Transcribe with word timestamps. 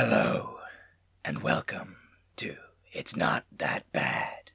Hello, 0.00 0.60
and 1.24 1.42
welcome 1.42 1.96
to 2.36 2.54
It's 2.92 3.16
Not 3.16 3.42
That 3.50 3.82
Bad. 3.90 4.52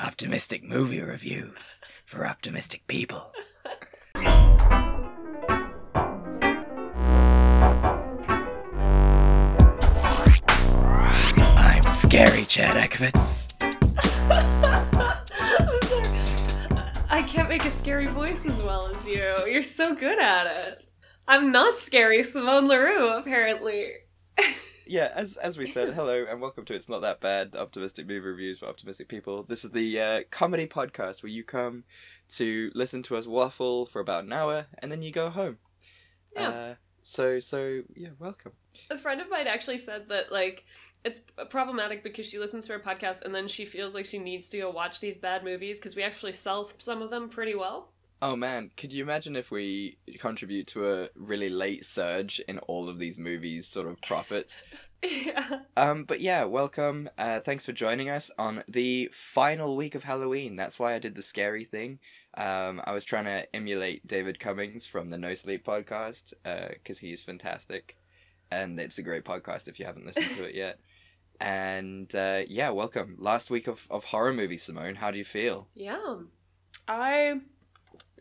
Optimistic 0.00 0.64
movie 0.64 1.00
reviews 1.00 1.80
for 2.04 2.26
optimistic 2.26 2.84
people. 2.88 3.30
I'm 4.16 5.04
Scary 11.94 12.44
Chad 12.46 12.74
Ekovitz. 12.74 13.54
I 17.08 17.22
can't 17.28 17.48
make 17.48 17.64
a 17.64 17.70
scary 17.70 18.08
voice 18.08 18.44
as 18.44 18.60
well 18.64 18.88
as 18.88 19.06
you. 19.06 19.36
You're 19.46 19.62
so 19.62 19.94
good 19.94 20.18
at 20.18 20.48
it. 20.48 20.84
I'm 21.28 21.52
not 21.52 21.78
scary, 21.78 22.24
Simone 22.24 22.66
LaRue, 22.66 23.16
apparently. 23.16 23.92
Yeah, 24.86 25.10
as 25.14 25.36
as 25.36 25.56
we 25.56 25.66
said, 25.66 25.94
hello 25.94 26.24
and 26.28 26.40
welcome 26.40 26.64
to 26.66 26.74
It's 26.74 26.88
Not 26.88 27.02
That 27.02 27.20
Bad, 27.20 27.56
optimistic 27.56 28.06
movie 28.06 28.20
reviews 28.20 28.58
for 28.58 28.66
optimistic 28.66 29.08
people. 29.08 29.42
This 29.42 29.64
is 29.64 29.70
the 29.70 30.00
uh, 30.00 30.20
comedy 30.30 30.66
podcast 30.66 31.22
where 31.22 31.30
you 31.30 31.42
come 31.42 31.84
to 32.36 32.70
listen 32.74 33.02
to 33.04 33.16
us 33.16 33.26
waffle 33.26 33.86
for 33.86 34.00
about 34.00 34.24
an 34.24 34.32
hour 34.32 34.66
and 34.78 34.92
then 34.92 35.02
you 35.02 35.10
go 35.10 35.30
home. 35.30 35.58
Yeah. 36.34 36.48
Uh, 36.48 36.74
so 37.00 37.38
so 37.38 37.82
yeah, 37.94 38.10
welcome. 38.18 38.52
A 38.90 38.98
friend 38.98 39.20
of 39.20 39.30
mine 39.30 39.46
actually 39.46 39.78
said 39.78 40.08
that, 40.08 40.32
like, 40.32 40.64
it's 41.04 41.20
problematic 41.48 42.02
because 42.02 42.26
she 42.26 42.38
listens 42.38 42.66
to 42.66 42.74
our 42.74 42.80
podcast 42.80 43.22
and 43.22 43.34
then 43.34 43.48
she 43.48 43.64
feels 43.64 43.94
like 43.94 44.06
she 44.06 44.18
needs 44.18 44.48
to 44.50 44.58
go 44.58 44.70
watch 44.70 45.00
these 45.00 45.16
bad 45.16 45.44
movies 45.44 45.78
because 45.78 45.96
we 45.96 46.02
actually 46.02 46.32
sell 46.32 46.64
some 46.64 47.00
of 47.00 47.10
them 47.10 47.28
pretty 47.28 47.54
well. 47.54 47.93
Oh 48.24 48.36
man, 48.36 48.70
could 48.78 48.90
you 48.90 49.02
imagine 49.02 49.36
if 49.36 49.50
we 49.50 49.98
contribute 50.18 50.68
to 50.68 50.90
a 50.90 51.08
really 51.14 51.50
late 51.50 51.84
surge 51.84 52.40
in 52.48 52.58
all 52.60 52.88
of 52.88 52.98
these 52.98 53.18
movies' 53.18 53.68
sort 53.68 53.86
of 53.86 54.00
profits? 54.00 54.64
yeah. 55.02 55.58
Um, 55.76 56.04
but 56.04 56.22
yeah, 56.22 56.44
welcome. 56.44 57.10
Uh, 57.18 57.40
thanks 57.40 57.66
for 57.66 57.72
joining 57.72 58.08
us 58.08 58.30
on 58.38 58.64
the 58.66 59.10
final 59.12 59.76
week 59.76 59.94
of 59.94 60.04
Halloween. 60.04 60.56
That's 60.56 60.78
why 60.78 60.94
I 60.94 60.98
did 61.00 61.14
the 61.14 61.20
scary 61.20 61.66
thing. 61.66 61.98
Um, 62.34 62.80
I 62.86 62.92
was 62.92 63.04
trying 63.04 63.26
to 63.26 63.44
emulate 63.54 64.06
David 64.06 64.40
Cummings 64.40 64.86
from 64.86 65.10
the 65.10 65.18
No 65.18 65.34
Sleep 65.34 65.62
podcast 65.62 66.32
because 66.42 66.98
he's 66.98 67.22
fantastic, 67.22 67.94
and 68.50 68.80
it's 68.80 68.96
a 68.96 69.02
great 69.02 69.26
podcast 69.26 69.68
if 69.68 69.78
you 69.78 69.84
haven't 69.84 70.06
listened 70.06 70.34
to 70.38 70.44
it 70.44 70.54
yet. 70.54 70.78
And 71.40 72.14
uh, 72.14 72.44
yeah, 72.48 72.70
welcome. 72.70 73.16
Last 73.18 73.50
week 73.50 73.66
of, 73.66 73.86
of 73.90 74.04
horror 74.04 74.32
movie, 74.32 74.56
Simone. 74.56 74.94
How 74.94 75.10
do 75.10 75.18
you 75.18 75.26
feel? 75.26 75.68
Yeah. 75.74 76.20
I 76.88 77.40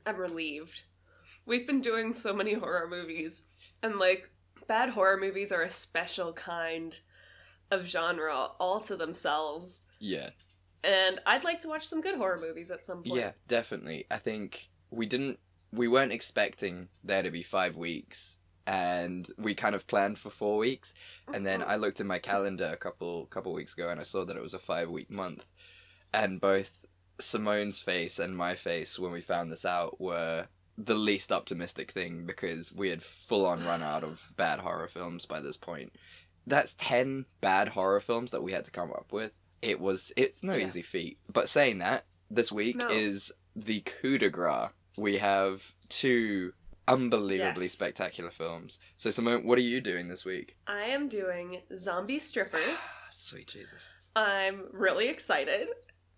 am 0.05 0.17
relieved. 0.17 0.81
We've 1.45 1.67
been 1.67 1.81
doing 1.81 2.13
so 2.13 2.33
many 2.33 2.53
horror 2.53 2.87
movies, 2.89 3.43
and 3.81 3.97
like, 3.97 4.29
bad 4.67 4.89
horror 4.89 5.17
movies 5.17 5.51
are 5.51 5.61
a 5.61 5.71
special 5.71 6.33
kind 6.33 6.95
of 7.69 7.85
genre 7.85 8.49
all 8.59 8.79
to 8.81 8.95
themselves. 8.95 9.81
Yeah, 9.99 10.29
And 10.83 11.19
I'd 11.25 11.43
like 11.43 11.59
to 11.61 11.67
watch 11.67 11.87
some 11.87 12.01
good 12.01 12.15
horror 12.15 12.39
movies 12.39 12.71
at 12.71 12.85
some 12.85 13.03
point. 13.03 13.15
yeah, 13.15 13.31
definitely. 13.47 14.05
I 14.11 14.17
think 14.17 14.69
we 14.91 15.05
didn't, 15.05 15.39
we 15.71 15.87
weren't 15.87 16.11
expecting 16.11 16.89
there 17.03 17.23
to 17.23 17.31
be 17.31 17.41
five 17.41 17.75
weeks, 17.75 18.37
and 18.65 19.27
we 19.37 19.55
kind 19.55 19.75
of 19.75 19.87
planned 19.87 20.17
for 20.17 20.29
four 20.29 20.57
weeks. 20.57 20.93
And 21.33 21.45
then 21.45 21.61
uh-huh. 21.61 21.71
I 21.71 21.75
looked 21.75 21.99
in 21.99 22.07
my 22.07 22.19
calendar 22.19 22.67
a 22.71 22.77
couple 22.77 23.25
couple 23.27 23.53
weeks 23.53 23.73
ago 23.73 23.89
and 23.89 23.99
I 23.99 24.03
saw 24.03 24.23
that 24.25 24.37
it 24.37 24.41
was 24.41 24.53
a 24.53 24.59
five 24.59 24.89
week 24.89 25.09
month. 25.09 25.45
And 26.13 26.39
both 26.39 26.82
Simone's 27.19 27.79
face 27.79 28.19
and 28.19 28.35
my 28.35 28.55
face 28.55 28.97
when 28.99 29.11
we 29.11 29.21
found 29.21 29.51
this 29.51 29.65
out 29.65 29.99
were 30.01 30.47
the 30.77 30.95
least 30.95 31.31
optimistic 31.31 31.91
thing 31.91 32.25
because 32.25 32.73
we 32.73 32.89
had 32.89 33.03
full 33.03 33.45
on 33.45 33.63
run 33.65 33.83
out 33.83 34.03
of 34.03 34.31
bad 34.35 34.59
horror 34.59 34.87
films 34.87 35.25
by 35.25 35.39
this 35.39 35.57
point. 35.57 35.93
That's 36.47 36.73
ten 36.77 37.25
bad 37.41 37.69
horror 37.69 37.99
films 38.01 38.31
that 38.31 38.41
we 38.43 38.51
had 38.51 38.65
to 38.65 38.71
come 38.71 38.91
up 38.91 39.11
with. 39.11 39.31
It 39.61 39.79
was 39.79 40.11
it's 40.17 40.43
no 40.43 40.55
Yeah. 40.55 40.65
easy 40.67 40.81
feat. 40.81 41.19
But 41.31 41.47
saying 41.47 41.77
that, 41.79 42.05
this 42.31 42.51
week 42.51 42.77
No. 42.77 42.89
is 42.89 43.31
the 43.55 43.81
coup 43.81 44.17
de 44.17 44.29
grace. 44.29 44.69
We 44.97 45.19
have 45.19 45.73
two 45.89 46.53
unbelievably 46.87 47.65
Yes. 47.65 47.71
spectacular 47.73 48.31
films. 48.31 48.77
So 48.97 49.09
Simone, 49.09 49.45
what 49.45 49.57
are 49.57 49.61
you 49.61 49.79
doing 49.79 50.07
this 50.09 50.25
week? 50.25 50.57
I 50.67 50.85
am 50.85 51.07
doing 51.07 51.61
Zombie 51.77 52.19
Strippers. 52.19 52.79
Sweet 53.11 53.47
Jesus. 53.47 54.09
I'm 54.15 54.65
really 54.71 55.07
excited. 55.07 55.69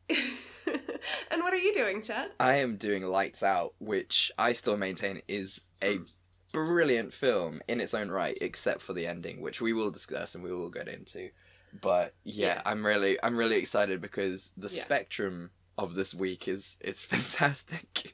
and 1.31 1.41
what 1.43 1.53
are 1.53 1.57
you 1.57 1.73
doing, 1.73 2.01
Chad? 2.01 2.31
I 2.39 2.55
am 2.57 2.77
doing 2.77 3.03
Lights 3.03 3.43
Out, 3.43 3.73
which 3.79 4.31
I 4.37 4.53
still 4.53 4.77
maintain 4.77 5.21
is 5.27 5.61
a 5.81 5.99
brilliant 6.53 7.13
film 7.13 7.61
in 7.67 7.81
its 7.81 7.93
own 7.93 8.09
right, 8.09 8.37
except 8.41 8.81
for 8.81 8.93
the 8.93 9.07
ending, 9.07 9.41
which 9.41 9.61
we 9.61 9.73
will 9.73 9.91
discuss 9.91 10.35
and 10.35 10.43
we 10.43 10.53
will 10.53 10.69
get 10.69 10.87
into. 10.87 11.29
But 11.81 12.13
yeah, 12.23 12.47
Yeah. 12.55 12.61
I'm 12.65 12.85
really 12.85 13.17
I'm 13.21 13.35
really 13.35 13.57
excited 13.57 14.01
because 14.01 14.53
the 14.55 14.69
Yeah. 14.73 14.83
spectrum 14.83 15.51
of 15.77 15.93
this 15.95 16.13
week 16.15 16.47
is 16.47 16.77
it's 16.79 17.03
fantastic. 17.13 18.13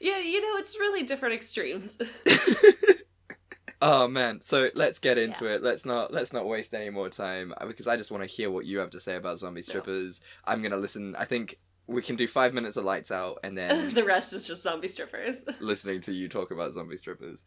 Yeah, 0.00 0.18
you 0.20 0.40
know, 0.40 0.58
it's 0.58 0.78
really 0.78 1.02
different 1.02 1.34
extremes. 1.34 1.98
oh 3.82 4.08
man, 4.08 4.40
so 4.40 4.70
let's 4.74 4.98
get 4.98 5.18
into 5.18 5.46
it. 5.46 5.62
Let's 5.62 5.84
not 5.84 6.12
let's 6.12 6.32
not 6.32 6.46
waste 6.46 6.72
any 6.74 6.88
more 6.90 7.10
time 7.10 7.52
uh, 7.60 7.66
because 7.66 7.86
I 7.86 7.96
just 7.98 8.10
want 8.10 8.22
to 8.22 8.26
hear 8.28 8.50
what 8.50 8.64
you 8.64 8.78
have 8.78 8.90
to 8.90 9.00
say 9.00 9.16
about 9.16 9.38
zombie 9.38 9.62
strippers. 9.62 10.20
I'm 10.46 10.62
gonna 10.62 10.78
listen. 10.78 11.14
I 11.16 11.26
think 11.26 11.58
we 11.86 12.02
can 12.02 12.16
do 12.16 12.26
five 12.26 12.52
minutes 12.54 12.76
of 12.76 12.84
Lights 12.84 13.10
Out 13.10 13.38
and 13.44 13.56
then 13.58 13.94
the 13.94 14.04
rest 14.04 14.32
is 14.32 14.46
just 14.46 14.62
Zombie 14.62 14.88
Strippers. 14.88 15.44
listening 15.60 16.00
to 16.02 16.12
you 16.12 16.28
talk 16.28 16.50
about 16.50 16.74
zombie 16.74 16.96
strippers. 16.96 17.44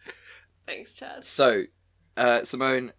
Thanks, 0.65 0.95
Chad. 0.95 1.23
So, 1.23 1.63
uh, 2.15 2.43
Simone, 2.43 2.93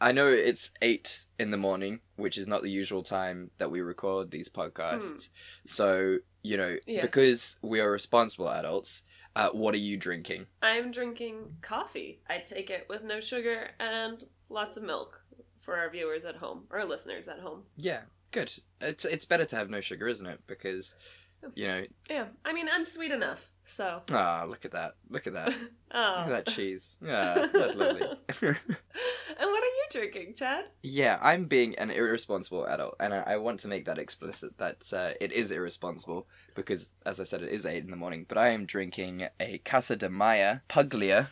I 0.00 0.12
know 0.12 0.26
it's 0.26 0.70
eight 0.80 1.26
in 1.38 1.50
the 1.50 1.56
morning, 1.58 2.00
which 2.16 2.38
is 2.38 2.46
not 2.46 2.62
the 2.62 2.70
usual 2.70 3.02
time 3.02 3.50
that 3.58 3.70
we 3.70 3.80
record 3.82 4.30
these 4.30 4.48
podcasts. 4.48 5.28
So, 5.66 6.18
you 6.42 6.56
know, 6.56 6.76
Yes. 6.86 7.02
because 7.02 7.58
we 7.62 7.80
are 7.80 7.90
responsible 7.90 8.48
adults, 8.48 9.02
uh, 9.36 9.50
what 9.50 9.74
are 9.74 9.78
you 9.78 9.96
drinking? 9.98 10.46
I'm 10.62 10.90
drinking 10.90 11.56
coffee. 11.60 12.22
I 12.28 12.38
take 12.38 12.70
it 12.70 12.86
with 12.88 13.04
no 13.04 13.20
sugar 13.20 13.70
and 13.78 14.24
lots 14.48 14.76
of 14.78 14.82
milk 14.82 15.20
for 15.60 15.76
our 15.76 15.90
viewers 15.90 16.24
at 16.24 16.36
home, 16.36 16.64
or 16.70 16.84
listeners 16.86 17.28
at 17.28 17.40
home. 17.40 17.64
Yeah, 17.76 18.00
good. 18.30 18.52
It's 18.80 19.04
it's 19.04 19.24
better 19.24 19.44
to 19.46 19.56
have 19.56 19.70
no 19.70 19.80
sugar, 19.80 20.08
isn't 20.08 20.26
it? 20.26 20.40
Because, 20.46 20.96
you 21.54 21.66
know, 21.68 21.84
Yeah, 22.08 22.26
I 22.44 22.52
mean, 22.52 22.68
I'm 22.72 22.84
sweet 22.84 23.10
enough, 23.10 23.50
so. 23.64 24.02
ah, 24.12 24.44
look 24.48 24.64
at 24.64 24.72
that, 24.72 24.94
look 25.08 25.26
at 25.26 25.34
that, 25.34 25.48
look 25.58 25.70
oh. 25.92 26.14
at 26.22 26.28
that 26.28 26.46
cheese. 26.48 26.96
Yeah, 27.02 27.46
that's 27.52 27.74
lovely. 27.74 28.02
and 28.42 29.50
what 29.50 29.62
are 29.62 29.66
you 29.66 29.86
drinking, 29.90 30.34
Chad? 30.34 30.66
Yeah, 30.82 31.18
I'm 31.20 31.44
being 31.46 31.74
an 31.76 31.90
irresponsible 31.90 32.66
adult, 32.66 32.96
and 33.00 33.12
I, 33.14 33.22
I 33.26 33.36
want 33.36 33.60
to 33.60 33.68
make 33.68 33.84
that 33.86 33.98
explicit 33.98 34.58
that 34.58 34.92
uh, 34.92 35.12
it 35.20 35.32
is 35.32 35.50
irresponsible 35.50 36.26
because, 36.54 36.92
as 37.06 37.20
I 37.20 37.24
said, 37.24 37.42
it 37.42 37.52
is 37.52 37.66
8 37.66 37.84
in 37.84 37.90
the 37.90 37.96
morning. 37.96 38.26
But 38.28 38.38
I 38.38 38.48
am 38.48 38.66
drinking 38.66 39.28
a 39.38 39.58
Casa 39.58 39.96
de 39.96 40.08
Maya 40.10 40.58
Puglia 40.68 41.28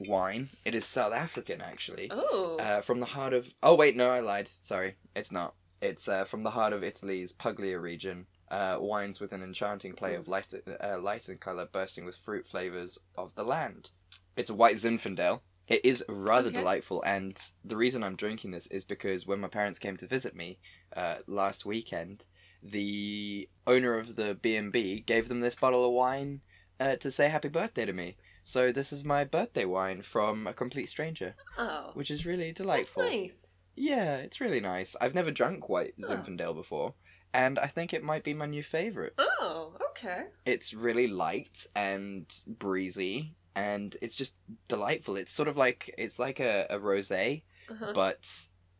wine. 0.00 0.50
It 0.64 0.74
is 0.74 0.84
South 0.84 1.12
African, 1.12 1.60
actually. 1.60 2.08
Oh. 2.10 2.56
Uh, 2.58 2.80
from 2.82 3.00
the 3.00 3.06
heart 3.06 3.32
of. 3.32 3.52
Oh, 3.62 3.74
wait, 3.74 3.96
no, 3.96 4.10
I 4.10 4.20
lied. 4.20 4.48
Sorry, 4.62 4.94
it's 5.14 5.32
not. 5.32 5.54
It's 5.80 6.08
uh, 6.08 6.24
from 6.24 6.42
the 6.42 6.50
heart 6.50 6.72
of 6.72 6.82
Italy's 6.82 7.32
Puglia 7.32 7.78
region. 7.78 8.26
Uh, 8.50 8.78
wines 8.80 9.20
with 9.20 9.32
an 9.32 9.42
enchanting 9.42 9.92
play 9.92 10.14
of 10.14 10.26
light, 10.26 10.54
uh, 10.82 10.98
light 10.98 11.28
and 11.28 11.38
colour 11.38 11.68
bursting 11.70 12.06
with 12.06 12.16
fruit 12.16 12.46
flavours 12.46 12.98
of 13.14 13.34
the 13.34 13.44
land. 13.44 13.90
It's 14.38 14.48
a 14.48 14.54
white 14.54 14.76
Zinfandel. 14.76 15.40
It 15.66 15.84
is 15.84 16.02
rather 16.08 16.48
Okay. 16.48 16.56
delightful, 16.60 17.02
and 17.02 17.38
the 17.62 17.76
reason 17.76 18.02
I'm 18.02 18.16
drinking 18.16 18.52
this 18.52 18.66
is 18.68 18.84
because 18.84 19.26
when 19.26 19.40
my 19.40 19.48
parents 19.48 19.78
came 19.78 19.98
to 19.98 20.06
visit 20.06 20.34
me 20.34 20.58
uh, 20.96 21.16
last 21.26 21.66
weekend, 21.66 22.24
the 22.62 23.50
owner 23.66 23.98
of 23.98 24.16
the 24.16 24.34
B&B 24.40 25.00
gave 25.00 25.28
them 25.28 25.40
this 25.40 25.54
bottle 25.54 25.84
of 25.84 25.92
wine 25.92 26.40
uh, 26.80 26.96
to 26.96 27.10
say 27.10 27.28
happy 27.28 27.48
birthday 27.48 27.84
to 27.84 27.92
me. 27.92 28.16
So 28.44 28.72
this 28.72 28.94
is 28.94 29.04
my 29.04 29.24
birthday 29.24 29.66
wine 29.66 30.00
from 30.00 30.46
a 30.46 30.54
complete 30.54 30.88
stranger, 30.88 31.34
oh. 31.58 31.90
which 31.92 32.10
is 32.10 32.24
really 32.24 32.46
That's 32.46 32.56
delightful. 32.62 33.02
nice. 33.02 33.50
Yeah, 33.78 34.16
it's 34.16 34.40
really 34.40 34.60
nice. 34.60 34.96
I've 35.00 35.14
never 35.14 35.30
drunk 35.30 35.68
white 35.68 35.94
Oh. 36.02 36.08
Zinfandel 36.08 36.54
before, 36.54 36.94
and 37.32 37.58
I 37.58 37.66
think 37.66 37.92
it 37.94 38.02
might 38.02 38.24
be 38.24 38.34
my 38.34 38.46
new 38.46 38.62
favorite. 38.62 39.14
Oh, 39.18 39.74
okay. 39.90 40.24
It's 40.44 40.74
really 40.74 41.06
light 41.06 41.66
and 41.74 42.26
breezy, 42.46 43.34
and 43.54 43.96
it's 44.02 44.16
just 44.16 44.34
delightful. 44.68 45.16
It's 45.16 45.32
sort 45.32 45.48
of 45.48 45.56
like 45.56 45.94
it's 45.98 46.18
like 46.18 46.40
a, 46.40 46.66
a 46.70 46.78
rosé, 46.78 47.42
Uh-huh. 47.70 47.92
but 47.94 48.28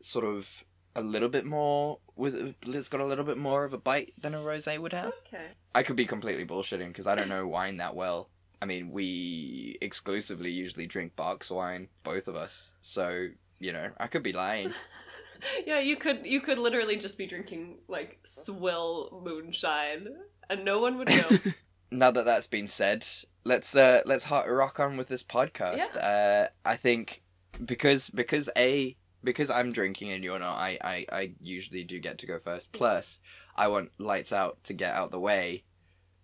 sort 0.00 0.24
of 0.24 0.64
a 0.96 1.02
little 1.02 1.28
bit 1.28 1.44
more 1.44 1.98
with 2.16 2.54
it's 2.62 2.88
got 2.88 3.00
a 3.00 3.04
little 3.04 3.24
bit 3.24 3.38
more 3.38 3.64
of 3.64 3.72
a 3.72 3.78
bite 3.78 4.14
than 4.20 4.34
a 4.34 4.38
rosé 4.38 4.78
would 4.78 4.92
have. 4.92 5.12
Okay. 5.26 5.46
I 5.74 5.82
could 5.84 5.96
be 5.96 6.06
completely 6.06 6.44
bullshitting 6.46 6.88
because 6.88 7.06
I 7.06 7.14
don't 7.14 7.28
know 7.28 7.46
wine 7.46 7.76
that 7.76 7.94
well. 7.94 8.30
I 8.60 8.64
mean, 8.66 8.90
we 8.90 9.78
exclusively 9.80 10.50
usually 10.50 10.86
drink 10.88 11.14
box 11.14 11.48
wine, 11.50 11.88
both 12.02 12.26
of 12.26 12.34
us. 12.34 12.72
So 12.80 13.28
you 13.58 13.72
know, 13.72 13.90
I 13.98 14.06
could 14.06 14.22
be 14.22 14.32
lying. 14.32 14.72
yeah, 15.66 15.80
you 15.80 15.96
could 15.96 16.26
you 16.26 16.40
could 16.40 16.58
literally 16.58 16.96
just 16.96 17.18
be 17.18 17.26
drinking 17.26 17.78
like 17.88 18.18
swill 18.24 19.20
moonshine, 19.24 20.08
and 20.48 20.64
no 20.64 20.80
one 20.80 20.98
would 20.98 21.08
know. 21.08 21.38
now 21.90 22.10
that 22.10 22.24
that's 22.24 22.46
been 22.48 22.68
said, 22.68 23.06
let's 23.44 23.74
uh 23.74 24.02
let's 24.04 24.24
hot 24.24 24.48
rock 24.48 24.80
on 24.80 24.96
with 24.96 25.08
this 25.08 25.22
podcast. 25.22 25.96
Uh, 25.96 26.48
I 26.64 26.76
think 26.76 27.22
because 27.64 28.10
because 28.10 28.48
a 28.56 28.96
because 29.24 29.50
I'm 29.50 29.72
drinking 29.72 30.12
and 30.12 30.22
you're 30.22 30.38
not, 30.38 30.56
I, 30.56 30.78
I, 30.82 31.06
I 31.10 31.32
usually 31.40 31.84
do 31.84 31.98
get 31.98 32.18
to 32.18 32.26
go 32.26 32.38
first. 32.38 32.72
Plus, 32.72 33.20
I 33.56 33.68
want 33.68 33.90
Lights 33.98 34.32
Out 34.32 34.62
to 34.64 34.72
get 34.72 34.94
out 34.94 35.10
the 35.10 35.20
way 35.20 35.64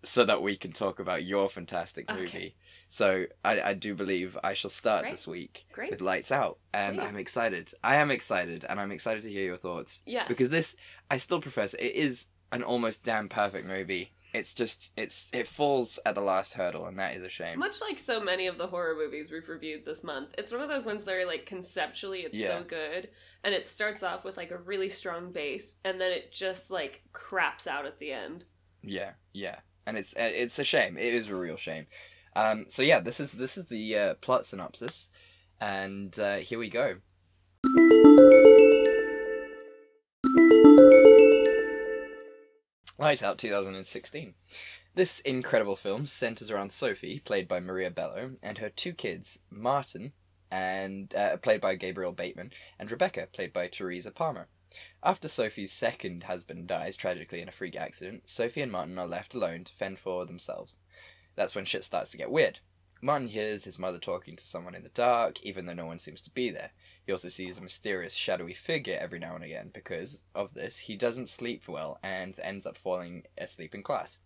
so 0.03 0.23
that 0.23 0.41
we 0.41 0.55
can 0.55 0.71
talk 0.71 0.99
about 0.99 1.25
your 1.25 1.49
fantastic 1.49 2.09
Okay. 2.09 2.55
So 2.89 3.25
I, 3.43 3.61
I 3.61 3.73
do 3.73 3.93
believe 3.95 4.37
I 4.43 4.53
shall 4.53 4.69
start 4.69 5.01
Great. 5.01 5.11
this 5.11 5.27
week 5.27 5.65
Great. 5.73 5.91
with 5.91 6.01
Lights 6.01 6.31
Out. 6.31 6.59
And 6.73 6.97
Please. 6.97 7.03
I'm 7.05 7.17
excited. 7.17 7.71
I 7.83 7.95
am 7.95 8.11
excited 8.11 8.65
and 8.67 8.79
I'm 8.79 8.91
excited 8.91 9.23
to 9.23 9.31
hear 9.31 9.43
your 9.43 9.57
thoughts. 9.57 10.01
Yeah. 10.05 10.27
Because 10.27 10.49
this, 10.49 10.75
I 11.11 11.17
still 11.17 11.41
profess, 11.41 11.73
it 11.73 11.93
is 11.95 12.27
an 12.51 12.63
almost 12.63 13.03
damn 13.03 13.27
perfect 13.27 13.67
movie. 13.67 14.13
It's 14.33 14.53
just, 14.53 14.91
it's 14.97 15.29
it 15.31 15.47
falls 15.47 15.97
at 16.05 16.13
the 16.15 16.21
last 16.21 16.53
hurdle 16.53 16.85
and 16.87 16.99
that 16.99 17.15
is 17.15 17.23
a 17.23 17.29
shame. 17.29 17.57
Much 17.57 17.79
like 17.81 17.97
so 17.99 18.21
many 18.21 18.47
of 18.47 18.57
the 18.57 18.67
horror 18.67 18.93
movies 18.95 19.31
we've 19.31 19.47
reviewed 19.47 19.85
this 19.85 20.03
month, 20.03 20.29
it's 20.37 20.51
one 20.51 20.61
of 20.61 20.67
those 20.69 20.85
ones 20.85 21.05
that 21.05 21.15
are 21.15 21.25
like 21.25 21.45
conceptually 21.45 22.19
it's 22.21 22.37
Yeah. 22.37 22.59
so 22.59 22.63
good, 22.65 23.09
and 23.45 23.53
it 23.55 23.65
starts 23.65 24.03
off 24.03 24.25
with 24.25 24.35
like 24.35 24.51
a 24.51 24.57
really 24.57 24.89
strong 24.89 25.31
base, 25.31 25.75
and 25.85 26.01
then 26.01 26.11
it 26.11 26.33
just 26.33 26.69
like 26.69 27.01
craps 27.13 27.65
out 27.65 27.85
at 27.85 27.99
the 27.99 28.11
end. 28.11 28.43
Yeah, 28.83 29.11
yeah, 29.31 29.59
and 29.87 29.97
it's 29.97 30.13
uh, 30.17 30.29
it's 30.33 30.59
a 30.59 30.65
shame. 30.65 30.97
It 30.97 31.13
is 31.13 31.29
a 31.29 31.35
real 31.35 31.55
shame. 31.57 31.87
Um, 32.35 32.65
so 32.67 32.81
yeah, 32.81 32.99
this 32.99 33.19
is 33.19 33.31
this 33.31 33.57
is 33.57 33.67
the 33.67 33.97
uh, 33.97 34.13
plot 34.15 34.45
synopsis, 34.45 35.09
and 35.61 36.17
uh, 36.19 36.37
here 36.37 36.59
we 36.59 36.69
go. 36.69 36.97
Lights 42.97 43.23
Out 43.23 43.37
2016. 43.37 44.33
This 44.95 45.19
incredible 45.21 45.75
film 45.75 46.05
centers 46.05 46.49
around 46.49 46.71
Sophie, 46.71 47.19
played 47.19 47.47
by 47.47 47.59
Maria 47.59 47.91
Bello, 47.91 48.31
and 48.41 48.57
her 48.57 48.69
two 48.69 48.93
kids, 48.93 49.39
Martin, 49.49 50.13
and 50.49 51.13
uh, 51.13 51.35
played 51.37 51.59
by 51.59 51.75
Gabriel 51.75 52.13
Bateman, 52.13 52.51
and 52.79 52.89
Rebecca, 52.89 53.27
played 53.31 53.51
by 53.51 53.67
Teresa 53.67 54.11
Palmer. 54.11 54.47
After 55.03 55.27
Sophie's 55.27 55.73
second 55.73 56.23
husband 56.23 56.67
dies 56.67 56.95
tragically 56.95 57.41
in 57.41 57.49
a 57.49 57.51
freak 57.51 57.75
accident, 57.75 58.29
Sophie 58.29 58.61
and 58.61 58.71
Martin 58.71 58.97
are 58.97 59.07
left 59.07 59.33
alone 59.33 59.65
to 59.65 59.73
fend 59.73 59.99
for 59.99 60.25
themselves. 60.25 60.77
That's 61.35 61.55
when 61.55 61.65
shit 61.65 61.83
starts 61.83 62.11
to 62.11 62.17
get 62.17 62.31
weird. 62.31 62.59
Martin 63.01 63.27
hears 63.27 63.65
his 63.65 63.77
mother 63.77 63.99
talking 63.99 64.35
to 64.35 64.47
someone 64.47 64.73
in 64.73 64.83
the 64.83 64.89
dark, 64.89 65.41
even 65.43 65.65
though 65.65 65.73
no 65.73 65.85
one 65.85 65.99
seems 65.99 66.21
to 66.21 66.31
be 66.31 66.49
there. 66.49 66.71
He 67.05 67.11
also 67.11 67.27
sees 67.27 67.57
a 67.57 67.61
mysterious, 67.61 68.13
shadowy 68.13 68.53
figure 68.53 68.97
every 68.99 69.19
now 69.19 69.35
and 69.35 69.43
again. 69.43 69.69
Because 69.73 70.23
of 70.33 70.53
this, 70.53 70.77
he 70.77 70.95
doesn't 70.95 71.29
sleep 71.29 71.67
well 71.67 71.99
and 72.01 72.35
ends 72.41 72.65
up 72.65 72.77
falling 72.77 73.23
asleep 73.37 73.75
in 73.75 73.83
class. 73.83 74.17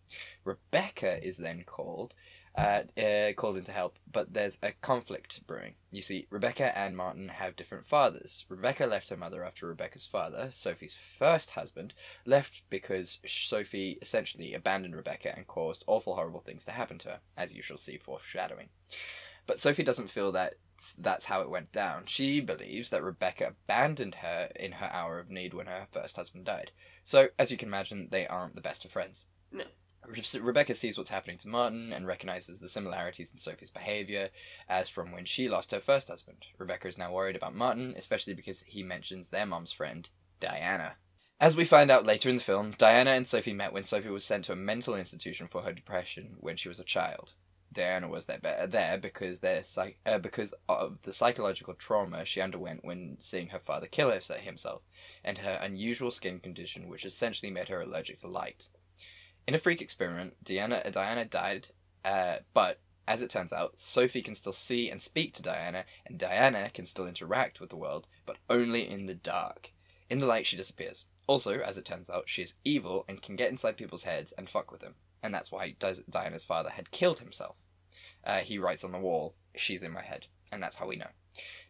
Rebecca 0.45 1.21
is 1.25 1.37
then 1.37 1.63
called, 1.65 2.15
uh, 2.59 3.01
uh, 3.01 3.33
called 3.33 3.57
in 3.57 3.63
to 3.63 3.71
help, 3.71 3.97
but 4.11 4.33
there's 4.33 4.57
a 4.61 4.73
conflict 4.81 5.45
brewing. 5.47 5.75
You 5.91 6.01
see, 6.01 6.27
Rebecca 6.29 6.77
and 6.77 6.97
Martin 6.97 7.29
have 7.29 7.55
different 7.55 7.85
fathers. 7.85 8.45
Rebecca 8.49 8.85
left 8.85 9.09
her 9.09 9.17
mother 9.17 9.43
after 9.43 9.67
Rebecca's 9.67 10.05
father, 10.05 10.49
Sophie's 10.51 10.93
first 10.93 11.51
husband, 11.51 11.93
left 12.25 12.63
because 12.69 13.19
Sophie 13.25 13.97
essentially 14.01 14.53
abandoned 14.53 14.95
Rebecca 14.95 15.33
and 15.35 15.47
caused 15.47 15.83
awful, 15.87 16.15
horrible 16.15 16.41
things 16.41 16.65
to 16.65 16.71
happen 16.71 16.97
to 16.99 17.09
her, 17.09 17.19
as 17.37 17.53
you 17.53 17.61
shall 17.61 17.77
see 17.77 17.97
foreshadowing. 17.97 18.69
But 19.47 19.59
Sophie 19.59 19.83
doesn't 19.83 20.09
feel 20.09 20.31
that 20.33 20.55
that's 20.97 21.25
how 21.25 21.41
it 21.41 21.49
went 21.49 21.71
down. 21.71 22.03
She 22.05 22.39
believes 22.41 22.89
that 22.89 23.03
Rebecca 23.03 23.47
abandoned 23.47 24.15
her 24.15 24.49
in 24.55 24.73
her 24.73 24.89
hour 24.91 25.19
of 25.19 25.29
need 25.29 25.53
when 25.53 25.67
her 25.67 25.87
first 25.91 26.15
husband 26.15 26.45
died. 26.45 26.71
So, 27.03 27.29
as 27.39 27.51
you 27.51 27.57
can 27.57 27.69
imagine, 27.69 28.09
they 28.11 28.27
aren't 28.27 28.55
the 28.55 28.61
best 28.61 28.85
of 28.85 28.91
friends. 28.91 29.25
No. 29.51 29.63
Re- 30.05 30.39
Rebecca 30.39 30.75
sees 30.75 30.97
what's 30.97 31.09
happening 31.09 31.37
to 31.39 31.47
Martin 31.47 31.91
and 31.91 32.07
recognizes 32.07 32.59
the 32.59 32.69
similarities 32.69 33.31
in 33.31 33.37
Sophie's 33.37 33.71
behavior 33.71 34.29
as 34.67 34.89
from 34.89 35.11
when 35.11 35.25
she 35.25 35.49
lost 35.49 35.71
her 35.71 35.79
first 35.79 36.07
husband. 36.07 36.45
Rebecca 36.57 36.87
is 36.87 36.97
now 36.97 37.11
worried 37.11 37.35
about 37.35 37.55
Martin, 37.55 37.93
especially 37.97 38.33
because 38.33 38.63
he 38.65 38.81
mentions 38.81 39.29
their 39.29 39.45
mom's 39.45 39.71
friend, 39.71 40.09
Diana. 40.39 40.95
As 41.41 41.55
we 41.55 41.63
find 41.63 41.89
out 41.89 42.05
later 42.05 42.29
in 42.29 42.37
the 42.37 42.43
film, 42.43 42.75
Diana 42.77 43.11
and 43.11 43.27
Sophie 43.27 43.53
met 43.53 43.71
when 43.71 43.83
Sophie 43.83 44.09
was 44.09 44.25
sent 44.25 44.45
to 44.45 44.51
a 44.51 44.57
mental 44.57 44.95
institution 44.95 45.47
for 45.47 45.61
her 45.61 45.71
depression 45.71 46.35
when 46.39 46.57
she 46.57 46.67
was 46.67 46.79
a 46.79 46.83
child. 46.83 47.33
Diana 47.71 48.07
was 48.07 48.25
there, 48.25 48.39
there 48.67 48.97
because 48.97 49.39
their 49.41 49.63
uh, 50.05 50.17
because 50.17 50.55
of 50.67 51.01
the 51.03 51.13
psychological 51.13 51.75
trauma 51.75 52.25
she 52.25 52.41
underwent 52.41 52.83
when 52.83 53.15
seeing 53.19 53.49
her 53.49 53.59
father 53.59 53.85
kill 53.85 54.11
himself, 54.11 54.81
and 55.23 55.37
her 55.37 55.59
unusual 55.61 56.09
skin 56.09 56.39
condition, 56.39 56.89
which 56.89 57.05
essentially 57.05 57.51
made 57.51 57.69
her 57.69 57.81
allergic 57.81 58.19
to 58.19 58.27
light. 58.27 58.69
In 59.47 59.55
a 59.55 59.59
freak 59.59 59.81
experiment, 59.81 60.35
Diana 60.43 60.89
Diana 60.91 61.25
died, 61.25 61.67
uh, 62.05 62.37
but 62.53 62.79
as 63.07 63.23
it 63.23 63.31
turns 63.31 63.51
out, 63.51 63.79
Sophie 63.79 64.21
can 64.21 64.35
still 64.35 64.53
see 64.53 64.89
and 64.89 65.01
speak 65.01 65.33
to 65.33 65.41
Diana, 65.41 65.85
and 66.05 66.19
Diana 66.19 66.69
can 66.71 66.85
still 66.85 67.07
interact 67.07 67.59
with 67.59 67.71
the 67.71 67.75
world, 67.75 68.07
but 68.27 68.37
only 68.49 68.87
in 68.87 69.07
the 69.07 69.15
dark. 69.15 69.71
In 70.09 70.19
the 70.19 70.27
light, 70.27 70.45
she 70.45 70.57
disappears. 70.57 71.05
Also, 71.25 71.59
as 71.59 71.77
it 71.77 71.85
turns 71.85 72.09
out, 72.09 72.29
she 72.29 72.43
is 72.43 72.53
evil 72.63 73.05
and 73.07 73.21
can 73.21 73.35
get 73.35 73.49
inside 73.49 73.77
people's 73.77 74.03
heads 74.03 74.31
and 74.33 74.47
fuck 74.47 74.71
with 74.71 74.81
them, 74.81 74.95
and 75.23 75.33
that's 75.33 75.51
why 75.51 75.75
Diana's 76.09 76.43
father 76.43 76.69
had 76.69 76.91
killed 76.91 77.19
himself. 77.19 77.57
Uh, 78.23 78.39
he 78.39 78.59
writes 78.59 78.83
on 78.83 78.91
the 78.91 78.99
wall, 78.99 79.35
"She's 79.55 79.83
in 79.83 79.91
my 79.91 80.03
head," 80.03 80.27
and 80.51 80.61
that's 80.61 80.75
how 80.75 80.87
we 80.87 80.95
know. 80.95 81.09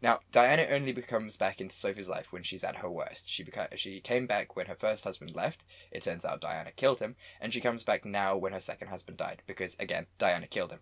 Now, 0.01 0.19
Diana 0.31 0.67
only 0.71 0.91
becomes 0.93 1.35
back 1.37 1.59
into 1.61 1.75
Sophie's 1.75 2.09
life 2.09 2.31
when 2.31 2.43
she's 2.43 2.63
at 2.63 2.77
her 2.77 2.89
worst. 2.89 3.29
She 3.29 3.43
beca- 3.43 3.77
she 3.77 3.99
came 3.99 4.25
back 4.27 4.55
when 4.55 4.65
her 4.67 4.75
first 4.75 5.03
husband 5.03 5.35
left. 5.35 5.63
It 5.91 6.03
turns 6.03 6.25
out 6.25 6.41
Diana 6.41 6.71
killed 6.71 6.99
him, 6.99 7.15
and 7.41 7.53
she 7.53 7.61
comes 7.61 7.83
back 7.83 8.05
now 8.05 8.35
when 8.37 8.53
her 8.53 8.61
second 8.61 8.87
husband 8.87 9.17
died 9.17 9.43
because 9.45 9.75
again, 9.79 10.07
Diana 10.17 10.47
killed 10.47 10.71
him. 10.71 10.79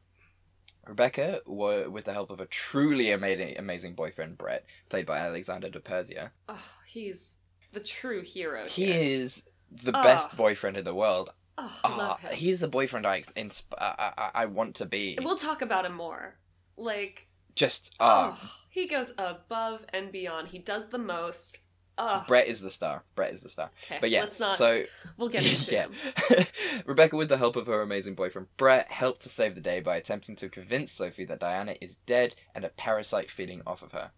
Rebecca, 0.86 1.42
wa- 1.46 1.90
with 1.90 2.06
the 2.06 2.14
help 2.14 2.30
of 2.30 2.40
a 2.40 2.46
truly 2.46 3.12
amazing, 3.12 3.58
amazing 3.58 3.94
boyfriend, 3.96 4.38
Brett, 4.38 4.66
played 4.90 5.06
by 5.06 5.18
Alexander 5.18 5.70
DiPersia, 5.70 6.30
Oh, 6.48 6.64
he's 6.86 7.38
the 7.74 7.80
true 7.82 8.22
hero. 8.22 8.68
he 8.68 8.86
here. 8.86 8.96
is 9.02 9.44
the 9.70 9.92
Ah. 9.94 10.02
best 10.04 10.38
boyfriend 10.38 10.78
in 10.78 10.86
the 10.86 10.96
world. 10.96 11.34
Oh, 11.58 11.80
Ah, 11.84 12.18
him. 12.18 12.34
he's 12.36 12.60
the 12.60 12.68
boyfriend 12.70 13.06
I, 13.06 13.22
insp- 13.22 13.64
I, 13.78 14.14
I, 14.18 14.32
I 14.44 14.46
want 14.46 14.76
to 14.76 14.86
be. 14.86 15.18
We'll 15.22 15.36
talk 15.38 15.62
about 15.62 15.86
him 15.86 15.94
more. 15.96 16.38
Like, 16.78 17.28
Just, 17.56 17.94
ah, 18.00 18.40
oh, 18.42 18.52
he 18.78 18.86
goes 18.86 19.12
above 19.18 19.86
and 19.92 20.12
beyond. 20.12 20.50
He 20.50 20.60
does 20.60 20.90
the 20.90 21.00
most. 21.00 21.62
Oh, 21.98 22.24
Brett 22.28 22.48
is 22.48 22.62
the 22.62 22.70
star. 22.70 23.04
Brett 23.16 23.34
is 23.34 23.42
the 23.42 23.50
star. 23.50 23.72
okay. 23.86 23.98
But 24.00 24.12
yeah, 24.12 24.22
let's 24.22 24.40
not. 24.40 24.56
so 24.56 24.84
we'll 25.18 25.30
get 25.30 25.44
into 25.44 25.72
yeah. 25.74 25.88
him. 25.88 26.46
Rebecca, 26.86 27.18
with 27.18 27.28
the 27.28 27.40
help 27.40 27.56
of 27.56 27.66
her 27.66 27.82
amazing 27.82 28.14
boyfriend 28.14 28.50
Brett, 28.56 28.92
helped 28.92 29.24
to 29.24 29.30
save 29.30 29.56
the 29.56 29.62
day 29.62 29.80
by 29.80 29.96
attempting 29.96 30.36
to 30.36 30.48
convince 30.48 30.92
Sophie 30.92 31.26
that 31.26 31.40
Diana 31.40 31.76
is 31.82 31.98
dead 32.06 32.36
and 32.54 32.64
a 32.64 32.70
parasite 32.70 33.32
feeding 33.32 33.64
off 33.66 33.82
of 33.82 33.94
her. 33.94 34.12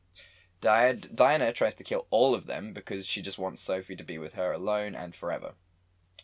Diana 0.59 1.53
tries 1.53 1.75
to 1.75 1.85
kill 1.85 2.05
all 2.09 2.35
of 2.35 2.45
them 2.45 2.73
because 2.73 3.05
she 3.05 3.21
just 3.21 3.39
wants 3.39 3.61
Sophie 3.61 3.95
to 3.95 4.03
be 4.03 4.17
with 4.17 4.33
her 4.33 4.51
alone 4.51 4.93
and 4.93 5.15
forever. 5.15 5.53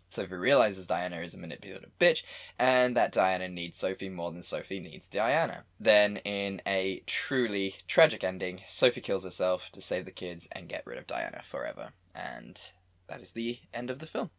Sophie 0.09 0.35
realizes 0.35 0.87
Diana 0.87 1.19
is 1.21 1.33
a 1.33 1.37
manipulative 1.37 1.91
bitch 1.99 2.23
and 2.57 2.95
that 2.95 3.11
Diana 3.11 3.47
needs 3.49 3.77
Sophie 3.77 4.09
more 4.09 4.31
than 4.31 4.43
Sophie 4.43 4.79
needs 4.79 5.09
Diana. 5.09 5.63
Then, 5.79 6.17
in 6.17 6.61
a 6.65 7.03
truly 7.05 7.75
tragic 7.87 8.23
ending, 8.23 8.61
Sophie 8.67 9.01
kills 9.01 9.23
herself 9.23 9.69
to 9.71 9.81
save 9.81 10.05
the 10.05 10.11
kids 10.11 10.47
and 10.51 10.69
get 10.69 10.85
rid 10.85 10.97
of 10.97 11.07
Diana 11.07 11.41
forever. 11.43 11.89
And 12.13 12.59
that 13.07 13.21
is 13.21 13.31
the 13.31 13.59
end 13.73 13.89
of 13.89 13.99
the 13.99 14.07
film. 14.07 14.29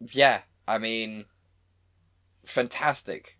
Yeah, 0.00 0.42
I 0.66 0.78
mean, 0.78 1.26
fantastic, 2.44 3.38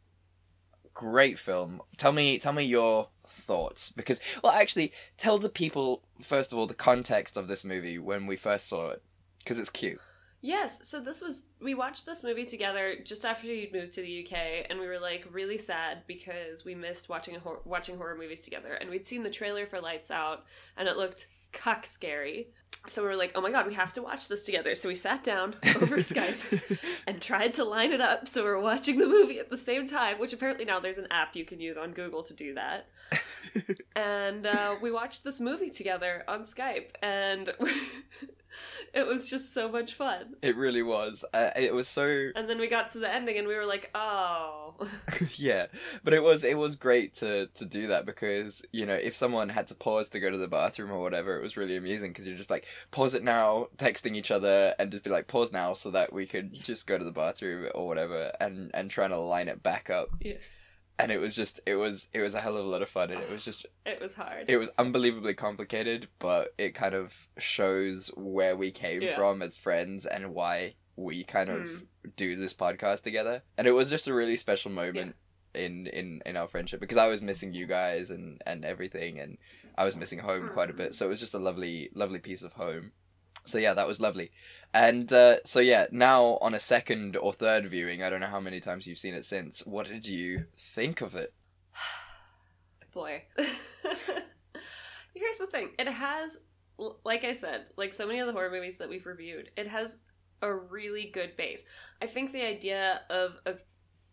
great 0.94 1.38
film. 1.38 1.80
Tell 1.96 2.12
me, 2.12 2.38
tell 2.38 2.52
me 2.52 2.64
your 2.64 3.08
thoughts 3.26 3.92
because, 3.92 4.20
well, 4.42 4.52
actually, 4.52 4.92
tell 5.16 5.38
the 5.38 5.48
people 5.48 6.02
first 6.22 6.52
of 6.52 6.58
all 6.58 6.66
the 6.66 6.74
context 6.74 7.36
of 7.36 7.48
this 7.48 7.64
movie 7.64 7.98
when 7.98 8.26
we 8.26 8.36
first 8.36 8.68
saw 8.68 8.90
it 8.90 9.02
because 9.38 9.58
it's 9.58 9.70
cute. 9.70 10.00
Yes, 10.42 10.78
so 10.82 11.00
this 11.00 11.20
was 11.20 11.44
we 11.60 11.74
watched 11.74 12.06
this 12.06 12.22
movie 12.22 12.44
together 12.44 12.96
just 13.02 13.24
after 13.24 13.46
you'd 13.46 13.72
moved 13.72 13.92
to 13.94 14.02
the 14.02 14.24
UK, 14.24 14.66
and 14.68 14.78
we 14.78 14.86
were 14.86 15.00
like 15.00 15.26
really 15.30 15.58
sad 15.58 16.02
because 16.06 16.64
we 16.64 16.74
missed 16.74 17.08
watching 17.08 17.36
a 17.36 17.40
hor- 17.40 17.62
watching 17.64 17.96
horror 17.96 18.16
movies 18.16 18.40
together, 18.40 18.74
and 18.74 18.90
we'd 18.90 19.06
seen 19.06 19.22
the 19.22 19.30
trailer 19.30 19.66
for 19.66 19.80
Lights 19.80 20.10
Out, 20.10 20.44
and 20.76 20.88
it 20.88 20.96
looked 20.96 21.26
cuck 21.52 21.86
scary. 21.86 22.48
So 22.88 23.02
we 23.02 23.08
were 23.08 23.16
like, 23.16 23.32
oh 23.34 23.40
my 23.40 23.50
god, 23.50 23.66
we 23.66 23.74
have 23.74 23.92
to 23.94 24.02
watch 24.02 24.28
this 24.28 24.44
together. 24.44 24.74
So 24.74 24.88
we 24.88 24.94
sat 24.94 25.24
down 25.24 25.56
over 25.76 25.96
Skype 25.96 26.78
and 27.06 27.20
tried 27.20 27.54
to 27.54 27.64
line 27.64 27.92
it 27.92 28.00
up 28.00 28.28
so 28.28 28.44
we're 28.44 28.60
watching 28.60 28.98
the 28.98 29.06
movie 29.06 29.40
at 29.40 29.50
the 29.50 29.56
same 29.56 29.86
time. 29.86 30.20
Which 30.20 30.32
apparently 30.32 30.64
now 30.64 30.78
there's 30.78 30.98
an 30.98 31.08
app 31.10 31.34
you 31.34 31.44
can 31.44 31.60
use 31.60 31.76
on 31.76 31.92
Google 31.92 32.22
to 32.24 32.34
do 32.34 32.54
that. 32.54 32.88
and 33.96 34.46
uh, 34.46 34.76
we 34.80 34.92
watched 34.92 35.24
this 35.24 35.40
movie 35.40 35.70
together 35.70 36.24
on 36.28 36.42
Skype, 36.42 36.90
and 37.02 37.52
it 38.94 39.06
was 39.06 39.28
just 39.28 39.52
so 39.52 39.68
much 39.68 39.94
fun. 39.94 40.36
It 40.42 40.56
really 40.56 40.82
was. 40.82 41.24
Uh, 41.32 41.50
it 41.56 41.74
was 41.74 41.88
so 41.88 42.30
And 42.34 42.48
then 42.48 42.58
we 42.58 42.68
got 42.68 42.92
to 42.92 42.98
the 42.98 43.12
ending 43.12 43.38
and 43.38 43.48
we 43.48 43.54
were 43.54 43.66
like, 43.66 43.90
oh. 43.94 44.74
yeah, 45.34 45.66
but 46.04 46.12
it 46.12 46.22
was 46.22 46.44
it 46.44 46.58
was 46.58 46.76
great 46.76 47.14
to 47.14 47.46
to 47.54 47.64
do 47.64 47.88
that 47.88 48.04
because 48.06 48.62
you 48.72 48.84
know 48.86 48.94
if 48.94 49.16
someone 49.16 49.48
had 49.48 49.66
to 49.68 49.74
pause 49.74 50.08
to 50.10 50.20
go 50.20 50.30
to 50.30 50.36
the 50.36 50.48
bathroom 50.48 50.90
or 50.90 51.00
whatever, 51.00 51.38
it 51.38 51.42
was 51.42 51.56
really 51.56 51.76
amusing 51.76 52.10
because 52.10 52.26
you're 52.26 52.36
just 52.36 52.50
like 52.50 52.66
pause 52.90 53.14
it 53.14 53.22
now, 53.22 53.68
texting 53.78 54.16
each 54.16 54.30
other, 54.30 54.74
and 54.78 54.90
just 54.90 55.04
be 55.04 55.10
like 55.10 55.28
pause 55.28 55.52
now 55.52 55.72
so 55.72 55.90
that 55.90 56.12
we 56.12 56.26
could 56.26 56.52
just 56.52 56.86
go 56.86 56.98
to 56.98 57.04
the 57.04 57.10
bathroom 57.10 57.70
or 57.74 57.86
whatever, 57.86 58.32
and 58.40 58.70
and 58.74 58.90
trying 58.90 59.10
to 59.10 59.18
line 59.18 59.48
it 59.48 59.62
back 59.62 59.90
up. 59.90 60.08
Yeah. 60.20 60.34
And 60.98 61.12
it 61.12 61.18
was 61.20 61.34
just 61.34 61.60
it 61.66 61.76
was 61.76 62.08
it 62.12 62.20
was 62.20 62.34
a 62.34 62.40
hell 62.40 62.56
of 62.56 62.64
a 62.64 62.68
lot 62.68 62.82
of 62.82 62.88
fun, 62.88 63.10
and 63.10 63.20
it 63.22 63.30
was 63.30 63.44
just 63.44 63.66
It 63.84 64.00
was 64.00 64.14
hard. 64.14 64.48
it 64.48 64.56
was 64.56 64.70
unbelievably 64.78 65.34
complicated, 65.34 66.08
but 66.18 66.54
it 66.58 66.74
kind 66.74 66.94
of 66.94 67.12
shows 67.38 68.08
where 68.16 68.56
we 68.56 68.70
came 68.70 69.02
Yeah. 69.02 69.14
from 69.16 69.42
as 69.42 69.56
friends 69.56 70.06
and 70.06 70.32
why 70.34 70.74
we 70.96 71.24
kind 71.24 71.50
of 71.50 71.62
Mm. 71.66 71.86
do 72.16 72.36
this 72.36 72.54
podcast 72.54 73.02
together. 73.02 73.42
And 73.58 73.66
it 73.66 73.72
was 73.72 73.90
just 73.90 74.06
a 74.08 74.14
really 74.14 74.36
special 74.36 74.70
moment 74.70 75.14
in, 75.54 75.86
in 75.88 76.22
in 76.26 76.36
our 76.36 76.48
friendship 76.48 76.80
because 76.80 76.96
I 76.98 77.08
was 77.08 77.22
missing 77.22 77.52
you 77.52 77.66
guys 77.66 78.10
and 78.10 78.42
and 78.46 78.64
everything 78.64 79.20
and 79.20 79.38
I 79.78 79.84
was 79.84 79.96
missing 79.96 80.18
home 80.18 80.48
quite 80.50 80.70
a 80.70 80.74
bit. 80.74 80.94
So 80.94 81.06
it 81.06 81.08
was 81.10 81.20
just 81.20 81.34
a 81.34 81.38
lovely 81.38 81.90
lovely 81.94 82.18
piece 82.18 82.42
of 82.42 82.52
home. 82.54 82.92
So 83.44 83.58
yeah, 83.58 83.74
that 83.74 83.86
was 83.86 84.00
lovely. 84.00 84.30
And 84.74 85.12
uh, 85.12 85.38
so 85.44 85.60
yeah, 85.60 85.86
now 85.90 86.38
on 86.40 86.54
a 86.54 86.60
second 86.60 87.16
or 87.16 87.32
third 87.32 87.66
viewing, 87.66 88.02
I 88.02 88.10
don't 88.10 88.20
know 88.20 88.26
how 88.26 88.40
many 88.40 88.60
times 88.60 88.86
you've 88.86 88.98
seen 88.98 89.14
it 89.14 89.24
since. 89.24 89.64
What 89.64 89.86
did 89.86 90.06
you 90.06 90.46
think 90.56 91.00
of 91.00 91.14
it? 91.14 91.32
Boy. 92.92 93.24
Here's 95.14 95.38
the 95.38 95.46
thing. 95.46 95.70
It 95.78 95.88
has 95.88 96.38
like 97.04 97.24
I 97.24 97.32
said, 97.32 97.66
like 97.76 97.94
so 97.94 98.06
many 98.06 98.18
of 98.18 98.26
the 98.26 98.34
horror 98.34 98.50
movies 98.50 98.76
that 98.78 98.88
we've 98.88 99.06
reviewed, 99.06 99.50
it 99.56 99.66
has 99.66 99.96
a 100.42 100.52
really 100.52 101.10
good 101.12 101.36
base. 101.36 101.64
I 102.02 102.06
think 102.06 102.32
the 102.32 102.44
idea 102.44 103.00
of 103.08 103.36
a 103.46 103.54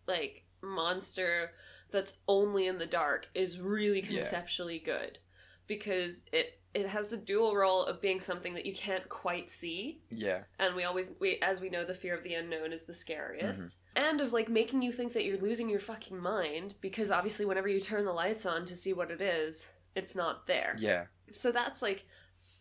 like 0.08 0.46
monster 0.62 1.52
that's 1.92 2.14
only 2.28 2.68
in 2.68 2.78
the 2.78 2.86
dark 2.86 3.28
is 3.36 3.60
really 3.60 4.02
Yeah. 4.02 4.08
conceptually 4.20 4.80
good 4.80 5.20
because 5.68 6.24
it 6.32 6.62
it 6.74 6.88
has 6.88 7.10
the 7.10 7.18
dual 7.18 7.56
role 7.56 7.86
of 7.86 8.02
being 8.02 8.20
something 8.20 8.56
that 8.56 8.66
you 8.66 8.74
can't 8.74 9.08
quite 9.10 9.50
see. 9.52 10.02
Yeah. 10.10 10.44
and 10.60 10.76
we 10.76 10.84
always 10.84 11.14
we 11.20 11.38
as 11.42 11.60
we 11.62 11.70
know 11.70 11.86
the 11.86 11.94
fear 11.94 12.16
of 12.16 12.24
the 12.24 12.34
unknown 12.34 12.74
is 12.74 12.84
the 12.84 12.94
scariest. 12.94 13.78
And 13.96 14.20
of 14.22 14.34
like 14.34 14.50
making 14.50 14.82
you 14.82 14.92
think 14.92 15.14
that 15.14 15.24
you're 15.24 15.38
losing 15.40 15.70
your 15.70 15.80
fucking 15.80 16.18
mind 16.20 16.74
because 16.82 17.12
obviously 17.12 17.46
whenever 17.46 17.68
you 17.68 17.80
turn 17.80 18.06
the 18.06 18.12
lights 18.14 18.46
on 18.46 18.66
to 18.66 18.76
see 18.76 18.92
what 18.94 19.12
it 19.12 19.22
is 19.22 19.68
it's 19.96 20.16
not 20.16 20.48
there. 20.48 20.74
Yeah. 20.80 21.06
so 21.34 21.52
that's 21.52 21.82
like 21.84 22.06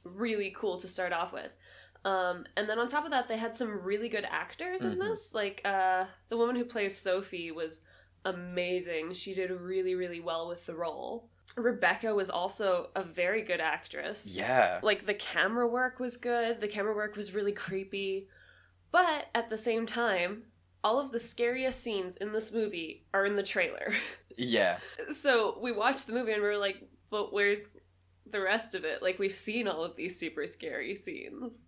really 0.04 0.52
cool 0.54 0.78
to 0.80 0.88
start 0.88 1.12
off 1.12 1.32
with. 1.32 1.50
Um, 2.04 2.44
and 2.56 2.68
then 2.68 2.78
on 2.78 2.88
top 2.88 3.04
of 3.04 3.12
that 3.12 3.28
they 3.28 3.38
had 3.38 3.56
some 3.56 3.70
really 3.82 4.08
good 4.10 4.26
actors 4.28 4.82
in 4.82 4.96
Mhm. 4.96 5.08
this. 5.10 5.32
Like 5.32 5.62
uh, 5.64 6.04
the 6.28 6.36
woman 6.36 6.56
who 6.56 6.64
plays 6.66 6.96
sophie 6.98 7.50
was 7.50 7.80
amazing. 8.24 9.14
She 9.14 9.34
did 9.34 9.50
really 9.50 9.94
really 9.94 10.20
well 10.20 10.48
with 10.48 10.66
the 10.66 10.74
role 10.74 11.30
rebecca 11.56 12.14
was 12.14 12.30
also 12.30 12.88
a 12.96 13.02
very 13.02 13.42
good 13.42 13.60
actress. 13.60 14.26
Yeah. 14.26 14.80
like 14.82 15.06
the 15.06 15.14
camera 15.14 15.66
work 15.66 16.00
was 16.00 16.16
good. 16.16 16.60
The 16.60 16.68
camera 16.68 16.94
work 16.94 17.16
was 17.16 17.34
really 17.34 17.52
creepy. 17.52 18.28
But 18.90 19.28
at 19.34 19.50
the 19.50 19.58
same 19.58 19.86
time 19.86 20.44
all 20.84 20.98
of 20.98 21.12
the 21.12 21.20
scariest 21.20 21.80
scenes 21.80 22.16
in 22.16 22.32
this 22.32 22.52
movie 22.52 23.04
are 23.14 23.24
in 23.26 23.36
the 23.36 23.42
trailer. 23.42 23.94
Yeah. 24.34 24.78
so 25.14 25.58
we 25.60 25.72
watched 25.72 26.06
the 26.06 26.14
movie 26.14 26.32
and 26.32 26.40
we 26.40 26.48
were 26.48 26.56
like 26.56 26.88
but 27.10 27.34
where's 27.34 27.60
the 28.24 28.40
rest 28.40 28.74
of 28.74 28.82
it? 28.86 29.02
Like 29.02 29.18
we've 29.18 29.34
seen 29.34 29.68
all 29.68 29.84
of 29.84 29.94
these 29.94 30.18
super 30.18 30.46
scary 30.46 30.94
scenes. 30.94 31.66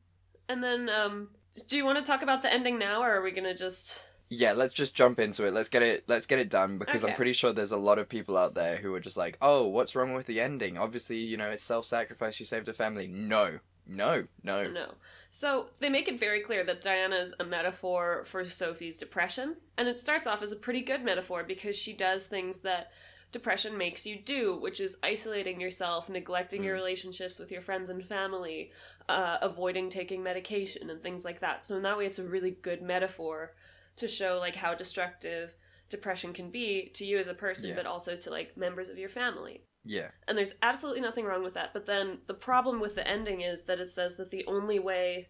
And 0.49 0.65
then 0.65 0.89
um 0.89 1.29
do 1.69 1.77
you 1.77 1.85
want 1.85 1.99
to 1.99 2.05
talk 2.11 2.23
about 2.23 2.41
the 2.41 2.51
ending 2.53 2.79
now 2.79 3.03
or 3.03 3.11
are 3.19 3.23
we 3.23 3.33
gonna 3.33 3.55
just 3.55 4.07
Yeah, 4.31 4.53
let's 4.53 4.73
just 4.73 4.95
jump 4.95 5.21
into 5.21 5.47
it. 5.47 5.53
Let's 5.53 5.69
get 5.69 5.83
it 5.83 6.05
let's 6.09 6.27
get 6.27 6.39
it 6.39 6.51
done 6.51 6.79
because 6.79 7.05
I'm 7.05 7.15
pretty 7.15 7.35
sure 7.35 7.53
there's 7.53 7.73
a 7.73 7.77
lot 7.77 7.99
of 7.99 8.09
people 8.09 8.37
out 8.37 8.55
there 8.55 8.77
who 8.77 8.95
are 8.95 9.01
just 9.01 9.17
like, 9.17 9.37
"Oh, 9.41 9.67
what's 9.69 9.95
wrong 9.95 10.15
with 10.15 10.27
the 10.27 10.41
ending? 10.41 10.79
Obviously, 10.79 11.19
you 11.19 11.37
know, 11.37 11.51
it's 11.51 11.63
self-sacrifice, 11.63 12.35
she 12.35 12.45
saved 12.45 12.67
her 12.67 12.73
family." 12.73 13.07
No. 13.07 13.61
No. 13.87 14.25
No. 14.43 14.69
No. 14.71 14.95
So 15.29 15.69
they 15.79 15.91
make 15.91 16.09
it 16.09 16.19
very 16.19 16.41
clear 16.41 16.65
that 16.65 16.83
Diana 16.83 17.17
is 17.17 17.35
a 17.39 17.45
metaphor 17.45 18.25
for 18.25 18.49
Sophie's 18.49 18.97
depression. 18.97 19.57
And 19.77 19.89
it 19.89 20.01
starts 20.01 20.27
off 20.27 20.43
as 20.43 20.53
a 20.53 20.57
pretty 20.57 20.81
good 20.81 21.05
metaphor 21.05 21.45
because 21.45 21.77
she 21.77 21.93
does 21.93 22.27
things 22.27 22.61
that 22.61 22.91
depression 23.31 23.77
makes 23.77 24.07
you 24.07 24.17
do, 24.17 24.57
which 24.57 24.81
is 24.81 24.97
isolating 25.03 25.61
yourself, 25.61 26.09
neglecting 26.09 26.63
your 26.63 26.77
Mm. 26.77 26.79
relationships 26.79 27.39
with 27.39 27.51
your 27.51 27.61
friends 27.61 27.91
and 27.91 28.07
family, 28.07 28.71
uh, 29.09 29.39
avoiding 29.43 29.91
taking 29.91 30.23
medication, 30.23 30.89
and 30.89 31.03
things 31.03 31.25
like 31.25 31.41
that. 31.41 31.65
So 31.65 31.77
in 31.77 31.83
that 31.83 31.99
way, 31.99 32.07
it's 32.07 32.21
a 32.21 32.25
really 32.25 32.53
good 32.53 32.81
metaphor 32.81 33.55
to 33.97 34.09
show 34.09 34.39
like 34.39 34.57
how 34.57 34.75
destructive 34.75 35.55
depression 35.91 36.33
can 36.33 36.51
be 36.51 36.91
to 36.95 37.05
you 37.05 37.19
as 37.19 37.29
a 37.29 37.35
person, 37.35 37.69
Yeah. 37.71 37.77
but 37.77 37.87
also 37.87 38.17
to 38.17 38.31
like 38.31 38.57
members 38.57 38.89
of 38.89 38.99
your 38.99 39.09
family. 39.09 39.63
Yeah. 39.85 40.09
And 40.27 40.37
there's 40.37 40.55
absolutely 40.63 41.03
nothing 41.03 41.25
wrong 41.27 41.45
with 41.45 41.55
that. 41.55 41.73
But 41.73 41.87
then 41.87 42.19
the 42.27 42.35
problem 42.35 42.81
with 42.81 42.95
the 42.95 43.07
ending 43.07 43.43
is 43.43 43.63
that 43.65 43.81
it 43.81 43.91
says 43.91 44.17
that 44.17 44.31
the 44.31 44.45
only 44.47 44.79
way 44.79 45.29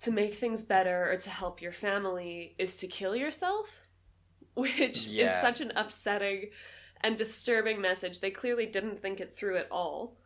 to 0.00 0.10
make 0.10 0.34
things 0.34 0.62
better 0.62 1.10
or 1.10 1.16
to 1.16 1.30
help 1.30 1.62
your 1.62 1.72
family 1.72 2.54
is 2.58 2.76
to 2.78 2.86
kill 2.88 3.14
yourself, 3.16 3.82
which 4.54 5.06
Yeah. 5.06 5.34
is 5.34 5.40
such 5.40 5.60
an 5.60 5.72
upsetting 5.76 6.50
and 7.00 7.16
disturbing 7.16 7.80
message. 7.80 8.20
They 8.20 8.30
clearly 8.32 8.66
didn't 8.66 8.98
think 9.00 9.20
it 9.20 9.34
through 9.34 9.56
at 9.58 9.68
all. 9.70 10.18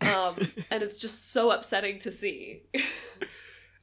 Um, 0.00 0.36
and 0.70 0.82
it's 0.82 0.98
just 0.98 1.30
so 1.30 1.50
upsetting 1.50 1.98
to 2.00 2.10
see. 2.10 2.62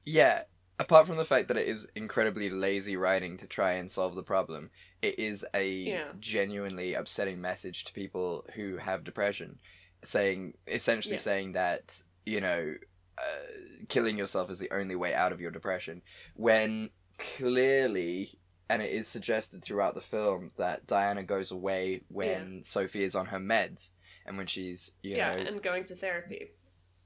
Yeah, 0.07 0.43
apart 0.79 1.08
from 1.08 1.17
the 1.17 1.25
fact 1.25 1.48
that 1.48 1.58
it 1.58 1.67
is 1.67 1.88
incredibly 1.96 2.50
lazy 2.50 2.98
writing 2.98 3.38
to 3.38 3.48
try 3.48 3.74
and 3.74 3.89
solve 3.89 4.15
the 4.15 4.24
problem, 4.24 4.70
it 5.01 5.17
is 5.20 5.46
a 5.53 5.70
Yeah. 5.70 6.12
genuinely 6.20 6.94
upsetting 6.94 7.39
message 7.41 7.84
to 7.86 7.94
people 7.94 8.46
who 8.55 8.77
have 8.77 9.03
depression, 9.03 9.60
saying 10.03 10.55
essentially 10.67 11.13
Yes. 11.15 11.24
saying 11.24 11.53
that 11.53 12.01
you 12.25 12.41
know, 12.41 12.74
uh, 13.20 13.86
killing 13.88 14.17
yourself 14.17 14.50
is 14.50 14.58
the 14.58 14.72
only 14.74 14.96
way 14.96 15.13
out 15.13 15.32
of 15.32 15.39
your 15.39 15.51
depression, 15.51 16.01
when 16.34 16.89
clearly. 17.20 18.39
And 18.67 18.82
it 18.82 18.91
is 18.91 19.08
suggested 19.08 19.63
throughout 19.63 19.94
the 19.94 20.01
film 20.01 20.50
that 20.58 20.88
Diana 20.88 21.22
goes 21.22 21.51
away 21.51 22.01
when 22.08 22.63
Sophie 22.63 23.03
is 23.03 23.13
on 23.13 23.27
her 23.27 23.38
meds 23.38 23.89
and 24.25 24.38
when 24.39 24.48
she's, 24.48 24.96
you 25.03 25.17
yeah, 25.17 25.36
know, 25.36 25.41
and 25.44 25.62
going 25.62 25.84
to 25.86 25.96
therapy. 25.96 26.50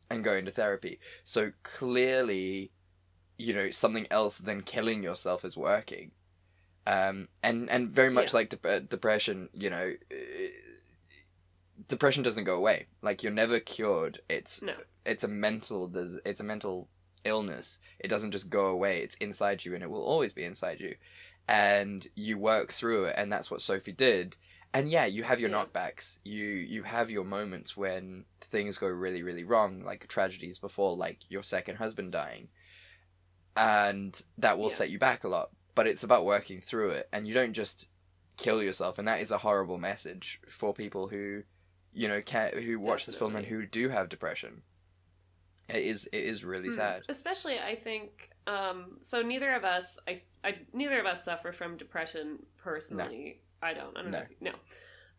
and 0.10 0.24
going 0.24 0.46
to 0.46 0.52
therapy. 0.52 1.02
So 1.26 1.52
clearly, 1.64 2.72
you 3.40 3.54
know, 3.54 3.72
something 3.72 4.06
else 4.12 4.38
than 4.38 4.62
killing 4.62 5.02
yourself 5.02 5.44
is 5.44 5.58
working. 5.58 6.12
Um, 6.86 7.28
and 7.42 7.70
and 7.70 7.90
very 7.90 8.12
much 8.12 8.32
Yeah. 8.34 8.38
like 8.38 8.50
dep- 8.50 8.66
uh, 8.66 8.80
depression, 8.80 9.50
you 9.54 9.70
know, 9.72 9.94
uh, 10.12 10.16
depression 11.88 12.24
doesn't 12.24 12.44
go 12.44 12.56
away. 12.56 12.88
Like 13.02 13.24
you're 13.24 13.32
never 13.32 13.60
cured. 13.60 14.22
It's 14.30 14.62
No. 14.62 14.76
it's 15.06 15.24
a 15.24 15.28
mental 15.28 15.92
it's 16.26 16.40
a 16.40 16.44
mental 16.44 16.90
illness. 17.24 17.80
It 18.00 18.08
doesn't 18.10 18.32
just 18.32 18.50
go 18.50 18.68
away. 18.68 19.02
It's 19.02 19.16
inside 19.16 19.66
you, 19.66 19.74
and 19.74 19.84
it 19.84 19.90
will 19.90 20.04
always 20.04 20.34
be 20.34 20.44
inside 20.44 20.80
you. 20.80 20.96
And 21.48 22.08
you 22.16 22.38
work 22.38 22.72
through 22.72 23.06
it, 23.06 23.16
and 23.18 23.32
that's 23.32 23.50
what 23.50 23.62
Sophie 23.62 23.92
did. 23.92 24.38
And 24.74 24.92
yeah, 24.92 25.06
you 25.06 25.24
have 25.24 25.40
your 25.40 25.50
Yeah. 25.50 25.64
knockbacks. 25.66 26.20
You 26.24 26.46
you 26.46 26.84
have 26.84 27.10
your 27.10 27.24
moments 27.26 27.76
when 27.78 28.26
things 28.42 28.78
go 28.78 28.88
really 28.88 29.24
really 29.24 29.44
wrong, 29.44 29.84
like 29.84 30.08
tragedies 30.08 30.60
before, 30.60 30.96
like 30.96 31.30
your 31.30 31.44
second 31.44 31.78
husband 31.78 32.12
dying, 32.12 32.50
and 33.60 34.22
that 34.38 34.58
will 34.58 34.70
Yeah. 34.70 34.76
set 34.76 34.90
you 34.90 34.98
back 35.00 35.24
a 35.24 35.28
lot. 35.28 35.52
But 35.76 35.88
it's 35.88 36.04
about 36.04 36.26
working 36.26 36.60
through 36.62 36.92
it, 36.92 37.10
and 37.14 37.28
you 37.28 37.34
don't 37.34 37.54
just 37.54 37.88
kill 38.38 38.62
yourself. 38.64 38.98
And 38.98 39.08
that 39.08 39.22
is 39.22 39.32
a 39.32 39.38
horrible 39.38 39.78
message 39.78 40.40
for 40.50 40.74
people 40.74 41.08
who, 41.10 41.44
you 41.94 42.08
know, 42.08 42.22
can 42.22 42.58
who 42.64 42.80
watch 42.80 43.06
this 43.06 43.16
film 43.16 43.36
and 43.36 43.46
who 43.46 43.66
do 43.66 43.90
have 43.90 44.10
depression. 44.10 44.64
It 45.68 45.84
is 45.86 46.08
it 46.08 46.24
is 46.24 46.44
really 46.44 46.70
Hmm. 46.70 46.76
sad. 46.76 47.04
Especially, 47.10 47.60
I 47.60 47.76
think. 47.76 48.30
Um, 48.48 48.98
so 49.02 49.22
neither 49.22 49.54
of 49.54 49.64
us, 49.64 50.00
I, 50.08 50.24
I, 50.44 50.60
neither 50.74 51.00
of 51.00 51.06
us 51.06 51.24
suffer 51.24 51.52
from 51.52 51.78
depression 51.78 52.46
personally. 52.58 53.42
I 53.62 53.74
don't. 53.74 53.96
I 53.96 54.02
don't 54.02 54.12
No. 54.12 54.20
know. 54.42 54.52
No. 54.52 54.56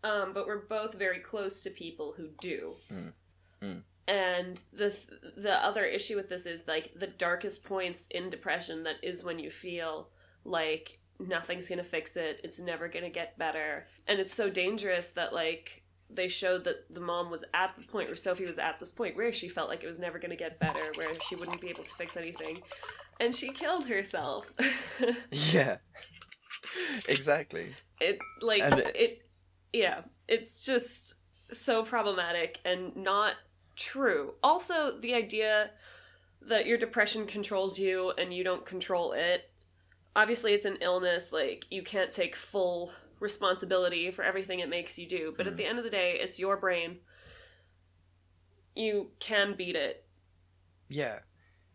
Um, 0.03 0.33
but 0.33 0.47
we're 0.47 0.67
both 0.67 0.95
very 0.95 1.21
close 1.21 1.63
to 1.63 1.71
people 1.71 2.13
who 2.17 2.29
do. 2.41 2.75
Mm. 2.91 3.13
Mm. 3.63 3.83
And 4.09 4.59
the 4.73 4.97
the 5.37 5.53
other 5.65 5.85
issue 5.85 6.17
with 6.17 6.29
this 6.29 6.47
is 6.47 6.65
like 6.67 6.93
the 6.99 7.07
darkest 7.07 7.65
points 7.65 8.07
in 8.11 8.29
depression. 8.31 8.83
That 8.85 8.97
is 9.03 9.23
when 9.23 9.39
you 9.39 9.51
feel 9.51 10.09
like 10.45 10.99
nothing's 11.21 11.69
gonna 11.69 11.85
fix 11.85 12.17
it. 12.17 12.41
It's 12.43 12.59
never 12.59 12.89
gonna 12.89 13.11
get 13.11 13.39
better, 13.39 13.87
and 14.09 14.19
it's 14.19 14.35
so 14.35 14.51
dangerous 14.51 15.11
that 15.11 15.33
like 15.33 15.83
they 16.13 16.27
showed 16.27 16.65
that 16.65 16.93
the 16.93 17.01
mom 17.01 17.31
was 17.31 17.45
at 17.55 17.73
the 17.79 17.87
point 17.87 18.09
where 18.09 18.17
Sophie 18.17 18.45
was 18.47 18.59
at 18.59 18.81
this 18.81 18.91
point 18.91 19.17
where 19.17 19.33
she 19.33 19.49
felt 19.49 19.69
like 19.69 19.85
it 19.85 19.87
was 19.87 20.01
never 20.01 20.19
going 20.19 20.33
to 20.33 20.37
get 20.37 20.59
better, 20.59 20.81
where 20.97 21.09
she 21.29 21.37
wouldn't 21.37 21.61
be 21.61 21.69
able 21.69 21.85
to 21.85 21.95
fix 21.95 22.17
anything, 22.17 22.59
and 23.21 23.37
she 23.37 23.51
killed 23.51 23.87
herself. 23.87 24.45
Yeah, 25.31 25.77
exactly. 27.09 27.75
it 28.01 28.19
like 28.41 28.63
it, 28.63 28.97
it- 28.97 29.23
yeah, 29.73 30.01
it's 30.27 30.65
just 30.65 31.15
so 31.53 31.85
problematic 31.85 32.59
and 32.65 32.97
not 32.97 33.35
true. 33.81 34.35
Also, 34.43 34.99
the 35.01 35.15
idea 35.15 35.71
that 36.43 36.67
your 36.67 36.79
depression 36.79 37.27
controls 37.27 37.79
you 37.79 38.13
and 38.17 38.33
you 38.33 38.45
don't 38.45 38.65
control 38.67 39.13
it. 39.13 39.51
Obviously, 40.15 40.53
it's 40.53 40.65
an 40.65 40.79
illness. 40.81 41.33
Like 41.33 41.67
you 41.71 41.83
can't 41.83 42.13
take 42.13 42.37
full 42.37 42.93
responsibility 43.21 44.11
for 44.11 44.23
everything 44.23 44.61
it 44.61 44.69
makes 44.69 44.99
you 44.99 45.07
do. 45.09 45.35
But 45.37 45.47
at 45.47 45.55
Mhm. 45.55 45.57
the 45.57 45.67
end 45.67 45.79
of 45.79 45.85
the 45.85 45.91
day, 45.91 46.19
it's 46.19 46.39
your 46.39 46.57
brain. 46.57 47.01
You 48.75 49.11
can 49.19 49.55
beat 49.57 49.77
it. 49.77 50.07
Yeah, 50.89 51.21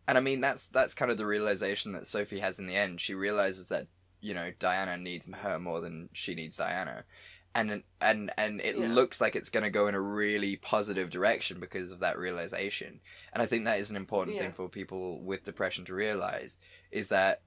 and 0.06 0.18
I 0.18 0.20
mean 0.20 0.40
that's 0.40 0.68
that's 0.68 0.94
kind 0.94 1.10
of 1.10 1.18
the 1.18 1.26
realization 1.26 1.92
that 1.92 2.06
Sophie 2.06 2.40
has 2.40 2.58
in 2.58 2.66
the 2.66 2.74
end. 2.76 3.00
She 3.00 3.14
realizes 3.14 3.68
that 3.68 3.86
you 4.20 4.34
know 4.34 4.52
Diana 4.58 4.96
needs 4.96 5.28
her 5.32 5.58
more 5.58 5.80
than 5.80 6.08
she 6.12 6.34
needs 6.34 6.56
Diana, 6.56 7.04
and 7.56 7.82
and 8.00 8.30
and 8.36 8.60
it 8.60 8.76
Yeah. 8.76 8.88
looks 8.88 9.20
like 9.20 9.34
it's 9.34 9.48
going 9.48 9.64
to 9.64 9.70
go 9.70 9.88
in 9.88 9.94
a 9.94 10.00
really 10.00 10.56
positive 10.56 11.08
direction 11.10 11.58
because 11.58 11.90
of 11.90 12.00
that 12.00 12.18
realization. 12.18 13.00
And 13.32 13.42
I 13.42 13.46
think 13.46 13.64
that 13.64 13.80
is 13.80 13.90
an 13.90 13.96
important 13.96 14.36
Yeah. 14.36 14.42
thing 14.42 14.52
for 14.52 14.68
people 14.68 15.22
with 15.22 15.42
depression 15.44 15.84
to 15.86 15.94
realize 15.94 16.58
is 16.90 17.08
that 17.08 17.42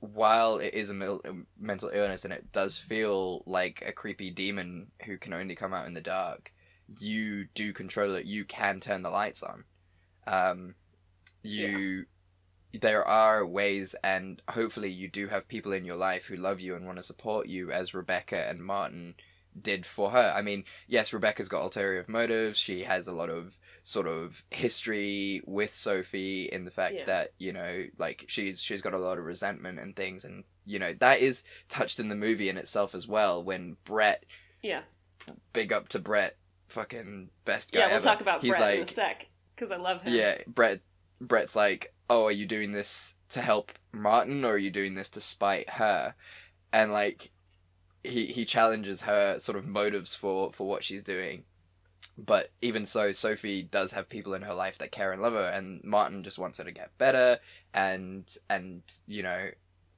while 0.00 0.58
it 0.58 0.72
is 0.72 0.88
a 0.88 0.94
mil- 0.94 1.20
a 1.26 1.34
mental 1.58 1.90
illness 1.90 2.24
and 2.24 2.32
it 2.32 2.50
does 2.52 2.78
feel 2.78 3.42
like 3.46 3.82
a 3.86 3.92
creepy 3.92 4.30
demon 4.30 4.90
who 5.04 5.18
can 5.18 5.34
only 5.34 5.54
come 5.54 5.74
out 5.74 5.86
in 5.86 5.92
the 5.94 6.00
dark, 6.00 6.52
you 6.98 7.44
do 7.54 7.74
control 7.74 8.14
it. 8.14 8.24
You 8.24 8.46
can 8.46 8.80
turn 8.80 9.02
the 9.02 9.10
lights 9.10 9.42
on. 9.42 9.64
Um, 10.26 10.74
you, 11.42 12.06
there 12.72 13.04
are 13.04 13.44
ways, 13.44 13.94
and 14.02 14.40
hopefully, 14.48 14.90
you 14.90 15.08
do 15.08 15.28
have 15.28 15.48
people 15.48 15.72
in 15.72 15.84
your 15.84 15.96
life 15.96 16.24
who 16.26 16.36
love 16.36 16.60
you 16.60 16.74
and 16.76 16.86
want 16.86 16.98
to 16.98 17.02
support 17.02 17.46
you, 17.48 17.70
as 17.70 17.94
Rebecca 17.94 18.48
and 18.48 18.60
Martin 18.64 19.16
did 19.60 19.86
for 19.86 20.10
her. 20.10 20.32
I 20.36 20.42
mean, 20.42 20.64
yes, 20.86 21.12
Rebecca's 21.12 21.48
got 21.48 21.62
ulterior 21.62 22.04
motives. 22.08 22.58
She 22.58 22.84
has 22.84 23.06
a 23.08 23.12
lot 23.14 23.30
of 23.30 23.58
sort 23.82 24.06
of 24.06 24.44
history 24.50 25.40
with 25.46 25.74
Sophie 25.74 26.48
in 26.52 26.64
the 26.64 26.70
fact 26.70 26.94
Yeah. 26.94 27.04
that 27.06 27.32
you 27.38 27.52
know, 27.52 27.84
like 27.98 28.24
she's 28.28 28.62
she's 28.62 28.82
got 28.82 28.94
a 28.94 28.98
lot 28.98 29.18
of 29.18 29.24
resentment 29.24 29.78
and 29.78 29.96
things, 29.96 30.24
and 30.24 30.44
you 30.66 30.78
know 30.78 30.94
that 31.00 31.20
is 31.20 31.42
touched 31.68 31.98
in 31.98 32.08
the 32.08 32.14
movie 32.14 32.48
in 32.48 32.56
itself 32.58 32.94
as 32.94 33.08
well. 33.08 33.42
When 33.42 33.76
Brett, 33.84 34.24
Yeah. 34.62 34.82
big 35.52 35.72
up 35.72 35.88
to 35.90 35.98
Brett, 35.98 36.36
fucking 36.68 37.30
best 37.44 37.72
guy. 37.72 37.80
Yeah, 37.80 37.86
we'll 37.86 37.96
ever. 37.96 38.04
talk 38.04 38.20
about 38.20 38.42
He's 38.42 38.56
Brett 38.56 38.76
in 38.76 38.82
a 38.82 38.86
sec 38.86 39.26
because 39.56 39.70
I 39.72 39.76
love 39.76 40.02
him. 40.02 40.14
yeah, 40.14 40.38
Brett. 40.46 40.80
Brett's 41.22 41.54
like, 41.54 41.92
oh, 42.08 42.24
are 42.24 42.32
you 42.32 42.46
doing 42.46 42.72
this 42.72 43.14
to 43.30 43.42
help 43.42 43.72
Martin, 43.92 44.44
or 44.44 44.52
are 44.52 44.58
you 44.58 44.70
doing 44.70 44.94
this 44.94 45.10
to 45.10 45.20
spite 45.20 45.68
her? 45.68 46.14
And 46.72 46.92
like, 46.92 47.30
he 48.02 48.26
he 48.26 48.44
challenges 48.44 49.02
her 49.02 49.38
sort 49.38 49.58
of 49.58 49.66
motives 49.66 50.14
for 50.14 50.52
for 50.52 50.66
what 50.66 50.84
she's 50.84 51.02
doing. 51.02 51.44
But 52.18 52.50
even 52.60 52.84
so, 52.86 53.12
Sophie 53.12 53.62
does 53.62 53.92
have 53.92 54.08
people 54.08 54.34
in 54.34 54.42
her 54.42 54.52
life 54.54 54.78
that 54.78 54.92
care 54.92 55.12
and 55.12 55.22
love 55.22 55.32
her, 55.34 55.48
and 55.48 55.82
Martin 55.84 56.22
just 56.22 56.38
wants 56.38 56.58
her 56.58 56.64
to 56.64 56.72
get 56.72 56.96
better. 56.98 57.38
And 57.72 58.24
and 58.50 58.82
you 59.06 59.22
know, 59.22 59.48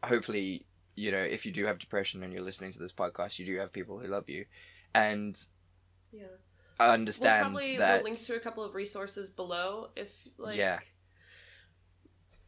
hopefully, 0.04 0.66
you 0.94 1.10
know, 1.10 1.18
if 1.22 1.44
you 1.46 1.52
do 1.52 1.64
have 1.66 1.78
depression 1.78 2.22
and 2.22 2.32
you're 2.32 2.42
listening 2.42 2.72
to 2.72 2.78
this 2.78 2.92
podcast, 2.92 3.38
you 3.38 3.46
do 3.46 3.56
have 3.58 3.72
people 3.72 3.98
who 3.98 4.06
love 4.08 4.28
you, 4.28 4.44
and 4.94 5.36
Yeah. 6.12 6.24
understand 6.78 7.54
we'll 7.54 7.60
probably 7.60 7.76
that. 7.78 7.94
we'll 8.02 8.12
link 8.12 8.20
to 8.26 8.36
a 8.36 8.40
couple 8.40 8.62
of 8.64 8.74
resources 8.74 9.30
below 9.30 9.90
if 9.96 10.12
like 10.38 10.56
Yeah. 10.56 10.80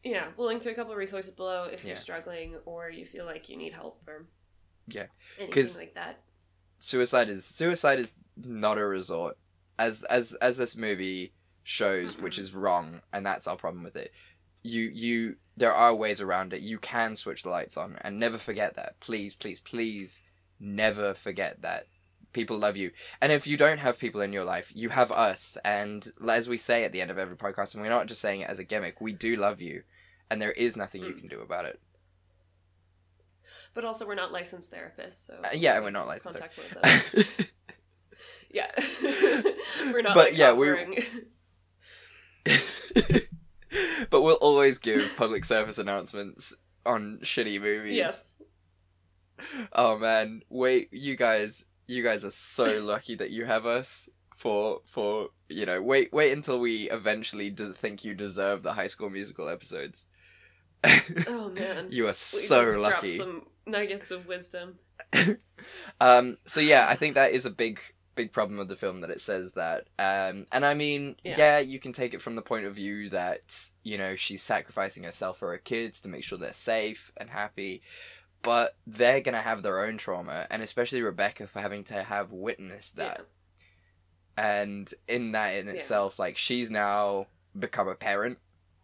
yeah 0.03 0.27
we'll 0.37 0.47
link 0.47 0.61
to 0.63 0.71
a 0.71 0.75
couple 0.75 0.91
of 0.91 0.97
resources 0.97 1.33
below 1.33 1.65
if 1.65 1.83
Yeah. 1.83 1.89
you're 1.89 1.97
struggling 1.97 2.55
or 2.65 2.89
you 2.89 3.05
feel 3.05 3.25
like 3.25 3.49
you 3.49 3.57
need 3.57 3.73
help 3.73 4.01
or 4.07 4.25
Yeah. 4.87 5.05
because 5.39 5.77
like 5.77 5.95
that. 5.95 6.19
Suicide 6.79 7.29
is 7.29 7.45
suicide 7.45 7.99
is 7.99 8.13
not 8.37 8.77
a 8.77 8.85
resort. 8.85 9.37
As 9.79 10.03
as 10.03 10.33
as 10.35 10.57
this 10.57 10.75
movie 10.75 11.33
shows 11.63 12.17
which 12.19 12.37
Mm-mm. 12.37 12.41
is 12.41 12.53
wrong 12.53 13.01
and 13.11 13.25
that's 13.25 13.47
our 13.47 13.55
problem 13.57 13.83
with 13.83 13.95
it 13.95 14.11
you 14.61 14.83
you 14.93 15.35
there 15.57 15.73
are 15.73 15.95
ways 15.95 16.19
around 16.21 16.53
it. 16.53 16.61
You 16.61 16.77
can 16.79 17.15
switch 17.15 17.43
the 17.43 17.49
lights 17.49 17.77
on 17.77 17.97
and 18.01 18.19
never 18.19 18.37
forget 18.37 18.75
that. 18.75 18.99
Please 18.99 19.33
please 19.35 19.59
please 19.59 20.21
never 20.59 21.13
forget 21.13 21.61
that. 21.61 21.87
People 22.33 22.57
love 22.57 22.75
you. 22.75 22.91
And 23.21 23.31
if 23.31 23.47
you 23.47 23.55
don't 23.57 23.77
have 23.77 23.97
people 23.97 24.21
in 24.21 24.33
your 24.33 24.43
life 24.43 24.71
you 24.75 24.89
have 24.89 25.11
us. 25.11 25.57
And 25.63 26.05
as 26.29 26.49
we 26.49 26.57
say 26.57 26.83
at 26.83 26.91
the 26.91 27.01
end 27.01 27.09
of 27.11 27.17
every 27.17 27.37
podcast 27.37 27.73
and 27.73 27.81
we're 27.83 27.89
not 27.89 28.07
just 28.07 28.21
saying 28.21 28.41
it 28.41 28.49
as 28.49 28.59
a 28.59 28.63
gimmick 28.63 28.99
we 29.01 29.11
do 29.13 29.35
love 29.35 29.61
you. 29.61 29.83
And 30.29 30.41
there 30.41 30.51
is 30.51 30.75
nothing 30.75 31.03
you 31.03 31.13
Mm. 31.13 31.19
can 31.19 31.27
do 31.27 31.41
about 31.41 31.65
it 31.65 31.79
but 33.75 33.85
also 33.85 34.07
we're 34.07 34.15
not 34.15 34.31
licensed 34.31 34.71
therapists 34.73 35.27
so 35.27 35.35
Uh, 35.43 35.49
yeah, 35.53 35.79
we're 35.79 35.91
not 35.91 36.07
licensed 36.07 36.39
contact 36.39 36.57
with 36.57 36.77
us 36.83 37.25
yeah 38.49 38.71
we're 39.91 40.01
not 40.01 40.15
But 40.15 40.29
like, 40.31 40.37
yeah, 40.37 40.53
we're- 40.53 41.03
but 44.09 44.21
we'll 44.21 44.35
always 44.35 44.77
give 44.79 45.15
public 45.17 45.45
service 45.45 45.77
announcements 45.77 46.53
on 46.85 47.19
shitty 47.23 47.59
movies. 47.61 47.95
yes 47.95 48.23
Oh 49.73 49.97
man, 49.97 50.43
wait, 50.49 50.87
you 50.93 51.17
guys, 51.17 51.65
you 51.87 52.01
guys 52.03 52.23
are 52.23 52.31
so 52.31 52.79
lucky 52.79 53.15
that 53.15 53.31
you 53.31 53.43
have 53.45 53.65
us 53.65 54.07
for 54.37 54.79
for 54.85 55.27
you 55.49 55.65
know. 55.65 55.81
Wait, 55.81 56.13
wait 56.13 56.31
until 56.31 56.57
we 56.57 56.89
eventually 56.89 57.49
do 57.49 57.73
think 57.73 58.05
you 58.05 58.13
deserve 58.13 58.63
the 58.63 58.71
High 58.73 58.87
School 58.87 59.09
Musical 59.09 59.49
episodes. 59.49 60.05
oh 61.27 61.49
man 61.49 61.87
you 61.89 62.05
are 62.05 62.09
We 62.09 62.13
so 62.13 62.61
lucky. 62.79 63.17
some 63.17 63.41
nuggets 63.65 64.11
of 64.11 64.27
wisdom 64.27 64.77
um 66.01 66.37
so 66.45 66.61
yeah 66.61 66.85
i 66.89 66.95
think 66.95 67.15
that 67.15 67.31
is 67.31 67.45
a 67.45 67.49
big 67.49 67.79
big 68.15 68.31
problem 68.31 68.57
with 68.57 68.67
the 68.69 68.75
film 68.75 69.01
that 69.01 69.09
it 69.09 69.19
says 69.19 69.53
that 69.53 69.87
um 69.99 70.45
and 70.51 70.65
i 70.65 70.73
mean 70.73 71.15
Yeah. 71.23 71.35
yeah. 71.37 71.59
you 71.59 71.79
can 71.79 71.91
take 71.91 72.13
it 72.13 72.21
from 72.21 72.35
the 72.35 72.41
point 72.41 72.65
of 72.65 72.75
view 72.75 73.09
that 73.09 73.59
you 73.83 73.97
know 73.97 74.15
she's 74.15 74.41
sacrificing 74.43 75.03
herself 75.03 75.37
for 75.39 75.51
her 75.51 75.57
kids 75.57 76.01
to 76.01 76.09
make 76.09 76.23
sure 76.23 76.37
they're 76.37 76.53
safe 76.53 77.11
and 77.17 77.29
happy 77.29 77.81
but 78.41 78.75
they're 78.87 79.21
gonna 79.21 79.41
have 79.41 79.63
their 79.63 79.79
own 79.83 79.97
trauma 79.97 80.47
and 80.49 80.61
especially 80.61 81.01
rebecca 81.01 81.47
for 81.47 81.59
having 81.59 81.83
to 81.85 82.03
have 82.03 82.31
witnessed 82.31 82.95
that 82.95 83.25
and 84.37 84.93
in 85.07 85.31
that 85.33 85.55
in 85.55 85.67
Yeah. 85.67 85.73
itself 85.73 86.19
like 86.19 86.37
she's 86.37 86.69
now 86.71 87.27
become 87.57 87.87
a 87.87 87.95
parent 87.95 88.37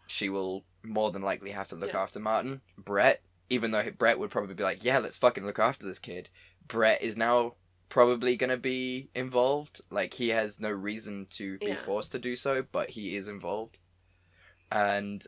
she 0.08 0.30
will 0.30 0.64
more 0.84 1.12
than 1.12 1.22
likely 1.22 1.52
have 1.52 1.68
to 1.70 1.76
look 1.76 1.94
Yeah. 1.94 2.02
after 2.02 2.20
martin 2.20 2.62
brett 2.78 3.22
even 3.52 3.72
though 3.72 3.84
brett 3.98 4.18
would 4.18 4.32
probably 4.32 4.56
be 4.56 4.64
like 4.64 4.84
yeah 4.84 4.98
let's 4.98 5.18
fucking 5.18 5.46
look 5.46 5.60
after 5.60 5.86
this 5.86 6.00
kid 6.00 6.30
brett 6.68 7.02
is 7.02 7.16
now 7.16 7.54
probably 7.90 8.36
going 8.38 8.50
to 8.50 8.58
be 8.58 9.10
involved 9.14 9.82
like 9.92 10.14
he 10.14 10.30
has 10.30 10.60
no 10.60 10.70
reason 10.70 11.28
to 11.30 11.58
be 11.60 11.68
Yeah. 11.68 11.76
forced 11.76 12.12
to 12.14 12.20
do 12.20 12.36
so 12.36 12.64
but 12.72 12.90
he 12.92 13.16
is 13.16 13.28
involved 13.28 13.80
and 14.72 15.22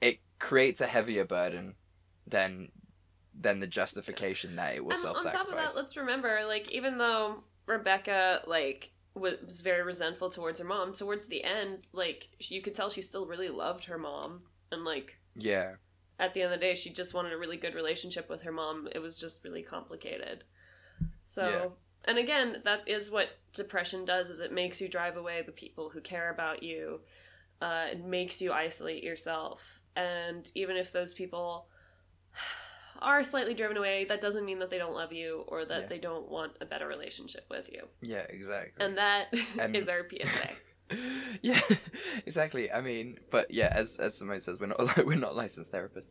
it 0.00 0.20
creates 0.38 0.80
a 0.80 0.86
heavier 0.86 1.24
burden 1.24 1.74
than 2.26 2.70
than 3.38 3.60
the 3.60 3.66
justification 3.66 4.56
that 4.56 4.74
it 4.74 4.84
was 4.84 5.02
and 5.02 5.08
on 5.08 5.22
self-sacrifice 5.22 5.54
top 5.54 5.68
of 5.68 5.74
that, 5.74 5.80
let's 5.80 5.96
remember, 5.96 6.40
like, 6.46 6.70
even 6.72 6.98
though 6.98 7.42
Rebecca, 7.64 8.42
like, 8.46 8.90
was 9.14 9.62
very 9.62 9.82
resentful 9.82 10.28
towards 10.28 10.60
her 10.60 10.66
mom, 10.66 10.92
towards 10.92 11.26
the 11.28 11.42
end, 11.42 11.78
like, 11.92 12.28
you 12.38 12.60
could 12.60 12.74
tell 12.74 12.90
she 12.90 13.00
still 13.00 13.26
really 13.26 13.48
loved 13.48 13.86
her 13.86 13.96
mom. 13.96 14.42
And, 14.70 14.84
like, 14.84 15.16
yeah 15.34 15.76
at 16.20 16.34
the 16.34 16.42
end 16.42 16.52
of 16.52 16.60
the 16.60 16.64
day, 16.64 16.74
she 16.74 16.90
just 16.90 17.14
wanted 17.14 17.32
a 17.32 17.38
really 17.38 17.56
good 17.56 17.74
relationship 17.74 18.28
with 18.28 18.42
her 18.42 18.52
mom. 18.52 18.88
It 18.94 18.98
was 19.00 19.16
just 19.16 19.42
really 19.44 19.62
complicated. 19.62 20.44
So, 21.26 21.48
Yeah. 21.48 21.68
and 22.04 22.18
again, 22.18 22.60
that 22.64 22.86
is 22.88 23.10
what 23.10 23.30
depression 23.54 24.04
does: 24.04 24.30
is 24.30 24.38
it 24.40 24.52
makes 24.52 24.80
you 24.80 24.88
drive 24.88 25.16
away 25.16 25.42
the 25.42 25.52
people 25.52 25.90
who 25.90 26.00
care 26.00 26.30
about 26.30 26.62
you. 26.62 27.00
Uh, 27.60 27.86
it 27.92 28.04
makes 28.04 28.40
you 28.40 28.52
isolate 28.52 29.02
yourself, 29.02 29.80
and 29.96 30.50
even 30.54 30.76
if 30.76 30.92
those 30.92 31.12
people 31.14 31.66
are 33.02 33.24
slightly 33.24 33.54
driven 33.54 33.76
away, 33.76 34.04
that 34.06 34.20
doesn't 34.20 34.44
mean 34.44 34.58
that 34.58 34.70
they 34.70 34.78
don't 34.78 34.94
love 34.94 35.12
you 35.12 35.44
or 35.48 35.64
that 35.64 35.82
Yeah. 35.82 35.86
they 35.88 35.98
don't 35.98 36.28
want 36.28 36.52
a 36.60 36.66
better 36.66 36.86
relationship 36.86 37.46
with 37.50 37.70
you. 37.72 37.88
yeah 38.02 38.26
exactly 38.28 38.84
And 38.84 38.98
that 38.98 39.28
is 39.32 39.58
And- 39.58 39.88
our 39.88 40.06
PSA. 40.08 40.50
yeah, 41.42 41.60
exactly. 42.26 42.70
I 42.70 42.80
mean, 42.80 43.18
but 43.30 43.50
yeah, 43.52 43.72
as 43.74 43.96
as 43.98 44.16
Simone 44.16 44.40
says, 44.40 44.58
we're 44.60 44.66
not 44.66 44.96
we're 45.06 45.16
not 45.16 45.36
licensed 45.36 45.72
therapists. 45.72 46.10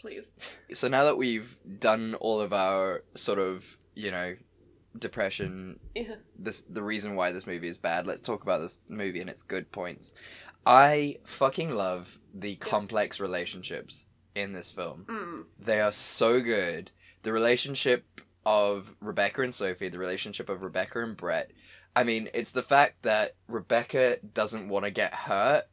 Please. 0.00 0.32
so 0.72 0.88
now 0.88 1.04
that 1.04 1.16
we've 1.16 1.56
done 1.78 2.14
all 2.16 2.40
of 2.40 2.52
our 2.52 3.04
sort 3.14 3.38
of 3.38 3.78
you 3.94 4.10
know 4.10 4.36
depression, 4.98 5.78
Yeah. 5.94 6.16
this 6.38 6.62
the 6.62 6.82
reason 6.82 7.14
why 7.16 7.32
this 7.32 7.46
movie 7.46 7.68
is 7.68 7.78
bad. 7.78 8.06
Let's 8.06 8.20
talk 8.20 8.42
about 8.42 8.60
this 8.60 8.80
movie 8.88 9.20
and 9.20 9.30
its 9.30 9.42
good 9.42 9.70
points. 9.72 10.14
I 10.64 11.18
fucking 11.24 11.70
love 11.74 12.18
the 12.34 12.56
complex 12.56 13.18
relationships 13.18 14.06
in 14.34 14.52
this 14.52 14.70
film. 14.70 15.04
Mm. 15.08 15.44
They 15.58 15.80
are 15.80 15.92
so 15.92 16.40
good. 16.40 16.90
The 17.22 17.32
relationship 17.32 18.20
of 18.46 18.94
Rebecca 19.00 19.42
and 19.42 19.54
Sophie, 19.54 19.88
the 19.88 19.98
relationship 19.98 20.48
of 20.48 20.62
Rebecca 20.62 21.02
and 21.02 21.16
Brett. 21.16 21.50
I 21.94 22.04
mean, 22.04 22.28
it's 22.32 22.52
the 22.52 22.62
fact 22.62 23.02
that 23.02 23.34
Rebecca 23.48 24.18
doesn't 24.34 24.68
want 24.68 24.84
to 24.86 24.90
get 24.90 25.12
hurt 25.12 25.64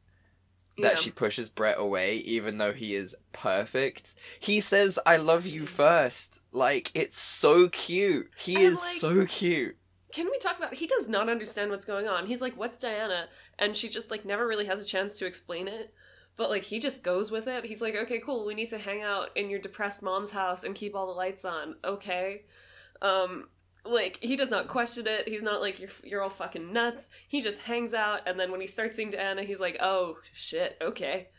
that 0.78 0.94
Yeah. 0.94 1.00
she 1.00 1.12
pushes 1.12 1.50
Brett 1.50 1.78
away, 1.80 2.18
even 2.18 2.58
though 2.58 2.74
he 2.74 2.96
is 2.96 3.16
perfect. 3.34 4.16
He 4.40 4.60
says, 4.62 4.98
I 5.06 5.18
love 5.18 5.46
you 5.46 5.66
first. 5.66 6.42
Like, 6.52 6.92
it's 6.94 7.22
so 7.22 7.68
cute. 7.70 8.30
He 8.38 8.56
And, 8.56 8.64
is 8.74 8.80
like- 8.82 8.96
so 9.00 9.26
cute. 9.26 9.76
Can 10.14 10.26
we 10.32 10.40
talk 10.40 10.58
about 10.58 10.74
he 10.74 10.88
does 10.88 11.08
not 11.08 11.30
understand 11.30 11.70
what's 11.70 11.86
going 11.86 12.08
on. 12.08 12.26
He's 12.26 12.42
like, 12.42 12.58
"What's 12.58 12.80
Diana?" 12.80 13.30
and 13.60 13.78
she 13.78 13.88
just 13.88 14.10
like 14.10 14.26
never 14.26 14.48
really 14.48 14.66
has 14.66 14.82
a 14.82 14.86
chance 14.86 15.20
to 15.20 15.28
explain 15.28 15.68
it. 15.68 15.94
But 16.36 16.50
like 16.50 16.64
he 16.64 16.80
just 16.80 17.04
goes 17.04 17.30
with 17.30 17.48
it. 17.48 17.64
He's 17.66 17.80
like, 17.82 17.94
"Okay, 17.96 18.20
cool. 18.20 18.44
We 18.44 18.56
need 18.56 18.70
to 18.72 18.80
hang 18.80 19.04
out 19.04 19.30
in 19.38 19.52
your 19.52 19.60
depressed 19.60 20.02
mom's 20.02 20.32
house 20.32 20.64
and 20.64 20.74
keep 20.74 20.96
all 20.96 21.06
the 21.06 21.14
lights 21.14 21.46
on." 21.46 21.76
Okay. 21.84 22.46
Um 23.04 23.50
like 23.86 24.18
he 24.22 24.36
does 24.36 24.50
not 24.52 24.68
question 24.68 25.08
it. 25.08 25.28
He's 25.28 25.44
not 25.44 25.62
like 25.62 25.80
you're 25.80 25.90
you're 26.04 26.22
all 26.22 26.30
fucking 26.30 26.72
nuts. 26.74 27.10
He 27.28 27.42
just 27.42 27.62
hangs 27.62 27.94
out 27.94 28.22
and 28.28 28.40
then 28.40 28.52
when 28.52 28.62
he 28.62 28.68
starts 28.68 28.96
seeing 28.98 29.10
Diana, 29.12 29.44
he's 29.44 29.60
like, 29.60 29.78
"Oh, 29.82 30.18
shit. 30.34 30.78
Okay." 30.82 31.30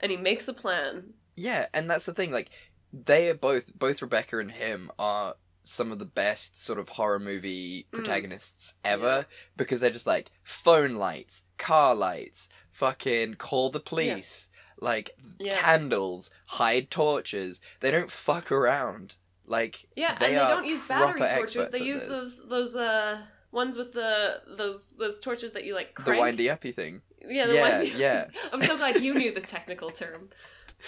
And 0.00 0.10
he 0.10 0.16
makes 0.16 0.46
a 0.48 0.52
plan. 0.54 1.14
Yeah, 1.36 1.66
and 1.74 1.88
that's 1.90 2.04
the 2.04 2.14
thing. 2.14 2.30
Like, 2.32 2.50
they 2.92 3.28
are 3.30 3.34
both, 3.34 3.76
both 3.78 4.00
Rebecca 4.02 4.38
and 4.38 4.50
him 4.52 4.90
are 4.98 5.34
some 5.64 5.92
of 5.92 5.98
the 5.98 6.04
best 6.04 6.58
sort 6.58 6.78
of 6.78 6.88
horror 6.88 7.18
movie 7.18 7.86
Mm. 7.92 7.96
protagonists 7.96 8.74
ever 8.84 9.26
because 9.56 9.80
they're 9.80 9.90
just 9.90 10.06
like 10.06 10.30
phone 10.42 10.94
lights, 10.94 11.42
car 11.58 11.94
lights, 11.94 12.48
fucking 12.70 13.34
call 13.34 13.70
the 13.70 13.80
police, 13.80 14.48
like 14.80 15.10
Yeah. 15.38 15.60
candles, 15.60 16.30
hide 16.46 16.90
torches. 16.90 17.60
They 17.80 17.90
don't 17.90 18.10
fuck 18.10 18.50
around. 18.52 19.16
Like 19.48 19.86
Yeah, 19.96 20.16
they 20.18 20.26
and 20.26 20.34
they 20.34 20.38
don't 20.38 20.66
use 20.66 20.80
battery 20.86 21.20
torches. 21.20 21.68
They 21.70 21.82
use 21.82 22.04
those 22.04 22.40
those 22.48 22.76
uh 22.76 23.22
ones 23.50 23.76
with 23.76 23.92
the 23.92 24.42
those 24.56 24.88
those 24.98 25.18
torches 25.20 25.52
that 25.52 25.64
you 25.64 25.74
like 25.74 25.98
the 26.04 26.12
windy 26.18 26.50
uppy 26.50 26.72
thing. 26.72 27.02
Yeah, 27.26 27.46
the 27.46 27.54
Yeah, 27.54 27.78
windy. 27.80 27.98
yeah. 27.98 28.26
I'm 28.52 28.60
so 28.60 28.76
glad 28.76 29.00
you 29.00 29.14
knew 29.14 29.32
the 29.32 29.40
technical 29.40 29.90
term. 29.90 30.28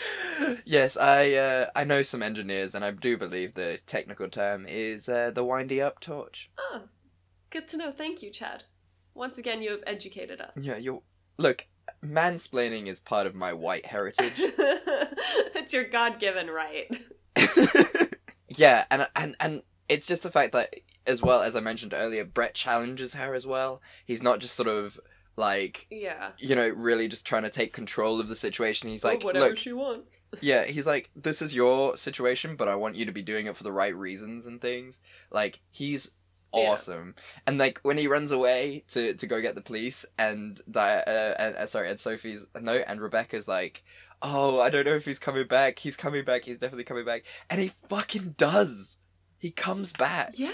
yes, 0.65 0.97
I 0.97 1.33
uh, 1.33 1.67
I 1.75 1.85
know 1.85 2.03
some 2.03 2.23
engineers, 2.23 2.75
and 2.75 2.85
I 2.85 2.93
do 2.93 3.17
believe 3.17 3.55
the 3.55 3.81
technical 3.87 4.29
term 4.29 4.67
is 4.69 5.09
uh, 5.09 5.31
the 5.33 5.43
windy 5.45 5.83
up 5.83 6.01
torch. 6.01 6.51
Oh, 6.59 6.83
good 7.51 7.67
to 7.69 7.77
know. 7.77 7.91
Thank 7.91 8.23
you, 8.23 8.31
Chad. 8.31 8.65
Once 9.15 9.37
again, 9.39 9.63
you 9.63 9.71
have 9.73 9.81
educated 9.87 10.41
us. 10.41 10.53
Yeah, 10.57 10.77
you 10.77 11.03
look. 11.39 11.67
Mansplaining 12.05 12.87
is 12.87 13.01
part 13.01 13.27
of 13.27 13.35
my 13.35 13.53
white 13.53 13.85
heritage. 13.85 14.33
it's 14.39 15.73
your 15.73 15.85
God-given 15.85 16.47
right. 16.49 16.89
Yeah, 18.51 18.85
and 18.91 19.09
and 19.17 19.35
and 19.41 19.63
it's 19.89 20.07
just 20.07 20.23
the 20.23 20.31
fact 20.31 20.53
that, 20.53 20.75
as 21.07 21.23
well 21.23 21.43
as 21.43 21.57
I 21.57 21.61
mentioned 21.61 21.95
earlier, 21.95 22.25
Brett 22.25 22.55
challenges 22.55 23.15
her 23.15 23.35
as 23.35 23.47
well. 23.47 23.81
He's 24.05 24.23
not 24.23 24.41
just 24.41 24.55
sort 24.55 24.69
of 24.69 25.01
like 25.37 25.87
Yeah. 25.91 26.33
you 26.39 26.55
know 26.55 26.69
really 26.69 27.09
just 27.09 27.25
trying 27.25 27.45
to 27.45 27.51
take 27.51 27.73
control 27.73 28.21
of 28.21 28.29
the 28.29 28.35
situation. 28.37 28.91
He's 28.91 29.05
like, 29.05 29.23
oh, 29.23 29.27
whatever 29.27 29.49
look, 29.51 29.59
she 29.59 29.73
wants. 29.73 30.21
yeah, 30.41 30.65
he's 30.65 30.85
like, 30.87 31.09
this 31.17 31.41
is 31.41 31.55
your 31.55 31.97
situation, 31.97 32.57
but 32.57 32.69
I 32.69 32.75
want 32.75 32.97
you 32.97 33.07
to 33.07 33.13
be 33.13 33.23
doing 33.23 33.47
it 33.47 33.57
for 33.57 33.65
the 33.65 33.73
right 33.73 33.95
reasons 33.95 34.47
and 34.47 34.61
things. 34.61 35.01
Like 35.31 35.61
he's 35.71 36.11
Yeah. 36.53 36.71
awesome, 36.71 37.15
and 37.47 37.57
like 37.59 37.81
when 37.85 37.97
he 37.97 38.07
runs 38.07 38.33
away 38.33 38.85
to 38.89 39.15
to 39.15 39.27
go 39.27 39.41
get 39.41 39.55
the 39.55 39.63
police, 39.63 40.05
and 40.19 40.61
Di- 40.71 41.05
uh, 41.07 41.35
and, 41.39 41.57
uh, 41.57 41.67
sorry, 41.69 41.91
and 41.91 41.99
Sophie's 42.01 42.45
no, 42.61 42.75
and 42.75 43.01
Rebecca's 43.01 43.49
like, 43.49 43.83
oh, 44.23 44.61
I 44.61 44.71
don't 44.71 44.85
know 44.85 44.95
if 44.95 45.05
he's 45.05 45.19
coming 45.19 45.47
back. 45.47 45.79
He's 45.79 45.97
coming 45.97 46.25
back. 46.25 46.45
He's 46.45 46.59
definitely 46.59 46.85
coming 46.85 47.05
back, 47.05 47.25
and 47.49 47.61
he 47.61 47.73
fucking 47.89 48.35
does. 48.37 48.97
He 49.39 49.51
comes 49.51 49.93
back. 49.93 50.35
Yeah. 50.35 50.53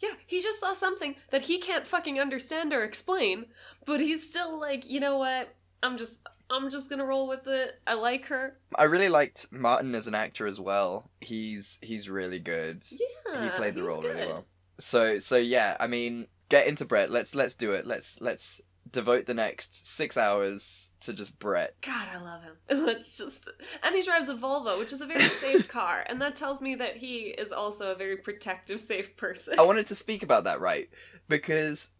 Yeah, 0.00 0.14
he 0.26 0.42
just 0.42 0.60
saw 0.60 0.74
something 0.74 1.14
that 1.30 1.42
he 1.42 1.58
can't 1.58 1.86
fucking 1.86 2.20
understand 2.20 2.74
or 2.74 2.84
explain, 2.84 3.46
but 3.86 4.00
he's 4.00 4.28
still 4.28 4.60
like, 4.60 4.90
you 4.90 5.00
know 5.00 5.16
what? 5.16 5.54
I'm 5.82 5.96
just 5.96 6.20
I'm 6.50 6.70
just 6.70 6.90
gonna 6.90 7.06
roll 7.06 7.26
with 7.26 7.46
it. 7.46 7.80
I 7.86 7.94
like 7.94 8.26
her. 8.26 8.58
I 8.74 8.84
really 8.84 9.08
liked 9.08 9.50
Martin 9.50 9.94
as 9.94 10.06
an 10.06 10.14
actor 10.14 10.46
as 10.46 10.60
well. 10.60 11.10
He's 11.20 11.78
he's 11.82 12.10
really 12.10 12.38
good. 12.38 12.84
Yeah. 12.90 13.44
he 13.44 13.50
played 13.56 13.74
the 13.74 13.82
role 13.82 14.02
really 14.02 14.26
well. 14.26 14.44
So 14.78 15.18
so 15.18 15.36
yeah, 15.36 15.76
I 15.80 15.86
mean, 15.86 16.26
get 16.48 16.66
into 16.66 16.84
Brett. 16.84 17.10
Let's 17.10 17.34
let's 17.34 17.54
do 17.54 17.72
it. 17.72 17.86
Let's 17.86 18.20
let's 18.20 18.60
devote 18.90 19.26
the 19.26 19.34
next 19.34 19.86
six 19.86 20.16
hours 20.16 20.83
to 21.04 21.12
just 21.12 21.38
Brett. 21.38 21.74
God, 21.82 22.06
I 22.12 22.18
love 22.20 22.42
him. 22.42 22.56
Let's 22.86 23.16
just 23.16 23.48
and 23.82 23.94
he 23.94 24.02
drives 24.02 24.28
a 24.28 24.34
Volvo, 24.34 24.78
which 24.78 24.92
is 24.92 25.00
a 25.00 25.06
very 25.06 25.22
safe 25.24 25.68
car, 25.68 26.04
and 26.08 26.18
that 26.20 26.36
tells 26.36 26.60
me 26.62 26.74
that 26.76 26.96
he 26.96 27.26
is 27.36 27.52
also 27.52 27.90
a 27.92 27.94
very 27.94 28.16
protective, 28.16 28.80
safe 28.80 29.16
person. 29.16 29.58
I 29.58 29.62
wanted 29.62 29.86
to 29.88 29.94
speak 29.94 30.22
about 30.22 30.44
that 30.44 30.60
right 30.60 30.88
because 31.28 31.90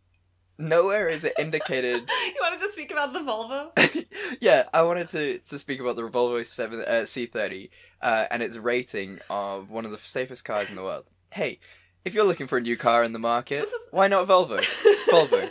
nowhere 0.58 1.08
is 1.08 1.24
it 1.24 1.32
indicated. 1.38 2.08
you 2.26 2.34
wanted 2.40 2.60
to 2.60 2.68
speak 2.68 2.90
about 2.90 3.12
the 3.12 3.20
Volvo? 3.20 4.04
yeah, 4.40 4.64
I 4.72 4.82
wanted 4.82 5.08
to 5.10 5.38
to 5.38 5.58
speak 5.58 5.80
about 5.80 5.96
the 5.96 6.02
Volvo 6.02 6.46
Seven 6.46 6.80
uh, 6.84 7.06
C 7.06 7.26
thirty 7.26 7.70
uh, 8.02 8.26
and 8.30 8.42
its 8.42 8.56
rating 8.56 9.20
of 9.30 9.70
one 9.70 9.84
of 9.84 9.90
the 9.90 9.98
safest 9.98 10.44
cars 10.44 10.68
in 10.68 10.74
the 10.76 10.82
world. 10.82 11.04
Hey, 11.32 11.58
if 12.04 12.14
you're 12.14 12.24
looking 12.24 12.46
for 12.46 12.58
a 12.58 12.60
new 12.60 12.76
car 12.76 13.02
in 13.02 13.12
the 13.12 13.18
market, 13.18 13.64
is- 13.64 13.72
why 13.90 14.08
not 14.08 14.28
Volvo? 14.28 14.60
Volvo. 15.10 15.50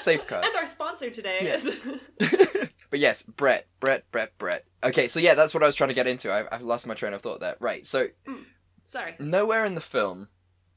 Safe 0.00 0.24
car. 0.26 0.42
And 0.44 0.54
our 0.54 0.66
sponsor 0.66 1.10
today 1.10 1.38
Yeah. 1.42 1.54
is 1.56 2.68
but 2.90 2.98
yes, 2.98 3.22
Brett, 3.22 3.66
Brett, 3.80 4.10
Brett, 4.10 4.36
Brett. 4.38 4.64
Okay, 4.82 5.08
so 5.08 5.20
yeah, 5.20 5.34
that's 5.34 5.54
what 5.54 5.62
I 5.62 5.66
was 5.66 5.74
trying 5.74 5.88
to 5.88 5.94
get 5.94 6.06
into. 6.06 6.32
I, 6.32 6.46
I've 6.54 6.62
lost 6.62 6.86
my 6.86 6.94
train 6.94 7.12
of 7.12 7.22
thought 7.22 7.40
there. 7.40 7.56
Right, 7.60 7.86
so 7.86 8.08
mm, 8.26 8.44
Sorry. 8.84 9.14
nowhere 9.18 9.64
in 9.64 9.74
the 9.74 9.80
film 9.80 10.28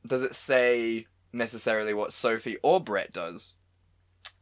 does 0.06 0.24
it 0.24 0.36
say 0.36 1.08
necessarily 1.32 1.94
what 1.94 2.14
Sophie 2.14 2.58
or 2.64 2.80
Brett 2.80 3.14
does, 3.14 3.56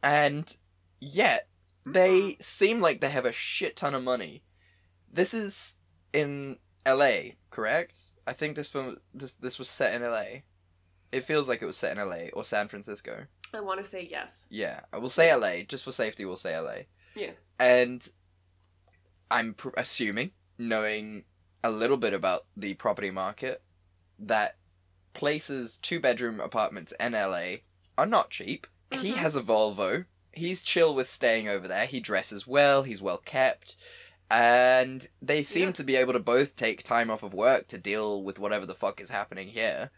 and 0.02 0.56
yet 1.00 1.48
they 1.84 2.20
mm-hmm. 2.20 2.42
seem 2.42 2.80
like 2.80 3.00
they 3.00 3.10
have 3.10 3.26
a 3.26 3.32
shit 3.32 3.76
ton 3.76 3.94
of 3.94 4.02
money. 4.02 4.42
This 5.12 5.32
is 5.34 5.76
in 6.12 6.58
L.A., 6.84 7.36
correct? 7.50 7.98
I 8.26 8.32
think 8.32 8.56
this 8.56 8.68
film 8.68 8.98
this 9.14 9.32
this 9.32 9.58
was 9.58 9.68
set 9.68 9.94
in 9.94 10.02
L.A. 10.02 10.44
It 11.10 11.24
feels 11.24 11.48
like 11.48 11.62
it 11.62 11.66
was 11.66 11.78
set 11.78 11.92
in 11.92 11.98
L.A. 11.98 12.30
or 12.30 12.44
San 12.44 12.68
Francisco. 12.68 13.26
I 13.54 13.60
want 13.60 13.78
to 13.80 13.84
say 13.84 14.06
yes. 14.10 14.46
Yeah, 14.50 14.80
I 14.92 14.98
will 14.98 15.08
say 15.08 15.34
LA 15.34 15.62
just 15.66 15.84
for 15.84 15.92
safety. 15.92 16.24
We'll 16.24 16.36
say 16.36 16.58
LA. 16.58 16.82
Yeah. 17.14 17.32
And 17.58 18.06
I'm 19.30 19.54
pr- 19.54 19.70
assuming, 19.76 20.32
knowing 20.58 21.24
a 21.62 21.70
little 21.70 21.96
bit 21.96 22.12
about 22.12 22.46
the 22.56 22.74
property 22.74 23.10
market, 23.10 23.62
that 24.18 24.56
places 25.14 25.76
two 25.76 26.00
bedroom 26.00 26.40
apartments 26.40 26.92
in 27.00 27.12
LA 27.12 27.62
are 27.96 28.06
not 28.06 28.30
cheap. 28.30 28.66
He 28.92 29.12
Mhm. 29.12 29.16
has 29.16 29.36
a 29.36 29.42
Volvo. 29.42 30.06
He's 30.32 30.62
chill 30.62 30.94
with 30.94 31.08
staying 31.08 31.48
over 31.48 31.66
there. 31.66 31.86
He 31.86 32.00
dresses 32.00 32.46
well. 32.46 32.84
He's 32.84 33.02
well 33.02 33.18
kept. 33.18 33.76
And 34.30 35.08
they 35.20 35.42
seem 35.42 35.68
Yeah. 35.68 35.72
to 35.72 35.84
be 35.84 35.96
able 35.96 36.12
to 36.12 36.18
both 36.20 36.54
take 36.54 36.82
time 36.84 37.10
off 37.10 37.22
of 37.22 37.32
work 37.34 37.66
to 37.68 37.78
deal 37.78 38.22
with 38.22 38.38
whatever 38.38 38.66
the 38.66 38.74
fuck 38.74 39.00
is 39.00 39.08
happening 39.10 39.48
here. 39.48 39.90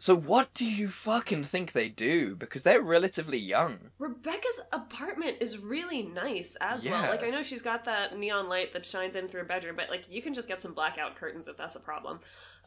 So 0.00 0.14
what 0.14 0.54
do 0.54 0.64
you 0.64 0.88
fucking 0.88 1.42
think 1.44 1.72
they 1.72 1.88
do? 1.88 2.36
Because 2.36 2.62
they're 2.62 2.80
relatively 2.80 3.36
young. 3.38 3.90
Rebecca's 3.98 4.60
apartment 4.72 5.38
is 5.40 5.58
really 5.58 6.02
nice 6.02 6.56
as 6.60 6.84
Yeah. 6.84 6.92
well. 7.02 7.10
Like 7.10 7.24
I 7.24 7.30
know 7.30 7.42
she's 7.42 7.62
got 7.62 7.84
that 7.86 8.16
neon 8.16 8.48
light 8.48 8.72
that 8.74 8.86
shines 8.86 9.16
in 9.16 9.26
through 9.28 9.40
her 9.40 9.46
bedroom, 9.46 9.74
but 9.76 9.90
like 9.90 10.04
you 10.08 10.22
can 10.22 10.34
just 10.34 10.46
get 10.46 10.62
some 10.62 10.72
blackout 10.72 11.16
curtains 11.16 11.48
if 11.48 11.56
that's 11.56 11.74
a 11.76 11.80
problem. 11.80 12.20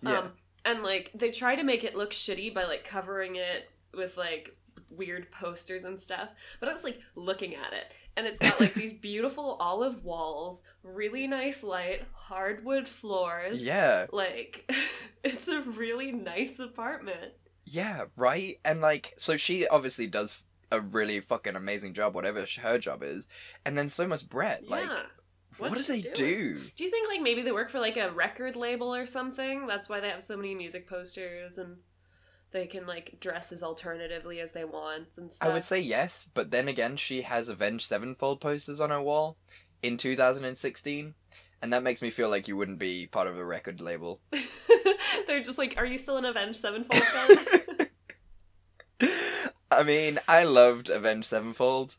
Yeah. 0.03 0.19
Um 0.19 0.31
and 0.65 0.83
like 0.83 1.11
they 1.15 1.31
try 1.31 1.55
to 1.55 1.63
make 1.63 1.83
it 1.85 1.95
look 1.95 2.11
shitty 2.11 2.53
by 2.53 2.65
like 2.65 2.83
covering 2.83 3.37
it 3.37 3.69
with 3.93 4.17
like 4.17 4.55
weird 4.89 5.31
posters 5.31 5.85
and 5.85 5.99
stuff. 5.99 6.29
But 6.59 6.67
I 6.67 6.73
was 6.73 6.83
like 6.83 6.99
looking 7.15 7.55
at 7.55 7.71
it 7.71 7.85
and 8.17 8.27
it's 8.27 8.39
got 8.39 8.59
like 8.59 8.73
these 8.73 8.93
beautiful 8.93 9.57
olive 9.59 10.03
walls, 10.03 10.63
really 10.83 11.27
nice 11.27 11.63
light, 11.63 12.03
hardwood 12.13 12.87
floors. 12.87 13.65
Yeah, 13.65 14.07
Like 14.11 14.71
it's 15.23 15.47
a 15.47 15.61
really 15.61 16.11
nice 16.11 16.59
apartment. 16.59 17.33
yeah, 17.65 18.05
right? 18.15 18.57
And 18.65 18.81
like, 18.81 19.13
so 19.17 19.37
she 19.37 19.67
obviously 19.67 20.07
does 20.07 20.45
a 20.71 20.81
really 20.81 21.19
fucking 21.19 21.55
amazing 21.55 21.93
job, 21.93 22.15
whatever 22.15 22.45
her 22.61 22.77
job 22.77 23.03
is. 23.03 23.27
And 23.65 23.77
then 23.77 23.89
so 23.89 24.07
must 24.07 24.29
Brett. 24.29 24.67
Like, 24.67 24.85
yeah. 24.85 25.03
what 25.57 25.73
do 25.73 25.83
they 25.83 26.01
doing? 26.01 26.13
do? 26.15 26.61
Do 26.75 26.83
you 26.83 26.89
think 26.89 27.07
like 27.09 27.21
maybe 27.21 27.41
they 27.41 27.51
work 27.51 27.69
for 27.69 27.79
like 27.79 27.97
a 27.97 28.11
record 28.11 28.55
label 28.55 28.93
or 28.93 29.05
something? 29.05 29.67
That's 29.67 29.89
why 29.89 29.99
they 29.99 30.09
have 30.09 30.23
so 30.23 30.35
many 30.37 30.55
music 30.55 30.87
posters 30.87 31.57
and 31.57 31.77
they 32.51 32.67
can 32.67 32.85
like 32.85 33.17
dress 33.19 33.51
as 33.51 33.63
alternatively 33.63 34.39
as 34.39 34.51
they 34.51 34.65
want 34.65 35.07
and 35.17 35.33
stuff. 35.33 35.49
I 35.49 35.53
would 35.53 35.63
say 35.63 35.79
yes, 35.79 36.29
but 36.33 36.51
then 36.51 36.67
again, 36.67 36.97
she 36.97 37.21
has 37.21 37.49
Avenged 37.49 37.87
Sevenfold 37.87 38.41
posters 38.41 38.81
on 38.81 38.89
her 38.89 39.01
wall 39.01 39.37
in 39.81 39.97
2016. 39.97 41.13
And 41.63 41.73
that 41.73 41.83
makes 41.83 42.01
me 42.01 42.09
feel 42.09 42.29
like 42.29 42.47
you 42.47 42.57
wouldn't 42.57 42.79
be 42.79 43.05
part 43.05 43.27
of 43.27 43.37
a 43.37 43.45
record 43.45 43.81
label. 43.81 44.19
They're 45.27 45.43
just 45.43 45.59
like, 45.59 45.75
are 45.77 45.85
you 45.85 45.97
still 45.97 46.17
an 46.17 46.25
Avenged 46.25 46.59
Sevenfold 46.59 47.03
fan? 47.03 47.87
I 49.71 49.83
mean, 49.83 50.19
I 50.27 50.43
loved 50.43 50.89
Avenged 50.89 51.27
Sevenfold 51.27 51.97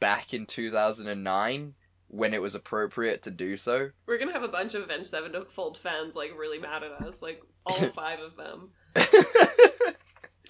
back 0.00 0.32
in 0.32 0.46
2009 0.46 1.74
when 2.08 2.34
it 2.34 2.42
was 2.42 2.54
appropriate 2.54 3.22
to 3.22 3.30
do 3.30 3.56
so. 3.56 3.90
We're 4.06 4.18
gonna 4.18 4.32
have 4.32 4.42
a 4.42 4.48
bunch 4.48 4.74
of 4.74 4.82
Avenged 4.82 5.08
Sevenfold 5.08 5.78
fans 5.78 6.14
like 6.14 6.32
really 6.36 6.58
mad 6.58 6.82
at 6.82 6.92
us, 7.06 7.22
like 7.22 7.42
all 7.66 7.72
five 7.94 8.18
of 8.20 8.36
them. 8.36 8.70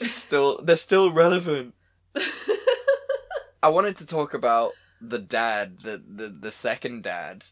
Still, 0.06 0.60
they're 0.62 0.76
still 0.76 1.12
relevant. 1.12 1.74
I 3.62 3.68
wanted 3.68 3.96
to 3.98 4.06
talk 4.06 4.34
about 4.34 4.72
the 5.00 5.18
dad, 5.18 5.80
the, 5.80 6.02
the, 6.06 6.28
the 6.28 6.52
second 6.52 7.02
dad, 7.04 7.44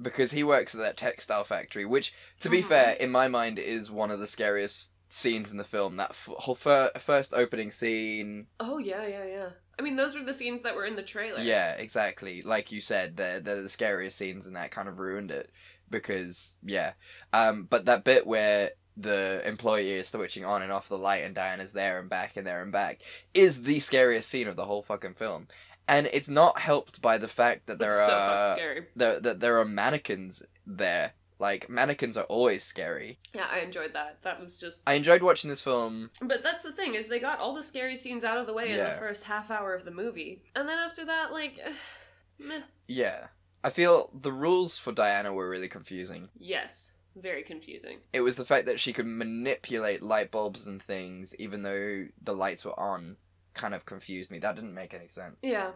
because 0.00 0.30
he 0.32 0.44
works 0.44 0.74
at 0.74 0.80
that 0.80 0.96
textile 0.96 1.44
factory, 1.44 1.84
which, 1.84 2.12
to 2.40 2.48
be 2.48 2.62
Mhm. 2.62 2.68
fair, 2.68 2.90
in 2.92 3.10
my 3.10 3.28
mind 3.28 3.58
is 3.58 3.90
one 3.90 4.10
of 4.10 4.20
the 4.20 4.26
scariest 4.26 4.90
scenes 5.08 5.50
in 5.50 5.56
the 5.56 5.64
film. 5.64 5.96
That 5.96 6.10
f- 6.10 6.28
whole 6.38 6.54
fir- 6.54 6.92
first 6.98 7.34
opening 7.34 7.70
scene. 7.70 8.46
oh 8.60 8.78
yeah, 8.78 9.06
yeah, 9.06 9.24
yeah. 9.26 9.48
I 9.78 9.82
mean, 9.82 9.96
those 9.96 10.14
were 10.14 10.24
the 10.24 10.34
scenes 10.34 10.62
that 10.62 10.74
were 10.74 10.84
in 10.84 10.96
the 10.96 11.02
trailer. 11.02 11.40
Yeah, 11.40 11.72
exactly. 11.72 12.42
Like 12.42 12.72
you 12.72 12.80
said, 12.80 13.16
they're, 13.16 13.40
they're 13.40 13.62
the 13.62 13.68
scariest 13.68 14.18
scenes, 14.18 14.46
and 14.46 14.56
that 14.56 14.70
kind 14.72 14.88
of 14.88 14.98
ruined 14.98 15.30
it. 15.30 15.50
Because, 15.90 16.54
yeah. 16.64 16.92
Um, 17.32 17.64
but 17.70 17.86
that 17.86 18.04
bit 18.04 18.26
where 18.26 18.72
the 19.00 19.42
employee 19.46 19.92
is 19.92 20.08
switching 20.08 20.44
on 20.44 20.62
and 20.62 20.72
off 20.72 20.88
the 20.88 20.98
light 20.98 21.22
and 21.24 21.34
Diana's 21.34 21.72
there 21.72 22.00
and 22.00 22.08
back 22.10 22.36
and 22.36 22.46
there 22.46 22.62
and 22.62 22.72
back 22.72 23.00
is 23.32 23.62
the 23.62 23.78
scariest 23.78 24.28
scene 24.28 24.48
of 24.48 24.56
the 24.56 24.64
whole 24.64 24.82
fucking 24.82 25.14
film. 25.14 25.46
And 25.86 26.08
it's 26.12 26.28
not 26.28 26.58
helped 26.58 27.00
by 27.00 27.16
the 27.16 27.28
fact 27.28 27.66
that 27.66 27.74
It's 27.74 27.80
there 27.80 28.06
so 28.06 28.12
are 28.12 28.54
scary. 28.56 28.86
there, 28.96 29.20
that 29.20 29.40
there 29.40 29.58
are 29.58 29.64
mannequins 29.64 30.42
there 30.66 31.14
Like 31.38 31.70
mannequins 31.70 32.16
are 32.16 32.24
always 32.24 32.64
scary. 32.64 33.20
Yeah, 33.32 33.46
I 33.50 33.60
enjoyed 33.60 33.92
that. 33.94 34.18
That 34.22 34.40
was 34.40 34.58
just. 34.58 34.82
I 34.86 34.94
enjoyed 34.94 35.22
watching 35.22 35.48
this 35.48 35.60
film. 35.62 36.10
But 36.20 36.42
that's 36.42 36.64
the 36.64 36.72
thing 36.72 36.94
is 36.94 37.06
they 37.06 37.20
got 37.20 37.38
all 37.38 37.54
the 37.54 37.62
scary 37.62 37.94
scenes 37.94 38.24
out 38.24 38.38
of 38.38 38.46
the 38.46 38.52
way 38.52 38.72
in 38.72 38.76
the 38.78 38.96
first 38.98 39.24
half 39.24 39.50
hour 39.50 39.72
of 39.74 39.84
the 39.84 39.92
movie, 39.92 40.42
and 40.56 40.68
then 40.68 40.78
after 40.78 41.04
that, 41.04 41.30
like, 41.32 41.58
meh. 42.38 42.62
Yeah. 42.88 43.28
I 43.62 43.70
feel 43.70 44.10
the 44.14 44.32
rules 44.32 44.78
for 44.78 44.92
Diana 44.92 45.32
were 45.32 45.48
really 45.48 45.68
confusing. 45.68 46.28
Yes, 46.38 46.92
very 47.20 47.42
confusing. 47.42 47.98
It 48.12 48.20
was 48.20 48.36
the 48.36 48.44
fact 48.44 48.66
that 48.66 48.80
she 48.80 48.92
could 48.92 49.06
manipulate 49.06 50.02
light 50.02 50.30
bulbs 50.30 50.66
and 50.66 50.82
things 50.82 51.34
even 51.36 51.62
though 51.62 52.06
the 52.22 52.34
lights 52.34 52.64
were 52.64 52.78
on 52.78 53.16
kind 53.54 53.74
of 53.74 53.84
confused 53.86 54.30
me. 54.30 54.38
That 54.38 54.54
didn't 54.54 54.74
make 54.74 54.94
any 54.94 55.08
sense. 55.08 55.36
Yeah, 55.42 55.72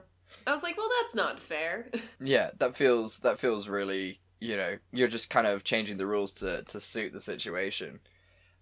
I 0.46 0.52
was 0.52 0.62
like, 0.62 0.76
well, 0.76 0.88
that's 1.02 1.14
not 1.14 1.40
fair. 1.40 1.90
Yeah, 2.20 2.50
that 2.58 2.76
feels 2.76 3.18
that 3.18 3.38
feels 3.38 3.66
really, 3.68 4.20
you 4.40 4.56
know, 4.56 4.76
you're 4.92 5.08
just 5.08 5.28
kind 5.28 5.46
of 5.46 5.64
changing 5.64 5.96
the 5.96 6.06
rules 6.06 6.32
to 6.34 6.62
to 6.64 6.80
suit 6.80 7.12
the 7.12 7.20
situation. 7.20 8.00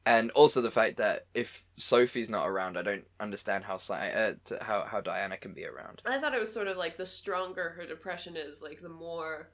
And 0.06 0.30
also 0.30 0.62
the 0.62 0.70
fact 0.70 0.96
that 0.96 1.26
if 1.34 1.66
Sophie's 1.76 2.30
not 2.30 2.48
around, 2.48 2.78
I 2.78 2.82
don't 2.82 3.04
understand 3.20 3.64
how 3.64 3.76
Si- 3.76 3.92
uh, 3.92 4.32
to, 4.46 4.58
how 4.62 4.84
how 4.84 5.02
Diana 5.02 5.36
can 5.36 5.52
be 5.52 5.66
around. 5.66 6.00
I 6.06 6.18
thought 6.18 6.34
it 6.34 6.40
was 6.40 6.52
sort 6.52 6.68
of 6.68 6.78
like 6.78 6.96
the 6.96 7.04
stronger 7.04 7.70
her 7.76 7.86
depression 7.86 8.34
is, 8.36 8.62
like 8.62 8.80
the 8.80 8.88
more 8.88 9.50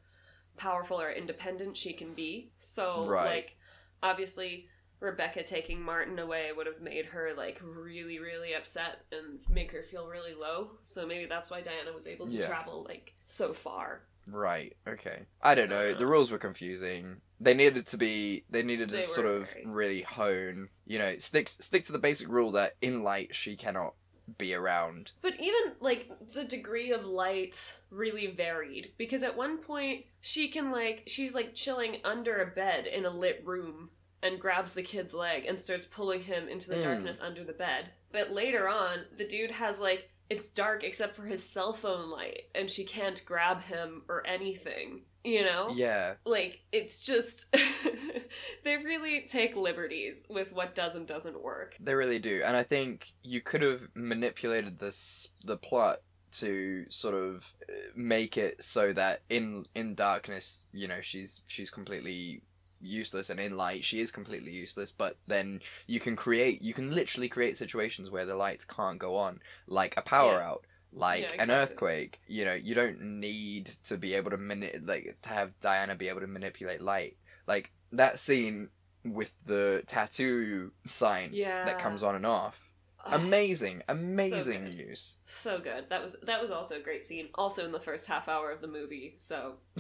powerful 0.57 1.01
or 1.01 1.11
independent 1.11 1.77
she 1.77 1.93
can 1.93 2.15
be. 2.15 2.53
So, 2.59 3.07
Right. 3.07 3.27
like, 3.27 3.57
obviously, 4.03 4.69
Rebecca 5.01 5.43
taking 5.43 5.83
Martin 5.83 6.19
away 6.19 6.51
would 6.53 6.67
have 6.67 6.81
made 6.81 7.07
her 7.07 7.35
like 7.37 7.59
really, 7.63 8.19
really 8.19 8.55
upset 8.55 9.05
and 9.13 9.41
make 9.49 9.71
her 9.73 9.83
feel 9.83 10.09
really 10.09 10.35
low. 10.35 10.79
So 10.83 11.07
maybe 11.07 11.27
that's 11.27 11.51
why 11.51 11.61
Diana 11.61 11.93
was 11.93 12.07
able 12.07 12.27
to 12.29 12.37
Yeah. 12.37 12.47
travel 12.47 12.85
like 12.89 13.13
so 13.27 13.53
far. 13.53 14.07
Right. 14.27 14.75
Okay. 14.89 15.27
I 15.43 15.55
don't 15.55 15.69
know. 15.69 15.93
The 15.95 16.05
Uh. 16.05 16.09
rules 16.09 16.31
were 16.31 16.39
confusing. 16.39 17.21
They 17.39 17.53
needed 17.55 17.87
to 17.89 17.99
be. 17.99 18.45
They 18.49 18.63
needed 18.63 18.89
to 18.89 18.97
They 18.97 19.03
sort 19.03 19.27
of 19.27 19.49
very- 19.51 19.67
really 19.67 20.03
hone. 20.03 20.71
You 20.87 20.99
know, 20.99 21.19
stick 21.19 21.49
stick 21.49 21.85
to 21.87 21.93
the 21.93 21.99
basic 21.99 22.29
rule 22.29 22.53
that 22.53 22.77
in 22.81 23.03
light 23.03 23.35
she 23.35 23.57
cannot 23.57 23.95
be 24.39 24.55
around. 24.55 25.13
But 25.23 25.35
even 25.41 25.73
like 25.81 26.11
the 26.33 26.45
degree 26.45 26.91
of 26.93 27.05
light 27.05 27.77
really 27.91 28.27
varied 28.27 28.93
because 28.99 29.23
at 29.23 29.37
one 29.37 29.59
point 29.59 30.05
she 30.21 30.49
can 30.49 30.71
like 30.71 31.05
she's 31.07 31.35
like 31.35 31.55
chilling 31.55 31.99
under 32.05 32.37
a 32.43 32.47
bed 32.47 32.87
in 32.87 33.05
a 33.05 33.11
lit 33.11 33.43
room 33.45 33.91
and 34.23 34.41
grabs 34.41 34.73
the 34.73 34.83
kid's 34.83 35.15
leg 35.15 35.45
and 35.47 35.59
starts 35.61 35.87
pulling 35.87 36.23
him 36.23 36.49
into 36.49 36.69
the 36.69 36.77
Mm. 36.77 36.83
darkness 36.83 37.21
under 37.21 37.45
the 37.45 37.53
bed. 37.53 37.91
But 38.13 38.33
later 38.33 38.69
on, 38.69 39.05
the 39.17 39.27
dude 39.29 39.51
has 39.53 39.79
like 39.79 40.11
it's 40.29 40.49
dark 40.49 40.83
except 40.83 41.17
for 41.17 41.25
his 41.25 41.43
cell 41.43 41.73
phone 41.73 42.11
light 42.11 42.45
and 42.55 42.71
she 42.71 42.85
can't 42.85 43.25
grab 43.25 43.63
him 43.63 44.03
or 44.09 44.27
anything. 44.27 45.03
You 45.25 45.45
know? 45.45 45.71
Yeah. 45.75 46.15
Like 46.25 46.63
it's 46.73 47.01
just 47.01 47.47
they 48.65 48.77
really 48.77 49.23
take 49.23 49.57
liberties 49.57 50.25
with 50.29 50.53
what 50.53 50.75
does 50.75 50.95
and 50.95 51.07
doesn't 51.07 51.43
work. 51.43 51.77
They 51.81 51.95
really 51.95 52.19
do, 52.21 52.43
and 52.45 52.57
I 52.57 52.63
think 52.63 53.13
you 53.23 53.41
could 53.41 53.63
have 53.63 53.89
manipulated 53.95 54.79
this 54.79 55.31
the 55.45 55.57
plot 55.57 56.01
to 56.33 56.85
sort 56.91 57.15
of 57.15 57.53
uh, 57.69 57.73
make 57.95 58.37
it 58.37 58.63
so 58.63 58.93
that 58.93 59.23
in 59.29 59.67
in 59.75 59.95
darkness, 59.95 60.63
you 60.73 60.87
know, 60.87 61.01
she's 61.01 61.43
she's 61.47 61.71
completely 61.71 62.43
useless, 62.87 63.31
and 63.31 63.39
in 63.41 63.57
light, 63.57 63.85
she 63.85 64.01
is 64.01 64.11
completely 64.11 64.53
useless. 64.53 64.91
But 64.93 65.19
then 65.27 65.61
you 65.87 66.01
can 66.01 66.17
create, 66.17 66.63
you 66.63 66.73
can 66.75 66.91
literally 66.91 67.29
create 67.29 67.57
situations 67.57 68.11
where 68.11 68.25
the 68.27 68.37
lights 68.37 68.65
can't 68.65 68.99
go 68.99 69.17
on, 69.17 69.41
like 69.67 69.95
a 69.97 70.03
power 70.03 70.39
Yeah. 70.39 70.49
out. 70.49 70.65
Like 70.93 71.23
Yeah, 71.35 71.43
an 71.43 71.51
earthquake, 71.51 72.21
you 72.27 72.45
know, 72.47 72.55
you 72.55 72.75
don't 72.75 73.01
need 73.21 73.67
to 73.85 73.99
be 73.99 74.15
able 74.15 74.31
to 74.31 74.39
mani- 74.39 74.79
like 74.83 75.19
to 75.23 75.29
have 75.29 75.59
Diana 75.61 75.95
be 75.95 76.09
able 76.09 76.21
to 76.23 76.27
manipulate 76.27 76.81
light. 76.81 77.19
Like 77.47 77.73
that 77.93 78.19
scene 78.19 78.71
with 79.05 79.35
the 79.45 79.83
tattoo 79.87 80.73
sign 80.87 81.31
Yeah. 81.35 81.67
that 81.67 81.79
comes 81.79 82.03
on 82.03 82.15
and 82.15 82.25
off. 82.25 82.59
Amazing, 83.05 83.83
amazing 83.89 84.65
good. 84.65 84.73
use. 84.89 85.17
So 85.27 85.59
good. 85.59 85.91
That 85.91 86.03
was 86.03 86.17
that 86.23 86.41
was 86.41 86.51
also 86.51 86.77
a 86.77 86.81
great 86.81 87.07
scene. 87.07 87.29
Also 87.35 87.65
in 87.67 87.73
the 87.73 87.81
first 87.81 88.07
half 88.07 88.27
hour 88.27 88.51
of 88.51 88.61
the 88.63 88.67
movie. 88.69 89.15
So 89.19 89.57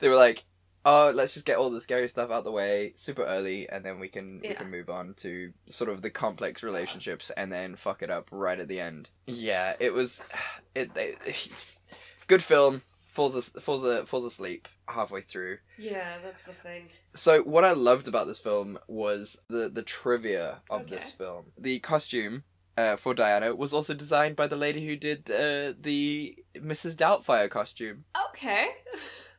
they 0.00 0.08
were 0.08 0.16
like, 0.16 0.44
"Oh, 0.90 1.12
let's 1.14 1.34
just 1.34 1.44
get 1.46 1.58
all 1.58 1.70
the 1.70 1.80
scary 1.80 2.08
stuff 2.08 2.30
out 2.30 2.44
the 2.44 2.50
way 2.52 2.92
super 2.96 3.24
early, 3.24 3.68
and 3.68 3.84
then 3.84 3.98
we 4.00 4.08
can 4.08 4.40
we 4.42 4.54
can 4.54 4.70
move 4.70 4.88
on 4.88 5.14
to 5.18 5.52
sort 5.68 5.90
of 5.90 6.00
the 6.02 6.10
complex 6.10 6.62
relationships, 6.62 7.30
and 7.36 7.52
then 7.52 7.76
fuck 7.76 8.02
it 8.02 8.10
up 8.10 8.28
right 8.30 8.58
at 8.58 8.68
the 8.68 8.80
end." 8.80 9.10
Yeah, 9.26 9.74
it 9.78 9.92
was, 9.92 10.22
it. 10.74 10.94
They, 10.94 11.14
good 12.26 12.42
film. 12.42 12.82
Falls 13.08 13.34
as, 13.36 13.48
falls 13.48 13.84
a, 13.84 14.06
falls 14.06 14.24
asleep 14.24 14.68
halfway 14.86 15.20
through. 15.22 15.58
yeah, 15.76 16.18
that's 16.22 16.44
the 16.44 16.52
thing. 16.52 16.88
So 17.14 17.42
what 17.42 17.64
I 17.64 17.72
loved 17.72 18.06
about 18.06 18.28
this 18.28 18.38
film 18.38 18.78
was 18.86 19.36
the 19.48 19.68
the 19.68 19.82
trivia 19.82 20.60
of 20.70 20.82
Okay. 20.82 20.90
this 20.96 21.10
film. 21.10 21.46
The 21.58 21.80
costume 21.80 22.44
uh, 22.76 22.94
for 22.94 23.14
Diana 23.14 23.56
was 23.56 23.72
also 23.72 23.92
designed 23.92 24.36
by 24.36 24.46
the 24.46 24.54
lady 24.56 24.86
who 24.86 24.94
did 24.94 25.28
uh, 25.28 25.72
the 25.80 26.36
Mrs. 26.54 26.94
Doubtfire 26.94 27.50
costume 27.50 28.04
Okay. 28.28 28.68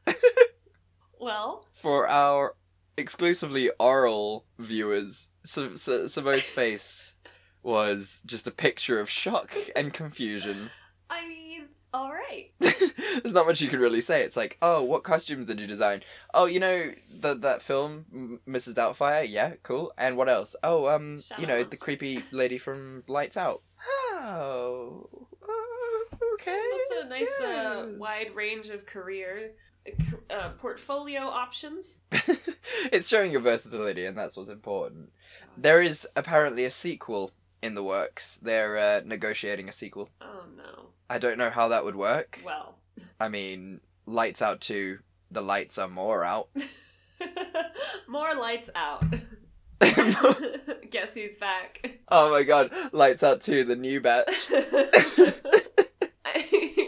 well, 1.19 1.65
for 1.73 2.07
our 2.07 2.55
exclusively 2.99 3.71
oral 3.79 4.45
viewers. 4.59 5.29
Simone's 5.43 6.49
face 6.49 7.15
was 7.63 8.21
just 8.25 8.47
a 8.47 8.51
picture 8.51 8.99
of 8.99 9.09
shock 9.09 9.51
and 9.75 9.93
confusion. 9.93 10.69
I 11.09 11.27
mean, 11.27 11.67
all 11.93 12.11
right. 12.11 12.51
There's 12.59 13.33
not 13.33 13.47
much 13.47 13.61
you 13.61 13.69
can 13.69 13.79
really 13.79 14.01
say. 14.01 14.21
It's 14.21 14.37
like, 14.37 14.57
oh, 14.61 14.83
what 14.83 15.03
costumes 15.03 15.45
did 15.45 15.59
you 15.59 15.65
design? 15.65 16.01
Oh, 16.33 16.45
you 16.45 16.59
know 16.59 16.91
that 17.21 17.41
that 17.41 17.61
film, 17.61 18.05
M- 18.13 18.39
Mrs. 18.47 18.75
Doubtfire. 18.75 19.27
Yeah, 19.27 19.53
cool. 19.63 19.91
And 19.97 20.15
what 20.15 20.29
else? 20.29 20.55
Oh, 20.61 20.87
um, 20.87 21.21
you 21.37 21.47
know 21.47 21.63
the 21.63 21.77
creepy 21.77 22.23
lady 22.31 22.57
from 22.57 23.03
Lights 23.07 23.37
Out. 23.37 23.63
Oh, 24.13 25.09
uh, 25.41 26.15
okay. 26.35 26.63
That's 26.77 27.05
a 27.05 27.09
nice 27.09 27.41
uh, 27.41 27.87
wide 27.97 28.35
range 28.35 28.67
of 28.67 28.85
career 28.85 29.53
uh, 30.29 30.49
portfolio 30.59 31.21
options. 31.21 31.97
it's 32.91 33.07
showing 33.07 33.31
your 33.31 33.41
versatility, 33.41 34.05
and 34.05 34.17
that's 34.17 34.37
what's 34.37 34.49
important. 34.49 35.11
There 35.57 35.81
is 35.81 36.07
apparently 36.15 36.65
a 36.65 36.71
sequel 36.71 37.31
in 37.61 37.75
the 37.75 37.83
works. 37.83 38.39
They're 38.41 38.77
uh, 38.77 39.01
negotiating 39.05 39.69
a 39.69 39.73
sequel. 39.73 40.09
Oh 40.21 40.43
no. 40.55 40.87
I 41.09 41.17
don't 41.17 41.37
know 41.37 41.49
how 41.49 41.69
that 41.69 41.83
would 41.83 41.95
work. 41.95 42.39
Well. 42.45 42.75
I 43.19 43.29
mean, 43.29 43.81
Lights 44.05 44.41
Out 44.41 44.61
2, 44.61 44.99
the 45.31 45.41
lights 45.41 45.77
are 45.77 45.87
more 45.87 46.23
out. 46.23 46.49
More 48.07 48.33
lights 48.33 48.69
out. 48.75 49.03
Guess 50.89 51.13
who's 51.13 51.35
back? 51.35 51.99
oh 52.09 52.31
my 52.31 52.43
god, 52.43 52.71
Lights 52.91 53.23
Out 53.23 53.41
2, 53.41 53.65
the 53.65 53.75
new 53.75 53.99
batch. 54.01 54.27
I, 56.25 56.78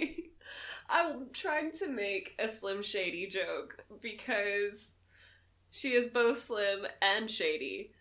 I'm 0.92 1.28
trying 1.34 1.72
to 1.80 1.88
make 1.88 2.34
a 2.38 2.48
Slim 2.50 2.84
Shady 2.84 3.28
joke 3.28 3.84
because 4.02 4.96
she 5.72 5.94
is 5.94 6.08
both 6.08 6.42
slim 6.42 6.86
and 7.02 7.32
shady, 7.32 7.92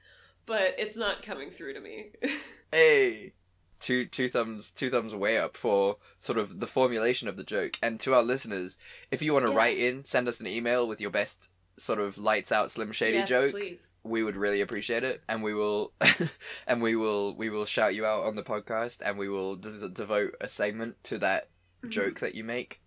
but 0.46 0.74
it's 0.78 0.96
not 0.96 1.22
coming 1.22 1.50
through 1.50 1.74
to 1.74 1.80
me. 1.80 2.10
Hey, 2.72 3.32
two 3.80 4.06
two 4.06 4.28
thumbs 4.28 4.70
two 4.70 4.90
thumbs 4.90 5.12
way 5.12 5.38
up 5.38 5.56
for 5.56 5.96
sort 6.18 6.38
of 6.38 6.60
the 6.60 6.68
formulation 6.68 7.26
of 7.26 7.36
the 7.36 7.42
joke. 7.42 7.76
And 7.82 7.98
to 8.00 8.14
our 8.14 8.22
listeners, 8.22 8.78
if 9.10 9.22
you 9.22 9.32
want 9.32 9.44
to 9.44 9.50
Yeah. 9.50 9.56
write 9.56 9.78
in, 9.78 10.04
send 10.04 10.28
us 10.28 10.38
an 10.38 10.46
email 10.46 10.86
with 10.86 11.00
your 11.00 11.10
best 11.10 11.50
sort 11.78 11.98
of 11.98 12.16
lights 12.16 12.52
out 12.52 12.70
slim 12.70 12.92
shady 12.92 13.18
yes, 13.18 13.28
joke. 13.28 13.50
please. 13.52 13.88
We 14.04 14.22
would 14.22 14.36
really 14.36 14.60
appreciate 14.60 15.02
it, 15.02 15.22
and 15.28 15.42
we 15.42 15.52
will, 15.52 15.92
and 16.68 16.80
we 16.80 16.94
will 16.94 17.34
we 17.34 17.50
will 17.50 17.66
shout 17.66 17.94
you 17.96 18.06
out 18.06 18.24
on 18.24 18.36
the 18.36 18.44
podcast, 18.44 19.00
and 19.04 19.18
we 19.18 19.28
will 19.28 19.56
des- 19.56 19.88
devote 19.88 20.36
a 20.40 20.48
segment 20.48 21.02
to 21.04 21.18
that 21.18 21.48
Mm-hmm. 21.80 21.90
joke 21.90 22.20
that 22.20 22.34
you 22.34 22.44
make. 22.44 22.80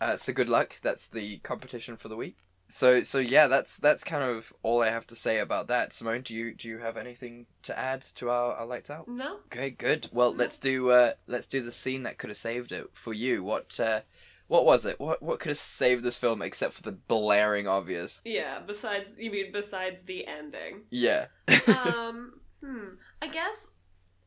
Uh, 0.00 0.16
so 0.16 0.32
good 0.32 0.48
luck. 0.48 0.76
That's 0.82 1.06
the 1.06 1.38
competition 1.38 1.96
for 1.96 2.08
the 2.08 2.16
week. 2.16 2.36
So 2.68 3.02
so 3.02 3.18
yeah, 3.18 3.46
that's 3.46 3.76
that's 3.78 4.04
kind 4.04 4.22
of 4.22 4.52
all 4.62 4.82
I 4.82 4.90
have 4.90 5.06
to 5.08 5.16
say 5.16 5.38
about 5.38 5.68
that. 5.68 5.92
Simone, 5.92 6.22
do 6.22 6.34
you 6.34 6.54
do 6.54 6.68
you 6.68 6.78
have 6.78 6.96
anything 6.96 7.46
to 7.62 7.78
add 7.78 8.02
to 8.16 8.30
our, 8.30 8.54
our 8.54 8.66
lights 8.66 8.90
out? 8.90 9.06
No? 9.06 9.38
Okay, 9.46 9.70
good. 9.70 10.08
Well, 10.12 10.34
let's 10.34 10.58
do 10.58 10.90
uh, 10.90 11.12
let's 11.26 11.46
do 11.46 11.62
the 11.62 11.72
scene 11.72 12.02
that 12.04 12.18
could 12.18 12.30
have 12.30 12.36
saved 12.36 12.72
it 12.72 12.86
for 12.92 13.12
you. 13.12 13.44
What 13.44 13.78
uh, 13.78 14.00
what 14.46 14.64
was 14.64 14.86
it? 14.86 15.00
What 15.00 15.22
what 15.22 15.40
could 15.40 15.50
have 15.50 15.58
saved 15.58 16.02
this 16.02 16.18
film 16.18 16.42
except 16.42 16.74
for 16.74 16.82
the 16.82 16.92
blaring 16.92 17.66
obvious? 17.66 18.20
Yeah, 18.24 18.60
besides, 18.66 19.10
you 19.18 19.30
mean 19.30 19.52
besides 19.52 20.02
the 20.02 20.26
ending. 20.26 20.82
Yeah. 20.90 21.26
um, 21.68 22.40
hmm. 22.62 22.96
I 23.22 23.28
guess 23.28 23.68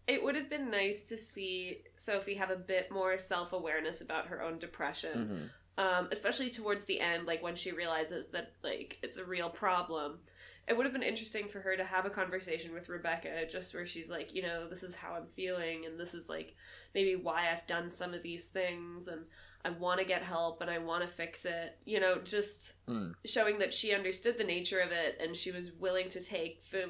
it 0.08 0.24
would 0.24 0.36
have 0.36 0.50
been 0.50 0.70
nice 0.72 1.04
to 1.06 1.18
see 1.18 1.84
Sophie 1.98 2.36
have 2.36 2.50
a 2.50 2.56
bit 2.56 2.92
more 2.92 3.20
self 3.20 3.54
awareness 3.54 4.02
about 4.02 4.28
her 4.28 4.42
own 4.42 4.60
depression. 4.60 5.50
Mhm. 5.50 5.50
um, 5.80 6.08
especially 6.12 6.50
towards 6.50 6.86
the 6.86 7.00
end, 7.00 7.28
like 7.28 7.44
when 7.44 7.56
she 7.56 7.72
realizes 7.72 8.28
that 8.30 8.52
like 8.64 8.98
it's 9.04 9.18
a 9.20 9.24
real 9.24 9.48
problem. 9.50 10.20
It 10.68 10.76
would 10.76 10.88
have 10.88 10.92
been 10.94 11.04
interesting 11.04 11.48
for 11.50 11.60
her 11.62 11.78
to 11.78 11.84
have 11.84 12.06
a 12.08 12.10
conversation 12.10 12.74
with 12.74 12.90
Rebecca, 12.90 13.46
just 13.48 13.76
where 13.76 13.86
she's 13.86 14.10
like, 14.10 14.34
you 14.34 14.42
know, 14.42 14.68
this 14.68 14.82
is 14.82 14.96
how 14.96 15.14
I'm 15.14 15.28
feeling, 15.28 15.86
and 15.86 16.00
this 16.00 16.16
is 16.16 16.30
like 16.30 16.56
maybe 16.96 17.16
why 17.16 17.52
I've 17.52 17.68
done 17.68 17.92
some 17.92 18.16
of 18.16 18.24
these 18.24 18.48
things, 18.48 19.08
and 19.08 19.26
I 19.64 19.70
want 19.70 20.00
to 20.00 20.06
get 20.06 20.24
help 20.24 20.62
and 20.62 20.70
I 20.72 20.80
want 20.80 21.04
to 21.04 21.16
fix 21.16 21.46
it. 21.46 21.78
You 21.86 22.00
know, 22.00 22.22
just 22.24 22.74
Mm. 22.88 23.14
showing 23.26 23.60
that 23.60 23.74
she 23.74 23.94
understood 23.94 24.38
the 24.40 24.44
nature 24.44 24.80
of 24.80 24.92
it 24.92 25.18
and 25.22 25.38
she 25.38 25.52
was 25.52 25.72
willing 25.74 26.10
to 26.10 26.22
take 26.24 26.68
the 26.72 26.90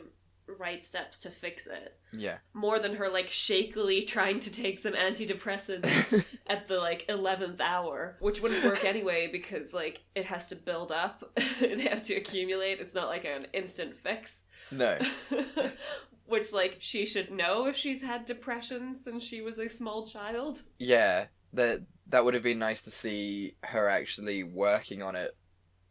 right 0.59 0.83
steps 0.83 1.19
to 1.19 1.29
fix 1.29 1.67
it. 1.67 1.97
Yeah. 2.13 2.37
More 2.53 2.79
than 2.79 2.95
her 2.95 3.09
like 3.09 3.29
shakily 3.29 4.03
trying 4.03 4.39
to 4.41 4.51
take 4.51 4.79
some 4.79 4.93
antidepressants 4.93 6.25
at 6.47 6.67
the 6.67 6.77
like 6.79 7.05
11th 7.07 7.59
hour, 7.61 8.17
which 8.19 8.41
wouldn't 8.41 8.63
work 8.63 8.85
anyway 8.85 9.27
because 9.31 9.73
like 9.73 10.01
it 10.15 10.25
has 10.25 10.47
to 10.47 10.55
build 10.55 10.91
up. 10.91 11.37
they 11.59 11.81
have 11.87 12.01
to 12.03 12.15
accumulate. 12.15 12.79
It's 12.79 12.95
not 12.95 13.07
like 13.07 13.25
an 13.25 13.47
instant 13.53 13.95
fix. 13.95 14.43
no. 14.71 14.97
which 16.25 16.51
like 16.51 16.77
she 16.79 17.05
should 17.05 17.31
know 17.31 17.67
if 17.67 17.75
she's 17.77 18.03
had 18.03 18.25
depression 18.25 18.95
since 18.95 19.23
she 19.23 19.41
was 19.41 19.57
a 19.59 19.69
small 19.69 20.05
child. 20.05 20.61
Yeah. 20.77 21.25
That 21.53 21.81
that 22.07 22.25
would 22.25 22.33
have 22.33 22.43
been 22.43 22.59
nice 22.59 22.81
to 22.83 22.91
see 22.91 23.55
her 23.63 23.87
actually 23.89 24.43
working 24.43 25.01
on 25.01 25.15
it. 25.15 25.35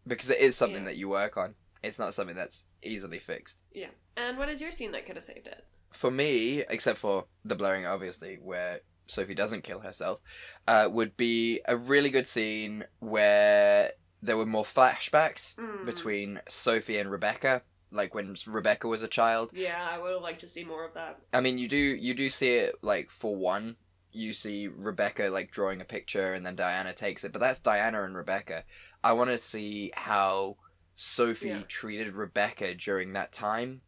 Because 0.07 0.31
it 0.31 0.41
is 0.41 0.55
something 0.57 0.83
Yeah. 0.83 0.87
that 0.91 0.97
you 0.97 1.09
work 1.09 1.37
on. 1.37 1.55
It's 1.83 1.99
not 1.99 2.15
something 2.15 2.37
that's 2.37 2.65
easily 2.87 3.19
fixed. 3.19 3.63
Yeah. 3.73 3.89
And 4.17 4.39
what 4.39 4.49
is 4.49 4.61
your 4.61 4.71
scene 4.71 4.93
that 4.93 5.07
could 5.07 5.17
have 5.17 5.25
saved 5.25 5.47
it? 5.47 5.65
For 5.93 6.11
me, 6.11 6.65
except 6.69 6.99
for 6.99 7.27
the 7.45 7.55
blowing 7.55 7.87
obviously, 7.87 8.39
where 8.43 8.81
Sophie 9.07 9.35
doesn't 9.35 9.63
kill 9.65 9.81
herself, 9.81 10.23
uh, 10.67 10.89
would 10.91 11.17
be 11.17 11.61
a 11.67 11.77
really 11.77 12.11
good 12.11 12.27
scene 12.27 12.85
where 12.99 13.93
there 14.23 14.37
were 14.37 14.47
more 14.47 14.65
flashbacks 14.65 15.55
Mm. 15.57 15.85
between 15.85 16.41
Sophie 16.49 16.99
and 16.99 17.11
Rebecca, 17.11 17.63
like 17.91 18.15
when 18.15 18.35
Rebecca 18.47 18.89
was 18.89 19.03
a 19.03 19.09
child. 19.09 19.51
Yeah, 19.53 19.87
I 19.91 19.99
would 19.99 20.13
have 20.13 20.23
liked 20.23 20.41
to 20.41 20.49
see 20.49 20.65
more 20.65 20.85
of 20.85 20.95
that. 20.95 21.21
I 21.33 21.41
mean, 21.41 21.59
you 21.59 21.69
do 21.69 21.77
you 21.77 22.15
do 22.15 22.29
see 22.31 22.55
it 22.57 22.75
like 22.83 23.11
for 23.11 23.37
one, 23.37 23.77
you 24.11 24.33
see 24.33 24.67
Rebecca 24.67 25.29
like 25.29 25.51
drawing 25.51 25.81
a 25.81 25.85
picture, 25.85 26.33
and 26.35 26.45
then 26.45 26.57
Diana 26.57 26.93
takes 26.93 27.23
it, 27.25 27.33
but 27.33 27.39
that's 27.41 27.61
Diana 27.61 28.03
and 28.05 28.17
Rebecca. 28.17 28.65
I 29.05 29.13
want 29.13 29.31
to 29.31 29.39
see 29.39 29.93
how 29.95 30.57
Sophie 30.97 31.49
Yeah. 31.49 31.63
treated 31.69 32.15
Rebecca 32.17 32.75
during 32.75 33.13
that 33.13 33.33
time, 33.33 33.83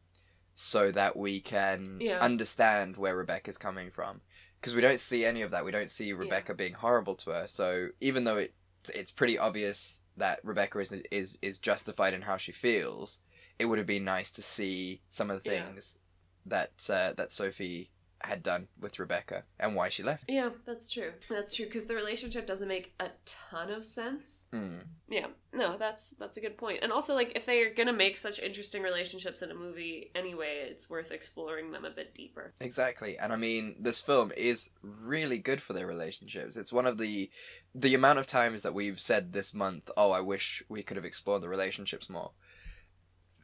so 0.54 0.92
that 0.92 1.16
we 1.16 1.40
can 1.40 2.00
Yeah. 2.00 2.18
understand 2.20 2.96
where 2.96 3.16
Rebecca's 3.16 3.58
coming 3.58 3.90
from. 3.90 4.20
Because 4.60 4.74
we 4.74 4.80
don't 4.82 5.00
see 5.00 5.24
any 5.24 5.42
of 5.42 5.52
that. 5.52 5.64
We 5.64 5.70
don't 5.70 5.90
see 5.90 6.12
Rebecca 6.12 6.54
being 6.54 6.74
horrible 6.74 7.14
to 7.16 7.30
her. 7.30 7.46
So 7.46 7.88
even 8.00 8.24
though 8.24 8.38
it 8.38 8.54
it's 8.94 9.10
pretty 9.10 9.38
obvious 9.38 10.02
that 10.16 10.40
Rebecca 10.44 10.78
is 10.80 10.92
is 11.10 11.38
is 11.42 11.58
justified 11.58 12.14
in 12.14 12.22
how 12.22 12.36
she 12.36 12.52
feels, 12.52 13.20
it 13.58 13.66
would 13.66 13.78
have 13.78 13.86
been 13.86 14.04
nice 14.04 14.32
to 14.32 14.42
see 14.42 15.02
some 15.08 15.30
of 15.30 15.42
the 15.42 15.50
Yeah. 15.50 15.64
things 15.64 15.98
that 16.46 16.72
uh, 16.90 17.12
that 17.16 17.30
Sophie 17.30 17.90
had 18.20 18.42
done 18.42 18.68
with 18.80 18.98
Rebecca 18.98 19.44
and 19.60 19.74
why 19.74 19.88
she 19.88 20.02
left. 20.02 20.24
Yeah, 20.28 20.50
that's 20.66 20.90
true. 20.90 21.12
That's 21.30 21.54
true 21.54 21.66
because 21.66 21.86
the 21.86 21.94
relationship 21.94 22.46
doesn't 22.46 22.68
make 22.68 22.92
a 22.98 23.10
ton 23.24 23.70
of 23.70 23.84
sense. 23.84 24.46
Hmm. 24.52 24.78
Yeah, 25.08 25.28
no, 25.52 25.78
that's 25.78 26.10
that's 26.18 26.36
a 26.36 26.40
good 26.40 26.58
point. 26.58 26.80
And 26.82 26.92
also, 26.92 27.14
like, 27.14 27.32
if 27.36 27.46
they 27.46 27.62
are 27.62 27.72
gonna 27.72 27.92
make 27.92 28.16
such 28.16 28.38
interesting 28.40 28.82
relationships 28.82 29.42
in 29.42 29.50
a 29.50 29.54
movie 29.54 30.10
anyway, 30.14 30.66
it's 30.68 30.90
worth 30.90 31.12
exploring 31.12 31.70
them 31.70 31.84
a 31.84 31.90
bit 31.90 32.14
deeper. 32.14 32.52
Exactly, 32.60 33.16
and 33.18 33.32
I 33.32 33.36
mean, 33.36 33.76
this 33.78 34.00
film 34.00 34.32
is 34.36 34.70
really 34.82 35.38
good 35.38 35.62
for 35.62 35.72
their 35.72 35.86
relationships. 35.86 36.56
It's 36.56 36.72
one 36.72 36.86
of 36.86 36.98
the 36.98 37.30
the 37.74 37.94
amount 37.94 38.18
of 38.18 38.26
times 38.26 38.62
that 38.62 38.74
we've 38.74 39.00
said 39.00 39.32
this 39.32 39.54
month, 39.54 39.90
"Oh, 39.96 40.10
I 40.10 40.20
wish 40.20 40.62
we 40.68 40.82
could 40.82 40.96
have 40.96 41.06
explored 41.06 41.42
the 41.42 41.48
relationships 41.48 42.10
more." 42.10 42.32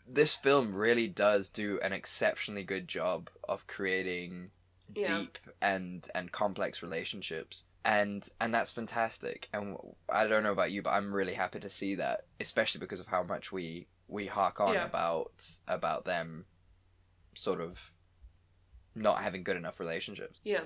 This 0.06 0.34
film 0.34 0.74
really 0.74 1.08
does 1.08 1.48
do 1.48 1.80
an 1.80 1.94
exceptionally 1.94 2.64
good 2.64 2.88
job 2.88 3.30
of 3.48 3.66
creating 3.66 4.50
Yeah. 4.94 5.18
deep 5.18 5.38
and 5.60 6.06
and 6.14 6.30
complex 6.32 6.82
relationships. 6.82 7.64
And 7.84 8.26
and 8.40 8.54
that's 8.54 8.72
fantastic. 8.72 9.48
And 9.52 9.76
I 10.08 10.26
don't 10.26 10.42
know 10.42 10.52
about 10.52 10.72
you, 10.72 10.82
but 10.82 10.90
I'm 10.90 11.14
really 11.14 11.34
happy 11.34 11.60
to 11.60 11.68
see 11.68 11.94
that, 11.96 12.26
especially 12.40 12.80
because 12.80 13.00
of 13.00 13.06
how 13.06 13.22
much 13.22 13.52
we 13.52 13.88
we 14.08 14.26
hark 14.26 14.60
on 14.60 14.74
Yeah. 14.74 14.84
about 14.84 15.46
about 15.68 16.04
them 16.04 16.46
sort 17.34 17.60
of 17.60 17.92
not 18.94 19.22
having 19.22 19.42
good 19.42 19.56
enough 19.56 19.80
relationships. 19.80 20.38
Yeah, 20.44 20.60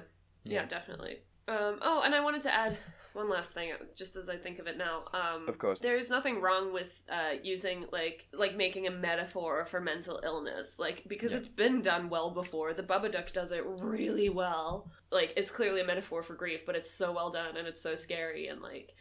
yeah, 0.45 0.61
Yeah. 0.62 0.67
definitely. 0.67 1.23
Um, 1.49 1.79
oh, 1.81 2.03
and 2.05 2.14
I 2.14 2.21
wanted 2.21 2.43
to 2.43 2.55
add 2.55 2.77
one 3.19 3.29
last 3.29 3.53
thing, 3.53 3.73
just 3.95 4.17
as 4.17 4.29
I 4.31 4.37
think 4.37 4.59
of 4.59 4.67
it 4.67 4.79
now. 4.79 5.05
Um, 5.13 5.47
Of 5.49 5.59
course. 5.59 5.81
There's 5.81 6.09
nothing 6.09 6.41
wrong 6.41 6.73
with 6.73 7.03
uh, 7.11 7.35
using 7.43 7.85
like 7.93 8.27
like 8.33 8.57
making 8.57 8.87
a 8.87 8.91
metaphor 8.91 9.67
for 9.71 9.81
mental 9.81 10.21
illness, 10.25 10.77
like 10.79 11.05
because 11.07 11.33
Yeah. 11.33 11.39
it's 11.39 11.49
been 11.49 11.83
done 11.83 12.09
well 12.09 12.31
before. 12.31 12.73
The 12.73 12.83
Babadook 12.83 13.33
does 13.33 13.53
it 13.53 13.63
really 13.67 14.31
well. 14.31 14.91
Like 15.11 15.35
it's 15.37 15.51
clearly 15.51 15.81
a 15.83 15.85
metaphor 15.87 16.23
for 16.23 16.35
grief, 16.35 16.61
but 16.65 16.75
it's 16.77 16.91
so 16.91 17.13
well 17.13 17.31
done 17.31 17.57
and 17.59 17.69
it's 17.69 17.83
so 17.83 17.95
scary 17.95 18.47
and 18.49 18.63
like, 18.63 18.95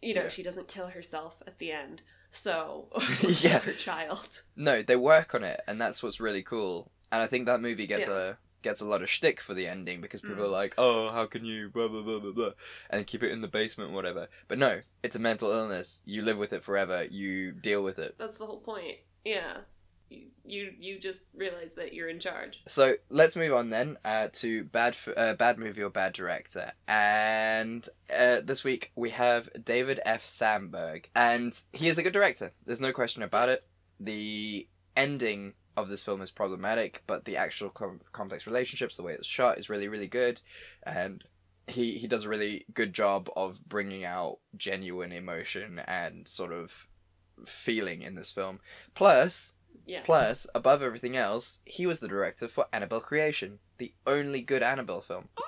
you 0.00 0.14
know, 0.14 0.22
Yeah. 0.24 0.28
she 0.28 0.42
doesn't 0.44 0.68
kill 0.68 0.88
herself 0.88 1.42
at 1.46 1.58
the 1.58 1.72
end. 1.72 2.02
So 2.30 2.88
Yeah. 3.40 3.58
her 3.60 3.72
child. 3.72 4.42
No, 4.54 4.82
they 4.82 4.96
work 4.96 5.34
on 5.34 5.42
it, 5.44 5.60
and 5.66 5.80
that's 5.80 6.02
what's 6.02 6.20
really 6.20 6.42
cool. 6.42 6.90
And 7.10 7.22
I 7.22 7.26
think 7.26 7.46
that 7.46 7.60
movie 7.62 7.86
gets 7.86 8.06
Yeah. 8.06 8.32
a 8.32 8.34
gets 8.62 8.80
a 8.80 8.84
lot 8.84 9.02
of 9.02 9.08
shtick 9.10 9.40
for 9.40 9.54
the 9.54 9.66
ending 9.68 10.00
because 10.00 10.20
people 10.20 10.36
Mm. 10.36 10.46
are 10.46 10.48
like, 10.48 10.74
"Oh, 10.78 11.10
how 11.10 11.26
can 11.26 11.44
you 11.44 11.68
blah 11.70 11.88
blah 11.88 12.02
blah 12.02 12.18
blah 12.18 12.32
blah," 12.32 12.52
and 12.90 13.06
keep 13.06 13.22
it 13.22 13.30
in 13.30 13.40
the 13.40 13.48
basement, 13.48 13.92
whatever. 13.92 14.28
But 14.48 14.58
no, 14.58 14.80
it's 15.02 15.16
a 15.16 15.20
mental 15.20 15.50
illness. 15.50 16.02
You 16.04 16.22
live 16.22 16.38
with 16.38 16.52
it 16.52 16.62
forever. 16.64 17.04
You 17.04 17.52
deal 17.52 17.82
with 17.82 17.98
it. 17.98 18.16
That's 18.18 18.36
the 18.38 18.46
whole 18.46 18.60
point. 18.60 18.98
Yeah. 19.24 19.58
You 20.10 20.28
you, 20.42 20.72
you 20.78 20.98
just 20.98 21.24
realize 21.34 21.74
that 21.76 21.92
you're 21.92 22.08
in 22.08 22.18
charge. 22.18 22.62
So 22.66 22.94
let's 23.10 23.36
move 23.36 23.52
on 23.52 23.68
then 23.68 23.98
uh, 24.06 24.28
to 24.34 24.64
bad 24.64 24.94
f- 24.94 25.08
uh, 25.14 25.34
bad 25.34 25.58
movie 25.58 25.82
or 25.82 25.90
bad 25.90 26.14
director. 26.14 26.72
And 26.86 27.86
uh, 28.14 28.40
this 28.42 28.64
week 28.64 28.90
we 28.96 29.10
have 29.10 29.50
David 29.62 30.00
F. 30.06 30.24
Sandberg, 30.24 31.10
and 31.14 31.58
he 31.74 31.88
is 31.88 31.98
a 31.98 32.02
good 32.02 32.14
director. 32.14 32.52
There's 32.64 32.80
no 32.80 32.92
question 32.92 33.22
about 33.22 33.50
it. 33.50 33.64
The 34.00 34.66
ending 34.96 35.52
of 35.82 35.88
this 35.88 36.02
film 36.02 36.20
is 36.22 36.30
problematic, 36.30 37.02
but 37.06 37.24
the 37.24 37.36
actual 37.36 37.70
com- 37.70 38.00
complex 38.12 38.46
relationships, 38.46 38.96
the 38.96 39.02
way 39.02 39.12
it's 39.14 39.26
shot, 39.26 39.58
is 39.58 39.68
really 39.70 39.88
really 39.88 40.08
good, 40.08 40.40
and 40.84 41.24
he 41.66 41.98
he 41.98 42.06
does 42.06 42.24
a 42.24 42.28
really 42.28 42.64
good 42.74 42.92
job 42.92 43.28
of 43.36 43.66
bringing 43.68 44.04
out 44.04 44.38
genuine 44.56 45.12
emotion 45.12 45.78
and 45.86 46.26
sort 46.28 46.52
of 46.52 46.86
feeling 47.46 48.02
in 48.02 48.14
this 48.14 48.30
film. 48.32 48.60
Plus, 48.94 49.54
Yeah. 49.86 50.02
Plus, 50.04 50.46
above 50.54 50.82
everything 50.82 51.16
else, 51.16 51.60
he 51.64 51.86
was 51.86 52.00
the 52.00 52.08
director 52.08 52.48
for 52.48 52.66
Annabelle 52.72 53.00
Creation, 53.00 53.58
the 53.78 53.94
only 54.06 54.42
good 54.42 54.62
Annabelle 54.62 55.00
film. 55.02 55.28
Oh. 55.38 55.42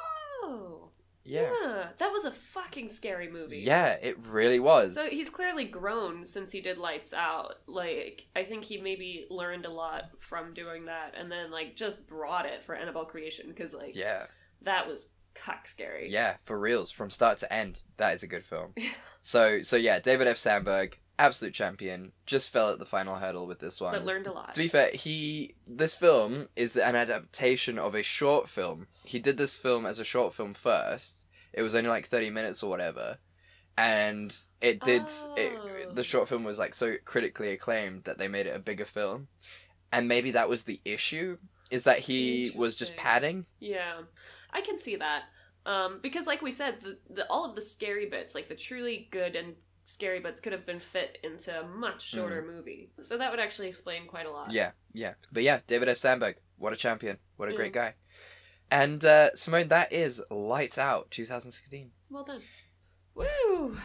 Yeah. 1.25 1.51
Yeah, 1.63 1.89
that 1.99 2.13
was 2.13 2.25
a 2.25 2.31
fucking 2.31 2.89
scary 2.89 3.31
movie. 3.31 3.59
Yeah, 3.59 3.93
it 3.93 4.17
really 4.27 4.59
was. 4.59 4.95
So 4.95 5.09
he's 5.09 5.29
clearly 5.29 5.65
grown 5.65 6.25
since 6.25 6.53
he 6.53 6.61
did 6.61 6.79
Lights 6.79 7.13
Out. 7.13 7.57
Like, 7.67 8.27
I 8.35 8.45
think 8.45 8.65
he 8.65 8.79
maybe 8.81 9.27
learned 9.31 9.67
a 9.67 9.71
lot 9.71 10.05
from 10.19 10.55
doing 10.55 10.87
that 10.87 11.15
and 11.19 11.31
then, 11.31 11.51
like, 11.51 11.77
just 11.77 12.07
brought 12.07 12.47
it 12.47 12.65
for 12.65 12.75
Annabelle 12.75 13.05
Creation 13.05 13.47
because, 13.49 13.75
like, 13.75 13.95
yeah. 13.95 14.27
that 14.63 14.89
was 14.89 15.09
cuck 15.35 15.67
scary. 15.67 16.09
Yeah, 16.11 16.37
for 16.45 16.59
reals, 16.59 16.91
from 16.91 17.11
start 17.11 17.39
to 17.39 17.53
end, 17.53 17.83
that 17.97 18.15
is 18.15 18.23
a 18.23 18.27
good 18.27 18.45
film. 18.45 18.75
so, 19.23 19.63
so 19.63 19.77
yeah, 19.77 20.01
David 20.01 20.27
F. 20.27 20.39
Sandberg, 20.39 20.99
absolute 21.19 21.55
champion, 21.55 22.13
just 22.27 22.51
fell 22.51 22.71
at 22.71 22.79
the 22.79 22.87
final 22.87 23.17
hurdle 23.17 23.47
with 23.47 23.59
this 23.59 23.81
one. 23.81 23.93
But 23.93 24.05
learned 24.05 24.27
a 24.27 24.33
lot. 24.33 24.53
To 24.53 24.59
be 24.59 24.69
fair, 24.69 24.91
he 24.93 25.55
this 25.67 25.95
film 25.95 26.49
is 26.57 26.77
an 26.77 26.97
adaptation 26.97 27.79
of 27.79 27.95
a 27.95 28.03
short 28.03 28.49
film. 28.49 28.87
He 29.05 29.19
did 29.19 29.37
this 29.37 29.57
film 29.57 29.87
as 29.87 29.99
a 29.99 30.05
short 30.05 30.35
film 30.35 30.55
first. 30.55 31.27
It 31.53 31.63
was 31.63 31.75
only 31.75 31.91
like 31.91 32.09
thirty 32.09 32.31
minutes 32.31 32.63
or 32.63 32.71
whatever, 32.71 33.19
and 33.77 34.37
it 34.61 34.81
did. 34.81 35.03
Oh. 35.07 35.35
It, 35.37 35.95
the 35.95 36.05
short 36.05 36.29
film 36.29 36.45
was 36.45 36.59
like 36.59 36.75
so 36.75 36.95
critically 37.05 37.51
acclaimed 37.51 38.05
that 38.05 38.19
they 38.19 38.29
made 38.29 38.47
it 38.47 38.57
a 38.57 38.61
bigger 38.61 38.87
film, 38.87 39.29
and 39.93 40.09
maybe 40.09 40.31
that 40.33 40.49
was 40.49 40.65
the 40.65 40.81
issue. 40.85 41.39
Is 41.71 41.85
that 41.85 42.01
he 42.01 42.53
was 42.55 42.75
just 42.75 42.97
padding? 42.97 43.47
Yeah, 43.61 44.01
I 44.53 44.61
can 44.61 44.79
see 44.79 44.97
that. 44.97 45.23
Um, 45.67 46.01
because, 46.03 46.27
like 46.27 46.43
we 46.43 46.51
said, 46.51 46.77
the, 46.83 46.99
the 47.13 47.27
all 47.29 47.45
of 47.49 47.55
the 47.55 47.63
scary 47.63 48.07
bits, 48.07 48.35
like 48.35 48.49
the 48.49 48.55
truly 48.55 49.09
good 49.11 49.37
and 49.37 49.55
scary 49.91 50.21
bits, 50.21 50.41
could 50.41 50.53
have 50.53 50.67
been 50.67 50.81
fit 50.81 51.19
into 51.23 51.59
a 51.59 51.67
much 51.67 52.09
shorter 52.09 52.45
movie. 52.47 52.91
So 53.03 53.19
that 53.19 53.31
would 53.31 53.41
actually 53.41 53.69
explain 53.69 54.07
quite 54.07 54.27
a 54.27 54.31
lot. 54.31 54.53
Yeah, 54.53 54.71
yeah. 54.93 55.15
But 55.33 55.43
yeah, 55.43 55.61
David 55.67 55.89
F. 55.89 55.99
Sandberg, 55.99 56.37
what 56.57 56.73
a 56.73 56.77
champion, 56.77 57.19
what 57.37 57.49
a 57.49 57.55
great 57.55 57.73
guy. 57.73 57.95
And 58.71 59.05
uh, 59.05 59.35
Simone, 59.35 59.69
that 59.69 59.93
is 59.93 60.23
Lights 60.31 60.79
Out, 60.79 61.11
2016. 61.11 61.91
Well 62.09 62.25
done. 62.25 62.43
Woo! 63.15 63.77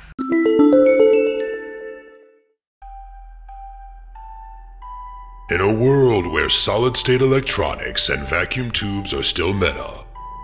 In 5.51 5.61
a 5.61 5.71
world 5.71 6.27
where 6.27 6.49
solid 6.49 6.97
state 6.97 7.21
electronics 7.21 8.09
and 8.09 8.27
vacuum 8.27 8.71
tubes 8.71 9.13
are 9.13 9.23
still 9.23 9.53
meta, 9.53 10.03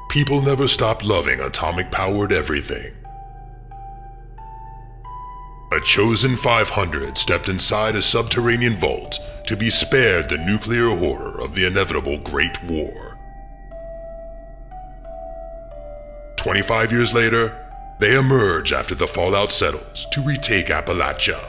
people 0.10 0.42
never 0.42 0.68
stop 0.68 1.04
loving 1.04 1.40
atomic 1.40 1.92
powered 1.92 2.32
everything. 2.32 2.94
A 5.74 5.80
chosen 5.80 6.36
500 6.36 7.18
stepped 7.18 7.48
inside 7.48 7.96
a 7.96 8.02
subterranean 8.02 8.76
vault 8.76 9.20
to 9.46 9.56
be 9.56 9.70
spared 9.70 10.28
the 10.28 10.38
nuclear 10.38 10.90
horror 10.90 11.40
of 11.40 11.56
the 11.56 11.66
inevitable 11.66 12.18
Great 12.18 12.62
War. 12.66 13.18
25 16.36 16.92
years 16.92 17.14
later, 17.14 17.58
They 18.00 18.18
emerge 18.18 18.74
after 18.74 18.96
the 18.96 19.08
fallout 19.08 19.52
settles 19.52 20.08
to 20.08 20.22
retake 20.22 20.68
Appalachia. 20.68 21.40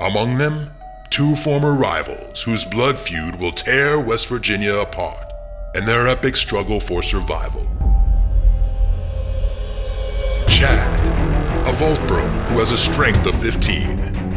Among 0.00 0.38
them, 0.38 0.70
two 1.10 1.36
former 1.36 1.74
rivals 1.74 2.42
whose 2.42 2.64
blood 2.64 2.98
feud 2.98 3.36
will 3.36 3.52
tear 3.52 4.00
West 4.00 4.28
Virginia 4.28 4.76
apart 4.76 5.30
in 5.74 5.84
their 5.84 6.08
epic 6.08 6.36
struggle 6.36 6.80
for 6.80 7.02
survival. 7.02 7.68
Chad, 10.48 11.03
a 11.66 11.72
vault 11.72 12.00
bro 12.06 12.26
who 12.48 12.58
has 12.58 12.72
a 12.72 12.78
strength 12.78 13.24
of 13.26 13.40
15, 13.40 13.88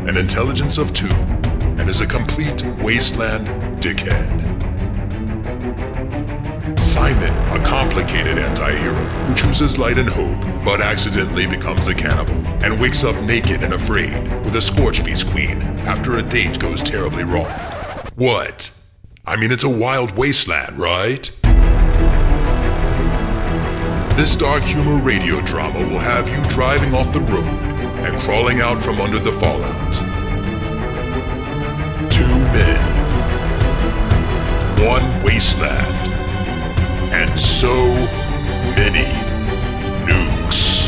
an 0.07 0.15
intelligence 0.15 0.77
of 0.77 0.93
2, 0.93 1.07
and 1.07 1.89
is 1.89 1.99
a 1.99 2.07
complete 2.07 2.63
wasteland 2.77 3.47
dickhead. 3.81 4.47
Simon, 6.79 7.33
a 7.59 7.63
complicated 7.65 8.37
anti-hero 8.37 8.93
who 8.93 9.35
chooses 9.35 9.77
light 9.77 9.97
and 9.97 10.09
hope, 10.09 10.39
but 10.63 10.79
accidentally 10.79 11.45
becomes 11.45 11.89
a 11.89 11.93
cannibal 11.93 12.35
and 12.63 12.79
wakes 12.79 13.03
up 13.03 13.15
naked 13.23 13.61
and 13.61 13.73
afraid 13.73 14.13
with 14.45 14.55
a 14.55 14.61
Scorch 14.61 15.03
Beast 15.03 15.27
Queen 15.27 15.61
after 15.85 16.17
a 16.17 16.23
date 16.23 16.57
goes 16.59 16.81
terribly 16.81 17.25
wrong. 17.25 17.51
What? 18.15 18.71
I 19.25 19.35
mean, 19.35 19.51
it's 19.51 19.65
a 19.65 19.69
wild 19.69 20.17
wasteland, 20.17 20.79
right? 20.79 21.29
This 24.17 24.35
dark 24.35 24.63
humor 24.63 24.99
radio 24.99 25.41
drama 25.41 25.77
will 25.87 25.99
have 25.99 26.27
you 26.27 26.41
driving 26.49 26.95
off 26.95 27.13
the 27.13 27.19
road 27.19 27.45
and 28.03 28.19
crawling 28.21 28.61
out 28.61 28.81
from 28.81 28.99
under 28.99 29.19
the 29.19 29.31
fallout. 29.33 29.93
Two 32.11 32.25
men, 32.25 32.81
one 34.83 35.23
wasteland, 35.23 36.13
and 37.13 37.39
so 37.39 37.75
many 38.75 39.05
nukes. 40.11 40.87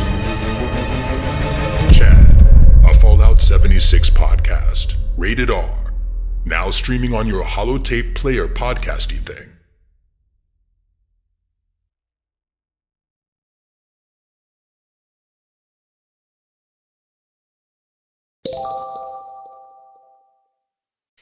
Chad, 1.93 2.41
a 2.83 2.95
Fallout 2.95 3.39
76 3.39 4.09
podcast, 4.09 4.95
rated 5.17 5.51
R, 5.51 5.93
now 6.45 6.71
streaming 6.71 7.13
on 7.13 7.27
your 7.27 7.43
holotape 7.43 8.15
player 8.15 8.47
podcasty 8.47 9.19
thing. 9.19 9.48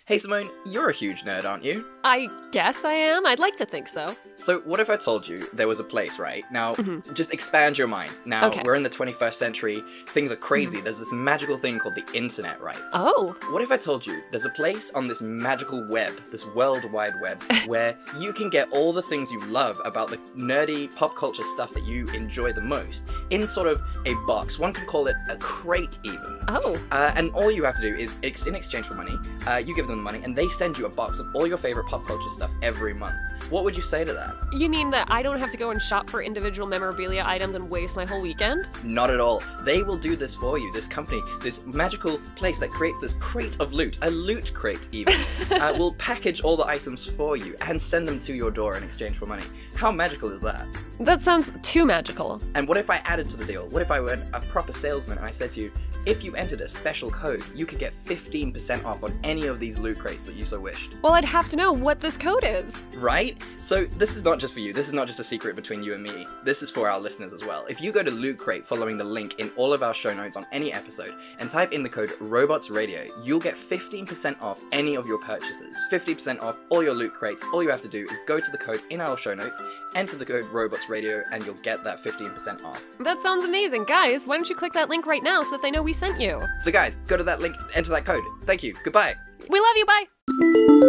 Hey 0.07 0.19
Simone, 0.19 0.49
you're 0.65 0.87
a 0.89 0.93
huge 0.93 1.23
nerd, 1.25 1.43
aren't 1.43 1.65
you? 1.65 1.83
I 2.05 2.29
guess 2.53 2.85
I 2.85 2.93
am. 2.93 3.25
I'd 3.25 3.39
like 3.39 3.57
to 3.57 3.65
think 3.65 3.89
so. 3.89 4.15
So, 4.37 4.59
what 4.61 4.79
if 4.79 4.89
I 4.89 4.95
told 4.95 5.27
you 5.27 5.45
there 5.51 5.67
was 5.67 5.81
a 5.81 5.83
place, 5.83 6.17
right? 6.17 6.45
Now, 6.49 6.75
just 7.13 7.33
expand 7.33 7.77
your 7.77 7.87
mind. 7.89 8.13
Now, 8.25 8.43
Mm-hmm. 8.43 8.47
Okay. 8.47 8.59
Mm-hmm. 8.59 8.65
we're 8.67 8.75
in 8.75 8.83
the 8.83 8.89
21st 8.89 9.33
century, 9.33 9.83
things 10.05 10.31
are 10.31 10.37
crazy. 10.37 10.79
There's 10.79 10.99
this 10.99 11.11
magical 11.11 11.57
thing 11.57 11.77
called 11.79 11.95
the 11.95 12.05
internet, 12.13 12.61
right? 12.61 12.79
Oh, 12.93 13.35
What 13.49 13.61
if 13.61 13.69
I 13.69 13.75
told 13.75 14.05
you 14.05 14.21
there's 14.31 14.45
a 14.45 14.49
place 14.51 14.91
on 14.93 15.09
this 15.09 15.19
magical 15.19 15.85
web, 15.89 16.13
this 16.31 16.45
world 16.55 16.89
wide 16.89 17.19
web, 17.19 17.43
where 17.65 17.97
you 18.17 18.31
can 18.31 18.49
get 18.49 18.69
all 18.71 18.93
the 18.93 19.01
things 19.01 19.29
you 19.29 19.41
love 19.47 19.77
about 19.83 20.07
the 20.07 20.17
nerdy 20.37 20.95
pop 20.95 21.17
culture 21.17 21.43
stuff 21.43 21.73
that 21.73 21.83
you 21.83 22.07
enjoy 22.09 22.53
the 22.53 22.61
most 22.61 23.03
in 23.31 23.45
sort 23.45 23.67
of 23.67 23.81
a 24.05 24.13
box? 24.25 24.57
One 24.57 24.71
could 24.71 24.87
call 24.87 25.07
it 25.07 25.17
a 25.29 25.35
crate, 25.35 25.99
even. 26.05 26.39
oh. 26.47 26.81
Uh, 26.91 27.11
and 27.17 27.29
all 27.31 27.51
you 27.51 27.65
have 27.65 27.75
to 27.75 27.81
do 27.81 27.93
is, 27.93 28.15
in 28.23 28.55
exchange 28.55 28.85
for 28.85 28.93
money, 28.93 29.17
uh, 29.45 29.57
you 29.57 29.75
give 29.75 29.87
them 29.87 29.96
the 29.97 30.03
money, 30.03 30.21
and 30.23 30.35
they 30.35 30.47
send 30.49 30.77
you 30.77 30.85
a 30.85 30.89
box 30.89 31.19
of 31.19 31.27
all 31.35 31.47
your 31.47 31.57
favorite 31.57 31.87
pop 31.87 32.05
culture 32.07 32.29
stuff 32.29 32.51
every 32.61 32.93
month. 32.93 33.15
What 33.49 33.63
would 33.63 33.77
you 33.77 33.81
say 33.81 34.03
to 34.03 34.11
that? 34.11 34.35
You 34.51 34.67
mean 34.67 34.89
that 34.89 35.07
I 35.09 35.21
don't 35.21 35.39
have 35.39 35.51
to 35.51 35.57
go 35.57 35.69
and 35.69 35.81
shop 35.81 36.09
for 36.09 36.21
individual 36.21 36.67
memorabilia 36.67 37.23
items 37.25 37.55
and 37.55 37.69
waste 37.69 37.95
my 37.95 38.03
whole 38.03 38.19
weekend? 38.19 38.67
Not 38.83 39.09
at 39.09 39.21
all. 39.21 39.41
They 39.61 39.83
will 39.83 39.95
do 39.95 40.17
this 40.17 40.35
for 40.35 40.57
you. 40.57 40.71
This 40.73 40.85
company, 40.85 41.21
this 41.39 41.65
magical 41.65 42.19
place 42.35 42.59
that 42.59 42.71
creates 42.71 42.99
this 42.99 43.13
crate 43.13 43.57
of 43.61 43.71
loot, 43.71 43.99
a 44.01 44.09
loot 44.09 44.53
crate 44.53 44.89
even, 44.91 45.15
uh, 45.51 45.73
will 45.77 45.93
package 45.93 46.41
all 46.41 46.57
the 46.57 46.67
items 46.67 47.05
for 47.05 47.37
you 47.37 47.55
and 47.61 47.81
send 47.81 48.05
them 48.05 48.19
to 48.19 48.33
your 48.33 48.51
door 48.51 48.75
in 48.75 48.83
exchange 48.83 49.15
for 49.15 49.25
money. 49.25 49.43
How 49.75 49.93
magical 49.93 50.29
is 50.31 50.41
that? 50.41 50.65
That 50.99 51.21
sounds 51.21 51.53
too 51.61 51.85
magical. 51.85 52.41
And 52.55 52.67
what 52.67 52.77
if 52.77 52.89
I 52.89 52.97
added 53.05 53.29
to 53.29 53.37
the 53.37 53.45
deal? 53.45 53.67
What 53.67 53.81
if 53.81 53.91
I 53.91 54.01
were 54.01 54.19
a 54.33 54.41
proper 54.41 54.73
salesman 54.73 55.19
and 55.19 55.25
I 55.25 55.31
said 55.31 55.51
to 55.51 55.61
you, 55.61 55.71
if 56.05 56.23
you 56.23 56.35
entered 56.35 56.61
a 56.61 56.67
special 56.67 57.11
code, 57.11 57.43
you 57.53 57.65
could 57.65 57.79
get 57.79 57.93
15% 58.05 58.85
off 58.85 59.03
on 59.03 59.17
any 59.23 59.45
of 59.47 59.59
these 59.59 59.77
loot 59.77 59.99
crates 59.99 60.23
that 60.23 60.35
you 60.35 60.45
so 60.45 60.59
wished? 60.59 60.93
Well, 61.01 61.13
I'd 61.13 61.25
have 61.25 61.49
to 61.49 61.57
know 61.57 61.71
what 61.71 61.99
this 61.99 62.17
code 62.17 62.43
is. 62.43 62.81
Right? 62.95 63.36
So 63.61 63.85
this 63.97 64.15
is 64.15 64.23
not 64.23 64.39
just 64.39 64.53
for 64.53 64.59
you. 64.59 64.73
This 64.73 64.87
is 64.87 64.93
not 64.93 65.07
just 65.07 65.19
a 65.19 65.23
secret 65.23 65.55
between 65.55 65.83
you 65.83 65.93
and 65.93 66.03
me. 66.03 66.25
This 66.43 66.61
is 66.61 66.71
for 66.71 66.89
our 66.89 66.99
listeners 66.99 67.33
as 67.33 67.43
well. 67.43 67.65
If 67.67 67.81
you 67.81 67.91
go 67.91 68.03
to 68.03 68.11
Loot 68.11 68.37
Crate 68.37 68.65
following 68.65 68.97
the 68.97 69.03
link 69.03 69.35
in 69.39 69.51
all 69.57 69.73
of 69.73 69.83
our 69.83 69.93
show 69.93 70.13
notes 70.13 70.37
on 70.37 70.45
any 70.51 70.71
episode 70.73 71.13
and 71.39 71.49
type 71.49 71.73
in 71.73 71.83
the 71.83 71.89
code 71.89 72.13
Robots 72.19 72.69
Radio, 72.69 73.05
you'll 73.23 73.39
get 73.39 73.55
15% 73.55 74.41
off 74.41 74.61
any 74.71 74.95
of 74.95 75.05
your 75.05 75.19
purchases. 75.19 75.77
50% 75.91 76.41
off 76.41 76.57
all 76.69 76.83
your 76.83 76.93
loot 76.93 77.13
crates. 77.13 77.43
All 77.53 77.61
you 77.61 77.69
have 77.69 77.81
to 77.81 77.87
do 77.87 78.05
is 78.09 78.19
go 78.25 78.39
to 78.39 78.51
the 78.51 78.57
code 78.57 78.81
in 78.89 79.01
our 79.01 79.17
show 79.17 79.33
notes, 79.33 79.61
enter 79.95 80.17
the 80.17 80.25
code 80.25 80.45
Robots 80.45 80.89
Radio, 80.89 81.23
and 81.31 81.45
you'll 81.45 81.55
get 81.55 81.83
that 81.83 82.03
15% 82.03 82.63
off. 82.63 82.83
That 82.99 83.21
sounds 83.21 83.45
amazing. 83.45 83.85
Guys, 83.85 84.27
why 84.27 84.35
don't 84.37 84.49
you 84.49 84.55
click 84.55 84.73
that 84.73 84.89
link 84.89 85.05
right 85.05 85.23
now 85.23 85.43
so 85.43 85.51
that 85.51 85.61
they 85.61 85.71
know 85.71 85.81
we 85.81 85.93
sent 85.93 86.19
you? 86.19 86.41
So 86.61 86.71
guys, 86.71 86.95
go 87.07 87.17
to 87.17 87.23
that 87.23 87.41
link, 87.41 87.55
enter 87.75 87.91
that 87.91 88.05
code. 88.05 88.23
Thank 88.45 88.63
you. 88.63 88.73
Goodbye. 88.83 89.15
We 89.49 89.59
love 89.59 89.77
you, 89.77 89.85
bye! 89.85 90.86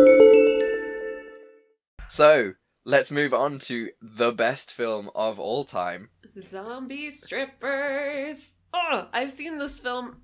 So, 2.18 2.54
let's 2.84 3.12
move 3.12 3.32
on 3.32 3.60
to 3.60 3.90
the 4.02 4.32
best 4.32 4.72
film 4.72 5.08
of 5.14 5.38
all 5.38 5.62
time. 5.62 6.08
Zombie 6.40 7.12
strippers. 7.12 8.54
Oh, 8.74 9.06
I've 9.12 9.30
seen 9.30 9.58
this 9.58 9.78
film 9.78 10.16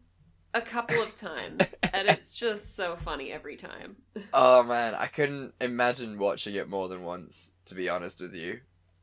a 0.54 0.60
couple 0.60 1.00
of 1.00 1.14
times, 1.14 1.72
and 1.92 2.08
it's 2.08 2.34
just 2.36 2.74
so 2.74 2.96
funny 2.96 3.30
every 3.30 3.54
time. 3.54 3.94
Oh 4.32 4.64
man, 4.64 4.96
I 4.96 5.06
couldn't 5.06 5.54
imagine 5.60 6.18
watching 6.18 6.56
it 6.56 6.68
more 6.68 6.88
than 6.88 7.04
once, 7.04 7.52
to 7.66 7.76
be 7.76 7.88
honest 7.88 8.20
with 8.20 8.34
you. 8.34 8.58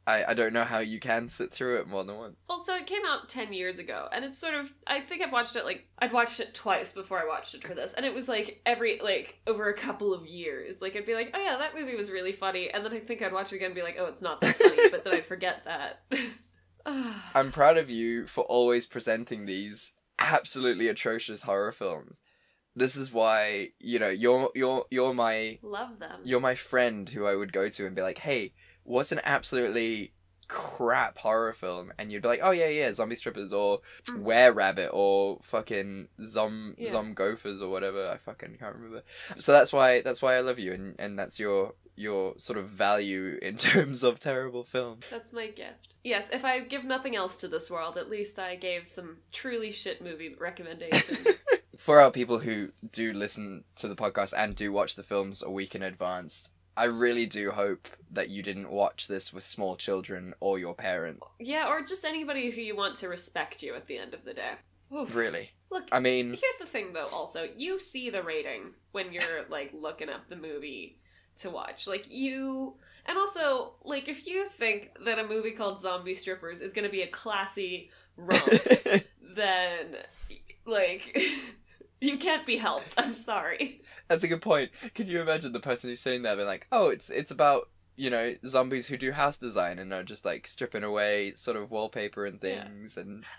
I, 0.08 0.24
I 0.30 0.34
don't 0.34 0.54
know 0.54 0.64
how 0.64 0.80
you 0.80 1.00
can 1.00 1.30
sit 1.30 1.52
through 1.52 1.80
it 1.80 1.88
more 1.88 2.04
than 2.04 2.18
once. 2.18 2.36
Also, 2.50 2.74
it 2.74 2.88
came 2.88 3.04
out 3.08 3.30
10 3.30 3.54
years 3.54 3.78
ago, 3.78 4.08
and 4.12 4.26
it's 4.26 4.40
sort 4.40 4.56
of. 4.56 4.72
I 4.88 5.00
think 5.00 5.22
I've 5.22 5.32
watched 5.32 5.56
it 5.56 5.64
like. 5.64 5.88
I'd 6.00 6.12
watched 6.12 6.40
it 6.40 6.54
twice 6.56 6.92
before 6.92 7.20
I 7.20 7.28
watched 7.28 7.54
it 7.54 7.64
for 7.64 7.76
this, 7.76 7.94
and 7.94 8.06
it 8.06 8.14
was 8.14 8.28
like 8.28 8.62
every. 8.66 9.00
like 9.02 9.40
over 9.46 9.70
a 9.70 9.78
couple 9.78 10.14
of 10.14 10.26
years. 10.26 10.82
Like, 10.82 10.96
I'd 10.96 11.06
be 11.06 11.14
like, 11.14 11.32
oh 11.36 11.40
yeah, 11.40 11.58
that 11.58 11.76
movie 11.76 11.96
was 11.96 12.10
really 12.10 12.32
funny, 12.32 12.70
and 12.72 12.84
then 12.84 12.94
I 12.94 13.00
think 13.00 13.22
I'd 13.22 13.32
watch 13.34 13.52
it 13.54 13.58
again 13.58 13.68
and 13.68 13.76
be 13.76 13.84
like, 13.84 13.98
oh, 14.00 14.06
it's 14.06 14.22
not 14.22 14.42
that 14.42 14.56
funny, 14.56 14.90
but 14.90 15.04
then 15.04 15.14
I'd 15.14 15.26
forget 15.26 15.66
that. 15.66 16.02
I'm 17.36 17.52
proud 17.52 17.78
of 17.78 17.90
you 17.90 18.26
for 18.26 18.44
always 18.46 18.88
presenting 18.88 19.46
these 19.46 19.94
absolutely 20.18 20.88
atrocious 20.88 21.44
horror 21.44 21.72
films. 21.72 22.22
This 22.76 22.96
is 22.96 23.12
why, 23.12 23.70
you 23.80 24.00
know, 24.00 24.10
you're 24.10 24.50
you're 24.56 24.86
you're 24.90 25.14
my 25.14 25.60
Love 25.62 26.00
them. 26.00 26.22
you're 26.24 26.40
my 26.40 26.56
friend 26.56 27.08
who 27.10 27.26
I 27.26 27.36
would 27.36 27.52
go 27.52 27.70
to 27.70 27.86
and 27.86 27.96
be 27.96 28.02
like, 28.02 28.20
"Hey, 28.20 28.54
what's 28.84 29.12
an 29.12 29.22
absolutely 29.24 30.14
crap 30.48 31.18
horror 31.18 31.54
film?" 31.54 31.92
And 31.98 32.12
you'd 32.12 32.22
be 32.22 32.28
like, 32.28 32.42
"Oh 32.44 32.52
yeah, 32.52 32.68
yeah, 32.68 32.92
Zombie 32.94 33.16
Strippers 33.16 33.54
or 33.54 33.80
Mm. 34.08 34.24
Were 34.24 34.52
Rabbit 34.52 34.90
or 34.94 35.40
fucking 35.44 36.08
Zom 36.22 36.76
Yeah. 36.78 36.92
Zom 36.92 37.14
Gophers 37.14 37.62
or 37.62 37.70
whatever. 37.70 38.08
I 38.10 38.18
fucking 38.18 38.58
can't 38.60 38.76
remember." 38.76 39.04
So 39.38 39.54
that's 39.54 39.72
why 39.72 40.02
that's 40.02 40.22
why 40.22 40.36
I 40.36 40.42
love 40.42 40.60
you 40.60 40.74
and 40.74 40.96
and 41.00 41.18
that's 41.18 41.40
your 41.40 41.74
your 41.96 42.34
sort 42.38 42.58
of 42.58 42.70
value 42.70 43.38
in 43.42 43.58
terms 43.70 44.04
of 44.04 44.20
terrible 44.20 44.64
film. 44.64 45.00
That's 45.10 45.34
my 45.34 45.48
gift. 45.48 45.94
Yes, 46.04 46.30
if 46.34 46.44
I 46.44 46.60
give 46.62 46.84
nothing 46.84 47.16
else 47.16 47.38
to 47.42 47.48
this 47.48 47.70
world, 47.70 47.98
at 47.98 48.10
least 48.10 48.40
I 48.40 48.56
gave 48.56 48.90
some 48.90 49.18
truly 49.32 49.72
shit 49.72 50.02
movie 50.02 50.36
recommendations. 50.40 51.28
For 51.78 52.00
our 52.00 52.12
people 52.12 52.40
who 52.40 52.70
do 52.92 53.14
listen 53.14 53.64
to 53.76 53.88
the 53.88 53.96
podcast 53.96 54.34
and 54.36 54.56
do 54.56 54.72
watch 54.72 54.96
the 54.96 55.04
films 55.04 55.42
a 55.44 55.50
week 55.52 55.76
in 55.76 55.82
advance, 55.84 56.52
I 56.78 56.86
really 56.86 57.26
do 57.26 57.52
hope 57.52 57.88
that 58.12 58.30
you 58.30 58.44
didn't 58.44 58.70
watch 58.70 59.08
this 59.08 59.34
with 59.34 59.44
small 59.44 59.76
children 59.76 60.34
or 60.40 60.60
your 60.60 60.74
parent. 60.74 61.20
yeah, 61.40 61.70
or 61.70 61.82
just 61.84 62.06
anybody 62.06 62.52
who 62.52 62.62
you 62.62 62.76
want 62.76 62.96
to 62.98 63.10
respect 63.10 63.62
you 63.62 63.76
at 63.76 63.88
the 63.88 63.98
end 63.98 64.14
of 64.14 64.24
the 64.24 64.34
day. 64.34 64.54
Oof. 64.94 65.16
Really. 65.16 65.52
Look, 65.70 65.88
I 65.92 66.00
mean, 66.02 66.30
here's 66.30 66.58
the 66.60 66.66
thing 66.66 66.94
though, 66.94 67.08
also, 67.08 67.48
you 67.56 67.80
see 67.80 68.10
the 68.10 68.22
rating 68.22 68.72
when 68.92 69.14
you're 69.14 69.46
like 69.50 69.72
looking 69.74 70.10
up 70.10 70.30
the 70.30 70.36
movie 70.36 71.00
to 71.38 71.50
watch. 71.50 71.88
Like 71.88 72.06
you 72.10 72.76
and 73.06 73.18
also, 73.18 73.74
like 73.84 74.08
if 74.08 74.28
you 74.28 74.48
think 74.50 74.92
that 75.06 75.20
a 75.20 75.28
movie 75.28 75.52
called 75.52 75.80
Zombie 75.80 76.16
Strippers 76.16 76.62
is 76.62 76.74
gonna 76.74 76.90
be 76.90 77.02
a 77.02 77.08
classy 77.08 77.90
romp, 78.18 78.46
then 79.36 79.96
like 80.66 81.18
you 82.02 82.18
can't 82.18 82.46
be 82.46 82.58
helped. 82.58 82.96
I'm 82.98 83.16
sorry. 83.16 83.82
that's 84.08 84.24
a 84.24 84.28
good 84.28 84.42
point. 84.42 84.72
Could 84.96 85.08
you 85.08 85.22
imagine 85.22 85.54
the 85.54 85.60
person 85.60 85.90
who's 85.90 86.02
sitting 86.02 86.24
there 86.24 86.36
being 86.36 86.48
like, 86.48 86.68
"Oh, 86.72 86.90
it's 86.90 87.10
it's 87.10 87.32
about 87.32 87.70
you 87.96 88.10
know 88.10 88.36
zombies 88.46 88.88
who 88.88 88.98
do 88.98 89.12
house 89.12 89.38
design 89.38 89.78
and 89.80 89.94
are 89.94 90.04
just 90.04 90.26
like 90.26 90.48
stripping 90.48 90.84
away 90.84 91.34
sort 91.36 91.58
of 91.58 91.72
wallpaper 91.72 92.26
and 92.26 92.40
Yeah. 92.42 92.64
things 92.66 92.98
and 92.98 93.24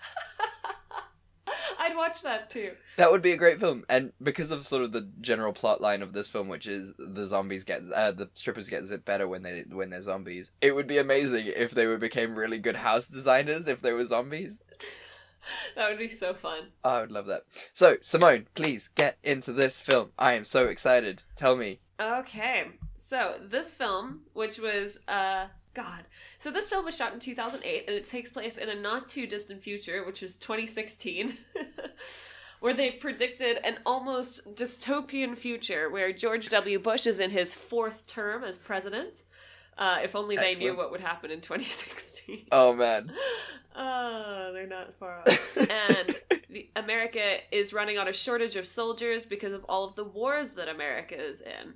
I'd 1.79 1.95
watch 1.97 2.21
that 2.21 2.49
too. 2.49 2.71
That 2.95 3.11
would 3.11 3.21
be 3.21 3.33
a 3.33 3.37
great 3.37 3.59
film, 3.59 3.83
and 3.89 4.13
because 4.21 4.51
of 4.51 4.65
sort 4.65 4.83
of 4.83 4.93
the 4.93 5.09
general 5.19 5.51
plot 5.51 5.81
line 5.81 6.01
of 6.01 6.13
this 6.13 6.29
film, 6.29 6.47
which 6.47 6.65
is 6.67 6.93
the 6.97 7.25
zombies 7.27 7.65
get 7.65 7.81
uh, 7.93 8.11
the 8.11 8.29
strippers 8.35 8.69
get 8.69 8.85
zip 8.85 9.03
better 9.03 9.27
when 9.27 9.43
they 9.43 9.65
when 9.69 9.89
they're 9.89 10.01
zombies. 10.01 10.51
It 10.61 10.73
would 10.75 10.87
be 10.87 10.97
amazing 10.97 11.47
if 11.47 11.71
they 11.71 11.85
were 11.85 11.97
became 11.97 12.35
really 12.35 12.59
good 12.59 12.77
house 12.77 13.07
designers 13.07 13.67
if 13.67 13.81
they 13.81 13.91
were 13.91 14.05
zombies. 14.05 14.61
That 15.75 15.89
would 15.89 15.99
be 15.99 16.09
so 16.09 16.33
fun. 16.33 16.67
I 16.83 17.01
would 17.01 17.11
love 17.11 17.25
that. 17.27 17.45
So 17.73 17.97
Simone, 18.01 18.47
please 18.55 18.87
get 18.87 19.17
into 19.23 19.51
this 19.53 19.81
film. 19.81 20.11
I 20.17 20.33
am 20.33 20.45
so 20.45 20.67
excited. 20.67 21.23
Tell 21.35 21.55
me. 21.55 21.79
Okay, 21.99 22.67
so 22.97 23.35
this 23.41 23.73
film, 23.73 24.21
which 24.33 24.59
was 24.59 24.99
uh 25.07 25.47
God, 25.73 26.03
so 26.37 26.51
this 26.51 26.69
film 26.69 26.85
was 26.85 26.95
shot 26.95 27.13
in 27.13 27.19
2008, 27.19 27.85
and 27.87 27.95
it 27.95 28.05
takes 28.05 28.29
place 28.29 28.57
in 28.57 28.69
a 28.69 28.75
not 28.75 29.07
too 29.07 29.25
distant 29.25 29.63
future, 29.63 30.05
which 30.05 30.21
was 30.21 30.37
2016, 30.37 31.33
where 32.59 32.75
they 32.75 32.91
predicted 32.91 33.57
an 33.63 33.77
almost 33.83 34.55
dystopian 34.55 35.35
future 35.35 35.89
where 35.89 36.13
George 36.13 36.49
W. 36.49 36.77
Bush 36.77 37.07
is 37.07 37.19
in 37.19 37.31
his 37.31 37.55
fourth 37.55 38.05
term 38.05 38.43
as 38.43 38.59
president. 38.59 39.23
Uh, 39.77 39.99
if 40.03 40.15
only 40.15 40.35
they 40.35 40.55
knew 40.55 40.75
what 40.75 40.91
would 40.91 41.01
happen 41.01 41.31
in 41.31 41.41
2016. 41.41 42.45
Oh 42.51 42.73
man. 42.73 43.11
Oh, 43.75 44.51
they're 44.53 44.67
not 44.67 44.93
far 44.95 45.19
off. 45.19 45.57
and 45.69 46.15
the, 46.49 46.69
America 46.75 47.37
is 47.51 47.73
running 47.73 47.97
on 47.97 48.07
a 48.07 48.13
shortage 48.13 48.55
of 48.55 48.67
soldiers 48.67 49.25
because 49.25 49.53
of 49.53 49.65
all 49.65 49.85
of 49.85 49.95
the 49.95 50.03
wars 50.03 50.51
that 50.51 50.69
America 50.69 51.15
is 51.19 51.41
in. 51.41 51.73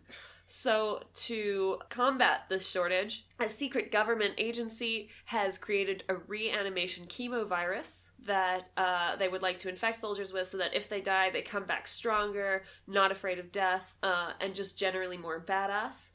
So, 0.50 1.04
to 1.26 1.80
combat 1.90 2.46
this 2.48 2.66
shortage, 2.66 3.26
a 3.38 3.50
secret 3.50 3.92
government 3.92 4.36
agency 4.38 5.10
has 5.26 5.58
created 5.58 6.06
a 6.08 6.16
reanimation 6.16 7.08
chemo 7.08 7.46
virus 7.46 8.12
that 8.24 8.70
uh, 8.78 9.18
they 9.18 9.28
would 9.28 9.42
like 9.42 9.58
to 9.60 9.70
infect 9.70 9.98
soldiers 9.98 10.32
with 10.32 10.48
so 10.48 10.58
that 10.58 10.74
if 10.74 10.88
they 10.88 11.02
die, 11.02 11.32
they 11.32 11.42
come 11.42 11.66
back 11.66 11.86
stronger, 11.86 12.64
not 12.88 13.12
afraid 13.12 13.40
of 13.40 13.52
death, 13.52 13.96
uh, 14.02 14.32
and 14.40 14.56
just 14.56 14.80
generally 14.80 15.18
more 15.18 15.44
badass 15.46 16.12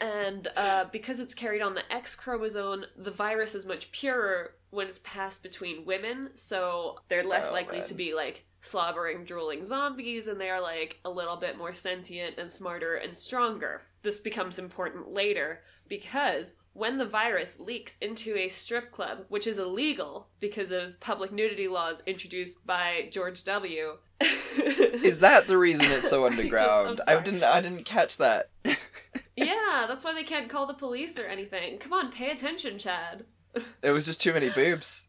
and 0.00 0.48
uh, 0.56 0.84
because 0.92 1.20
it's 1.20 1.34
carried 1.34 1.62
on 1.62 1.74
the 1.74 1.92
X 1.92 2.14
chromosome, 2.14 2.84
the 2.96 3.10
virus 3.10 3.54
is 3.54 3.66
much 3.66 3.90
purer 3.92 4.54
when 4.70 4.86
it's 4.88 5.00
passed 5.04 5.42
between 5.42 5.84
women, 5.86 6.30
so 6.34 6.96
they're 7.08 7.24
less 7.24 7.46
Oh, 7.48 7.52
likely 7.52 7.78
man. 7.78 7.86
to 7.86 7.94
be 7.94 8.14
like 8.14 8.44
slobbering, 8.60 9.24
drooling 9.24 9.62
zombies, 9.64 10.26
and 10.26 10.40
they 10.40 10.50
are 10.50 10.60
like 10.60 10.98
a 11.04 11.10
little 11.10 11.36
bit 11.36 11.56
more 11.56 11.72
sentient 11.74 12.38
and 12.38 12.50
smarter 12.50 12.94
and 12.96 13.16
stronger. 13.16 13.82
This 14.02 14.20
becomes 14.20 14.58
important 14.58 15.12
later 15.12 15.60
because 15.88 16.54
when 16.72 16.98
the 16.98 17.06
virus 17.06 17.60
leaks 17.60 17.96
into 18.00 18.36
a 18.36 18.48
strip 18.48 18.90
club, 18.90 19.26
which 19.28 19.46
is 19.46 19.58
illegal 19.58 20.26
because 20.40 20.70
of 20.72 20.98
public 20.98 21.30
nudity 21.30 21.68
laws 21.68 22.02
introduced 22.06 22.66
by 22.66 23.08
George 23.12 23.44
W. 23.44 23.98
Is 24.20 25.20
that 25.20 25.46
the 25.46 25.56
reason 25.58 25.86
it's 25.90 26.08
so 26.10 26.24
I 26.26 26.30
just- 26.30 26.40
underground? 26.40 27.00
I 27.06 27.20
didn't. 27.20 27.44
I 27.44 27.60
didn't 27.60 27.84
catch 27.84 28.16
that. 28.16 28.48
Yeah, 29.36 29.86
that's 29.88 30.04
why 30.04 30.12
they 30.14 30.24
can't 30.24 30.48
call 30.48 30.66
the 30.66 30.74
police 30.74 31.18
or 31.18 31.24
anything. 31.26 31.78
Come 31.78 31.92
on, 31.92 32.12
pay 32.12 32.30
attention, 32.30 32.78
Chad. 32.78 33.24
it 33.82 33.90
was 33.90 34.06
just 34.06 34.20
too 34.20 34.32
many 34.32 34.50
boobs. 34.50 35.02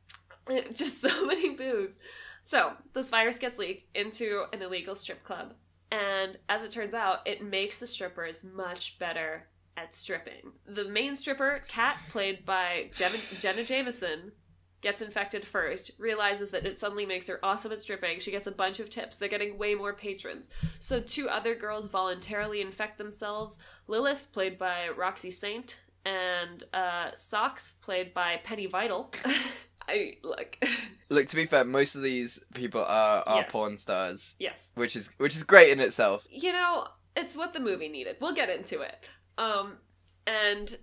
Just 0.74 1.02
so 1.02 1.26
many 1.26 1.56
boobs. 1.56 1.96
So, 2.44 2.74
this 2.94 3.10
virus 3.10 3.40
gets 3.40 3.58
leaked 3.58 3.86
into 3.96 4.44
an 4.54 4.62
illegal 4.62 4.94
strip 4.94 5.24
club. 5.24 5.56
And 5.92 6.38
as 6.48 6.64
it 6.64 6.70
turns 6.70 6.94
out, 6.94 7.26
it 7.26 7.44
makes 7.44 7.80
the 7.80 7.88
strippers 7.88 8.44
much 8.44 9.00
better 9.00 9.48
at 9.76 9.96
stripping. 9.96 10.52
The 10.68 10.86
main 10.86 11.16
stripper, 11.16 11.64
Kat, 11.68 11.98
played 12.12 12.46
by 12.46 12.92
Jenna, 12.94 13.18
Jenna 13.40 13.64
Jameson, 13.64 14.34
gets 14.82 15.02
infected 15.02 15.46
first, 15.46 15.92
realizes 15.98 16.52
that 16.52 16.66
it 16.66 16.80
suddenly 16.80 17.06
makes 17.06 17.28
her 17.28 17.40
awesome 17.44 17.72
at 17.72 17.82
stripping. 17.82 18.20
She 18.20 18.32
gets 18.32 18.48
a 18.48 18.52
bunch 18.52 18.80
of 18.80 18.90
tips. 18.90 19.18
They're 19.18 19.30
getting 19.30 19.58
way 19.58 19.74
more 19.76 19.94
patrons. 19.94 20.50
So, 20.80 21.00
two 21.00 21.28
other 21.30 21.56
girls 21.56 21.88
voluntarily 21.88 22.62
infect 22.62 22.98
themselves 22.98 23.58
Lilith, 23.88 24.28
played 24.32 24.58
by 24.58 24.90
Roxy 24.90 25.32
Saint, 25.32 25.78
and 26.06 26.64
uh, 26.74 27.12
Socks, 27.16 27.74
played 27.82 28.14
by 28.14 28.40
Penny 28.44 28.68
Vital. 28.68 29.12
I 29.88 30.18
look. 30.24 30.58
Look, 31.10 31.28
to 31.28 31.36
be 31.36 31.46
fair, 31.46 31.64
most 31.64 31.94
of 31.96 32.02
these 32.02 32.44
people 32.56 32.82
are 32.84 33.22
are 33.28 33.42
Yes. 33.42 33.52
porn 33.52 33.78
stars, 33.78 34.34
yes. 34.40 34.72
which 34.74 34.96
is 34.96 35.12
which 35.18 35.36
is 35.36 35.44
great 35.44 35.70
in 35.72 35.80
itself. 35.80 36.26
You 36.30 36.52
know, 36.52 36.88
it's 37.16 37.38
what 37.38 37.54
the 37.54 37.60
movie 37.60 37.88
needed. 37.88 38.18
We'll 38.20 38.34
get 38.34 38.50
into 38.50 38.82
it. 38.82 39.06
Um, 39.38 39.78
and 40.26 40.76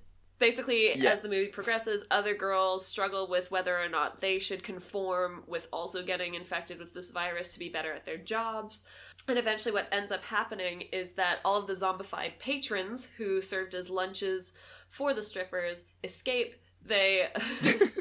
basically, 0.42 0.98
Yeah. 0.98 1.12
as 1.12 1.20
the 1.20 1.28
movie 1.28 1.46
progresses, 1.46 2.04
other 2.10 2.34
girls 2.34 2.84
struggle 2.84 3.28
with 3.28 3.50
whether 3.52 3.80
or 3.80 3.88
not 3.88 4.20
they 4.20 4.40
should 4.40 4.64
conform 4.64 5.44
with 5.46 5.68
also 5.72 6.02
getting 6.02 6.34
infected 6.34 6.78
with 6.80 6.92
this 6.92 7.12
virus 7.12 7.52
to 7.52 7.60
be 7.60 7.68
better 7.68 7.92
at 7.92 8.04
their 8.04 8.16
jobs. 8.18 8.82
And 9.28 9.38
eventually, 9.38 9.72
what 9.72 9.86
ends 9.92 10.10
up 10.10 10.24
happening 10.24 10.82
is 10.92 11.12
that 11.12 11.38
all 11.44 11.56
of 11.56 11.68
the 11.68 11.74
zombified 11.74 12.40
patrons 12.40 13.08
who 13.18 13.40
served 13.40 13.72
as 13.74 13.88
lunches 13.88 14.52
for 14.88 15.14
the 15.14 15.22
strippers 15.22 15.84
escape. 16.02 16.56
They 16.84 17.28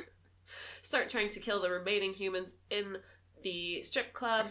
start 0.82 1.10
trying 1.12 1.30
to 1.30 1.40
kill 1.40 1.62
the 1.62 1.70
remaining 1.70 2.14
humans 2.14 2.56
in 2.72 2.98
the 3.44 3.84
strip 3.84 4.14
club. 4.14 4.48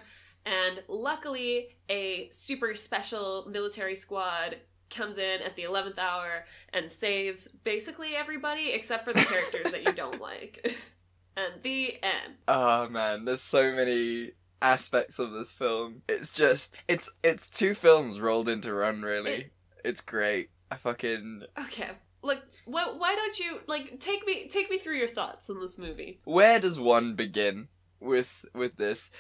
And 0.47 0.83
luckily, 0.89 1.77
a 1.89 2.29
super 2.31 2.75
special 2.77 3.47
military 3.51 3.97
squad 3.97 4.59
comes 4.91 5.19
in 5.19 5.41
at 5.43 5.57
the 5.57 5.63
11th 5.63 5.99
hour 5.99 6.45
and 6.73 6.91
saves 6.91 7.49
basically 7.65 8.15
everybody 8.17 8.71
except 8.73 9.05
for 9.05 9.13
the 9.13 9.21
characters 9.21 9.71
that 9.73 9.85
you 9.85 9.93
don't 9.93 10.21
like. 10.21 10.77
and 11.37 11.63
the 11.63 11.95
end. 12.03 12.35
Oh 12.49 12.89
man, 12.89 13.25
there's 13.25 13.43
so 13.43 13.73
many 13.73 14.33
aspects 14.63 15.19
of 15.19 15.33
this 15.33 15.53
film. 15.53 16.03
It's 16.09 16.33
just 16.33 16.77
it's 16.89 17.11
it's 17.23 17.49
two 17.49 17.75
films 17.75 18.21
rolled 18.21 18.49
into 18.49 18.75
one 18.79 19.03
really. 19.03 19.31
It- 19.33 19.53
it's 19.83 20.03
great. 20.03 20.51
I 20.71 20.77
fucking 20.77 21.45
Okay. 21.59 21.89
Look, 22.23 22.41
wh- 22.67 22.99
why 22.99 23.15
don't 23.17 23.39
you 23.39 23.61
like 23.67 23.99
take 23.99 24.27
me 24.27 24.47
take 24.49 24.69
me 24.69 24.77
through 24.79 24.99
your 24.99 25.09
thoughts 25.09 25.49
on 25.49 25.59
this 25.61 25.79
movie? 25.79 26.21
where 26.25 26.61
does 26.61 26.79
one 26.79 27.15
begin 27.15 27.69
with 27.99 28.45
with 28.55 28.77
this? 28.77 29.11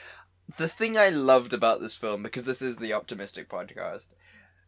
The 0.58 0.68
thing 0.68 0.98
I 0.98 1.08
loved 1.08 1.52
about 1.54 1.80
this 1.80 1.96
film 1.96 2.22
because 2.22 2.42
this 2.42 2.60
is 2.60 2.76
the 2.76 2.92
optimistic 2.92 3.48
podcast. 3.48 4.08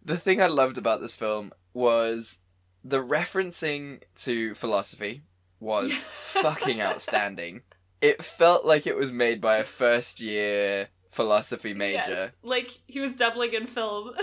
The 0.05 0.17
thing 0.17 0.41
I 0.43 0.47
loved 0.49 0.79
about 0.79 1.01
this 1.01 1.15
film 1.15 1.53
was 1.75 2.39
the 2.85 2.99
referencing 3.05 4.03
to 4.17 4.55
philosophy 4.55 5.23
was 5.61 5.93
fucking 6.33 6.81
outstanding. 6.81 7.63
It 8.01 8.25
felt 8.25 8.65
like 8.65 8.87
it 8.87 8.97
was 8.97 9.13
made 9.13 9.41
by 9.41 9.59
a 9.59 9.65
first 9.65 10.21
year 10.21 10.89
philosophy 11.11 11.73
major. 11.75 12.03
Yes. 12.09 12.33
Like 12.43 12.69
he 12.87 12.99
was 13.01 13.15
doubling 13.15 13.53
in 13.55 13.67
film. 13.67 14.13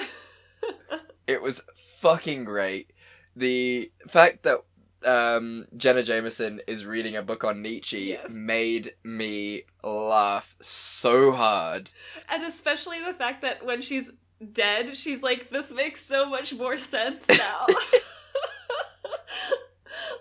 It 1.28 1.44
was 1.44 1.64
fucking 2.00 2.44
great. 2.46 2.92
The 3.36 3.92
fact 4.08 4.44
that 4.44 4.64
um, 5.06 5.68
Jenna 5.78 6.02
Jameson 6.02 6.60
is 6.68 6.86
reading 6.88 7.16
a 7.16 7.22
book 7.22 7.44
on 7.44 7.62
Nietzsche 7.62 8.00
Yes. 8.00 8.32
made 8.32 8.96
me 9.04 9.64
laugh 9.84 10.56
so 10.60 11.32
hard. 11.32 11.92
and 12.30 12.44
especially 12.44 13.00
the 13.00 13.14
fact 13.14 13.44
that 13.44 13.64
when 13.64 13.80
she's 13.80 14.10
dead, 14.54 14.98
she's 14.98 15.22
like, 15.24 15.50
this 15.50 15.72
makes 15.72 16.06
so 16.06 16.30
much 16.30 16.54
more 16.54 16.78
sense 16.78 17.28
now. 17.30 17.66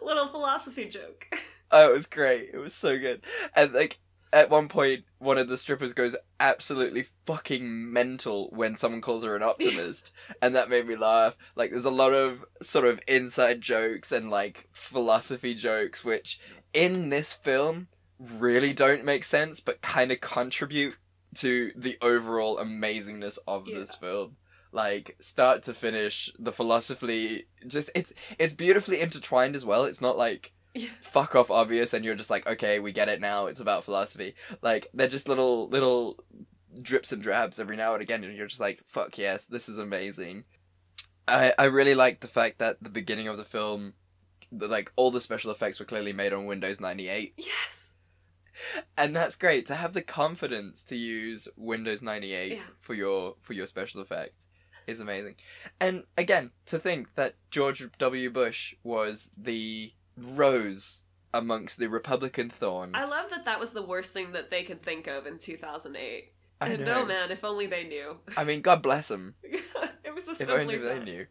Little 0.02 0.28
philosophy 0.28 0.86
joke. 0.86 1.26
Oh, 1.70 1.90
it 1.90 1.92
was 1.92 2.06
great. 2.06 2.50
It 2.52 2.58
was 2.58 2.74
so 2.74 2.98
good. 2.98 3.22
And 3.54 3.72
like 3.72 3.98
at 4.32 4.50
one 4.50 4.68
point, 4.68 5.04
one 5.18 5.38
of 5.38 5.48
the 5.48 5.58
strippers 5.58 5.92
goes 5.92 6.16
absolutely 6.38 7.06
fucking 7.26 7.92
mental 7.92 8.50
when 8.50 8.76
someone 8.76 9.00
calls 9.00 9.24
her 9.24 9.36
an 9.36 9.42
optimist, 9.44 10.12
and 10.42 10.54
that 10.54 10.70
made 10.70 10.86
me 10.86 10.96
laugh. 10.96 11.36
Like, 11.56 11.70
there's 11.70 11.84
a 11.84 11.90
lot 11.90 12.12
of 12.12 12.44
sort 12.62 12.86
of 12.86 13.00
inside 13.06 13.60
jokes 13.60 14.12
and 14.12 14.30
like 14.30 14.68
philosophy 14.72 15.54
jokes, 15.54 16.04
which 16.04 16.40
in 16.72 17.08
this 17.08 17.32
film 17.32 17.88
really 18.18 18.72
don't 18.72 19.04
make 19.04 19.24
sense, 19.24 19.60
but 19.60 19.80
kind 19.80 20.12
of 20.12 20.20
contribute 20.20 20.94
to 21.40 21.72
the 21.76 21.96
overall 22.02 22.58
amazingness 22.58 23.38
of 23.46 23.64
this 23.66 23.94
film. 23.94 24.36
Like 24.72 25.16
start 25.20 25.62
to 25.64 25.74
finish, 25.74 26.30
the 26.38 26.52
philosophy 26.52 27.46
just 27.66 27.90
it's 27.94 28.12
it's 28.38 28.54
beautifully 28.54 29.00
intertwined 29.00 29.56
as 29.56 29.64
well. 29.64 29.84
It's 29.84 30.00
not 30.02 30.18
like 30.18 30.52
Yeah. 30.74 30.88
fuck 31.00 31.34
off 31.34 31.50
obvious 31.50 31.94
and 31.94 32.04
you're 32.04 32.14
just 32.14 32.28
like 32.30 32.46
okay 32.46 32.78
we 32.78 32.92
get 32.92 33.08
it 33.08 33.20
now 33.20 33.46
it's 33.46 33.60
about 33.60 33.84
philosophy 33.84 34.34
like 34.62 34.86
they're 34.92 35.08
just 35.08 35.26
little 35.28 35.68
little 35.70 36.18
drips 36.82 37.10
and 37.10 37.22
drabs 37.22 37.58
every 37.58 37.76
now 37.76 37.94
and 37.94 38.02
again 38.02 38.22
and 38.22 38.36
you're 38.36 38.46
just 38.46 38.60
like 38.60 38.80
fuck 38.86 39.16
yes 39.18 39.46
this 39.46 39.68
is 39.68 39.78
amazing 39.78 40.44
i 41.26 41.52
i 41.58 41.64
really 41.64 41.94
like 41.94 42.20
the 42.20 42.28
fact 42.28 42.58
that 42.58 42.76
the 42.82 42.90
beginning 42.90 43.26
of 43.26 43.38
the 43.38 43.44
film 43.44 43.94
the, 44.52 44.68
like 44.68 44.92
all 44.94 45.10
the 45.10 45.20
special 45.20 45.50
effects 45.50 45.80
were 45.80 45.86
clearly 45.86 46.12
made 46.12 46.32
on 46.34 46.44
windows 46.46 46.78
98 46.80 47.32
Yes. 47.38 47.87
And 48.96 49.14
that's 49.14 49.36
great 49.36 49.66
to 49.66 49.74
have 49.74 49.92
the 49.92 50.02
confidence 50.02 50.82
to 50.84 50.96
use 50.96 51.48
windows 51.56 52.02
98 52.02 52.52
Yeah. 52.52 52.62
for 52.80 52.94
your 52.94 53.34
for 53.42 53.52
your 53.52 53.66
special 53.66 54.00
effects 54.00 54.46
is 54.86 55.00
amazing 55.00 55.34
and 55.80 56.04
again 56.16 56.50
to 56.66 56.78
think 56.78 57.14
that 57.14 57.34
george 57.50 57.86
w 57.98 58.30
bush 58.30 58.74
was 58.82 59.30
the 59.36 59.92
rose 60.16 61.02
amongst 61.34 61.78
the 61.78 61.88
republican 61.88 62.48
thorns 62.48 62.92
I 62.94 63.04
love 63.04 63.30
that 63.30 63.44
that 63.44 63.60
was 63.60 63.72
the 63.72 63.82
worst 63.82 64.12
thing 64.12 64.32
that 64.32 64.50
they 64.50 64.62
could 64.64 64.82
think 64.82 65.06
of 65.06 65.26
in 65.26 65.38
2008. 65.38 66.32
I 66.60 66.76
know. 66.76 66.84
no 66.84 67.04
man, 67.06 67.30
if 67.30 67.44
only 67.44 67.66
they 67.66 67.84
knew. 67.84 68.16
I 68.36 68.42
mean, 68.42 68.62
God 68.62 68.82
bless 68.82 69.06
them. 69.08 69.36
it 69.44 70.12
was 70.14 70.26
a 70.28 70.42
If 70.42 70.48
only 70.48 70.76
they 70.78 70.98
knew. 70.98 71.26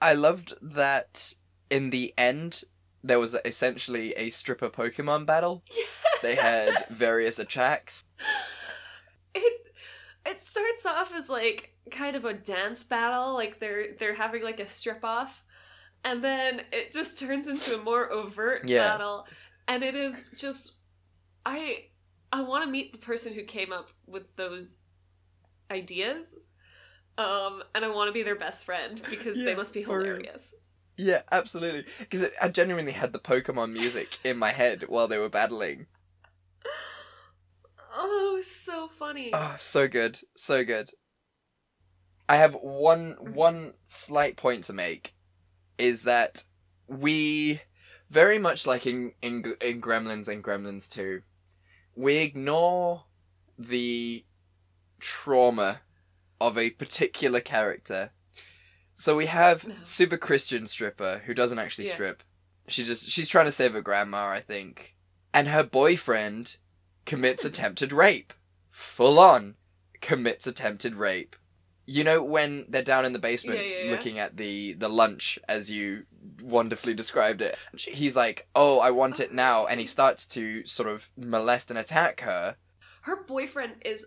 I 0.00 0.14
loved 0.14 0.54
that 0.62 1.34
in 1.68 1.90
the 1.90 2.14
end 2.16 2.64
there 3.02 3.18
was 3.18 3.36
essentially 3.44 4.12
a 4.14 4.30
stripper 4.30 4.68
Pokemon 4.70 5.26
battle. 5.26 5.62
Yes. 5.74 5.86
They 6.22 6.34
had 6.34 6.86
various 6.90 7.38
attacks. 7.38 8.04
it 9.34 9.72
it 10.26 10.38
starts 10.42 10.84
off 10.84 11.10
as 11.14 11.30
like 11.30 11.74
kind 11.90 12.14
of 12.14 12.26
a 12.26 12.34
dance 12.34 12.84
battle 12.84 13.32
like 13.32 13.58
they're 13.58 13.94
they're 13.98 14.14
having 14.14 14.42
like 14.42 14.60
a 14.60 14.68
strip 14.68 15.02
off 15.02 15.42
and 16.04 16.22
then 16.22 16.60
it 16.72 16.92
just 16.92 17.18
turns 17.18 17.48
into 17.48 17.74
a 17.74 17.82
more 17.82 18.12
overt 18.12 18.68
Yeah. 18.68 18.86
battle 18.86 19.26
and 19.66 19.82
it 19.82 19.94
is 19.94 20.26
just 20.36 20.72
i 21.46 21.84
i 22.32 22.42
want 22.42 22.66
to 22.66 22.70
meet 22.70 22.92
the 22.92 22.98
person 22.98 23.32
who 23.32 23.42
came 23.44 23.72
up 23.72 23.88
with 24.06 24.24
those 24.36 24.76
ideas 25.70 26.34
um 27.18 27.62
and 27.74 27.82
i 27.84 27.88
want 27.88 28.08
to 28.08 28.12
be 28.12 28.22
their 28.22 28.36
best 28.36 28.64
friend 28.66 29.00
because 29.08 29.38
Yeah, 29.38 29.44
they 29.46 29.54
must 29.54 29.72
be 29.72 29.82
for 29.84 29.98
real. 29.98 30.06
hilarious 30.16 30.54
Yeah, 31.00 31.22
absolutely. 31.32 31.86
Because 31.98 32.26
I 32.42 32.48
genuinely 32.48 32.92
had 32.92 33.14
the 33.14 33.18
Pokemon 33.18 33.72
music 33.72 34.18
in 34.22 34.36
my 34.36 34.52
head 34.52 34.84
while 34.86 35.08
they 35.08 35.16
were 35.16 35.30
battling. 35.30 35.86
oh 37.96 38.42
so 38.44 38.90
funny 38.98 39.30
Oh, 39.32 39.56
so 39.58 39.88
good, 39.88 40.18
so 40.36 40.62
good. 40.62 40.90
I 42.28 42.36
have 42.36 42.54
one 42.54 43.16
one 43.18 43.72
slight 43.88 44.36
point 44.36 44.64
to 44.64 44.74
make, 44.74 45.14
is 45.78 46.02
that 46.02 46.44
we 46.86 47.62
very 48.10 48.38
much 48.38 48.66
like 48.66 48.86
in 48.86 49.12
in 49.22 49.54
in 49.62 49.80
Gremlins 49.80 50.28
and 50.28 50.44
Gremlins 50.44 50.88
Two, 50.88 51.22
we 51.96 52.18
ignore 52.18 53.04
the 53.58 54.26
trauma 55.00 55.80
of 56.40 56.58
a 56.58 56.70
particular 56.70 57.40
character. 57.40 58.10
So 59.00 59.16
we 59.16 59.26
have 59.26 59.66
No. 59.66 59.74
super 59.82 60.18
Christian 60.18 60.66
stripper 60.66 61.22
who 61.24 61.32
doesn't 61.32 61.58
actually 61.58 61.88
Yeah. 61.88 61.94
strip. 61.94 62.22
She 62.68 62.84
just 62.84 63.08
she's 63.10 63.28
trying 63.30 63.46
to 63.46 63.52
save 63.52 63.72
her 63.72 63.80
grandma, 63.80 64.28
I 64.28 64.42
think. 64.42 64.94
And 65.32 65.48
her 65.48 65.62
boyfriend 65.62 66.58
commits 67.06 67.44
attempted 67.50 67.92
rape. 67.92 68.34
Full 68.70 69.18
on 69.18 69.56
commits 70.02 70.46
attempted 70.46 70.94
rape. 70.96 71.34
You 71.86 72.04
know 72.04 72.22
when 72.22 72.66
they're 72.68 72.82
down 72.82 73.06
in 73.06 73.14
the 73.14 73.18
basement 73.18 73.58
Yeah, 73.58 73.84
yeah, 73.84 73.90
looking 73.90 74.18
at 74.18 74.36
the 74.36 74.74
the 74.74 74.88
lunch 74.88 75.38
as 75.48 75.70
you 75.70 76.04
wonderfully 76.42 76.92
described 76.94 77.40
it. 77.40 77.56
He's 77.76 78.14
like, 78.14 78.48
"Oh, 78.54 78.80
I 78.80 78.90
want 78.90 79.18
it 79.18 79.28
uh-huh. 79.28 79.34
now." 79.34 79.66
And 79.66 79.80
he 79.80 79.86
starts 79.86 80.26
to 80.28 80.64
sort 80.66 80.88
of 80.90 81.08
molest 81.16 81.70
and 81.70 81.78
attack 81.78 82.20
her. 82.20 82.56
her 83.02 83.24
boyfriend 83.24 83.76
is 83.82 84.04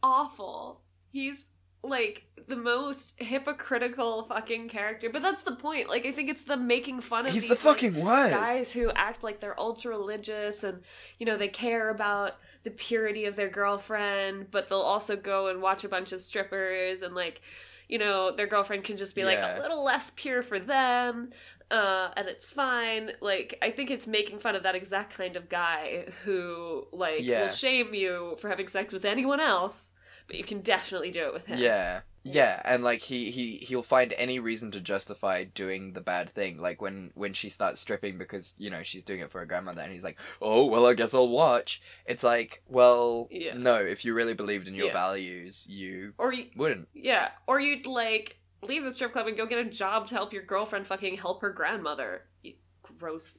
awful. 0.00 0.80
He's 1.10 1.48
like 1.82 2.24
the 2.48 2.56
most 2.56 3.14
hypocritical 3.18 4.24
fucking 4.24 4.68
character. 4.68 5.08
But 5.10 5.22
that's 5.22 5.42
the 5.42 5.56
point. 5.56 5.88
Like 5.88 6.06
I 6.06 6.12
think 6.12 6.28
it's 6.30 6.42
the 6.44 6.56
making 6.56 7.00
fun 7.00 7.26
of 7.26 7.32
He's 7.32 7.42
these, 7.42 7.50
the 7.50 7.56
fucking 7.56 8.02
like, 8.04 8.30
guys 8.30 8.72
who 8.72 8.90
act 8.92 9.22
like 9.24 9.40
they're 9.40 9.58
ultra 9.58 9.90
religious 9.90 10.62
and 10.64 10.82
you 11.18 11.26
know 11.26 11.36
they 11.36 11.48
care 11.48 11.90
about 11.90 12.36
the 12.64 12.70
purity 12.70 13.24
of 13.24 13.36
their 13.36 13.48
girlfriend, 13.48 14.50
but 14.50 14.68
they'll 14.68 14.78
also 14.80 15.16
go 15.16 15.48
and 15.48 15.60
watch 15.60 15.82
a 15.84 15.88
bunch 15.88 16.12
of 16.12 16.22
strippers 16.22 17.02
and 17.02 17.14
like 17.14 17.40
you 17.88 17.98
know 17.98 18.34
their 18.34 18.46
girlfriend 18.46 18.84
can 18.84 18.96
just 18.96 19.14
be 19.14 19.24
like 19.24 19.38
a 19.38 19.58
little 19.60 19.84
less 19.84 20.10
pure 20.14 20.42
for 20.42 20.58
them. 20.58 21.30
Uh, 21.70 22.10
and 22.18 22.28
it's 22.28 22.52
fine. 22.52 23.12
Like 23.20 23.58
I 23.62 23.70
think 23.70 23.90
it's 23.90 24.06
making 24.06 24.38
fun 24.40 24.54
of 24.54 24.62
that 24.64 24.74
exact 24.74 25.14
kind 25.16 25.36
of 25.36 25.48
guy 25.48 26.06
who 26.24 26.86
like 26.92 27.20
Yeah. 27.22 27.42
will 27.42 27.48
shame 27.48 27.94
you 27.94 28.36
for 28.40 28.48
having 28.48 28.68
sex 28.68 28.92
with 28.92 29.04
anyone 29.06 29.40
else, 29.40 29.90
but 30.32 30.38
you 30.38 30.44
can 30.44 30.60
definitely 30.62 31.10
do 31.10 31.26
it 31.26 31.32
with 31.34 31.44
him. 31.46 31.58
Yeah. 31.58 32.00
Yeah, 32.24 32.62
and 32.64 32.84
like 32.84 33.00
he 33.00 33.32
he 33.32 33.56
he'll 33.56 33.82
find 33.82 34.12
any 34.12 34.38
reason 34.38 34.70
to 34.70 34.80
justify 34.80 35.42
doing 35.42 35.92
the 35.92 36.00
bad 36.00 36.30
thing. 36.30 36.56
Like 36.56 36.80
when 36.80 37.10
when 37.14 37.32
she 37.32 37.48
starts 37.50 37.80
stripping 37.80 38.16
because 38.16 38.54
you 38.58 38.70
know 38.70 38.84
she's 38.84 39.02
doing 39.02 39.18
it 39.20 39.30
for 39.32 39.40
her 39.40 39.44
grandmother, 39.46 39.80
and 39.82 39.90
he's 39.92 40.04
like, 40.04 40.18
"Oh 40.40 40.66
well, 40.66 40.86
I 40.86 40.94
guess 40.94 41.14
I'll 41.14 41.28
watch." 41.28 41.82
It's 42.06 42.22
like, 42.22 42.62
well, 42.68 43.26
Yeah. 43.28 43.54
no. 43.54 43.74
If 43.80 44.04
you 44.04 44.14
really 44.14 44.34
believed 44.34 44.68
in 44.68 44.74
your 44.76 44.86
Yeah. 44.86 44.92
values, 44.92 45.66
you 45.68 46.14
Or 46.16 46.32
you, 46.32 46.46
wouldn't. 46.54 46.86
yeah, 46.94 47.30
or 47.48 47.58
you'd 47.58 47.86
like 47.88 48.38
leave 48.62 48.84
the 48.84 48.92
strip 48.92 49.12
club 49.12 49.26
and 49.26 49.36
go 49.36 49.44
get 49.44 49.58
a 49.58 49.68
job 49.68 50.06
to 50.06 50.14
help 50.14 50.32
your 50.32 50.44
girlfriend 50.44 50.86
fucking 50.86 51.16
help 51.16 51.40
her 51.42 51.50
grandmother. 51.50 52.28
You 52.44 52.54
gross. 52.84 53.36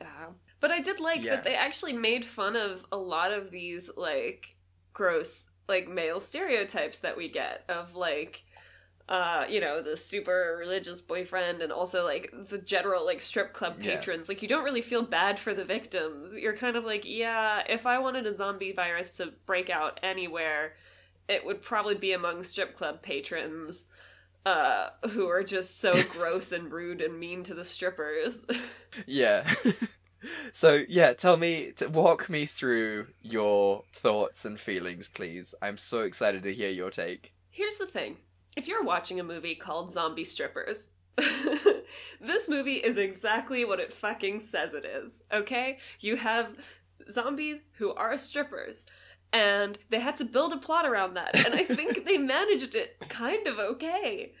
Uh, 0.00 0.28
but 0.60 0.70
I 0.70 0.78
did 0.80 1.00
like 1.00 1.22
Yeah. 1.22 1.34
that 1.34 1.44
they 1.44 1.56
actually 1.56 1.92
made 1.92 2.24
fun 2.24 2.54
of 2.54 2.86
a 2.92 2.96
lot 2.96 3.32
of 3.32 3.50
these 3.50 3.90
like 3.96 4.46
gross 4.92 5.48
like 5.68 5.88
male 5.88 6.20
stereotypes 6.20 6.98
that 7.00 7.16
we 7.16 7.28
get 7.28 7.64
of 7.68 7.94
like 7.94 8.42
uh 9.08 9.44
you 9.48 9.60
know 9.60 9.82
the 9.82 9.96
super 9.96 10.56
religious 10.58 11.00
boyfriend 11.00 11.60
and 11.60 11.72
also 11.72 12.04
like 12.04 12.32
the 12.48 12.58
general 12.58 13.04
like 13.04 13.20
strip 13.20 13.52
club 13.52 13.76
Yeah. 13.80 13.96
patrons 13.96 14.28
like 14.28 14.42
you 14.42 14.48
don't 14.48 14.64
really 14.64 14.82
feel 14.82 15.02
bad 15.02 15.38
for 15.38 15.54
the 15.54 15.64
victims 15.64 16.34
you're 16.34 16.56
kind 16.56 16.76
of 16.76 16.84
like 16.84 17.02
yeah 17.04 17.62
if 17.68 17.84
i 17.84 17.98
wanted 17.98 18.26
a 18.26 18.36
zombie 18.36 18.72
virus 18.72 19.16
to 19.16 19.32
break 19.46 19.70
out 19.70 19.98
anywhere 20.02 20.74
it 21.28 21.44
would 21.44 21.62
probably 21.62 21.96
be 21.96 22.12
among 22.12 22.44
strip 22.44 22.76
club 22.76 23.02
patrons 23.02 23.86
uh 24.46 24.88
who 25.10 25.28
are 25.28 25.42
just 25.42 25.80
so 25.80 25.92
gross 26.12 26.52
and 26.52 26.72
rude 26.72 27.00
and 27.00 27.18
mean 27.18 27.42
to 27.42 27.54
the 27.54 27.64
strippers 27.64 28.44
Yeah. 29.06 29.48
so 30.52 30.84
yeah, 30.88 31.12
tell 31.12 31.36
me, 31.36 31.72
to 31.76 31.88
walk 31.88 32.28
me 32.28 32.46
through 32.46 33.08
your 33.22 33.84
thoughts 33.92 34.44
and 34.44 34.58
feelings, 34.58 35.08
please. 35.08 35.54
I'm 35.62 35.76
so 35.76 36.00
excited 36.00 36.42
to 36.44 36.54
hear 36.54 36.70
your 36.70 36.90
take. 36.90 37.32
Here's 37.50 37.76
the 37.76 37.86
thing 37.86 38.16
if 38.56 38.68
you're 38.68 38.84
watching 38.84 39.20
a 39.20 39.24
movie 39.24 39.54
called 39.54 39.92
Zombie 39.92 40.24
Strippers, 40.24 40.90
this 42.20 42.48
movie 42.48 42.74
is 42.74 42.96
exactly 42.96 43.64
what 43.64 43.80
it 43.80 43.92
fucking 43.92 44.42
says 44.42 44.74
it 44.74 44.84
is, 44.84 45.22
okay? 45.32 45.78
You 46.00 46.16
have 46.16 46.56
zombies 47.10 47.62
who 47.72 47.92
are 47.94 48.16
strippers, 48.18 48.86
and 49.32 49.78
they 49.90 50.00
had 50.00 50.16
to 50.18 50.24
build 50.24 50.52
a 50.52 50.58
plot 50.58 50.86
around 50.86 51.14
that, 51.14 51.34
and 51.34 51.54
I 51.54 51.64
think 51.64 52.04
they 52.04 52.18
managed 52.18 52.74
it 52.74 52.96
kind 53.08 53.46
of 53.46 53.58
okay. 53.58 54.32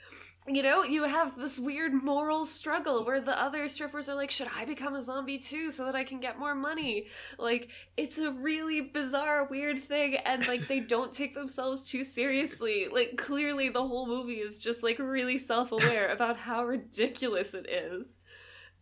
You 0.48 0.64
know, 0.64 0.82
you 0.82 1.04
have 1.04 1.38
this 1.38 1.56
weird 1.56 1.94
moral 1.94 2.44
struggle 2.46 3.04
where 3.04 3.20
the 3.20 3.40
other 3.40 3.68
strippers 3.68 4.08
are 4.08 4.16
like, 4.16 4.32
should 4.32 4.48
I 4.52 4.64
become 4.64 4.94
a 4.96 5.02
zombie 5.02 5.38
too 5.38 5.70
so 5.70 5.84
that 5.84 5.94
I 5.94 6.02
can 6.02 6.18
get 6.18 6.36
more 6.36 6.54
money? 6.54 7.06
Like, 7.38 7.68
it's 7.96 8.18
a 8.18 8.32
really 8.32 8.80
bizarre, 8.80 9.44
weird 9.44 9.84
thing, 9.84 10.16
and 10.16 10.44
like, 10.48 10.66
they 10.66 10.80
don't 10.80 11.12
take 11.20 11.34
themselves 11.34 11.84
too 11.84 12.02
seriously. 12.02 12.88
Like, 12.92 13.16
clearly, 13.16 13.68
the 13.68 13.86
whole 13.86 14.08
movie 14.08 14.40
is 14.40 14.58
just 14.58 14.82
like 14.82 14.98
really 14.98 15.38
self 15.38 15.70
aware 15.70 16.10
about 16.10 16.36
how 16.38 16.64
ridiculous 16.64 17.54
it 17.54 17.70
is. 17.70 18.18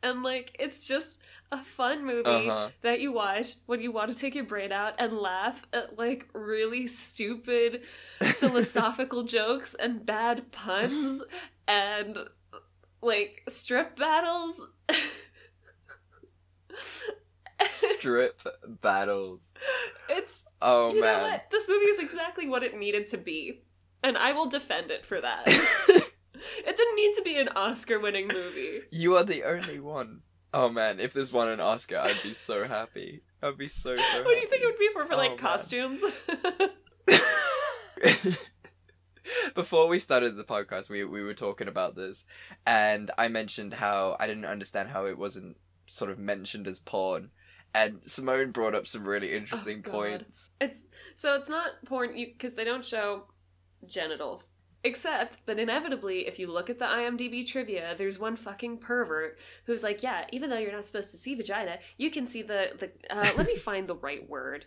And 0.03 0.23
like, 0.23 0.57
it's 0.59 0.87
just 0.87 1.21
a 1.53 1.63
fun 1.65 2.05
movie 2.07 2.29
Uh-huh. 2.49 2.71
that 2.83 3.01
you 3.01 3.13
watch 3.13 3.55
when 3.67 3.81
you 3.81 3.91
want 3.93 4.13
to 4.13 4.17
take 4.19 4.35
your 4.35 4.45
brain 4.45 4.71
out 4.73 4.95
and 4.99 5.19
laugh 5.19 5.61
at 5.73 5.99
like 5.99 6.29
really 6.33 6.87
stupid 6.87 7.83
philosophical 8.23 9.25
jokes 9.25 9.75
and 9.79 10.07
bad 10.07 10.53
puns 10.53 11.23
and 11.67 12.19
like 13.03 13.43
strip 13.49 13.97
battles. 13.97 14.61
Strip 17.69 18.43
battles. 18.81 19.49
it's 20.09 20.45
Oh 20.63 20.95
you 20.95 21.01
know 21.01 21.07
man. 21.07 21.23
what? 21.33 21.47
This 21.51 21.69
movie 21.69 21.87
is 21.87 22.01
exactly 22.01 22.49
what 22.49 22.63
it 22.63 22.79
needed 22.79 23.09
to 23.09 23.19
be. 23.19 23.63
And 24.03 24.17
I 24.17 24.33
will 24.33 24.47
defend 24.49 24.91
it 24.91 25.05
for 25.05 25.21
that. 25.21 25.43
it 25.49 26.77
didn't 26.77 26.97
need 26.97 27.13
to 27.17 27.23
be 27.23 27.37
an 27.39 27.49
Oscar 27.49 27.99
winning 28.01 28.29
movie. 28.29 28.81
You 28.91 29.17
are 29.17 29.25
the 29.25 29.45
only 29.45 29.79
one. 29.79 30.23
Oh 30.53 30.69
man, 30.69 31.01
if 31.01 31.13
this 31.13 31.33
won 31.33 31.49
an 31.49 31.61
Oscar, 31.61 31.99
I'd 31.99 32.23
be 32.23 32.35
so 32.35 32.67
happy. 32.67 33.23
I'd 33.43 33.57
be 33.57 33.69
so 33.69 33.97
so. 33.97 34.25
What 34.25 34.35
do 34.35 34.41
you 34.41 34.49
think 34.49 34.63
it 34.63 34.67
would 34.67 34.79
be 34.79 34.91
for 34.93 35.07
for 35.07 35.15
Oh, 35.15 35.17
like 35.17 35.31
man. 35.31 35.39
costumes? 35.39 36.01
Before 39.55 39.87
we 39.87 40.01
started 40.01 40.37
the 40.37 40.45
podcast, 40.45 40.89
we 40.89 41.05
we 41.05 41.23
were 41.23 41.35
talking 41.35 41.69
about 41.69 41.95
this, 41.95 42.25
and 42.67 43.11
I 43.17 43.29
mentioned 43.29 43.75
how 43.75 44.17
I 44.19 44.27
didn't 44.27 44.45
understand 44.45 44.89
how 44.89 45.07
it 45.07 45.19
wasn't 45.19 45.57
sort 45.87 46.11
of 46.11 46.19
mentioned 46.19 46.67
as 46.67 46.81
porn, 46.81 47.31
and 47.73 48.01
Simone 48.05 48.51
brought 48.51 48.75
up 48.75 48.89
some 48.89 49.07
really 49.07 49.33
oh, 49.33 49.37
interesting 49.37 49.83
God. 49.83 49.93
points. 49.93 50.51
It's 50.61 50.85
so 51.15 51.37
it's 51.37 51.49
not 51.49 51.85
porn 51.87 52.13
because 52.15 52.55
they 52.55 52.65
don't 52.65 52.85
show 52.85 53.25
genitals. 53.87 54.49
Except 54.83 55.45
that 55.45 55.59
inevitably, 55.59 56.27
if 56.27 56.39
you 56.39 56.47
look 56.47 56.71
at 56.71 56.79
the 56.79 56.87
IMDb 56.87 57.47
trivia, 57.47 57.95
there's 57.99 58.19
one 58.19 58.37
fucking 58.37 58.79
pervert 58.79 59.39
who's 59.67 59.83
like, 59.83 60.03
"Yeah, 60.03 60.25
even 60.33 60.49
though 60.49 60.59
you're 60.59 60.73
not 60.73 60.87
supposed 60.87 61.11
to 61.11 61.19
see 61.19 61.35
vagina, 61.35 61.79
you 61.99 62.11
can 62.11 62.27
see 62.27 62.41
the 62.43 62.73
the." 62.79 62.91
Uh, 63.15 63.31
let 63.37 63.47
me 63.47 63.57
find 63.57 63.87
the 63.87 63.95
right 63.95 64.27
word. 64.29 64.65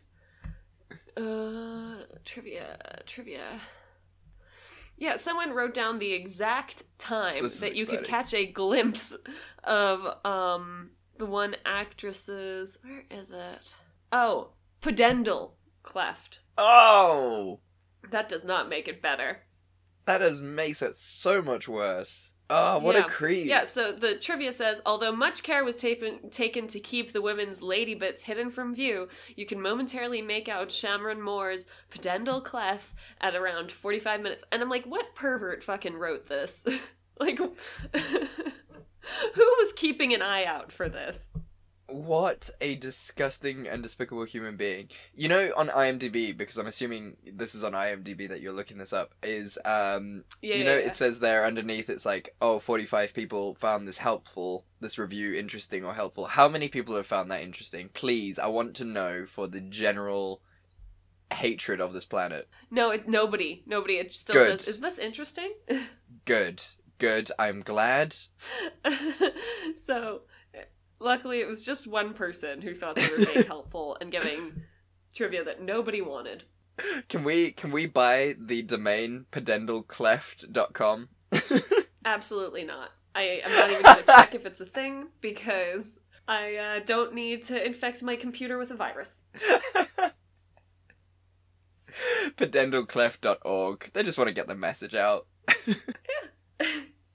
Uh, 1.18 2.04
trivia, 2.26 3.02
trivia. 3.08 3.62
Yeah, 4.98 5.16
someone 5.16 5.52
wrote 5.52 5.74
down 5.74 6.00
the 6.00 6.14
exact 6.14 6.84
time 7.00 7.44
This 7.44 7.60
that 7.60 7.76
you 7.76 7.86
could 7.86 8.04
catch 8.04 8.34
a 8.34 8.46
glimpse 8.46 9.16
of 9.64 10.26
um 10.26 10.92
the 11.18 11.26
one 11.26 11.56
actress's. 11.66 12.78
Where 12.84 13.06
is 13.10 13.32
it? 13.32 13.74
Oh, 14.12 14.52
pudendal 14.82 15.54
cleft. 15.82 16.40
Oh, 16.58 17.60
That 18.12 18.30
does 18.30 18.44
not 18.44 18.70
make 18.70 18.88
it 18.88 19.02
better. 19.02 19.42
That 20.06 20.22
just 20.22 20.42
makes 20.42 20.82
it 20.82 20.96
so 20.96 21.42
much 21.42 21.68
worse. 21.68 22.30
Oh, 22.50 22.78
what 22.80 22.96
Yeah. 22.96 23.06
a 23.06 23.10
creep. 23.10 23.48
Yeah, 23.48 23.64
so 23.64 23.94
the 23.94 24.16
trivia 24.16 24.52
says 24.52 24.82
although 24.86 25.14
much 25.14 25.44
care 25.44 25.64
was 25.64 25.78
taken 25.78 26.30
taken 26.30 26.68
to 26.68 26.80
keep 26.80 27.14
the 27.14 27.22
women's 27.22 27.62
lady 27.64 27.96
bits 27.96 28.24
hidden 28.24 28.52
from 28.52 28.76
view, 28.76 29.08
you 29.36 29.46
can 29.46 29.62
momentarily 29.62 30.22
make 30.22 30.50
out 30.50 30.68
Shamron 30.70 31.22
Moore's 31.22 31.66
pudendal 31.90 32.44
cleft 32.44 32.94
at 33.22 33.34
around 33.34 33.72
45 33.72 34.22
minutes. 34.22 34.44
And 34.52 34.62
I'm 34.62 34.70
like, 34.70 34.86
what 34.86 35.16
pervert 35.16 35.64
fucking 35.64 35.96
wrote 35.96 36.28
this? 36.28 36.66
like, 37.20 37.38
who 37.38 37.52
was 39.36 39.74
keeping 39.76 40.14
an 40.14 40.22
eye 40.22 40.44
out 40.46 40.72
for 40.72 40.90
this? 40.90 41.32
What 41.88 42.50
a 42.62 42.76
disgusting 42.76 43.68
and 43.68 43.84
despicable 43.84 44.24
human 44.24 44.56
being. 44.56 44.88
You 45.14 45.28
know, 45.28 45.52
on 45.58 45.68
IMDb, 45.68 46.36
because 46.36 46.58
I'm 46.58 46.68
assuming 46.68 47.18
this 47.26 47.54
is 47.54 47.64
on 47.64 47.74
IMDb 47.74 48.30
that 48.30 48.42
you're 48.42 48.54
looking 48.54 48.78
this 48.78 48.94
up, 48.94 49.14
is, 49.22 49.58
um, 49.66 50.24
Yeah, 50.42 50.56
you 50.56 50.60
yeah, 50.60 50.66
know, 50.66 50.78
yeah. 50.78 50.86
it 50.88 50.96
says 50.96 51.20
there 51.20 51.46
underneath, 51.46 51.90
it's 51.90 52.06
like, 52.06 52.36
oh, 52.42 52.60
45 52.60 53.14
people 53.14 53.56
found 53.56 53.88
this 53.88 53.98
helpful, 53.98 54.66
this 54.80 54.98
review 54.98 55.34
interesting 55.34 55.84
or 55.84 55.94
helpful. 55.94 56.26
How 56.26 56.48
many 56.48 56.70
people 56.70 56.96
have 56.96 57.06
found 57.08 57.30
that 57.32 57.44
interesting? 57.44 57.90
Please, 57.94 58.40
I 58.40 58.48
want 58.48 58.76
to 58.78 58.86
know 58.86 59.26
for 59.28 59.48
the 59.48 59.62
general 59.62 60.42
hatred 61.34 61.82
of 61.82 61.94
this 61.94 62.06
planet. 62.06 62.48
No, 62.72 62.92
it, 62.92 63.08
nobody, 63.08 63.64
nobody. 63.66 63.96
It 63.96 64.12
still 64.14 64.36
Good. 64.36 64.60
says, 64.60 64.68
"Is 64.68 64.80
this 64.80 65.00
interesting?" 65.00 65.54
Good. 66.26 66.64
Good. 67.00 67.32
I'm 67.38 67.62
glad. 67.62 68.16
so, 69.86 70.22
luckily, 71.04 71.40
it 71.42 71.48
was 71.48 71.66
just 71.66 71.88
one 71.88 72.14
person 72.14 72.62
who 72.62 72.74
thought 72.74 72.96
they 72.96 73.08
were 73.08 73.26
being 73.26 73.46
helpful 73.46 73.98
and 74.00 74.12
giving 74.12 74.64
trivia 75.14 75.44
that 75.44 75.62
nobody 75.62 76.02
wanted. 76.02 76.44
Can 77.08 77.24
we 77.24 77.52
can 77.52 77.72
we 77.72 77.86
buy 77.86 78.36
the 78.40 78.64
domain 78.64 79.26
pudendalcleft.com? 79.32 81.10
Absolutely 82.06 82.64
not. 82.64 82.90
I 83.16 83.42
am 83.44 83.52
not 83.52 83.70
even 83.70 83.84
going 83.84 83.98
to 83.98 84.04
check 84.06 84.34
if 84.34 84.46
it's 84.46 84.60
a 84.60 84.66
thing 84.66 85.10
because 85.22 86.00
I 86.28 86.56
uh, 86.56 86.80
don't 86.84 87.14
need 87.14 87.44
to 87.46 87.64
infect 87.64 88.02
my 88.02 88.16
computer 88.16 88.58
with 88.58 88.72
a 88.72 88.76
virus. 88.76 89.22
pudendalcleft.org. 92.38 93.92
They 93.94 94.02
just 94.04 94.18
want 94.18 94.30
to 94.30 94.34
get 94.34 94.48
the 94.48 94.56
message 94.56 94.96
out. 94.96 95.28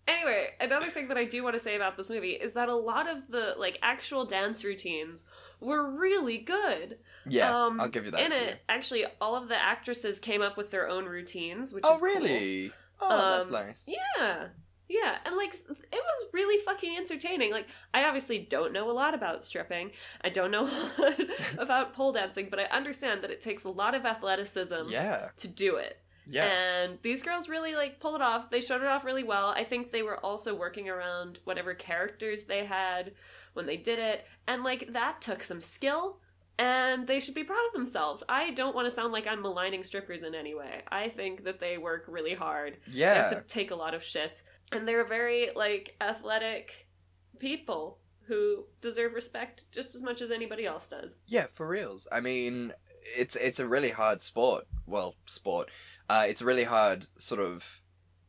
Anyway, 0.09 0.49
another 0.59 0.91
thing 0.91 1.09
that 1.09 1.19
I 1.19 1.25
do 1.27 1.43
want 1.45 1.55
to 1.55 1.61
say 1.61 1.77
about 1.77 1.97
this 1.97 2.09
movie 2.11 2.31
is 2.31 2.55
that 2.55 2.69
a 2.69 2.75
lot 2.75 3.09
of 3.09 3.29
the 3.31 3.55
like 3.59 3.79
actual 3.83 4.25
dance 4.25 4.65
routines 4.65 5.23
were 5.61 5.89
really 5.89 6.39
good. 6.39 6.99
Yeah, 7.29 7.67
um, 7.67 7.81
I'll 7.81 7.89
give 7.89 8.07
you 8.07 8.11
that. 8.13 8.21
In 8.21 8.31
too. 8.33 8.39
it, 8.39 8.61
actually, 8.69 9.05
all 9.21 9.37
of 9.37 9.49
the 9.49 9.57
actresses 9.57 10.19
came 10.19 10.41
up 10.41 10.57
with 10.57 10.71
their 10.71 10.89
own 10.89 11.05
routines, 11.05 11.73
which 11.73 11.85
Oh 11.87 11.95
is 11.95 12.01
cool. 12.01 12.09
really? 12.09 12.73
Oh, 13.01 13.31
that's 13.33 13.47
Um, 13.47 13.53
nice. 13.53 13.87
Yeah. 13.87 14.47
Yeah, 14.91 15.19
and 15.27 15.37
like 15.37 15.53
it 15.53 15.67
was 15.93 16.29
really 16.33 16.65
fucking 16.65 16.97
entertaining. 16.97 17.51
Like 17.53 17.67
I 17.93 18.05
obviously 18.05 18.39
don't 18.39 18.73
know 18.73 18.91
a 18.91 18.93
lot 18.93 19.13
about 19.13 19.45
stripping. 19.45 19.91
I 20.23 20.31
don't 20.31 20.51
know 20.51 20.65
a 20.99 21.03
lot 21.03 21.21
about 21.59 21.93
pole 21.93 22.13
dancing, 22.15 22.47
but 22.49 22.59
I 22.59 22.65
understand 22.65 23.23
that 23.23 23.31
it 23.31 23.43
takes 23.43 23.65
a 23.65 23.69
lot 23.71 23.95
of 23.95 24.07
athleticism 24.07 24.89
Yeah, 24.89 25.29
to 25.37 25.47
do 25.49 25.77
it. 25.77 25.99
Yeah. 26.29 26.45
And 26.45 26.99
these 27.03 27.23
girls 27.23 27.49
really 27.49 27.75
like 27.75 28.01
pulled 28.01 28.17
it 28.17 28.23
off. 28.23 28.51
They 28.51 28.61
showed 28.61 28.83
it 28.83 28.87
off 28.87 29.05
really 29.05 29.25
well. 29.25 29.49
I 29.49 29.65
think 29.65 29.91
they 29.91 30.03
were 30.03 30.25
also 30.25 30.55
working 30.55 30.89
around 30.89 31.39
whatever 31.45 31.75
characters 31.75 32.45
they 32.45 32.65
had 32.65 33.13
when 33.55 33.67
they 33.67 33.77
did 33.77 33.99
it, 33.99 34.27
and 34.47 34.63
like 34.63 34.93
that 34.93 35.21
took 35.21 35.43
some 35.43 35.61
skill. 35.61 36.19
And 36.61 37.07
they 37.07 37.21
should 37.21 37.37
be 37.37 37.45
proud 37.45 37.65
of 37.69 37.73
themselves. 37.73 38.25
I 38.29 38.51
don't 38.51 38.75
want 38.75 38.87
to 38.87 38.91
sound 38.91 39.13
like 39.13 39.29
I'm 39.29 39.43
maligning 39.43 39.85
strippers 39.85 40.25
in 40.25 40.35
any 40.35 40.57
way. 40.57 40.83
I 40.91 41.09
think 41.09 41.45
that 41.45 41.61
they 41.61 41.79
work 41.79 42.05
really 42.09 42.35
hard. 42.35 42.79
They 42.89 43.03
have 43.03 43.31
yeah. 43.31 43.39
to 43.39 43.45
take 43.47 43.71
a 43.71 43.77
lot 43.77 43.95
of 43.95 44.03
shit. 44.03 44.43
And 44.73 44.87
they're 44.87 45.07
very, 45.07 45.51
like, 45.55 45.95
athletic 46.01 46.89
people 47.39 47.99
who 48.27 48.65
deserve 48.81 49.15
respect 49.15 49.67
just 49.71 49.95
as 49.95 50.03
much 50.03 50.21
as 50.21 50.33
anybody 50.33 50.67
else 50.67 50.89
does. 50.89 51.19
Yeah, 51.29 51.47
for 51.55 51.67
reals. 51.69 52.09
I 52.11 52.21
mean, 52.21 52.73
it's 53.17 53.37
it's 53.37 53.61
a 53.61 53.69
really 53.69 53.91
hard 53.91 54.21
sport. 54.21 54.67
Well, 54.85 55.15
sport. 55.27 55.71
Uh, 56.09 56.25
it's 56.29 56.41
a 56.41 56.45
really 56.45 56.65
hard 56.65 57.07
sort 57.19 57.41
of 57.41 57.83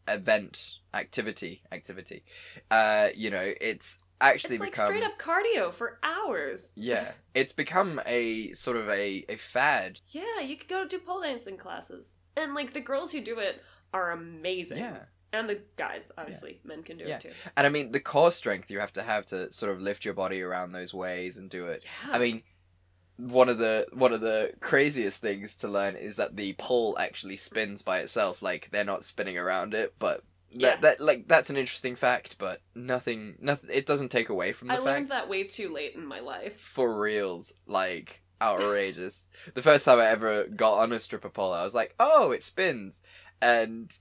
event 0.07 0.73
activity 0.93 1.61
activity. 1.71 2.23
Uh, 2.71 3.09
you 3.15 3.29
know, 3.29 3.53
it's 3.61 3.99
actually 4.21 4.55
It's 4.55 4.61
like 4.61 4.71
become 4.73 4.87
straight 4.87 5.03
up 5.03 5.17
cardio 5.19 5.71
for 5.73 5.99
hours. 6.03 6.73
yeah, 6.75 7.11
it's 7.33 7.53
become 7.53 8.01
a 8.05 8.51
sort 8.53 8.77
of 8.77 8.89
a 8.89 9.25
a 9.29 9.37
fad. 9.37 9.99
Yeah, 10.09 10.39
you 10.41 10.57
could 10.57 10.67
go 10.67 10.87
do 10.87 10.99
pole 10.99 11.21
dancing 11.21 11.57
classes. 11.57 12.15
And, 12.37 12.53
like, 12.53 12.73
the 12.73 12.79
girls 12.79 13.11
who 13.11 13.19
do 13.21 13.39
it 13.39 13.61
are 13.93 14.11
amazing. 14.11 14.77
Yeah. 14.77 14.99
And 15.33 15.49
the 15.49 15.59
guys, 15.77 16.09
obviously. 16.17 16.61
Men 16.63 16.83
can 16.83 16.97
do 16.97 17.03
Yeah. 17.05 17.15
it 17.15 17.21
too. 17.21 17.31
And 17.57 17.67
I 17.67 17.69
mean, 17.69 17.91
the 17.91 17.99
core 17.99 18.31
strength 18.31 18.71
you 18.71 18.79
have 18.79 18.93
to 18.93 19.03
have 19.03 19.25
to 19.27 19.51
sort 19.51 19.71
of 19.73 19.81
lift 19.81 20.05
your 20.05 20.13
body 20.13 20.41
around 20.41 20.71
those 20.71 20.93
ways 20.93 21.37
and 21.37 21.49
do 21.49 21.67
it. 21.67 21.83
Yeah. 21.83 22.13
I 22.13 22.19
mean, 22.19 22.43
one 23.19 23.49
of 23.49 23.57
the 23.57 23.85
one 23.91 24.13
of 24.13 24.21
the 24.21 24.53
craziest 24.61 25.21
things 25.21 25.57
to 25.57 25.67
learn 25.67 25.95
is 25.97 26.15
that 26.15 26.37
the 26.37 26.53
pole 26.53 26.97
actually 26.97 27.35
spins 27.37 27.81
by 27.81 27.99
itself. 27.99 28.41
Like 28.41 28.69
they're 28.71 28.85
not 28.85 29.03
spinning 29.03 29.37
around 29.37 29.73
it, 29.73 29.93
but 29.99 30.23
Yeah. 30.51 30.69
that, 30.77 30.81
that 30.81 30.99
like 31.01 31.27
that's 31.27 31.49
an 31.49 31.57
interesting 31.57 31.95
fact. 31.97 32.37
But 32.39 32.61
nothing, 32.75 33.35
nothing. 33.41 33.69
It 33.73 33.85
doesn't 33.85 34.09
take 34.09 34.29
away 34.29 34.53
from 34.53 34.69
the 34.69 34.75
I 34.75 34.77
fact. 34.77 34.85
learned 34.85 35.09
that 35.09 35.27
way 35.29 35.43
too 35.43 35.71
late 35.73 35.95
in 35.95 36.05
my 36.05 36.21
life. 36.21 36.59
For 36.59 36.97
reals, 36.97 37.51
like 37.67 38.21
outrageous. 38.41 39.25
the 39.53 39.61
first 39.61 39.83
time 39.83 39.99
I 39.99 40.07
ever 40.07 40.45
got 40.45 40.75
on 40.79 40.93
a 40.93 40.99
stripper 40.99 41.29
pole, 41.29 41.51
I 41.51 41.63
was 41.63 41.73
like, 41.73 41.93
"Oh, 41.99 42.31
it 42.31 42.43
spins," 42.43 43.01
and 43.41 43.91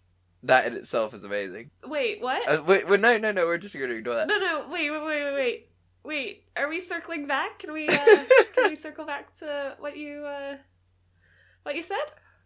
that 0.44 0.66
in 0.66 0.74
itself 0.74 1.12
is 1.12 1.24
amazing. 1.24 1.70
Wait, 1.84 2.20
what? 2.22 2.48
Uh, 2.48 2.62
wait, 2.62 2.86
wait, 2.86 3.00
no, 3.00 3.18
no, 3.18 3.32
no. 3.32 3.46
We're 3.46 3.58
just 3.58 3.74
going 3.76 3.90
to 3.90 3.96
ignore 3.96 4.14
that. 4.14 4.28
No, 4.28 4.38
no, 4.38 4.68
wait, 4.70 4.88
wait, 4.90 5.02
wait, 5.02 5.34
wait, 5.34 5.68
wait. 6.04 6.44
Are 6.58 6.68
we 6.68 6.80
circling 6.80 7.26
back? 7.26 7.60
Can 7.60 7.72
we 7.72 7.86
uh 7.86 8.24
can 8.54 8.70
we 8.70 8.76
circle 8.76 9.04
back 9.06 9.32
to 9.36 9.76
what 9.78 9.96
you 9.96 10.24
uh 10.24 10.56
what 11.62 11.74
you 11.76 11.82
said? 11.82 11.96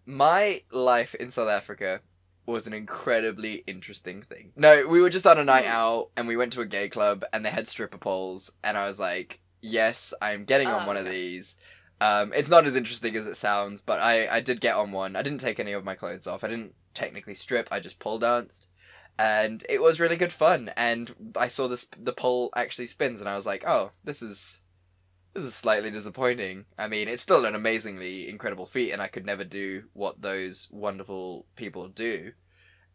My 0.05 0.63
life 0.71 1.15
in 1.15 1.31
South 1.31 1.49
Africa 1.49 2.01
was 2.45 2.67
an 2.67 2.73
incredibly 2.75 3.63
interesting 3.67 4.23
thing. 4.23 4.53
No, 4.57 4.87
we 4.87 5.01
were 5.01 5.11
just 5.11 5.27
on 5.27 5.39
a 5.39 5.45
night 5.45 5.65
Hmm. 5.65 5.71
out 5.73 6.11
and 6.17 6.27
we 6.29 6.37
went 6.37 6.53
to 6.55 6.61
a 6.61 6.67
gay 6.67 6.89
club 6.89 7.25
and 7.33 7.45
they 7.45 7.51
had 7.51 7.69
stripper 7.69 7.99
poles 7.99 8.51
and 8.65 8.77
I 8.77 8.87
was 8.87 8.99
like, 8.99 9.41
"Yes, 9.61 10.13
I'm 10.21 10.45
getting 10.45 10.69
on 10.69 10.83
Oh, 10.83 10.87
one 10.87 10.97
of 10.97 11.07
these." 11.07 11.57
Um, 12.01 12.33
it's 12.35 12.51
not 12.51 12.67
as 12.67 12.75
interesting 12.75 13.15
as 13.15 13.29
it 13.29 13.37
sounds, 13.37 13.81
but 13.81 14.01
I, 14.01 14.27
I 14.27 14.41
did 14.41 14.61
get 14.61 14.75
on 14.75 14.91
one. 14.91 15.15
I 15.15 15.23
didn't 15.23 15.39
take 15.41 15.61
any 15.61 15.71
of 15.73 15.85
my 15.85 15.95
clothes 15.95 16.27
off. 16.27 16.43
I 16.43 16.49
didn't 16.49 16.75
technically 16.95 17.35
strip. 17.35 17.69
I 17.71 17.79
just 17.79 18.01
pole 18.01 18.19
danced, 18.19 18.67
and 19.19 19.65
it 19.69 19.81
was 19.83 20.01
really 20.01 20.17
good 20.17 20.33
fun. 20.33 20.71
And 20.77 21.33
I 21.37 21.49
saw 21.49 21.69
this 21.69 21.89
the 21.99 22.13
pole 22.13 22.51
actually 22.57 22.87
spins, 22.87 23.21
and 23.21 23.29
I 23.29 23.37
was 23.37 23.47
like, 23.47 23.65
"Oh, 23.67 23.93
this 24.05 24.23
is 24.23 24.61
this 25.35 25.45
is 25.45 25.55
slightly 25.55 25.91
disappointing. 25.91 26.67
I 26.79 26.89
mean, 26.89 27.09
it's 27.09 27.23
still 27.23 27.47
an 27.47 27.55
amazingly 27.55 28.29
incredible 28.29 28.67
feat, 28.67 28.93
and 28.93 29.01
I 29.01 29.09
could 29.09 29.25
never 29.25 29.45
do 29.45 29.85
what 29.95 30.21
those 30.21 30.69
wonderful 30.71 31.47
people 31.57 31.89
do. 31.89 32.33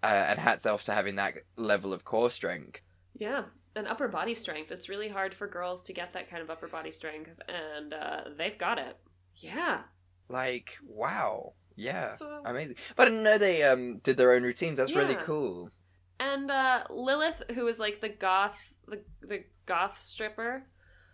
Uh, 0.03 0.25
and 0.27 0.37
hats 0.39 0.63
off 0.67 0.83
to 0.83 0.93
having 0.93 1.15
that 1.15 1.33
level 1.55 1.91
of 1.91 2.05
core 2.05 2.29
strength. 2.29 2.81
Yeah, 3.17 3.45
and 3.75 3.87
upper 3.87 4.07
body 4.07 4.35
strength. 4.35 4.71
It's 4.71 4.89
really 4.89 5.09
hard 5.09 5.33
for 5.33 5.47
girls 5.47 5.81
to 5.83 5.93
get 5.93 6.13
that 6.13 6.29
kind 6.29 6.43
of 6.43 6.51
upper 6.51 6.67
body 6.67 6.91
strength, 6.91 7.31
and 7.49 7.93
uh, 7.95 8.21
they've 8.37 8.57
got 8.59 8.77
it. 8.77 8.95
Yeah. 9.37 9.81
Like, 10.29 10.77
wow, 10.85 11.53
yeah, 11.75 12.15
So- 12.15 12.41
amazing. 12.45 12.75
But 12.95 13.07
I 13.07 13.09
didn't 13.09 13.23
know 13.23 13.37
they 13.39 13.63
um 13.63 13.97
did 13.99 14.17
their 14.17 14.33
own 14.33 14.43
routines. 14.43 14.77
That's 14.77 14.93
really 14.93 15.15
cool. 15.15 15.71
And 16.19 16.49
uh, 16.49 16.83
Lilith, 16.89 17.43
who 17.53 17.67
is 17.67 17.79
like 17.79 18.01
the 18.01 18.09
goth, 18.09 18.57
the 18.87 19.01
the 19.21 19.43
goth 19.65 20.01
stripper, 20.01 20.63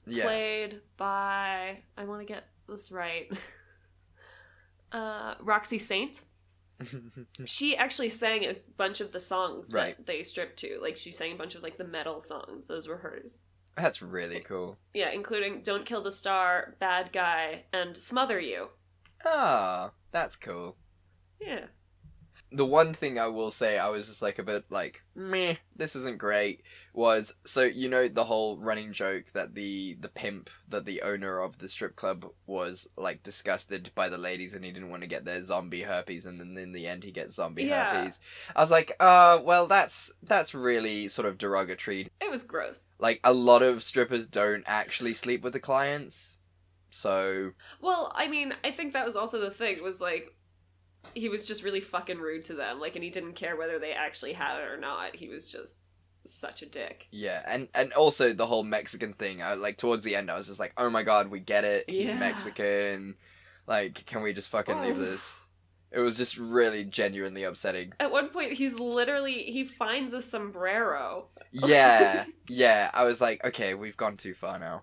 Yeah, 0.05 0.23
played 0.25 0.81
by 0.97 1.79
I 1.97 2.05
want 2.05 2.21
to 2.21 2.25
get 2.25 2.45
this 2.67 2.91
right. 2.91 3.29
uh, 4.91 5.35
Roxy 5.41 5.79
Saint. 5.79 6.21
She 7.45 7.77
actually 7.77 8.09
sang 8.09 8.43
a 8.43 8.55
bunch 8.77 8.99
of 9.01 9.11
the 9.11 9.19
songs 9.19 9.69
that 9.69 9.75
Right. 9.77 10.05
they 10.05 10.23
stripped 10.23 10.57
to. 10.59 10.79
Like 10.81 10.97
she 10.97 11.11
sang 11.11 11.33
a 11.33 11.35
bunch 11.35 11.55
of 11.55 11.63
like 11.63 11.77
the 11.77 11.83
metal 11.83 12.19
songs. 12.21 12.65
Those 12.65 12.87
were 12.87 12.97
hers. 12.97 13.41
that's 13.75 14.01
really 14.01 14.39
cool. 14.41 14.77
Yeah, 14.93 15.09
including 15.11 15.61
"Don't 15.63 15.85
Kill 15.85 16.03
the 16.03 16.11
Star," 16.11 16.75
"Bad 16.79 17.11
Guy," 17.13 17.65
and 17.73 17.95
"Smother 17.97 18.39
You." 18.39 18.69
Ah, 19.25 19.91
that's 20.11 20.35
cool. 20.35 20.75
Yeah. 21.39 21.65
The 22.55 22.65
one 22.65 22.93
thing 22.93 23.17
I 23.17 23.27
will 23.27 23.49
say 23.51 23.77
I 23.79 23.89
was 23.89 24.07
just 24.07 24.21
like 24.21 24.37
a 24.39 24.43
bit 24.43 24.63
like 24.69 25.01
meh 25.15 25.55
this 25.75 25.95
isn't 25.95 26.19
great 26.19 26.61
was 26.93 27.33
so 27.45 27.63
you 27.63 27.89
know 27.89 28.07
the 28.07 28.23
whole 28.23 28.57
running 28.57 28.93
joke 28.93 29.25
that 29.33 29.55
the 29.55 29.95
the 29.99 30.07
pimp 30.09 30.49
that 30.69 30.85
the 30.85 31.01
owner 31.01 31.39
of 31.39 31.57
the 31.57 31.67
strip 31.67 31.95
club 31.95 32.25
was 32.45 32.87
like 32.95 33.23
disgusted 33.23 33.89
by 33.95 34.07
the 34.07 34.17
ladies 34.17 34.53
and 34.53 34.63
he 34.63 34.71
didn't 34.71 34.91
want 34.91 35.01
to 35.01 35.07
get 35.09 35.25
their 35.25 35.43
zombie 35.43 35.81
herpes 35.81 36.27
and 36.27 36.39
then 36.39 36.55
in 36.57 36.71
the 36.71 36.85
end 36.87 37.03
he 37.03 37.11
gets 37.11 37.35
zombie 37.35 37.63
Yeah. 37.65 37.91
herpes 37.95 38.19
I 38.55 38.61
was 38.61 38.71
like 38.71 38.95
uh 38.99 39.39
well 39.43 39.65
that's 39.65 40.13
that's 40.21 40.53
really 40.53 41.07
sort 41.07 41.27
of 41.27 41.39
derogatory 41.39 42.07
It 42.21 42.29
was 42.29 42.43
gross. 42.43 42.81
like 42.99 43.19
a 43.23 43.33
lot 43.33 43.63
of 43.63 43.81
strippers 43.81 44.27
don't 44.27 44.63
actually 44.67 45.15
sleep 45.15 45.41
with 45.43 45.53
the 45.53 45.59
clients 45.59 46.37
so 46.91 47.51
Well, 47.81 48.11
I 48.13 48.27
mean, 48.27 48.53
I 48.63 48.69
think 48.69 48.93
that 48.93 49.03
was 49.03 49.15
also 49.15 49.39
the 49.39 49.49
thing 49.49 49.81
was 49.81 49.99
like 49.99 50.31
he 51.15 51.29
was 51.29 51.45
just 51.45 51.63
really 51.63 51.81
fucking 51.81 52.19
rude 52.19 52.45
to 52.45 52.53
them. 52.53 52.79
Like, 52.79 52.95
and 52.95 53.03
he 53.03 53.09
didn't 53.09 53.33
care 53.33 53.55
whether 53.55 53.79
they 53.79 53.91
actually 53.93 54.33
had 54.33 54.59
it 54.59 54.67
or 54.67 54.77
not. 54.77 55.15
He 55.15 55.29
was 55.29 55.49
just 55.49 55.79
such 56.25 56.61
a 56.61 56.65
dick. 56.65 57.07
Yeah, 57.11 57.41
and 57.45 57.67
and 57.75 57.91
also 57.93 58.33
the 58.33 58.47
whole 58.47 58.63
Mexican 58.63 59.13
thing. 59.13 59.41
I 59.41 59.53
like 59.55 59.77
towards 59.77 60.03
the 60.03 60.15
end, 60.15 60.31
I 60.31 60.37
was 60.37 60.47
just 60.47 60.59
like, 60.59 60.73
oh 60.77 60.89
my 60.89 61.03
god, 61.03 61.29
we 61.29 61.39
get 61.39 61.63
it. 61.65 61.85
He's 61.89 62.05
Yeah. 62.07 62.17
Mexican. 62.19 63.15
Like, 63.67 64.05
can 64.05 64.21
we 64.23 64.33
just 64.33 64.49
fucking 64.49 64.81
leave 64.81 64.97
Oh. 64.97 65.01
this? 65.01 65.39
It 65.91 65.99
was 65.99 66.17
just 66.17 66.37
really 66.37 66.83
genuinely 66.85 67.43
upsetting. 67.43 67.93
At 67.99 68.11
one 68.11 68.29
point, 68.29 68.53
he's 68.53 68.73
literally 68.79 69.43
he 69.43 69.63
finds 69.63 70.11
a 70.13 70.21
sombrero. 70.21 71.27
Yeah, 71.51 72.25
yeah. 72.49 72.89
I 72.93 73.03
was 73.03 73.21
like, 73.21 73.43
okay, 73.45 73.75
we've 73.75 73.95
gone 73.97 74.17
too 74.17 74.33
far 74.33 74.57
now. 74.57 74.81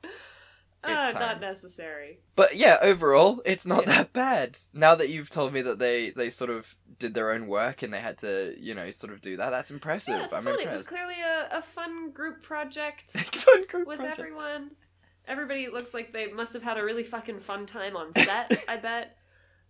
Ah, 0.83 1.09
It's 1.09 1.15
not 1.19 1.33
time. 1.33 1.41
necessary. 1.41 2.21
But 2.37 2.57
yeah, 2.57 2.79
overall, 2.81 3.43
it's 3.45 3.67
not 3.67 3.87
Yeah. 3.87 3.93
that 3.99 4.13
bad. 4.15 4.59
Now 4.73 4.95
that 4.95 5.11
you've 5.11 5.29
told 5.29 5.53
me 5.53 5.61
that 5.63 5.79
they 5.79 6.11
they 6.11 6.31
sort 6.31 6.49
of 6.51 6.75
did 6.99 7.13
their 7.15 7.33
own 7.33 7.47
work 7.49 7.83
and 7.83 7.93
they 7.93 8.01
had 8.01 8.19
to, 8.19 8.55
you 8.59 8.75
know, 8.75 8.91
sort 8.91 9.13
of 9.13 9.21
do 9.21 9.37
that, 9.37 9.51
that's 9.51 9.71
impressive. 9.71 10.17
Yeah, 10.17 10.25
it's 10.25 10.37
I'm 10.37 10.45
fun. 10.45 10.59
It 10.59 10.71
was 10.71 10.87
clearly 10.87 11.21
a, 11.21 11.59
a 11.59 11.63
fun 11.63 12.11
group 12.13 12.43
project 12.43 13.11
Fun 13.13 13.67
group 13.67 13.87
with 13.87 13.99
project. 13.99 14.21
everyone. 14.21 14.71
Everybody 15.29 15.69
looked 15.69 15.93
like 15.95 16.13
they 16.13 16.33
must 16.33 16.55
have 16.55 16.63
had 16.63 16.79
a 16.79 16.85
really 16.85 17.05
fucking 17.05 17.41
fun 17.41 17.67
time 17.67 17.97
on 17.97 18.13
set. 18.17 18.65
I 18.67 18.77
bet. 18.79 19.17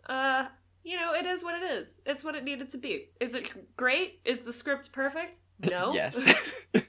Uh, 0.07 0.47
you 0.85 0.97
know, 0.97 1.13
it 1.13 1.27
is 1.27 1.43
what 1.45 1.61
it 1.61 1.71
is. 1.73 1.99
It's 2.07 2.23
what 2.25 2.35
it 2.37 2.45
needed 2.45 2.71
to 2.71 2.79
be. 2.79 3.09
Is 3.21 3.35
it 3.35 3.77
great? 3.77 4.21
Is 4.25 4.43
the 4.43 4.53
script 4.53 4.93
perfect? 4.93 5.39
No. 5.59 5.93
yes. 5.95 6.17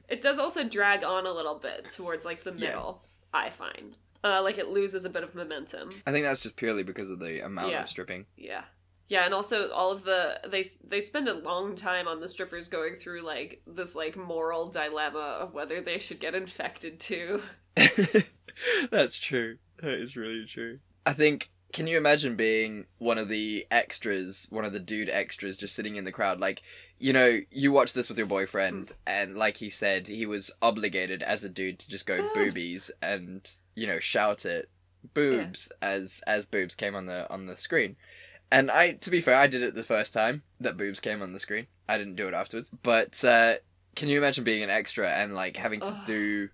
It 0.08 0.22
does 0.22 0.38
also 0.40 0.64
drag 0.64 1.04
on 1.04 1.26
a 1.26 1.32
little 1.34 1.60
bit 1.60 1.90
towards 1.90 2.24
like 2.24 2.44
the 2.44 2.52
Yeah. 2.56 2.70
middle. 2.70 3.04
I 3.34 3.50
find. 3.50 3.98
Uh, 4.24 4.42
like 4.44 4.58
it 4.58 4.70
loses 4.70 5.04
a 5.06 5.10
bit 5.10 5.24
of 5.24 5.34
momentum. 5.36 5.90
I 6.06 6.12
think 6.12 6.26
that's 6.26 6.44
just 6.44 6.56
purely 6.56 6.84
because 6.84 7.10
of 7.10 7.20
the 7.20 7.44
amount 7.46 7.72
Yeah. 7.72 7.82
of 7.84 7.90
stripping. 7.90 8.26
Yeah. 8.38 8.64
Yeah, 9.08 9.26
and 9.26 9.34
also 9.34 9.72
all 9.72 9.92
of 9.92 10.04
the 10.06 10.40
they 10.48 10.64
they 10.88 11.02
spend 11.02 11.28
a 11.28 11.34
long 11.34 11.76
time 11.76 12.08
on 12.08 12.22
the 12.22 12.30
strippers 12.30 12.68
going 12.70 12.96
through 12.96 13.24
like 13.24 13.62
this 13.68 13.94
like 13.96 14.16
moral 14.16 14.70
dilemma 14.70 15.20
of 15.20 15.54
whether 15.54 15.82
they 15.82 16.00
should 16.00 16.20
get 16.22 16.34
infected 16.36 17.00
too. 17.00 17.42
That's 18.92 19.20
true. 19.20 19.58
That 19.82 19.94
is 20.00 20.16
really 20.16 20.46
true. 20.46 20.80
I 21.06 21.14
think. 21.14 21.50
Can 21.74 21.88
you 21.88 21.96
imagine 21.96 22.36
being 22.36 22.86
one 22.98 23.18
of 23.18 23.30
the 23.30 23.66
extras, 23.72 24.46
one 24.50 24.66
of 24.66 24.74
the 24.74 24.80
dude 24.80 25.10
extras, 25.10 25.56
just 25.56 25.74
sitting 25.74 25.96
in 25.96 26.04
the 26.04 26.12
crowd? 26.12 26.42
Like, 26.42 26.62
you 27.00 27.14
know, 27.14 27.40
you 27.50 27.72
watch 27.72 27.94
this 27.94 28.10
with 28.10 28.18
your 28.18 28.28
boyfriend, 28.28 28.92
and 29.08 29.38
like 29.38 29.56
he 29.56 29.70
said, 29.70 30.08
he 30.08 30.26
was 30.26 30.52
obligated 30.62 31.24
as 31.24 31.46
a 31.46 31.50
dude 31.50 31.80
to 31.80 31.90
just 31.90 32.06
go 32.06 32.18
Boobs. 32.34 32.34
boobies 32.36 32.92
and 33.02 33.50
you 33.76 33.88
know 33.88 34.00
shout 34.00 34.46
it 34.46 34.70
boobs 35.14 35.72
as 35.82 36.22
as 36.28 36.46
boobs 36.46 36.76
came 36.76 36.96
on 36.96 37.06
the 37.06 37.30
on 37.32 37.46
the 37.48 37.56
screen. 37.56 37.96
And 38.52 38.70
I, 38.70 38.94
to 38.94 39.10
be 39.10 39.22
fair, 39.22 39.36
I 39.36 39.48
did 39.48 39.64
it 39.64 39.76
the 39.76 39.84
first 39.84 40.14
time 40.14 40.44
that 40.60 40.78
boobs 40.78 41.00
came 41.00 41.22
on 41.22 41.34
the 41.34 41.40
screen. 41.40 41.68
I 41.88 41.98
didn't 41.98 42.16
do 42.18 42.28
it 42.28 42.34
afterwards. 42.34 42.72
But 42.84 43.24
uh, 43.24 43.56
can 43.96 44.10
you 44.10 44.18
imagine 44.18 44.44
being 44.44 44.64
an 44.64 44.70
extra 44.70 45.10
and 45.10 45.34
like 45.34 45.58
having 45.58 45.82
to 45.84 45.88
Ugh. 45.88 46.06
do 46.06 46.50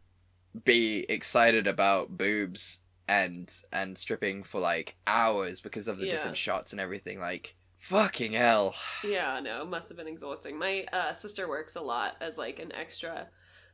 be 0.65 1.05
excited 1.09 1.67
about 1.67 2.17
boobs 2.17 2.79
and 3.07 3.51
and 3.71 3.97
stripping 3.97 4.43
for 4.43 4.59
like 4.59 4.95
hours 5.07 5.61
because 5.61 5.87
of 5.87 5.97
the 5.97 6.05
Yeah. 6.05 6.11
different 6.11 6.37
shots 6.37 6.71
and 6.71 6.81
everything 6.81 7.19
like 7.19 7.55
fucking 7.77 8.33
hell 8.33 8.75
Yeah, 9.01 9.39
no, 9.39 9.61
it 9.61 9.69
must 9.69 9.89
have 9.89 9.97
been 9.97 10.07
exhausting. 10.07 10.57
My 10.57 10.85
uh, 10.91 11.13
sister 11.13 11.47
works 11.47 11.75
a 11.75 11.81
lot 11.81 12.15
as 12.21 12.37
like 12.37 12.59
an 12.59 12.71
extra 12.73 13.27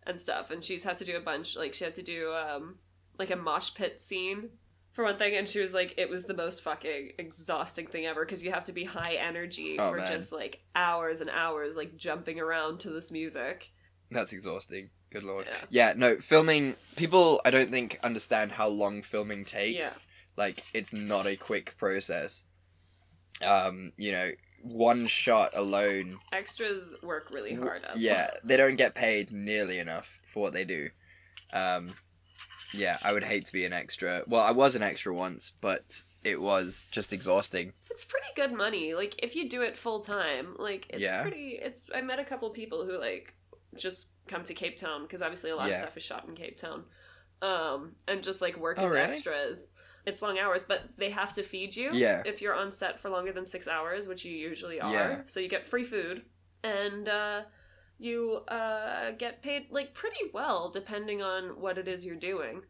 and 0.06 0.20
stuff, 0.20 0.52
and 0.52 0.64
she's 0.64 0.84
had 0.84 0.98
to 0.98 1.06
do 1.06 1.16
a 1.16 1.22
bunch. 1.22 1.56
Like 1.56 1.74
she 1.74 1.86
had 1.86 1.96
to 1.96 2.04
do 2.04 2.34
um 2.34 2.76
like 3.20 3.32
a 3.32 3.36
mosh 3.36 3.74
pit 3.74 4.02
scene 4.02 4.50
for 4.94 5.04
one 5.04 5.18
thing, 5.18 5.36
and 5.36 5.50
she 5.50 5.60
was 5.60 5.74
like, 5.74 5.96
it 5.98 6.08
was 6.10 6.26
the 6.26 6.36
most 6.36 6.62
fucking 6.62 7.14
exhausting 7.18 7.88
thing 7.88 8.06
ever 8.06 8.24
because 8.26 8.44
you 8.44 8.52
have 8.52 8.66
to 8.66 8.72
be 8.72 8.84
high 8.84 9.16
energy 9.20 9.78
Oh, 9.80 9.90
for 9.92 9.98
man. 9.98 10.12
just 10.20 10.32
like 10.32 10.60
hours 10.76 11.20
and 11.20 11.30
hours, 11.32 11.76
like 11.76 11.98
jumping 11.98 12.40
around 12.40 12.80
to 12.82 12.90
this 12.92 13.12
music. 13.12 13.70
that's 14.12 14.34
exhausting 14.34 14.90
good 15.12 15.24
lord 15.24 15.46
Yeah. 15.48 15.66
yeah 15.70 15.94
no 15.96 16.18
filming 16.18 16.76
people 16.96 17.40
i 17.46 17.50
don't 17.52 17.70
think 17.72 18.00
understand 18.04 18.52
how 18.52 18.68
long 18.68 19.02
filming 19.04 19.46
takes 19.46 19.86
Yeah. 19.86 19.92
like 20.38 20.64
it's 20.74 20.92
not 20.94 21.26
a 21.28 21.36
quick 21.36 21.76
process 21.78 22.46
um 23.46 23.92
you 23.98 24.12
know 24.12 24.32
one 24.64 25.08
shot 25.08 25.52
alone 25.56 26.20
Extras 26.32 26.94
work 27.04 27.30
really 27.32 27.54
hard. 27.54 27.82
Yeah 27.96 28.30
they 28.44 28.56
don't 28.58 28.76
get 28.76 28.96
paid 28.96 29.32
nearly 29.32 29.78
enough 29.80 30.20
for 30.32 30.42
what 30.44 30.54
they 30.54 30.66
do 30.66 30.90
um 31.54 31.90
yeah 32.74 32.98
i 33.04 33.12
would 33.14 33.24
hate 33.24 33.46
to 33.46 33.54
be 33.54 33.66
an 33.66 33.74
extra 33.74 34.24
well 34.28 34.42
i 34.42 34.52
was 34.52 34.76
an 34.76 34.84
extra 34.84 35.14
once 35.14 35.52
but 35.62 36.02
it 36.24 36.42
was 36.42 36.88
just 36.92 37.14
exhausting 37.14 37.74
it's 37.92 38.06
pretty 38.06 38.26
good 38.36 38.52
money. 38.52 38.96
Like 38.96 39.14
if 39.22 39.36
you 39.36 39.48
do 39.48 39.62
it 39.62 39.78
full 39.78 40.00
time, 40.00 40.56
like 40.58 40.88
it's 40.90 41.04
Yeah. 41.04 41.22
pretty. 41.22 41.60
It's 41.62 41.86
I 41.94 42.02
met 42.02 42.18
a 42.18 42.24
couple 42.26 42.50
people 42.50 42.84
who 42.88 42.98
like 42.98 43.36
just 43.78 44.08
come 44.28 44.44
to 44.46 44.56
Cape 44.56 44.78
Town 44.78 45.04
because 45.04 45.22
obviously 45.22 45.52
a 45.52 45.56
lot 45.56 45.68
Yeah. 45.68 45.74
of 45.76 45.80
stuff 45.82 45.98
is 45.98 46.02
shot 46.02 46.28
in 46.28 46.34
Cape 46.34 46.58
Town, 46.58 46.86
um, 47.44 47.96
and 48.08 48.24
just 48.24 48.42
like 48.42 48.58
work 48.58 48.78
Oh, 48.80 48.86
as 48.86 48.92
really? 48.92 49.04
extras. 49.10 49.70
It's 50.08 50.24
long 50.24 50.40
hours, 50.40 50.64
but 50.64 50.82
they 50.98 51.12
have 51.12 51.34
to 51.36 51.44
feed 51.44 51.76
you. 51.76 51.92
Yeah. 51.94 52.24
If 52.26 52.42
you're 52.42 52.56
on 52.56 52.72
set 52.72 53.00
for 53.00 53.10
longer 53.12 53.32
than 53.32 53.46
six 53.46 53.68
hours, 53.68 54.08
which 54.08 54.26
you 54.26 54.36
usually 54.36 54.82
are, 54.82 54.92
Yeah. 54.92 55.22
so 55.28 55.40
you 55.40 55.48
get 55.48 55.64
free 55.66 55.84
food 55.84 56.24
and 56.64 57.08
uh, 57.08 57.44
you 58.04 58.42
uh, 58.48 59.12
get 59.12 59.42
paid 59.42 59.68
like 59.72 59.94
pretty 59.94 60.20
well 60.34 60.70
depending 60.70 61.22
on 61.22 61.60
what 61.62 61.78
it 61.78 61.88
is 61.88 62.06
you're 62.06 62.16
doing. 62.16 62.62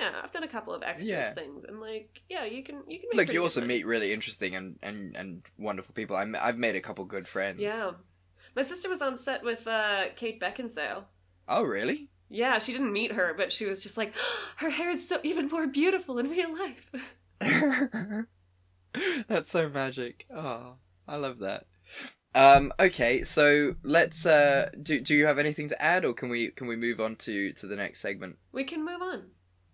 Yeah, 0.00 0.12
I've 0.22 0.30
done 0.30 0.44
a 0.44 0.48
couple 0.48 0.72
of 0.72 0.82
extras 0.82 1.08
Yeah. 1.08 1.34
things, 1.34 1.64
and 1.68 1.80
like, 1.80 2.22
yeah, 2.30 2.44
you 2.44 2.62
can 2.62 2.76
you 2.88 2.98
can 3.00 3.08
make 3.12 3.26
Look, 3.26 3.34
you 3.34 3.42
also 3.42 3.60
meet 3.60 3.84
really 3.84 4.12
interesting 4.12 4.54
and, 4.54 4.78
and, 4.82 5.16
and 5.16 5.42
wonderful 5.58 5.92
people. 5.94 6.16
I'm, 6.16 6.34
I've 6.40 6.56
made 6.56 6.76
a 6.76 6.80
couple 6.80 7.04
good 7.04 7.28
friends. 7.28 7.60
Yeah. 7.60 7.90
My 8.54 8.62
sister 8.62 8.88
was 8.88 9.02
on 9.02 9.16
set 9.16 9.42
with 9.42 9.66
uh, 9.66 10.04
Kate 10.16 10.40
Beckinsale. 10.40 11.04
Oh, 11.48 11.62
really? 11.62 12.08
Yeah, 12.30 12.58
she 12.58 12.72
didn't 12.72 12.92
meet 12.92 13.12
her, 13.12 13.34
but 13.36 13.52
she 13.52 13.66
was 13.66 13.82
just 13.82 13.96
like, 13.98 14.14
her 14.56 14.70
hair 14.70 14.88
is 14.90 15.06
so 15.06 15.20
even 15.22 15.48
more 15.48 15.66
beautiful 15.66 16.18
in 16.18 16.30
real 16.30 16.50
life. 16.56 16.92
That's 19.28 19.50
so 19.50 19.68
magic. 19.68 20.26
Oh, 20.34 20.74
I 21.08 21.16
love 21.16 21.38
that. 21.40 21.66
Um, 22.34 22.72
okay, 22.80 23.24
so 23.24 23.74
let's 23.82 24.24
uh 24.24 24.70
do 24.82 25.00
do 25.00 25.14
you 25.14 25.26
have 25.26 25.38
anything 25.38 25.68
to 25.68 25.82
add 25.82 26.04
or 26.04 26.14
can 26.14 26.28
we 26.30 26.48
can 26.50 26.66
we 26.66 26.76
move 26.76 26.98
on 27.00 27.16
to 27.16 27.52
to 27.52 27.66
the 27.66 27.76
next 27.76 28.00
segment? 28.00 28.38
we 28.52 28.64
can 28.64 28.84
move 28.84 29.02
on. 29.02 29.24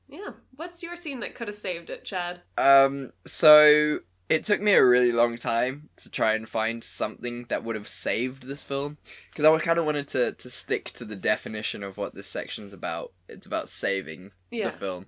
Yeah. 0.08 0.30
What's 0.56 0.82
your 0.82 0.96
scene 0.96 1.20
that 1.20 1.34
could 1.34 1.48
have 1.48 1.56
saved 1.56 1.90
it, 1.90 2.04
Chad? 2.04 2.40
Um, 2.56 3.12
so 3.26 3.98
it 4.28 4.42
took 4.42 4.60
me 4.60 4.72
a 4.72 4.84
really 4.84 5.12
long 5.12 5.36
time 5.36 5.88
to 5.96 6.10
try 6.10 6.32
and 6.34 6.48
find 6.48 6.82
something 6.82 7.44
that 7.48 7.62
would 7.62 7.76
have 7.76 7.88
saved 7.88 8.42
this 8.44 8.64
film 8.64 8.96
because 9.30 9.44
I 9.44 9.58
kind 9.58 9.78
of 9.78 9.84
wanted 9.84 10.08
to 10.08 10.32
to 10.32 10.50
stick 10.50 10.90
to 10.94 11.04
the 11.04 11.16
definition 11.16 11.82
of 11.84 11.96
what 11.96 12.14
this 12.14 12.26
section's 12.26 12.72
about. 12.72 13.12
It's 13.28 13.46
about 13.46 13.68
saving 13.68 14.32
Yeah. 14.50 14.70
the 14.70 14.76
film. 14.78 15.06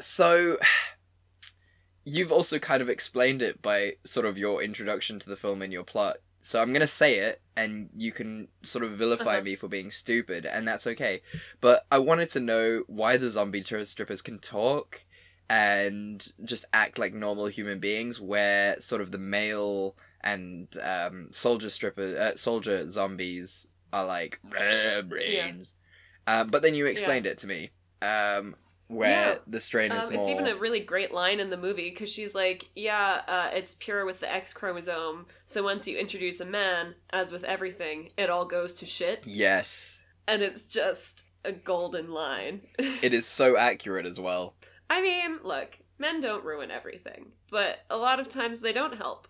So 0.00 0.58
you've 2.04 2.32
also 2.32 2.58
kind 2.58 2.82
of 2.82 2.88
explained 2.90 3.40
it 3.40 3.62
by 3.62 3.94
sort 4.04 4.26
of 4.26 4.36
your 4.36 4.62
introduction 4.62 5.18
to 5.20 5.30
the 5.30 5.36
film 5.36 5.62
and 5.62 5.72
your 5.72 5.84
plot. 5.84 6.18
So 6.44 6.60
I'm 6.60 6.72
gonna 6.74 6.86
say 6.86 7.18
it, 7.20 7.40
and 7.56 7.88
you 7.96 8.12
can 8.12 8.48
sort 8.62 8.84
of 8.84 8.92
vilify 8.92 9.36
Uh-huh. 9.36 9.44
me 9.44 9.56
for 9.56 9.68
being 9.68 9.90
stupid, 9.90 10.44
and 10.46 10.68
that's 10.68 10.86
okay. 10.86 11.22
But 11.60 11.86
I 11.90 11.98
wanted 11.98 12.28
to 12.30 12.40
know 12.40 12.84
why 12.86 13.16
the 13.16 13.30
zombie 13.30 13.62
strippers 13.62 14.22
can 14.22 14.38
talk 14.40 15.04
and 15.48 16.26
just 16.44 16.66
act 16.72 16.98
like 16.98 17.14
normal 17.14 17.46
human 17.46 17.80
beings, 17.80 18.20
where 18.20 18.80
sort 18.80 19.00
of 19.02 19.10
the 19.10 19.18
male 19.18 19.96
and 20.22 20.68
um, 20.82 21.28
soldier 21.32 21.70
stripper, 21.70 22.16
uh, 22.18 22.36
soldier 22.36 22.88
zombies 22.88 23.66
are 23.92 24.04
like 24.06 24.38
"Rah, 24.44 25.02
brains. 25.02 25.76
Uh, 26.26 26.44
but 26.44 26.62
then 26.62 26.74
you 26.74 26.86
explained 26.86 27.26
it 27.26 27.38
to 27.38 27.46
me, 27.46 27.70
um, 28.02 28.56
where 28.88 29.10
Yeah. 29.34 29.38
the 29.46 29.60
strain 29.60 29.92
is 29.92 30.06
Um, 30.06 30.12
more. 30.14 30.22
it's 30.22 30.30
even 30.30 30.46
a 30.46 30.56
really 30.56 30.80
great 30.80 31.12
line 31.12 31.40
in 31.40 31.50
the 31.50 31.56
movie 31.56 31.90
because 31.90 32.10
she's 32.12 32.34
like, 32.34 32.68
"Yeah, 32.74 33.22
uh, 33.26 33.50
it's 33.54 33.74
pure 33.74 34.04
with 34.04 34.20
the 34.20 34.30
X 34.32 34.52
chromosome. 34.52 35.26
So 35.46 35.62
once 35.62 35.86
you 35.88 35.98
introduce 35.98 36.40
a 36.40 36.44
man, 36.44 36.94
as 37.10 37.32
with 37.32 37.44
everything, 37.44 38.12
it 38.16 38.30
all 38.30 38.44
goes 38.44 38.74
to 38.76 38.86
shit." 38.86 39.22
Yes, 39.26 40.02
And 40.26 40.42
it's 40.42 40.66
just 40.66 41.24
a 41.44 41.52
golden 41.52 42.10
line. 42.10 42.66
it 42.78 43.12
is 43.12 43.26
so 43.26 43.56
accurate 43.58 44.06
as 44.06 44.18
well. 44.18 44.56
I 44.90 45.00
mean, 45.02 45.40
look, 45.42 45.78
men 45.98 46.20
don't 46.20 46.44
ruin 46.44 46.70
everything, 46.70 47.32
but 47.50 47.80
a 47.90 47.96
lot 47.96 48.20
of 48.20 48.28
times 48.28 48.60
they 48.60 48.72
don't 48.72 48.96
help. 48.96 49.28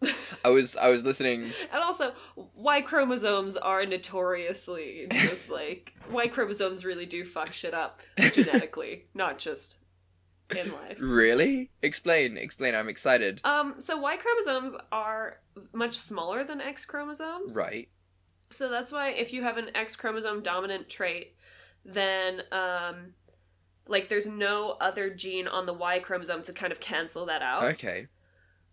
I 0.44 0.50
was 0.50 0.76
I 0.76 0.88
was 0.88 1.04
listening. 1.04 1.44
And 1.72 1.82
also, 1.82 2.12
Y 2.54 2.80
chromosomes 2.82 3.56
are 3.56 3.84
notoriously 3.84 5.06
just 5.10 5.50
like 5.50 5.92
Y 6.10 6.28
chromosomes 6.28 6.84
really 6.84 7.06
do 7.06 7.24
fuck 7.24 7.52
shit 7.52 7.74
up 7.74 8.00
genetically, 8.32 9.06
not 9.14 9.38
just 9.38 9.78
in 10.54 10.72
life. 10.72 10.96
Really? 11.00 11.70
Explain, 11.82 12.36
explain. 12.38 12.74
I'm 12.74 12.88
excited. 12.88 13.40
Um, 13.44 13.74
so 13.78 13.98
Y 13.98 14.16
chromosomes 14.16 14.74
are 14.92 15.40
much 15.72 15.96
smaller 15.96 16.44
than 16.44 16.60
X 16.60 16.84
chromosomes. 16.84 17.54
Right. 17.54 17.88
So 18.50 18.70
that's 18.70 18.92
why 18.92 19.10
if 19.10 19.32
you 19.32 19.42
have 19.42 19.58
an 19.58 19.70
X 19.74 19.96
chromosome 19.96 20.42
dominant 20.42 20.88
trait, 20.88 21.34
then 21.84 22.42
um 22.52 23.14
like 23.86 24.08
there's 24.08 24.26
no 24.26 24.76
other 24.80 25.10
gene 25.10 25.48
on 25.48 25.66
the 25.66 25.72
Y 25.72 25.98
chromosome 25.98 26.42
to 26.42 26.52
kind 26.52 26.72
of 26.72 26.80
cancel 26.80 27.26
that 27.26 27.42
out. 27.42 27.64
Okay. 27.64 28.06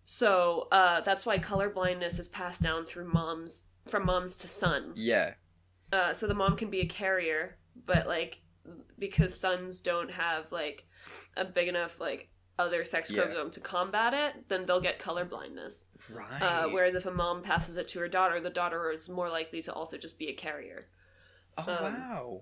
So 0.05 0.67
uh, 0.71 1.01
that's 1.01 1.25
why 1.25 1.37
color 1.39 1.69
blindness 1.69 2.19
is 2.19 2.27
passed 2.27 2.61
down 2.61 2.85
through 2.85 3.11
moms 3.11 3.67
from 3.87 4.05
moms 4.05 4.37
to 4.37 4.47
sons. 4.47 5.01
Yeah. 5.01 5.33
Uh, 5.91 6.13
so 6.13 6.27
the 6.27 6.33
mom 6.33 6.57
can 6.57 6.69
be 6.69 6.81
a 6.81 6.85
carrier, 6.85 7.57
but 7.85 8.07
like 8.07 8.41
because 8.97 9.39
sons 9.39 9.79
don't 9.79 10.11
have 10.11 10.51
like 10.51 10.85
a 11.37 11.45
big 11.45 11.67
enough 11.67 11.99
like 11.99 12.29
other 12.57 12.83
sex 12.85 13.11
Yeah. 13.11 13.23
chromosome 13.23 13.51
to 13.51 13.59
combat 13.59 14.13
it, 14.13 14.47
then 14.47 14.65
they'll 14.65 14.81
get 14.81 14.97
color 14.99 15.25
blindness. 15.25 15.87
Right. 16.09 16.41
Uh, 16.41 16.69
whereas 16.69 16.95
if 16.95 17.05
a 17.05 17.11
mom 17.11 17.41
passes 17.41 17.77
it 17.77 17.87
to 17.89 17.99
her 17.99 18.07
daughter, 18.07 18.39
the 18.39 18.49
daughter 18.49 18.91
is 18.91 19.09
more 19.09 19.29
likely 19.29 19.61
to 19.63 19.73
also 19.73 19.97
just 19.97 20.17
be 20.17 20.27
a 20.29 20.33
carrier. 20.33 20.87
oh 21.57 21.63
um, 21.67 21.83
wow. 21.83 22.41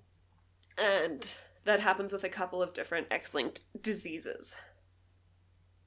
And 0.78 1.26
that 1.64 1.80
happens 1.80 2.12
with 2.12 2.24
a 2.24 2.28
couple 2.28 2.62
of 2.62 2.74
different 2.74 3.08
X-linked 3.10 3.60
diseases. 3.80 4.54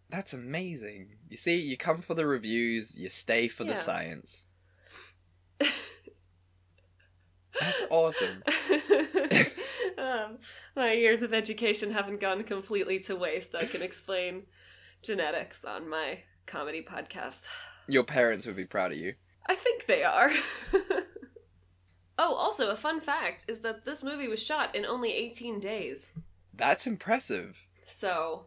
That's 0.09 0.33
amazing. 0.33 1.15
You 1.29 1.37
see, 1.37 1.55
you 1.57 1.75
come 1.77 2.01
for 2.01 2.13
the 2.13 2.25
reviews, 2.25 2.97
you 2.97 3.09
stay 3.09 3.47
for 3.47 3.63
Yeah. 3.63 3.73
the 3.73 3.77
science. 3.77 4.45
That's 7.59 7.83
awesome. 7.89 8.43
um, 9.97 10.37
my 10.75 10.93
years 10.93 11.23
of 11.23 11.33
education 11.33 11.91
haven't 11.91 12.19
gone 12.19 12.43
completely 12.43 12.99
to 13.01 13.15
waste. 13.15 13.55
I 13.55 13.65
can 13.65 13.81
explain 13.81 14.43
genetics 15.01 15.65
on 15.65 15.89
my 15.89 16.19
comedy 16.45 16.85
podcast. 16.87 17.47
Your 17.87 18.03
parents 18.03 18.45
would 18.45 18.55
be 18.55 18.65
proud 18.65 18.91
of 18.91 18.97
you. 18.99 19.15
I 19.47 19.55
think 19.55 19.87
they 19.87 20.03
are. 20.03 20.31
oh, 22.19 22.35
also, 22.35 22.69
a 22.69 22.75
fun 22.75 23.01
fact 23.01 23.45
is 23.47 23.61
that 23.61 23.85
this 23.85 24.03
movie 24.03 24.27
was 24.27 24.41
shot 24.43 24.75
in 24.75 24.85
only 24.85 25.13
18 25.13 25.59
days. 25.59 26.11
That's 26.53 26.85
impressive. 26.85 27.63
So, 27.85 28.45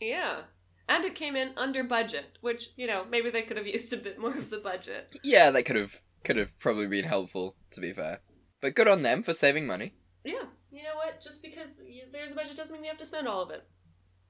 yeah. 0.00 0.40
And 0.88 1.04
it 1.04 1.14
came 1.14 1.36
in 1.36 1.50
under 1.56 1.84
budget, 1.84 2.38
which, 2.40 2.70
you 2.76 2.86
know, 2.86 3.04
maybe 3.10 3.30
they 3.30 3.42
could 3.42 3.56
have 3.58 3.66
used 3.78 3.92
a 3.92 3.96
bit 3.98 4.18
more 4.18 4.36
of 4.36 4.50
the 4.50 4.58
budget. 4.58 5.14
Yeah, 5.22 5.50
that 5.50 5.64
could 5.64 5.76
have 5.76 6.00
could 6.24 6.36
have 6.36 6.58
probably 6.58 6.86
been 6.86 7.04
helpful, 7.04 7.54
to 7.70 7.80
be 7.80 7.92
fair. 7.92 8.20
But 8.60 8.74
good 8.74 8.88
on 8.88 9.02
them 9.02 9.22
for 9.22 9.32
saving 9.32 9.66
money. 9.66 9.94
Yeah, 10.24 10.44
you 10.72 10.82
know 10.82 10.96
what? 10.96 11.20
Just 11.20 11.42
because 11.42 11.70
there's 12.12 12.32
a 12.32 12.34
budget 12.34 12.56
doesn't 12.56 12.74
mean 12.74 12.84
you 12.84 12.90
have 12.90 12.98
to 12.98 13.06
spend 13.06 13.28
all 13.28 13.42
of 13.42 13.50
it. 13.50 13.64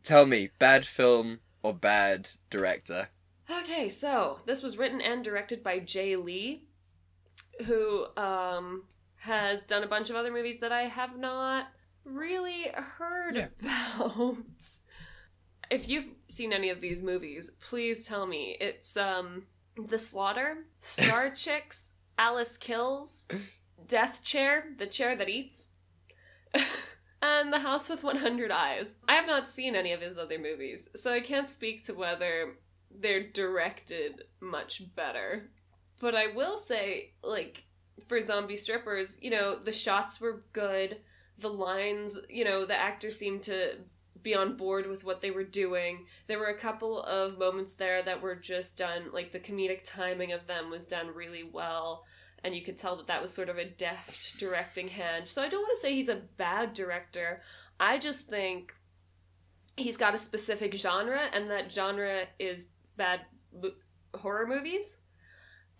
Tell 0.02 0.26
me, 0.26 0.50
bad 0.58 0.86
film 0.86 1.40
or 1.62 1.72
bad 1.74 2.28
director? 2.50 3.08
Okay, 3.50 3.88
so 3.88 4.40
this 4.46 4.62
was 4.62 4.76
written 4.76 5.00
and 5.00 5.24
directed 5.24 5.62
by 5.62 5.78
Jay 5.78 6.14
Lee, 6.16 6.64
who 7.66 8.06
um, 8.16 8.84
has 9.16 9.62
done 9.62 9.82
a 9.82 9.88
bunch 9.88 10.10
of 10.10 10.16
other 10.16 10.30
movies 10.30 10.58
that 10.60 10.72
I 10.72 10.82
have 10.82 11.18
not 11.18 11.68
really 12.04 12.66
heard 12.74 13.36
Yeah. 13.36 13.46
about. 13.98 14.36
If 15.70 15.88
you've 15.88 16.08
seen 16.28 16.52
any 16.52 16.70
of 16.70 16.80
these 16.80 17.02
movies, 17.02 17.50
please 17.60 18.04
tell 18.04 18.26
me. 18.26 18.56
It's 18.60 18.96
um, 18.96 19.44
The 19.76 19.98
Slaughter, 19.98 20.64
Star 20.80 21.30
Chicks, 21.34 21.90
Alyce 22.18 22.56
Kills, 22.56 23.26
Death 23.86 24.22
Chair, 24.22 24.64
the 24.78 24.86
chair 24.86 25.14
that 25.14 25.28
eats, 25.28 25.66
and 27.22 27.52
The 27.52 27.60
House 27.60 27.88
with 27.88 28.02
100 28.02 28.50
Eyes. 28.50 28.98
I 29.06 29.14
have 29.14 29.26
not 29.26 29.50
seen 29.50 29.76
any 29.76 29.92
of 29.92 30.00
his 30.00 30.16
other 30.16 30.38
movies, 30.38 30.88
so 30.96 31.12
I 31.12 31.20
can't 31.20 31.48
speak 31.48 31.84
to 31.84 31.94
whether 31.94 32.54
they're 32.90 33.28
directed 33.28 34.24
much 34.40 34.82
better. 34.96 35.50
But 36.00 36.14
I 36.14 36.28
will 36.28 36.56
say, 36.56 37.12
like, 37.22 37.64
for 38.06 38.24
zombie 38.24 38.56
strippers, 38.56 39.18
you 39.20 39.30
know, 39.30 39.58
the 39.58 39.72
shots 39.72 40.20
were 40.20 40.44
good. 40.52 40.98
The 41.38 41.48
lines, 41.48 42.18
you 42.30 42.44
know, 42.44 42.64
the 42.64 42.76
actors 42.76 43.16
seemed 43.16 43.42
to 43.44 43.76
be 44.22 44.34
on 44.34 44.56
board 44.56 44.86
with 44.86 45.04
what 45.04 45.20
they 45.20 45.30
were 45.30 45.44
doing. 45.44 46.06
There 46.26 46.38
were 46.38 46.46
a 46.46 46.58
couple 46.58 47.02
of 47.02 47.38
moments 47.38 47.74
there 47.74 48.02
that 48.02 48.22
were 48.22 48.34
just 48.34 48.76
done, 48.76 49.12
like, 49.12 49.32
the 49.32 49.40
comedic 49.40 49.80
timing 49.84 50.32
of 50.32 50.46
them 50.46 50.70
was 50.70 50.86
done 50.86 51.08
really 51.14 51.42
well. 51.42 52.04
And 52.44 52.54
you 52.54 52.62
could 52.62 52.78
tell 52.78 52.96
that 52.96 53.08
that 53.08 53.20
was 53.20 53.32
sort 53.32 53.48
of 53.48 53.58
a 53.58 53.64
deft 53.64 54.38
directing 54.38 54.88
hand. 54.88 55.28
So 55.28 55.42
I 55.42 55.48
don't 55.48 55.62
want 55.62 55.76
to 55.76 55.80
say 55.80 55.94
he's 55.94 56.08
a 56.08 56.22
bad 56.36 56.72
director. 56.72 57.42
I 57.80 57.98
just 57.98 58.26
think 58.26 58.72
he's 59.76 59.96
got 59.96 60.14
a 60.14 60.18
specific 60.18 60.74
genre, 60.74 61.28
and 61.32 61.50
that 61.50 61.72
genre 61.72 62.24
is 62.38 62.66
bad 62.96 63.22
mo- 63.52 63.72
horror 64.14 64.46
movies. 64.46 64.96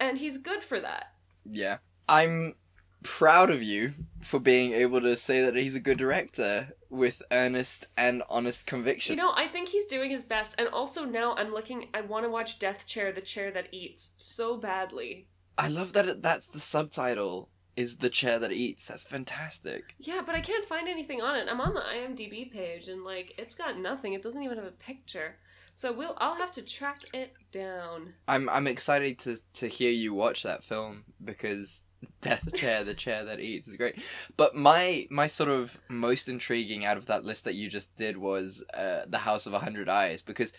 And 0.01 0.19
he's 0.19 0.39
good 0.39 0.63
for 0.63 0.81
that. 0.81 1.13
Yeah. 1.45 1.79
I'm 2.09 2.55
proud 3.03 3.51
of 3.51 3.63
you 3.63 3.95
for 4.21 4.39
being 4.39 4.73
able 4.73 5.01
to 5.01 5.17
say 5.17 5.45
that 5.45 5.57
he's 5.57 5.75
a 5.75 5.81
good 5.81 5.99
director 5.99 6.75
with 6.91 7.23
earnest 7.31 7.87
and 7.97 8.23
honest 8.29 8.67
conviction. 8.67 9.17
You 9.17 9.23
know, 9.23 9.33
I 9.37 9.47
think 9.47 9.69
he's 9.69 9.85
doing 9.85 10.11
his 10.11 10.23
best. 10.23 10.55
And 10.59 10.69
also 10.69 11.05
now 11.05 11.35
I'm 11.37 11.53
looking, 11.53 11.89
I 11.95 12.01
want 12.01 12.25
to 12.25 12.31
watch 12.31 12.59
Death 12.59 12.87
Chair, 12.87 13.13
the 13.13 13.21
chair 13.21 13.51
that 13.53 13.69
eats, 13.73 14.13
so 14.19 14.57
badly. 14.57 15.29
I 15.57 15.69
love 15.69 15.93
that 15.93 16.09
it, 16.09 16.23
that's 16.23 16.47
the 16.47 16.61
subtitle 16.61 17.51
is 17.77 17.99
the 17.99 18.11
chair 18.11 18.39
that 18.41 18.53
eats. 18.53 18.87
That's 18.87 19.05
fantastic. 19.05 19.95
Yeah, 19.99 20.23
but 20.25 20.35
I 20.35 20.41
can't 20.41 20.65
find 20.65 20.89
anything 20.89 21.21
on 21.21 21.37
it. 21.37 21.47
I'm 21.49 21.61
on 21.61 21.75
the 21.75 21.81
IMDb 21.81 22.51
page 22.51 22.89
and 22.89 23.05
like 23.05 23.35
it's 23.39 23.55
got 23.55 23.79
nothing. 23.79 24.15
It 24.15 24.23
doesn't 24.23 24.43
even 24.43 24.59
have 24.59 24.67
a 24.67 24.73
picture. 24.73 25.37
So 25.75 25.93
we'll 25.93 26.17
I'll 26.19 26.35
have 26.35 26.51
to 26.55 26.63
track 26.63 27.03
it 27.15 27.35
down. 27.53 28.15
I'm 28.27 28.49
I'm 28.49 28.67
excited 28.67 29.21
to 29.21 29.39
to 29.55 29.69
hear 29.69 29.93
you 29.93 30.13
watch 30.13 30.43
that 30.43 30.65
film 30.65 31.05
because 31.25 31.83
Death 32.21 32.55
Chair, 32.55 32.85
the 32.85 32.95
chair 32.95 33.25
that 33.25 33.41
eats 33.41 33.69
is 33.69 33.77
great. 33.77 33.97
But 34.37 34.55
my 34.55 35.07
my 35.11 35.27
sort 35.27 35.51
of 35.51 35.81
most 35.89 36.29
intriguing 36.29 36.85
out 36.85 36.97
of 36.97 37.07
that 37.07 37.25
list 37.25 37.45
that 37.45 37.55
you 37.55 37.69
just 37.69 37.95
did 37.97 38.17
was 38.17 38.63
uh, 38.75 39.03
the 39.07 39.19
House 39.19 39.47
of 39.47 39.55
a 39.55 39.59
Hundred 39.59 39.89
Eyes 39.89 40.23
because 40.23 40.53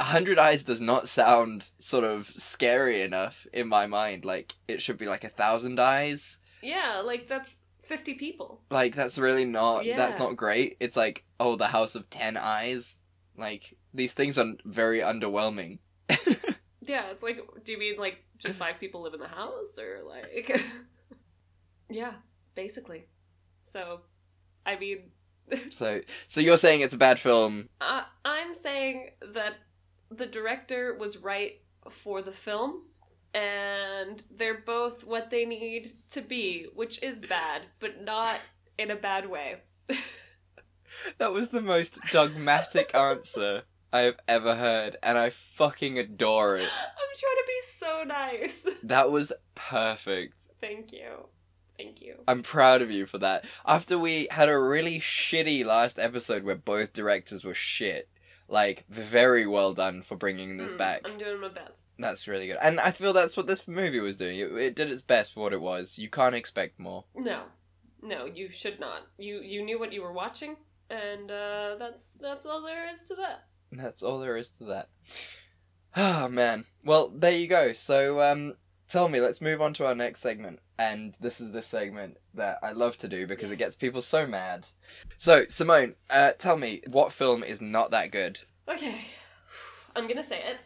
a 0.00 0.04
hundred 0.04 0.38
eyes 0.38 0.64
does 0.64 0.80
not 0.80 1.08
sound 1.08 1.68
sort 1.78 2.04
of 2.04 2.32
scary 2.36 3.02
enough 3.02 3.46
in 3.52 3.68
my 3.68 3.86
mind. 3.86 4.24
Like 4.24 4.54
it 4.66 4.82
should 4.82 4.98
be 4.98 5.06
like 5.06 5.24
a 5.24 5.28
thousand 5.28 5.78
eyes. 5.78 6.38
Yeah, 6.62 7.02
like 7.04 7.28
that's 7.28 7.56
50 7.82 8.14
people. 8.14 8.62
Like 8.70 8.94
that's 8.94 9.18
really 9.18 9.44
not 9.44 9.84
that's 9.84 10.18
not 10.18 10.36
great. 10.36 10.76
It's 10.80 10.96
like 10.96 11.24
oh 11.38 11.56
the 11.56 11.66
House 11.66 11.94
of 11.94 12.10
Ten 12.10 12.36
Eyes. 12.36 12.98
Like 13.36 13.76
these 13.92 14.12
things 14.12 14.38
are 14.38 14.52
very 14.64 15.00
underwhelming. 15.00 15.78
Yeah, 16.86 17.10
it's 17.10 17.22
like 17.22 17.38
do 17.64 17.72
you 17.72 17.78
mean 17.78 17.96
like 17.98 18.18
just 18.38 18.56
five 18.56 18.78
people 18.78 19.02
live 19.02 19.14
in 19.14 19.20
the 19.20 19.28
house 19.28 19.78
or 19.78 20.02
like 20.06 20.60
Yeah, 21.90 22.12
basically. 22.54 23.06
So 23.64 24.00
I 24.66 24.76
mean 24.76 25.10
so 25.70 26.00
so 26.28 26.40
you're 26.40 26.56
saying 26.56 26.80
it's 26.80 26.94
a 26.94 26.98
bad 26.98 27.18
film? 27.18 27.68
Uh, 27.80 28.02
I'm 28.24 28.54
saying 28.54 29.10
that 29.34 29.54
the 30.10 30.26
director 30.26 30.96
was 30.98 31.18
right 31.18 31.60
for 31.90 32.22
the 32.22 32.32
film, 32.32 32.82
and 33.34 34.22
they're 34.30 34.62
both 34.64 35.04
what 35.04 35.30
they 35.30 35.44
need 35.44 35.96
to 36.10 36.22
be, 36.22 36.66
which 36.74 37.02
is 37.02 37.18
bad, 37.18 37.62
but 37.80 38.02
not 38.02 38.36
in 38.78 38.90
a 38.90 38.96
bad 38.96 39.28
way. 39.28 39.56
That 41.18 41.32
was 41.32 41.48
the 41.48 41.60
most 41.60 41.98
dogmatic 42.12 42.94
answer 42.94 43.62
I 43.94 44.00
have 44.00 44.16
ever 44.26 44.56
heard, 44.56 44.96
and 45.04 45.16
I 45.16 45.30
fucking 45.30 46.00
adore 46.00 46.56
it. 46.56 46.62
I'm 46.68 47.16
trying 47.16 47.36
to 47.36 47.46
be 47.46 47.60
so 47.64 48.02
nice. 48.04 48.66
That 48.82 49.12
was 49.12 49.32
perfect. 49.54 50.34
Thank 50.60 50.92
you. 50.92 51.28
Thank 51.78 52.00
you. 52.02 52.16
I'm 52.26 52.42
proud 52.42 52.82
of 52.82 52.90
you 52.90 53.06
for 53.06 53.18
that. 53.18 53.44
After 53.64 53.96
we 53.96 54.26
had 54.32 54.48
a 54.48 54.58
really 54.58 54.98
shitty 54.98 55.64
last 55.64 56.00
episode 56.00 56.42
where 56.42 56.56
both 56.56 56.92
directors 56.92 57.44
were 57.44 57.54
shit, 57.54 58.08
like, 58.48 58.84
very 58.88 59.46
well 59.46 59.74
done 59.74 60.02
for 60.02 60.16
bringing 60.16 60.56
this 60.56 60.74
Mm, 60.74 60.78
back. 60.78 61.02
I'm 61.04 61.16
doing 61.16 61.40
my 61.40 61.48
best. 61.48 61.86
That's 61.96 62.26
really 62.26 62.48
good. 62.48 62.58
And 62.60 62.80
I 62.80 62.90
feel 62.90 63.12
that's 63.12 63.36
what 63.36 63.46
this 63.46 63.68
movie 63.68 64.00
was 64.00 64.16
doing. 64.16 64.40
It, 64.40 64.50
it 64.54 64.74
did 64.74 64.90
its 64.90 65.02
best 65.02 65.34
for 65.34 65.40
what 65.40 65.52
it 65.52 65.60
was. 65.60 66.00
You 66.00 66.10
can't 66.10 66.34
expect 66.34 66.80
more. 66.80 67.04
No, 67.14 67.44
no, 68.02 68.24
you 68.26 68.50
should 68.50 68.80
not. 68.80 69.02
You 69.18 69.40
you 69.40 69.64
knew 69.64 69.78
what 69.78 69.92
you 69.92 70.02
were 70.02 70.12
watching, 70.12 70.56
and 70.90 71.30
uh, 71.30 71.76
that's 71.78 72.10
that's 72.20 72.44
all 72.44 72.60
there 72.62 72.90
is 72.90 73.04
to 73.04 73.14
that. 73.14 73.44
That's 73.76 74.02
all 74.02 74.18
there 74.18 74.36
is 74.36 74.50
to 74.52 74.64
that. 74.64 74.88
Oh 75.96 76.28
man. 76.28 76.64
Well, 76.84 77.10
there 77.14 77.32
you 77.32 77.46
go. 77.46 77.72
So, 77.72 78.20
um, 78.20 78.54
tell 78.88 79.08
me. 79.08 79.20
Let's 79.20 79.40
move 79.40 79.60
on 79.60 79.74
to 79.74 79.86
our 79.86 79.94
next 79.94 80.20
segment, 80.20 80.60
and 80.78 81.14
this 81.20 81.40
is 81.40 81.52
the 81.52 81.62
segment 81.62 82.18
that 82.34 82.58
I 82.62 82.72
love 82.72 82.96
to 82.98 83.08
do 83.08 83.26
because 83.26 83.50
it 83.50 83.58
gets 83.58 83.76
people 83.76 84.02
so 84.02 84.26
mad. 84.26 84.66
So, 85.18 85.46
Simone, 85.48 85.94
uh, 86.10 86.32
tell 86.32 86.56
me 86.56 86.82
what 86.86 87.12
film 87.12 87.44
is 87.44 87.60
not 87.60 87.90
that 87.92 88.10
good. 88.10 88.40
Okay, 88.68 89.02
I'm 89.94 90.08
gonna 90.08 90.22
say 90.22 90.42
it. 90.42 90.58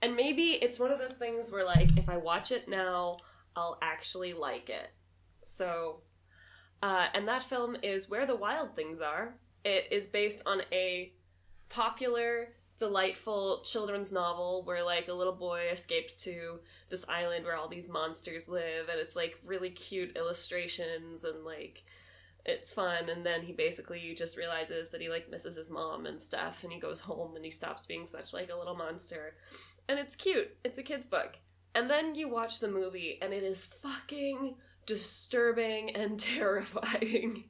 And 0.00 0.14
maybe 0.14 0.52
it's 0.62 0.78
one 0.78 0.92
of 0.92 0.98
those 0.98 1.14
things 1.14 1.50
where, 1.50 1.64
like, 1.64 1.96
if 1.96 2.08
I 2.08 2.16
watch 2.18 2.52
it 2.52 2.68
now, 2.68 3.16
I'll 3.56 3.78
actually 3.82 4.32
like 4.32 4.70
it. 4.70 4.90
So, 5.44 6.02
uh, 6.82 7.06
and 7.14 7.26
that 7.26 7.42
film 7.42 7.76
is 7.82 8.08
Where 8.08 8.26
the 8.26 8.36
Wild 8.36 8.76
Things 8.76 9.00
Are. 9.00 9.34
It 9.64 9.86
is 9.90 10.06
based 10.06 10.42
on 10.46 10.62
a 10.70 11.12
popular, 11.68 12.48
delightful 12.78 13.62
children's 13.62 14.12
novel 14.12 14.62
where, 14.64 14.84
like, 14.84 15.08
a 15.08 15.14
little 15.14 15.34
boy 15.34 15.68
escapes 15.72 16.14
to 16.24 16.60
this 16.90 17.04
island 17.08 17.44
where 17.44 17.56
all 17.56 17.68
these 17.68 17.88
monsters 17.88 18.48
live, 18.48 18.88
and 18.90 19.00
it's, 19.00 19.16
like, 19.16 19.38
really 19.44 19.70
cute 19.70 20.16
illustrations 20.16 21.24
and, 21.24 21.44
like, 21.44 21.84
it's 22.46 22.72
fun 22.72 23.10
and 23.10 23.26
then 23.26 23.42
he 23.42 23.52
basically 23.52 24.14
just 24.16 24.38
realizes 24.38 24.88
that 24.88 25.02
he 25.02 25.10
like 25.10 25.30
misses 25.30 25.56
his 25.56 25.68
mom 25.68 26.06
and 26.06 26.18
stuff 26.18 26.62
and 26.62 26.72
he 26.72 26.80
goes 26.80 27.00
home 27.00 27.36
and 27.36 27.44
he 27.44 27.50
stops 27.50 27.84
being 27.84 28.06
such 28.06 28.32
like 28.32 28.48
a 28.48 28.56
little 28.56 28.76
monster 28.76 29.34
and 29.88 29.98
it's 29.98 30.14
cute. 30.14 30.56
It's 30.64 30.78
a 30.78 30.82
kid's 30.82 31.06
book. 31.06 31.38
And 31.74 31.88
then 31.88 32.14
you 32.14 32.28
watch 32.28 32.60
the 32.60 32.68
movie, 32.68 33.18
and 33.22 33.32
it 33.32 33.42
is 33.42 33.64
fucking 33.64 34.56
disturbing 34.86 35.94
and 35.94 36.20
terrifying. 36.20 37.44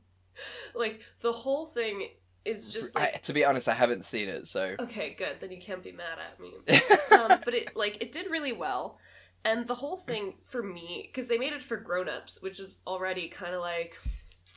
like, 0.74 1.00
the 1.20 1.32
whole 1.32 1.66
thing 1.66 2.10
is 2.48 2.72
just 2.72 2.94
like. 2.94 3.14
I, 3.14 3.18
to 3.18 3.32
be 3.32 3.44
honest, 3.44 3.68
I 3.68 3.74
haven't 3.74 4.04
seen 4.04 4.28
it, 4.28 4.46
so. 4.46 4.74
Okay, 4.80 5.14
good. 5.18 5.36
Then 5.40 5.50
you 5.50 5.60
can't 5.60 5.82
be 5.82 5.92
mad 5.92 6.18
at 6.18 6.40
me. 6.40 6.52
um, 7.18 7.40
but 7.44 7.54
it 7.54 7.76
like 7.76 7.98
it 8.00 8.12
did 8.12 8.30
really 8.30 8.52
well, 8.52 8.98
and 9.44 9.66
the 9.66 9.74
whole 9.74 9.96
thing 9.96 10.34
for 10.46 10.62
me 10.62 11.08
because 11.08 11.28
they 11.28 11.38
made 11.38 11.52
it 11.52 11.62
for 11.62 11.76
grown-ups, 11.76 12.42
which 12.42 12.60
is 12.60 12.82
already 12.86 13.28
kind 13.28 13.54
of 13.54 13.60
like 13.60 13.96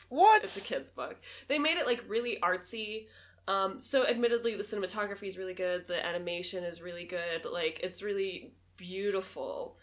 what? 0.09 0.43
it's 0.43 0.57
a 0.57 0.61
kid's 0.61 0.89
book. 0.89 1.17
They 1.47 1.59
made 1.59 1.77
it 1.77 1.85
like 1.85 2.03
really 2.07 2.37
artsy. 2.41 3.07
Um, 3.47 3.81
so 3.81 4.05
admittedly, 4.05 4.55
the 4.55 4.63
cinematography 4.63 5.27
is 5.27 5.37
really 5.37 5.53
good. 5.53 5.87
The 5.87 6.05
animation 6.05 6.63
is 6.63 6.81
really 6.81 7.05
good. 7.05 7.45
Like 7.51 7.79
it's 7.83 8.03
really 8.03 8.53
beautiful, 8.77 9.77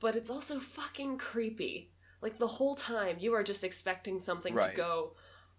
but 0.00 0.16
it's 0.16 0.30
also 0.30 0.60
fucking 0.60 1.18
creepy. 1.18 1.90
Like 2.20 2.38
the 2.38 2.46
whole 2.48 2.74
time, 2.74 3.16
you 3.20 3.34
are 3.34 3.44
just 3.44 3.62
expecting 3.62 4.18
something 4.18 4.54
Right. 4.54 4.70
to 4.70 4.76
go 4.76 5.12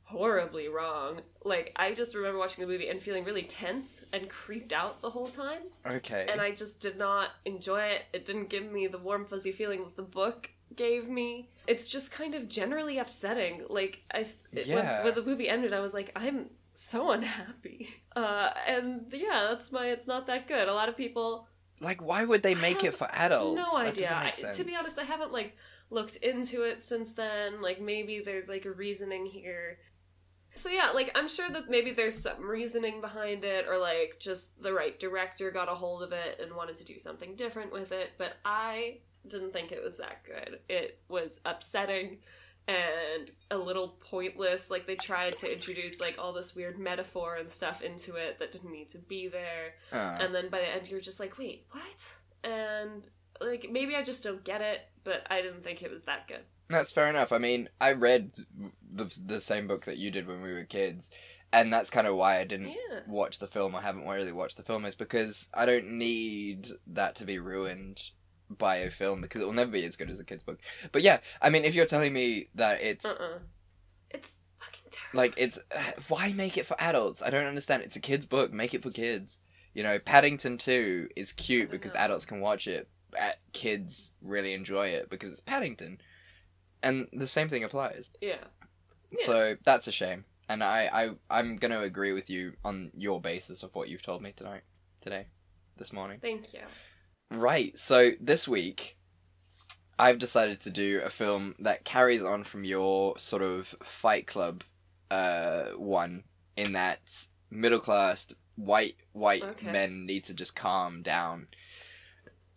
horribly 0.10 0.68
wrong. 0.68 1.22
Like 1.44 1.72
I 1.76 1.94
just 1.94 2.16
remember 2.16 2.38
watching 2.40 2.62
the 2.66 2.72
movie 2.72 2.90
and 2.90 3.02
feeling 3.02 3.24
really 3.24 3.44
tense 3.44 4.02
and 4.12 4.30
creeped 4.30 4.74
out 4.74 5.02
the 5.02 5.10
whole 5.12 5.28
time, 5.28 5.62
Okay. 5.86 6.28
and 6.30 6.42
I 6.42 6.52
just 6.52 6.80
did 6.80 6.98
not 6.98 7.30
enjoy 7.46 7.82
it. 7.84 8.04
It 8.14 8.26
didn't 8.26 8.50
give 8.50 8.72
me 8.72 8.88
the 8.88 8.98
warm 8.98 9.26
fuzzy 9.26 9.52
feeling 9.52 9.84
that 9.84 9.96
the 9.96 10.02
book 10.04 10.50
gave 10.76 11.10
me. 11.10 11.50
It's 11.68 11.88
just 11.88 12.12
kind 12.12 12.34
of 12.36 12.48
generally 12.50 12.98
upsetting. 12.98 13.64
Like 13.70 14.02
I 14.12 14.20
it- 14.20 14.66
Yeah. 14.68 14.76
when, 15.04 15.06
when 15.06 15.16
the 15.16 15.24
movie 15.30 15.48
ended, 15.50 15.74
I 15.74 15.80
was 15.80 15.94
like, 15.94 16.12
I'm 16.16 16.50
so 16.74 17.12
unhappy. 17.12 17.90
Uh, 18.16 18.50
and 18.68 19.06
yeah, 19.14 19.48
that's 19.50 19.72
my. 19.72 19.88
It's 19.92 20.08
not 20.08 20.28
that 20.28 20.48
good. 20.48 20.68
A 20.68 20.74
lot 20.74 20.90
of 20.90 20.98
people 20.98 21.48
like, 21.80 22.02
why 22.02 22.26
would 22.26 22.44
they 22.44 22.56
make 22.56 22.84
it 22.84 22.94
for 22.96 23.08
adults? 23.14 23.56
no 23.58 23.78
idea. 23.78 24.12
I, 24.14 24.32
to 24.32 24.64
be 24.64 24.76
honest, 24.76 24.98
I 25.00 25.04
haven't 25.04 25.32
like 25.32 25.56
looked 25.92 26.18
into 26.18 26.64
it 26.64 26.82
since 26.82 27.14
then. 27.14 27.62
Like 27.62 27.80
maybe 27.80 28.20
there's 28.20 28.50
like 28.50 28.66
a 28.66 28.72
reasoning 28.72 29.26
here. 29.28 29.78
So 30.60 30.70
yeah, 30.70 30.90
like 30.94 31.12
I'm 31.16 31.30
sure 31.30 31.50
that 31.50 31.70
maybe 31.70 31.92
there's 31.92 32.18
some 32.22 32.42
reasoning 32.44 33.00
behind 33.00 33.44
it, 33.46 33.66
or 33.68 33.78
like 33.78 34.18
just 34.20 34.62
the 34.62 34.74
right 34.74 35.00
director 35.00 35.52
got 35.52 35.72
a 35.72 35.76
hold 35.76 36.04
of 36.04 36.12
it 36.12 36.40
and 36.42 36.54
wanted 36.56 36.76
to 36.78 36.84
do 36.84 37.00
something 37.00 37.36
different 37.36 37.72
with 37.72 37.92
it. 37.94 38.12
But 38.18 38.34
I 38.44 38.98
didn't 39.28 39.54
think 39.54 39.72
it 39.72 39.82
was 39.84 39.98
that 39.98 40.24
good. 40.26 40.60
It 40.68 41.00
was 41.08 41.40
upsetting 41.46 42.18
and 42.68 43.32
a 43.50 43.58
little 43.58 43.96
pointless. 44.12 44.70
Like 44.70 44.86
they 44.86 44.96
tried 44.96 45.38
to 45.38 45.52
introduce 45.52 46.00
like 46.02 46.16
all 46.20 46.34
this 46.34 46.56
weird 46.56 46.78
metaphor 46.78 47.36
and 47.38 47.50
stuff 47.50 47.82
into 47.82 48.16
it 48.16 48.38
that 48.40 48.52
didn't 48.52 48.72
need 48.72 48.90
to 48.90 48.98
be 49.00 49.28
there 49.30 49.76
Uh, 49.94 50.18
and 50.22 50.36
then 50.36 50.50
by 50.50 50.60
the 50.60 50.68
end 50.68 50.88
you're 50.88 51.00
just 51.02 51.20
like 51.20 51.38
wait 51.38 51.66
what 51.72 52.18
and 52.44 53.10
like 53.42 53.68
maybe 53.72 53.96
i 53.96 54.04
just 54.04 54.24
don't 54.24 54.44
get 54.44 54.62
it 54.62 54.82
but 55.04 55.26
i 55.30 55.42
didn't 55.42 55.64
think 55.64 55.82
it 55.82 55.90
was 55.92 56.04
that 56.04 56.28
good 56.28 56.44
That's 56.70 56.92
fair 56.92 57.10
enough. 57.10 57.32
I 57.32 57.40
mean, 57.40 57.70
I 57.82 57.94
read 57.94 58.32
the 58.94 59.12
the 59.26 59.42
same 59.42 59.68
book 59.68 59.86
that 59.86 59.98
you 59.98 60.12
did 60.12 60.28
when 60.28 60.42
we 60.42 60.54
were 60.54 60.66
kids, 60.66 61.10
and 61.52 61.74
that's 61.74 61.90
kind 61.90 62.08
of 62.08 62.16
why 62.16 62.40
I 62.40 62.44
didn't 62.44 62.70
yeah 62.70 63.02
watch 63.08 63.40
the 63.40 63.48
film. 63.48 63.76
I 63.76 63.82
haven't 63.82 64.08
really 64.08 64.32
watched 64.32 64.58
the 64.58 64.64
film 64.64 64.86
is 64.86 64.96
because 64.96 65.50
I 65.54 65.66
don't 65.66 65.98
need 65.98 66.68
that 66.88 67.16
to 67.16 67.26
be 67.26 67.40
ruined 67.40 68.02
by 68.50 68.78
a 68.78 68.92
film 68.92 69.22
because 69.22 69.42
it 69.42 69.46
will 69.46 69.54
never 69.54 69.72
be 69.72 69.86
as 69.86 69.96
good 69.96 70.10
as 70.10 70.20
a 70.20 70.26
kid's 70.26 70.44
book. 70.44 70.60
But 70.92 71.02
yeah, 71.02 71.20
I 71.42 71.50
mean, 71.50 71.66
if 71.66 71.76
you're 71.76 71.86
telling 71.86 72.14
me 72.14 72.50
that 72.56 72.82
it's 72.82 73.06
uh-uh 73.06 73.40
it's 74.12 74.38
fucking 74.60 74.92
terrible 74.92 75.18
like 75.18 75.34
it's 75.38 75.60
why 76.08 76.32
make 76.34 76.58
it 76.58 76.66
for 76.66 76.80
adults? 76.80 77.22
I 77.22 77.32
don't 77.32 77.48
understand. 77.48 77.84
It's 77.84 77.96
a 77.96 78.02
kid's 78.02 78.26
book. 78.26 78.54
Make 78.54 78.74
it 78.74 78.84
for 78.84 78.92
kids. 78.92 79.40
You 79.74 79.84
know, 79.84 80.00
Paddington 80.00 80.58
Two 80.58 81.10
is 81.16 81.32
cute 81.32 81.72
because 81.72 81.94
know. 81.94 82.02
adults 82.02 82.26
can 82.26 82.42
watch 82.42 82.68
it. 82.68 82.90
Kids 83.54 84.12
really 84.22 84.54
enjoy 84.54 84.88
it 84.90 85.10
because 85.10 85.32
it's 85.32 85.42
Paddington, 85.42 86.00
and 86.84 87.08
the 87.14 87.28
same 87.28 87.50
thing 87.50 87.64
applies. 87.64 88.10
yeah 88.22 88.38
Yeah. 89.12 89.26
So 89.26 89.58
that's 89.64 89.88
a 89.88 89.92
shame, 89.92 90.26
and 90.48 90.64
I, 90.64 90.90
I 91.30 91.40
I'm 91.40 91.58
gonna 91.58 91.82
agree 91.82 92.14
with 92.14 92.30
you 92.30 92.54
on 92.64 92.92
your 92.96 93.20
basis 93.22 93.64
of 93.64 93.74
what 93.76 93.90
you've 93.90 94.02
told 94.04 94.22
me 94.22 94.32
tonight, 94.36 94.62
today, 95.02 95.28
this 95.78 95.92
morning. 95.94 96.20
thank 96.22 96.54
you 96.54 96.62
Right. 97.32 97.78
So 97.78 98.12
this 98.20 98.48
week, 98.48 98.98
I've 100.00 100.18
decided 100.18 100.62
to 100.62 100.72
do 100.72 101.02
a 101.06 101.10
film 101.10 101.54
that 101.60 101.86
carries 101.86 102.24
on 102.24 102.44
from 102.44 102.64
your 102.64 103.20
sort 103.20 103.44
of 103.44 103.68
Fight 103.84 104.26
Club, 104.26 104.64
uh, 105.12 105.66
one 105.78 106.24
in 106.58 106.74
that 106.74 107.00
middle 107.52 107.80
class 107.80 108.28
white 108.56 108.96
white 109.14 109.44
Okay. 109.44 109.72
men 109.72 110.06
need 110.06 110.24
to 110.26 110.34
just 110.34 110.56
calm 110.56 111.02
down. 111.04 111.48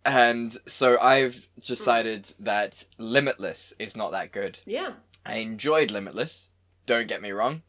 And 0.04 0.56
so 0.66 0.98
I've 1.00 1.48
decided 1.64 2.26
hmm. 2.26 2.44
that 2.44 2.84
Limitless 2.98 3.72
is 3.78 3.96
not 3.96 4.12
that 4.12 4.32
good. 4.32 4.58
yeah 4.66 4.94
I 5.24 5.36
enjoyed 5.36 5.90
Limitless. 5.90 6.48
Don't 6.86 7.06
get 7.06 7.22
me 7.22 7.30
wrong. 7.30 7.62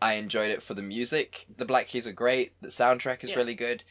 I 0.00 0.14
enjoyed 0.14 0.50
it 0.50 0.62
for 0.62 0.74
the 0.74 0.82
music. 0.82 1.46
The 1.56 1.64
Black 1.64 1.88
Keys 1.88 2.06
are 2.06 2.12
great. 2.12 2.52
The 2.60 2.68
soundtrack 2.68 3.24
is 3.24 3.30
Yeah. 3.30 3.36
really 3.36 3.54
good. 3.54 3.82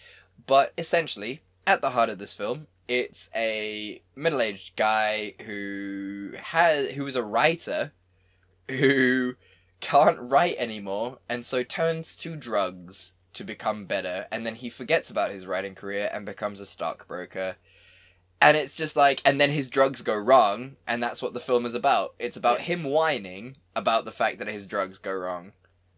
But 0.48 0.74
essentially, 0.78 1.42
at 1.68 1.82
the 1.82 1.92
heart 1.92 2.10
of 2.10 2.18
this 2.18 2.34
film, 2.34 2.68
it's 2.88 3.30
a 3.36 4.02
middle-aged 4.16 4.76
guy 4.76 5.36
who 5.46 6.32
has 6.42 6.92
who 6.92 7.06
is 7.06 7.16
a 7.16 7.24
writer 7.24 7.92
who 8.68 9.36
can't 9.80 10.18
write 10.20 10.56
anymore 10.58 11.20
and 11.30 11.46
so 11.46 11.64
turns 11.64 12.16
to 12.16 12.36
drugs 12.36 13.14
to 13.34 13.44
become 13.44 13.86
better 13.86 14.26
and 14.32 14.46
then 14.46 14.56
he 14.56 14.70
forgets 14.70 15.10
about 15.10 15.32
his 15.32 15.46
writing 15.46 15.76
career 15.76 16.10
and 16.12 16.26
becomes 16.26 16.60
a 16.60 16.66
stockbroker 16.66 17.56
and 18.42 18.56
it's 18.58 18.76
just 18.76 18.96
like 18.96 19.22
and 19.26 19.40
then 19.40 19.50
his 19.52 19.70
drugs 19.70 20.02
go 20.02 20.16
wrong 20.16 20.76
and 20.88 21.02
that's 21.04 21.22
what 21.22 21.34
the 21.34 21.40
film 21.40 21.66
is 21.66 21.76
about 21.76 22.14
it's 22.20 22.38
about 22.38 22.60
Yeah. 22.60 22.66
him 22.66 22.84
whining 22.84 23.58
about 23.76 24.06
the 24.06 24.12
fact 24.12 24.40
that 24.40 24.48
his 24.48 24.66
drugs 24.66 24.98
go 24.98 25.12
wrong 25.14 25.52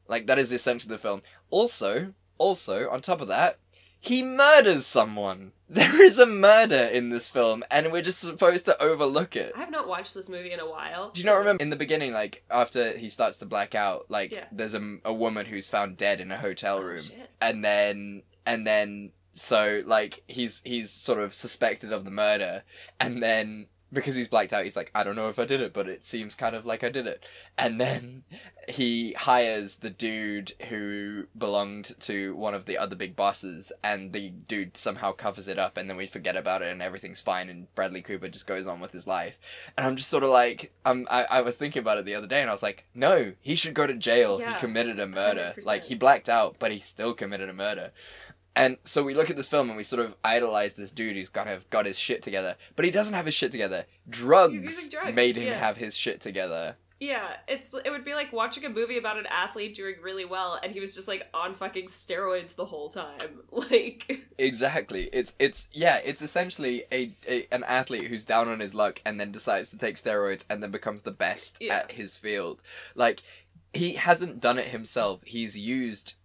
like 0.08 0.28
that 0.28 0.40
is 0.40 0.50
the 0.50 0.56
essence 0.56 0.84
of 0.84 0.90
the 0.90 0.98
film 0.98 1.22
also 1.50 2.14
also 2.38 2.90
on 2.90 3.02
top 3.02 3.22
of 3.22 3.28
that 3.28 3.60
he 4.00 4.24
murders 4.24 4.86
someone 4.88 5.52
there 5.70 6.02
is 6.04 6.18
a 6.20 6.26
murder 6.26 6.84
in 6.92 7.10
this 7.10 7.30
film 7.30 7.64
and 7.72 7.92
we're 7.92 8.02
just 8.02 8.20
supposed 8.20 8.66
to 8.66 8.82
overlook 8.84 9.36
it 9.36 9.54
i 9.56 9.60
have 9.60 9.70
not 9.72 9.88
watched 9.88 10.14
this 10.14 10.28
movie 10.28 10.52
in 10.52 10.60
a 10.60 10.70
while 10.70 11.12
do 11.12 11.22
you 11.22 11.26
not 11.26 11.36
remember 11.38 11.62
in 11.64 11.70
the 11.70 11.76
beginning, 11.76 12.12
like 12.12 12.44
after 12.50 12.98
he 12.98 13.08
starts 13.08 13.38
to 13.38 13.46
black 13.46 13.74
out, 13.76 14.06
like 14.10 14.32
Yeah. 14.32 14.46
there's 14.52 14.74
a, 14.74 14.98
a 15.06 15.14
woman 15.14 15.46
who's 15.46 15.70
found 15.70 15.96
dead 15.98 16.20
in 16.20 16.32
a 16.32 16.38
hotel 16.38 16.78
Oh, 16.80 16.82
room, 16.82 17.04
shit. 17.04 17.30
and 17.40 17.64
then 17.64 18.24
and 18.46 18.66
then 18.68 19.12
so 19.34 19.82
like 19.86 20.24
he's 20.28 20.62
he's 20.64 20.92
sort 20.92 21.20
of 21.20 21.34
suspected 21.34 21.92
of 21.92 22.06
the 22.06 22.12
murder, 22.12 22.64
and 23.00 23.22
then 23.22 23.68
because 23.94 24.16
he's 24.16 24.30
blacked 24.30 24.54
out, 24.54 24.64
he's 24.64 24.76
like, 24.76 24.90
I 24.96 25.04
don't 25.04 25.18
know 25.18 25.28
if 25.28 25.38
I 25.38 25.46
did 25.46 25.60
it, 25.60 25.74
but 25.74 25.88
it 25.88 26.04
seems 26.06 26.34
kind 26.34 26.56
of 26.56 26.66
like 26.66 26.84
I 26.84 26.90
did 26.90 27.08
it, 27.08 27.26
and 27.58 27.80
then 27.80 28.24
he 28.70 29.14
hires 29.14 29.78
the 29.78 29.90
dude 29.90 30.54
who 30.70 31.26
belonged 31.38 31.94
to 32.02 32.36
one 32.36 32.54
of 32.54 32.66
the 32.66 32.78
other 32.78 32.96
big 32.96 33.16
bosses, 33.16 33.72
and 33.84 34.14
the 34.14 34.30
dude 34.30 34.78
somehow 34.78 35.12
covers 35.12 35.48
it 35.48 35.60
up, 35.60 35.78
and 35.78 35.90
then 35.90 35.98
we 35.98 36.08
forget 36.08 36.38
about 36.38 36.62
it, 36.62 36.72
and 36.72 36.82
everything's 36.82 37.22
fine, 37.22 37.50
and 37.50 37.74
Bradley 37.76 38.02
Cooper 38.02 38.30
just 38.30 38.48
goes 38.48 38.66
on 38.66 38.80
with 38.80 38.92
his 38.92 39.08
life. 39.08 39.38
And 39.78 39.86
I'm 39.86 39.98
just 39.98 40.10
sort 40.10 40.24
of 40.24 40.30
like, 40.30 40.74
um, 40.86 41.06
I, 41.10 41.26
I 41.30 41.42
was 41.42 41.58
thinking 41.58 41.82
about 41.82 41.98
it 41.98 42.06
the 42.06 42.16
other 42.16 42.28
day, 42.28 42.42
and 42.42 42.50
I 42.50 42.54
was 42.54 42.64
like, 42.64 42.86
no, 42.94 43.34
he 43.42 43.56
should 43.56 43.74
go 43.74 43.88
to 43.88 43.96
jail. 43.96 44.40
Yeah, 44.40 44.54
he 44.54 44.60
committed 44.60 45.00
a 45.00 45.08
murder. 45.08 45.54
100%. 45.58 45.66
Like, 45.66 45.84
he 45.84 45.96
blacked 45.96 46.30
out, 46.30 46.56
but 46.60 46.72
he 46.72 46.80
still 46.80 47.14
committed 47.14 47.50
a 47.50 47.54
murder. 47.54 47.92
And 48.56 48.78
so 48.84 49.04
we 49.04 49.14
look 49.14 49.30
at 49.30 49.36
this 49.38 49.48
film 49.48 49.70
and 49.70 49.78
we 49.78 49.84
sort 49.84 50.06
of 50.06 50.16
idolize 50.24 50.74
this 50.76 50.92
dude 50.92 51.16
who's 51.16 51.30
kind 51.30 51.50
of 51.50 51.70
got 51.70 51.86
his 51.86 51.98
shit 51.98 52.22
together, 52.22 52.56
but 52.76 52.84
he 52.86 52.92
doesn't 52.92 53.14
have 53.14 53.26
his 53.26 53.34
shit 53.36 53.52
together. 53.52 53.86
Drugs, 54.10 54.90
drugs, 54.90 55.16
made 55.16 55.38
him 55.38 55.48
yeah. 55.48 55.58
have 55.60 55.78
his 55.78 55.96
shit 55.96 56.20
together. 56.22 56.76
yeah 57.00 57.38
it's 57.48 57.74
it 57.86 57.90
would 57.90 58.06
be 58.06 58.14
like 58.14 58.32
watching 58.32 58.64
a 58.66 58.70
movie 58.70 58.98
about 58.98 59.18
an 59.18 59.26
athlete 59.26 59.74
doing 59.76 59.96
really 60.04 60.24
well 60.26 60.60
and 60.62 60.72
he 60.72 60.80
was 60.80 60.94
just 60.94 61.08
like 61.08 61.24
on 61.34 61.56
fucking 61.56 61.88
steroids 61.88 62.54
the 62.56 62.66
whole 62.66 62.90
time 62.90 63.40
like 63.52 64.28
Exactly. 64.38 65.10
It's 65.14 65.34
it's 65.40 65.68
yeah. 65.72 66.00
It's 66.04 66.22
essentially 66.22 66.84
a, 66.92 67.16
a 67.28 67.48
an 67.52 67.64
athlete 67.64 68.08
who's 68.08 68.26
down 68.26 68.48
on 68.50 68.60
his 68.60 68.74
luck 68.74 69.02
and 69.06 69.20
then 69.20 69.32
decides 69.32 69.70
to 69.70 69.78
take 69.78 69.96
steroids 69.96 70.46
and 70.50 70.62
then 70.62 70.72
becomes 70.72 71.04
the 71.04 71.12
best 71.12 71.58
Yeah. 71.60 71.76
at 71.78 71.94
his 71.94 72.18
field. 72.18 72.62
Like 72.96 73.22
he 73.74 73.94
hasn't 73.94 74.40
done 74.42 74.58
it 74.60 74.68
himself. 74.68 75.22
He's 75.26 75.58
used 75.58 76.16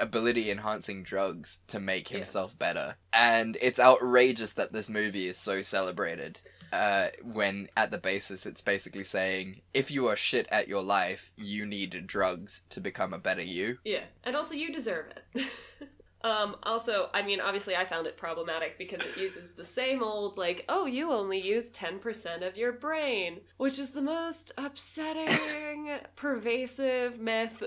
ability 0.00 0.50
enhancing 0.50 1.02
drugs 1.02 1.58
to 1.68 1.80
make 1.80 2.10
Yeah. 2.10 2.18
himself 2.18 2.58
better, 2.58 2.96
and 3.12 3.56
it's 3.60 3.80
outrageous 3.80 4.52
that 4.54 4.72
this 4.72 4.88
movie 4.88 5.28
is 5.28 5.38
so 5.38 5.62
celebrated. 5.62 6.40
Uh, 6.72 7.08
when 7.22 7.68
at 7.76 7.90
the 7.90 7.98
basis 7.98 8.46
it's 8.46 8.62
basically 8.62 9.04
saying 9.04 9.60
if 9.74 9.90
you 9.90 10.06
are 10.08 10.16
shit 10.16 10.46
at 10.50 10.68
your 10.68 10.82
life, 10.82 11.30
you 11.36 11.66
need 11.66 12.06
drugs 12.06 12.62
to 12.70 12.80
become 12.80 13.12
a 13.12 13.18
better 13.18 13.42
you. 13.42 13.76
Yeah, 13.84 14.04
and 14.24 14.34
also 14.34 14.54
you 14.54 14.72
deserve 14.72 15.06
it. 15.34 15.44
Um, 16.24 16.56
also, 16.62 17.08
I 17.12 17.22
mean, 17.22 17.40
obviously, 17.40 17.74
I 17.74 17.84
found 17.84 18.06
it 18.06 18.16
problematic 18.16 18.78
because 18.78 19.00
it 19.00 19.16
uses 19.16 19.52
the 19.52 19.64
same 19.64 20.02
old, 20.02 20.36
like, 20.36 20.64
oh, 20.68 20.86
you 20.86 21.10
only 21.12 21.40
use 21.40 21.70
10% 21.70 22.46
of 22.46 22.56
your 22.56 22.72
brain, 22.72 23.40
which 23.56 23.78
is 23.78 23.90
the 23.90 24.02
most 24.02 24.52
upsetting, 24.56 25.90
pervasive 26.16 27.18
myth. 27.18 27.62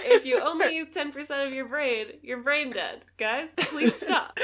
if 0.00 0.24
you 0.24 0.40
only 0.40 0.74
use 0.74 0.88
10% 0.94 1.46
of 1.46 1.52
your 1.52 1.66
brain, 1.66 2.06
you're 2.22 2.42
brain 2.42 2.72
dead. 2.72 3.04
Guys, 3.18 3.50
please 3.56 3.94
stop. 3.94 4.38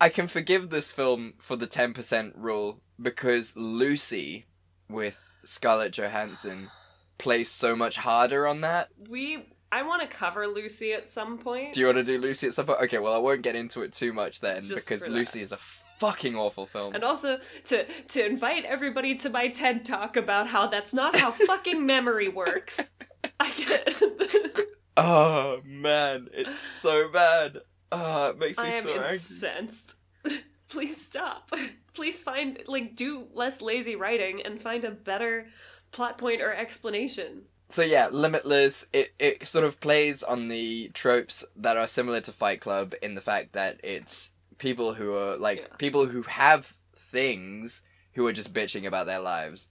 I 0.00 0.08
can 0.08 0.26
forgive 0.26 0.70
this 0.70 0.90
film 0.90 1.34
for 1.38 1.56
the 1.56 1.66
10% 1.66 2.32
rule 2.36 2.80
because 3.00 3.56
Lucy 3.56 4.46
with 4.88 5.22
Scarlett 5.44 5.92
Johansson 5.92 6.70
plays 7.18 7.48
so 7.48 7.76
much 7.76 7.96
harder 7.96 8.46
on 8.46 8.62
that. 8.62 8.88
We. 9.08 9.51
I 9.72 9.82
want 9.82 10.02
to 10.02 10.06
cover 10.06 10.46
Lucy 10.46 10.92
at 10.92 11.08
some 11.08 11.38
point. 11.38 11.72
Do 11.72 11.80
you 11.80 11.86
want 11.86 11.96
to 11.96 12.04
do 12.04 12.18
Lucy 12.18 12.46
at 12.46 12.52
some 12.52 12.66
point? 12.66 12.80
Okay, 12.82 12.98
well, 12.98 13.14
I 13.14 13.18
won't 13.18 13.40
get 13.40 13.56
into 13.56 13.80
it 13.80 13.94
too 13.94 14.12
much 14.12 14.40
then 14.40 14.62
Just 14.62 14.86
because. 14.86 15.00
Lucy 15.08 15.40
is 15.40 15.50
a 15.50 15.56
fucking 15.98 16.36
awful 16.36 16.66
film. 16.66 16.94
And 16.94 17.02
also 17.02 17.38
to 17.64 17.86
to 18.08 18.26
invite 18.26 18.64
everybody 18.66 19.14
to 19.16 19.30
my 19.30 19.48
TED 19.48 19.86
talk 19.86 20.16
about 20.16 20.48
how 20.48 20.66
that's 20.66 20.92
not 20.92 21.16
how 21.16 21.30
fucking 21.30 21.86
memory 21.94 22.28
works. 22.28 22.90
I 23.40 23.52
get. 23.52 24.60
Oh 24.94 25.62
man, 25.64 26.28
it's 26.34 26.58
so 26.60 27.08
bad. 27.08 27.60
Oh, 27.90 28.28
it 28.28 28.38
makes 28.38 28.58
me 28.58 28.64
I 28.64 28.68
am 28.72 28.82
so 28.82 29.04
incensed. 29.06 29.94
Please 30.68 31.02
stop. 31.02 31.50
Please 31.94 32.20
find 32.20 32.62
like 32.66 32.94
do 32.94 33.26
less 33.32 33.62
lazy 33.62 33.96
writing 33.96 34.42
and 34.42 34.60
find 34.60 34.84
a 34.84 34.90
better 34.90 35.46
plot 35.92 36.18
point 36.18 36.42
or 36.42 36.52
explanation. 36.52 37.44
So 37.72 37.82
yeah, 37.82 38.08
Limitless. 38.10 38.86
It 38.92 39.12
it 39.18 39.46
sort 39.48 39.64
of 39.64 39.80
plays 39.80 40.22
on 40.22 40.48
the 40.48 40.90
tropes 40.94 41.44
that 41.56 41.76
are 41.76 41.86
similar 41.86 42.20
to 42.22 42.32
Fight 42.32 42.60
Club 42.60 42.94
in 43.02 43.14
the 43.14 43.20
fact 43.20 43.52
that 43.54 43.80
it's 43.82 44.32
people 44.58 44.94
who 44.94 45.14
are 45.14 45.36
like 45.36 45.58
Yeah. 45.58 45.76
people 45.78 46.06
who 46.06 46.22
have 46.22 46.74
things 46.96 47.82
who 48.12 48.26
are 48.26 48.32
just 48.32 48.52
bitching 48.52 48.86
about 48.86 49.06
their 49.06 49.20
lives. 49.20 49.68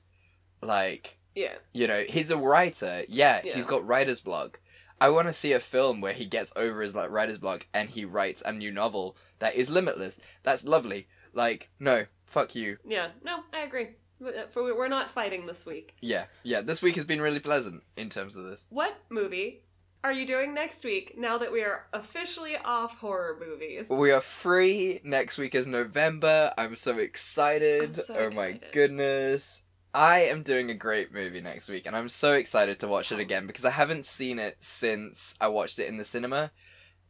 Like 0.61 1.18
Yeah. 1.36 1.56
you 1.73 1.88
know, 1.88 2.03
he's 2.10 2.32
a 2.32 2.38
writer. 2.38 3.06
Yeah, 3.07 3.41
Yeah. 3.44 3.53
he's 3.53 3.68
got 3.68 3.86
writer's 3.86 4.22
block. 4.22 4.60
I 4.99 5.10
want 5.10 5.28
to 5.28 5.34
see 5.34 5.53
a 5.53 5.60
film 5.60 6.02
where 6.02 6.14
he 6.14 6.26
gets 6.26 6.52
over 6.56 6.82
his 6.82 6.95
like 6.95 7.10
writer's 7.10 7.40
block 7.40 7.68
and 7.73 7.90
he 7.90 8.06
writes 8.06 8.41
a 8.45 8.52
new 8.52 8.72
novel 8.72 9.15
that 9.40 9.56
is 9.56 9.69
limitless. 9.69 10.19
That's 10.44 10.65
lovely. 10.65 11.07
Like, 11.34 11.69
no, 11.80 12.06
fuck 12.26 12.56
you. 12.56 12.78
Yeah. 12.86 13.10
No, 13.23 13.44
I 13.53 13.60
agree. 13.61 13.90
Uh, 14.23 14.48
for 14.52 14.64
we're 14.76 14.88
not 14.88 15.10
fighting 15.10 15.45
this 15.45 15.65
week. 15.65 15.95
Yeah, 16.02 16.26
yeah. 16.43 16.61
This 16.61 16.81
week 16.81 16.95
has 16.95 17.06
been 17.06 17.22
really 17.22 17.39
pleasant 17.39 17.84
in 17.98 18.10
terms 18.10 18.35
of 18.35 18.43
this. 18.43 18.68
What 18.69 18.95
movie 19.10 19.64
are 20.03 20.11
you 20.11 20.26
doing 20.26 20.53
next 20.53 20.84
week 20.84 21.15
now 21.18 21.38
that 21.38 21.52
we 21.52 21.61
are 21.61 21.85
officially 21.93 22.56
off 22.57 22.98
horror 22.98 23.38
movies? 23.39 23.88
We 23.89 24.11
are 24.11 24.22
free. 24.22 24.99
Next 25.03 25.38
week 25.38 25.56
is 25.56 25.68
November. 25.68 26.53
I'm 26.57 26.76
so 26.76 26.98
excited. 26.98 27.84
I'm 27.84 27.93
so 27.93 28.15
oh 28.18 28.30
my 28.31 28.60
goodness. 28.72 29.64
I 29.93 30.22
am 30.22 30.43
doing 30.43 30.72
a 30.72 30.76
great 30.76 31.14
movie 31.14 31.41
next 31.41 31.68
week, 31.68 31.85
and 31.85 31.95
I'm 31.95 32.07
so 32.07 32.34
excited 32.34 32.80
to 32.80 32.88
watch 32.88 33.11
it 33.11 33.19
again 33.19 33.45
because 33.45 33.65
I 33.65 33.72
haven't 33.72 34.06
seen 34.06 34.39
it 34.39 34.56
since 34.61 35.35
I 35.41 35.49
watched 35.49 35.80
it 35.80 35.88
in 35.88 35.98
the 35.98 36.06
cinema. 36.06 36.52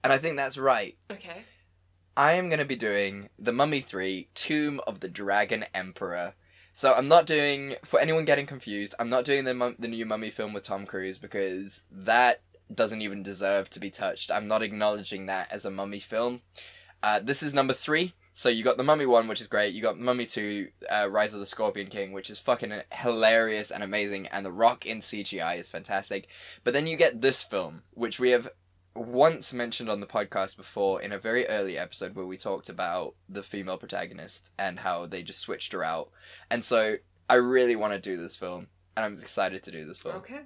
And 0.03 0.11
I 0.11 0.17
think 0.17 0.35
that's 0.35 0.57
right. 0.57 0.97
Okay. 1.11 1.43
I 2.17 2.33
am 2.33 2.49
going 2.49 2.59
to 2.59 2.65
be 2.65 2.75
doing 2.75 3.29
The 3.37 3.53
Mummy 3.53 3.81
3 3.81 4.29
Tomb 4.33 4.81
of 4.87 4.99
the 4.99 5.07
Dragon 5.07 5.63
Emperor. 5.73 6.33
So 6.81 6.95
I'm 6.95 7.07
not 7.07 7.27
doing, 7.27 7.75
for 7.85 7.99
anyone 7.99 8.25
getting 8.25 8.47
confused, 8.47 8.95
I'm 8.97 9.11
not 9.11 9.23
doing 9.23 9.43
the, 9.43 9.75
the 9.77 9.87
new 9.87 10.03
Mummy 10.03 10.31
film 10.31 10.51
with 10.51 10.63
Tom 10.63 10.87
Cruise 10.87 11.19
because 11.19 11.83
that 11.91 12.41
doesn't 12.73 13.03
even 13.03 13.21
deserve 13.21 13.69
to 13.69 13.79
be 13.79 13.91
touched. 13.91 14.31
I'm 14.31 14.47
not 14.47 14.63
acknowledging 14.63 15.27
that 15.27 15.51
as 15.51 15.63
a 15.63 15.69
Mummy 15.69 15.99
film. 15.99 16.41
Uh, 17.03 17.19
this 17.19 17.43
is 17.43 17.53
number 17.53 17.75
three. 17.75 18.13
So 18.31 18.49
you 18.49 18.63
got 18.63 18.77
the 18.77 18.83
Mummy 18.83 19.05
1, 19.05 19.27
which 19.27 19.41
is 19.41 19.47
great. 19.47 19.75
You 19.75 19.83
got 19.83 19.99
Mummy 19.99 20.25
2, 20.25 20.69
uh, 20.89 21.07
Rise 21.07 21.35
of 21.35 21.39
the 21.39 21.45
Scorpion 21.45 21.85
King, 21.85 22.13
which 22.13 22.31
is 22.31 22.39
fucking 22.39 22.73
hilarious 22.91 23.69
and 23.69 23.83
amazing. 23.83 24.25
And 24.29 24.43
The 24.43 24.51
Rock 24.51 24.87
in 24.87 25.01
CGI 25.01 25.59
is 25.59 25.69
fantastic. 25.69 26.29
But 26.63 26.73
then 26.73 26.87
you 26.87 26.97
get 26.97 27.21
this 27.21 27.43
film, 27.43 27.83
which 27.93 28.19
we 28.19 28.31
have 28.31 28.49
once 28.95 29.53
mentioned 29.53 29.89
on 29.89 29.99
the 29.99 30.07
podcast 30.07 30.57
before 30.57 31.01
in 31.01 31.11
a 31.11 31.19
very 31.19 31.47
early 31.47 31.77
episode 31.77 32.15
where 32.15 32.25
we 32.25 32.37
talked 32.37 32.69
about 32.69 33.15
the 33.29 33.43
female 33.43 33.77
protagonist 33.77 34.51
and 34.59 34.79
how 34.79 35.05
they 35.05 35.23
just 35.23 35.39
switched 35.39 35.71
her 35.73 35.83
out. 35.83 36.09
And 36.49 36.63
so 36.63 36.97
I 37.29 37.35
really 37.35 37.75
want 37.75 37.93
to 37.93 37.99
do 37.99 38.21
this 38.21 38.35
film, 38.35 38.67
and 38.95 39.05
I'm 39.05 39.13
excited 39.13 39.63
to 39.63 39.71
do 39.71 39.85
this 39.85 39.99
film. 39.99 40.15
Okay. 40.17 40.41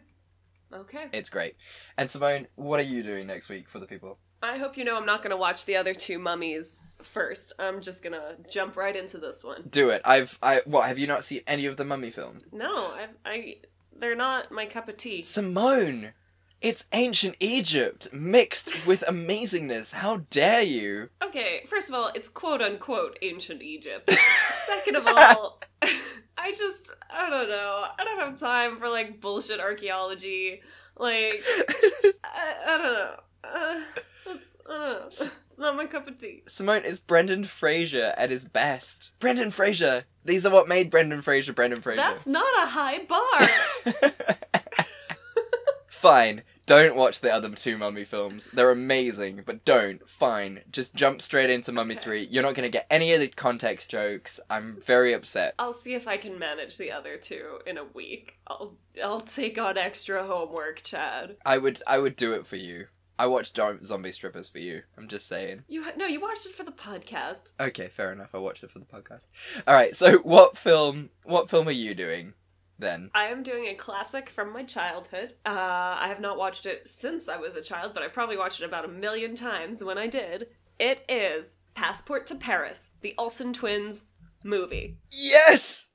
Okay. 0.72 1.08
It's 1.14 1.30
great. 1.30 1.56
And 1.98 2.10
Simone, 2.10 2.48
what 2.56 2.80
are 2.80 2.84
you 2.84 3.02
doing 3.02 3.28
next 3.28 3.50
week 3.50 3.70
for 3.70 3.80
the 3.80 3.88
people? 3.88 4.20
I 4.44 4.58
hope 4.58 4.78
you 4.78 4.84
know 4.84 4.96
I'm 4.96 5.06
not 5.06 5.24
going 5.24 5.32
to 5.32 5.38
watch 5.38 5.66
the 5.66 5.78
other 5.78 5.94
two 5.94 6.20
mummies 6.20 6.78
first. 7.02 7.54
I'm 7.58 7.82
just 7.82 8.04
going 8.04 8.14
to 8.14 8.36
jump 8.52 8.76
right 8.76 8.96
into 8.96 9.18
this 9.18 9.44
one. 9.44 9.64
Do 9.70 9.90
it. 9.90 10.02
I've 10.06 10.38
I 10.44 10.62
what 10.66 10.88
have 10.88 11.00
you 11.00 11.08
not 11.08 11.24
seen 11.24 11.42
any 11.48 11.66
of 11.66 11.78
the 11.78 11.86
mummy 11.86 12.12
films? 12.12 12.44
No, 12.52 12.88
I 12.88 13.08
I 13.26 13.56
they're 13.98 14.16
not 14.16 14.52
my 14.52 14.66
cup 14.66 14.90
of 14.90 14.98
tea. 14.98 15.22
Simone! 15.24 16.14
It's 16.66 16.86
ancient 16.94 17.36
Egypt 17.40 18.12
mixed 18.12 18.88
with 18.88 19.02
amazingness. 19.02 19.94
How 19.94 20.26
dare 20.32 20.64
you? 20.64 21.10
Okay, 21.24 21.64
first 21.70 21.90
of 21.90 21.94
all, 21.94 22.10
it's 22.16 22.28
quote 22.28 22.60
unquote 22.60 23.20
ancient 23.22 23.62
Egypt. 23.62 24.10
Second 24.66 24.96
of 24.96 25.06
all, 25.06 25.62
I 26.36 26.56
just 26.58 26.90
I 27.08 27.30
don't 27.30 27.50
know. 27.50 27.86
I 28.00 28.04
don't 28.04 28.20
have 28.20 28.40
time 28.40 28.80
for 28.80 28.90
like 28.90 29.22
bullshit 29.22 29.60
archaeology. 29.60 30.64
Like 30.98 31.44
I, 32.24 32.56
I 32.66 32.78
don't 32.78 32.94
know. 32.94 33.16
Uh, 33.44 33.82
it's 34.26 34.58
I 34.68 34.74
don't 34.74 34.80
know. 34.80 35.06
It's 35.06 35.60
not 35.60 35.78
my 35.78 35.86
cup 35.86 36.08
of 36.08 36.18
tea. 36.18 36.42
Simone, 36.48 36.82
it's 36.84 37.00
Brendan 37.00 37.44
Fraser 37.44 38.16
at 38.18 38.32
his 38.32 38.44
best. 38.46 39.12
Brendan 39.20 39.52
Fraser. 39.52 40.06
These 40.24 40.48
are 40.48 40.52
what 40.52 40.68
made 40.68 40.90
Brendan 40.90 41.22
Fraser 41.22 41.54
Brendan 41.54 41.80
Fraser. 41.80 41.98
That's 41.98 42.26
not 42.26 42.64
a 42.64 42.68
high 42.72 43.06
bar. 43.06 44.26
Fine. 45.88 46.42
Don't 46.66 46.96
watch 46.96 47.20
the 47.20 47.32
other 47.32 47.50
two 47.52 47.78
Mummy 47.78 48.04
films. 48.06 48.50
They're 48.52 48.72
amazing, 48.72 49.44
but 49.46 49.64
don't. 49.66 50.08
Fine. 50.10 50.62
Just 50.72 50.96
jump 50.96 51.22
straight 51.22 51.50
into 51.52 51.72
Mummy 51.72 51.96
Okay. 51.96 52.04
3. 52.04 52.28
You're 52.32 52.44
not 52.44 52.56
going 52.56 52.66
to 52.66 52.76
get 52.76 52.88
any 52.90 53.14
of 53.14 53.20
the 53.20 53.28
context 53.28 53.90
jokes. 53.90 54.40
I'm 54.50 54.82
very 54.82 55.14
upset. 55.14 55.54
I'll 55.60 55.74
see 55.74 55.94
if 55.94 56.08
I 56.08 56.18
can 56.18 56.40
manage 56.40 56.78
the 56.78 56.92
other 56.92 57.18
two 57.18 57.60
in 57.68 57.78
a 57.78 57.84
week. 57.84 58.40
I'll 58.48 58.78
I'll 59.04 59.22
take 59.22 59.60
on 59.60 59.78
extra 59.78 60.26
homework, 60.26 60.82
Chad. 60.82 61.36
I 61.46 61.58
would 61.60 61.82
I 61.86 62.00
would 62.00 62.16
do 62.16 62.34
it 62.34 62.48
for 62.48 62.56
you. 62.56 62.88
I 63.18 63.28
watched 63.28 63.58
Zombie 63.84 64.12
Strippers 64.12 64.50
for 64.50 64.60
you. 64.60 64.82
I'm 64.98 65.08
just 65.08 65.28
saying. 65.28 65.64
You 65.70 65.86
no, 65.96 66.06
you 66.06 66.20
watched 66.20 66.48
it 66.48 66.56
for 66.56 66.64
the 66.64 66.72
podcast. 66.72 67.54
Okay, 67.60 67.88
fair 67.88 68.12
enough. 68.12 68.32
I 68.34 68.40
watched 68.40 68.64
it 68.64 68.72
for 68.72 68.80
the 68.80 68.86
podcast. 68.86 69.28
All 69.68 69.74
right. 69.74 69.96
So, 69.96 70.18
what 70.18 70.58
film 70.58 71.12
what 71.24 71.50
film 71.50 71.68
are 71.68 71.72
you 71.72 71.96
doing 71.96 72.34
then? 72.80 73.12
I 73.14 73.26
am 73.26 73.44
doing 73.44 73.68
a 73.68 73.76
classic 73.76 74.30
from 74.30 74.54
my 74.54 74.64
childhood. 74.64 75.34
Uh, 75.46 75.50
I 76.00 76.08
have 76.08 76.20
not 76.20 76.38
watched 76.38 76.66
it 76.66 76.88
since 76.88 77.30
I 77.30 77.38
was 77.38 77.56
a 77.56 77.62
child, 77.62 77.94
but 77.94 78.04
I 78.04 78.08
probably 78.08 78.38
watched 78.38 78.62
it 78.62 78.66
about 78.66 78.86
a 78.86 78.90
million 78.90 79.36
times 79.36 79.84
when 79.84 79.98
I 79.98 80.08
did. 80.08 80.48
It 80.80 81.06
is 81.08 81.58
Passport 81.74 82.28
to 82.28 82.36
Paris, 82.36 82.90
the 83.02 83.16
Olsen 83.18 83.54
twins 83.54 84.04
movie. 84.44 84.98
Yes! 85.12 85.88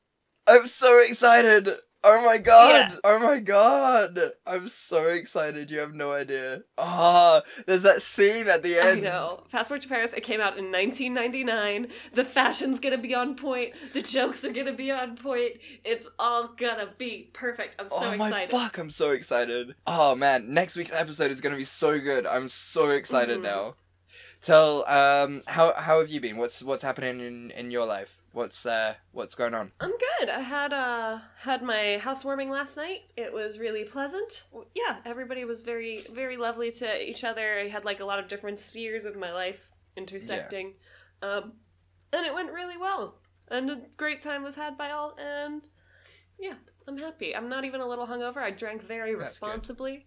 I'm 0.46 0.66
so 0.66 0.98
excited. 0.98 1.68
Oh 2.02 2.24
my 2.24 2.38
god! 2.38 2.92
Yeah. 2.92 2.96
Oh 3.04 3.18
my 3.18 3.40
god! 3.40 4.18
I'm 4.46 4.68
so 4.68 5.08
excited. 5.08 5.70
You 5.70 5.80
have 5.80 5.92
no 5.94 6.12
idea. 6.12 6.62
Ah, 6.78 7.42
there's 7.66 7.82
that 7.82 8.00
scene 8.00 8.48
at 8.48 8.62
the 8.62 8.78
I 8.80 8.90
end. 8.92 9.02
know. 9.02 9.44
Passport 9.50 9.82
to 9.82 9.88
Paris, 9.88 10.14
it 10.14 10.22
came 10.22 10.40
out 10.40 10.56
in 10.56 10.72
1999. 10.72 11.88
The 12.14 12.24
fashion's 12.24 12.80
gonna 12.80 12.96
be 12.96 13.14
on 13.14 13.34
point. 13.36 13.74
The 13.92 14.00
jokes 14.02 14.44
are 14.44 14.52
gonna 14.52 14.72
be 14.72 14.90
on 14.90 15.16
point. 15.16 15.52
It's 15.84 16.08
all 16.18 16.48
gonna 16.56 16.88
be 16.96 17.28
perfect. 17.34 17.74
I'm 17.78 17.90
so 17.90 17.96
oh 17.98 18.16
my 18.16 18.28
excited. 18.28 18.50
fuck! 18.50 18.78
I'm 18.78 18.90
so 18.90 19.10
excited. 19.10 19.74
Oh 19.86 20.14
man, 20.14 20.54
next 20.54 20.76
week's 20.76 20.92
episode 20.92 21.30
is 21.30 21.40
gonna 21.42 21.56
be 21.56 21.64
so 21.66 21.98
good. 22.00 22.26
I'm 22.26 22.48
so 22.48 22.90
excited 22.90 23.40
Mhm. 23.40 23.42
now. 23.42 23.74
Tell 24.40 24.88
um 24.88 25.42
how 25.46 25.74
how 25.74 25.98
have 26.00 26.08
you 26.08 26.20
been? 26.20 26.38
What's 26.38 26.62
what's 26.62 26.82
happening 26.82 27.20
in 27.20 27.50
in 27.50 27.70
your 27.70 27.84
life? 27.84 28.19
What's 28.32 28.64
uh 28.64 28.94
what's 29.12 29.34
going 29.34 29.54
on? 29.54 29.72
I'm 29.80 29.90
good. 30.18 30.28
I 30.28 30.40
had 30.40 30.72
uh 30.72 31.18
had 31.40 31.62
my 31.62 31.98
housewarming 31.98 32.48
last 32.50 32.76
night. 32.76 33.00
It 33.16 33.32
was 33.32 33.58
really 33.58 33.84
pleasant. 33.84 34.44
Yeah, 34.74 34.98
everybody 35.04 35.44
was 35.44 35.62
very 35.62 36.04
very 36.12 36.36
lovely 36.36 36.70
to 36.72 37.02
each 37.02 37.24
other. 37.24 37.58
I 37.58 37.68
had 37.68 37.84
like 37.84 37.98
a 38.00 38.04
lot 38.04 38.18
of 38.20 38.28
different 38.28 38.60
spheres 38.60 39.04
of 39.04 39.16
my 39.16 39.32
life 39.32 39.70
intersecting. 39.96 40.74
Um 41.22 41.54
and 42.12 42.24
it 42.24 42.34
went 42.34 42.52
really 42.52 42.76
well. 42.76 43.16
And 43.48 43.68
a 43.70 43.80
great 43.96 44.20
time 44.20 44.44
was 44.44 44.54
had 44.54 44.78
by 44.78 44.90
all 44.92 45.16
and 45.18 45.62
yeah, 46.38 46.54
I'm 46.86 46.98
happy. 46.98 47.34
I'm 47.34 47.48
not 47.48 47.64
even 47.64 47.80
a 47.80 47.86
little 47.86 48.06
hungover. 48.06 48.38
I 48.38 48.50
drank 48.52 48.82
very 48.82 49.14
That's 49.16 49.38
good. 49.38 49.46
responsibly. 49.48 50.06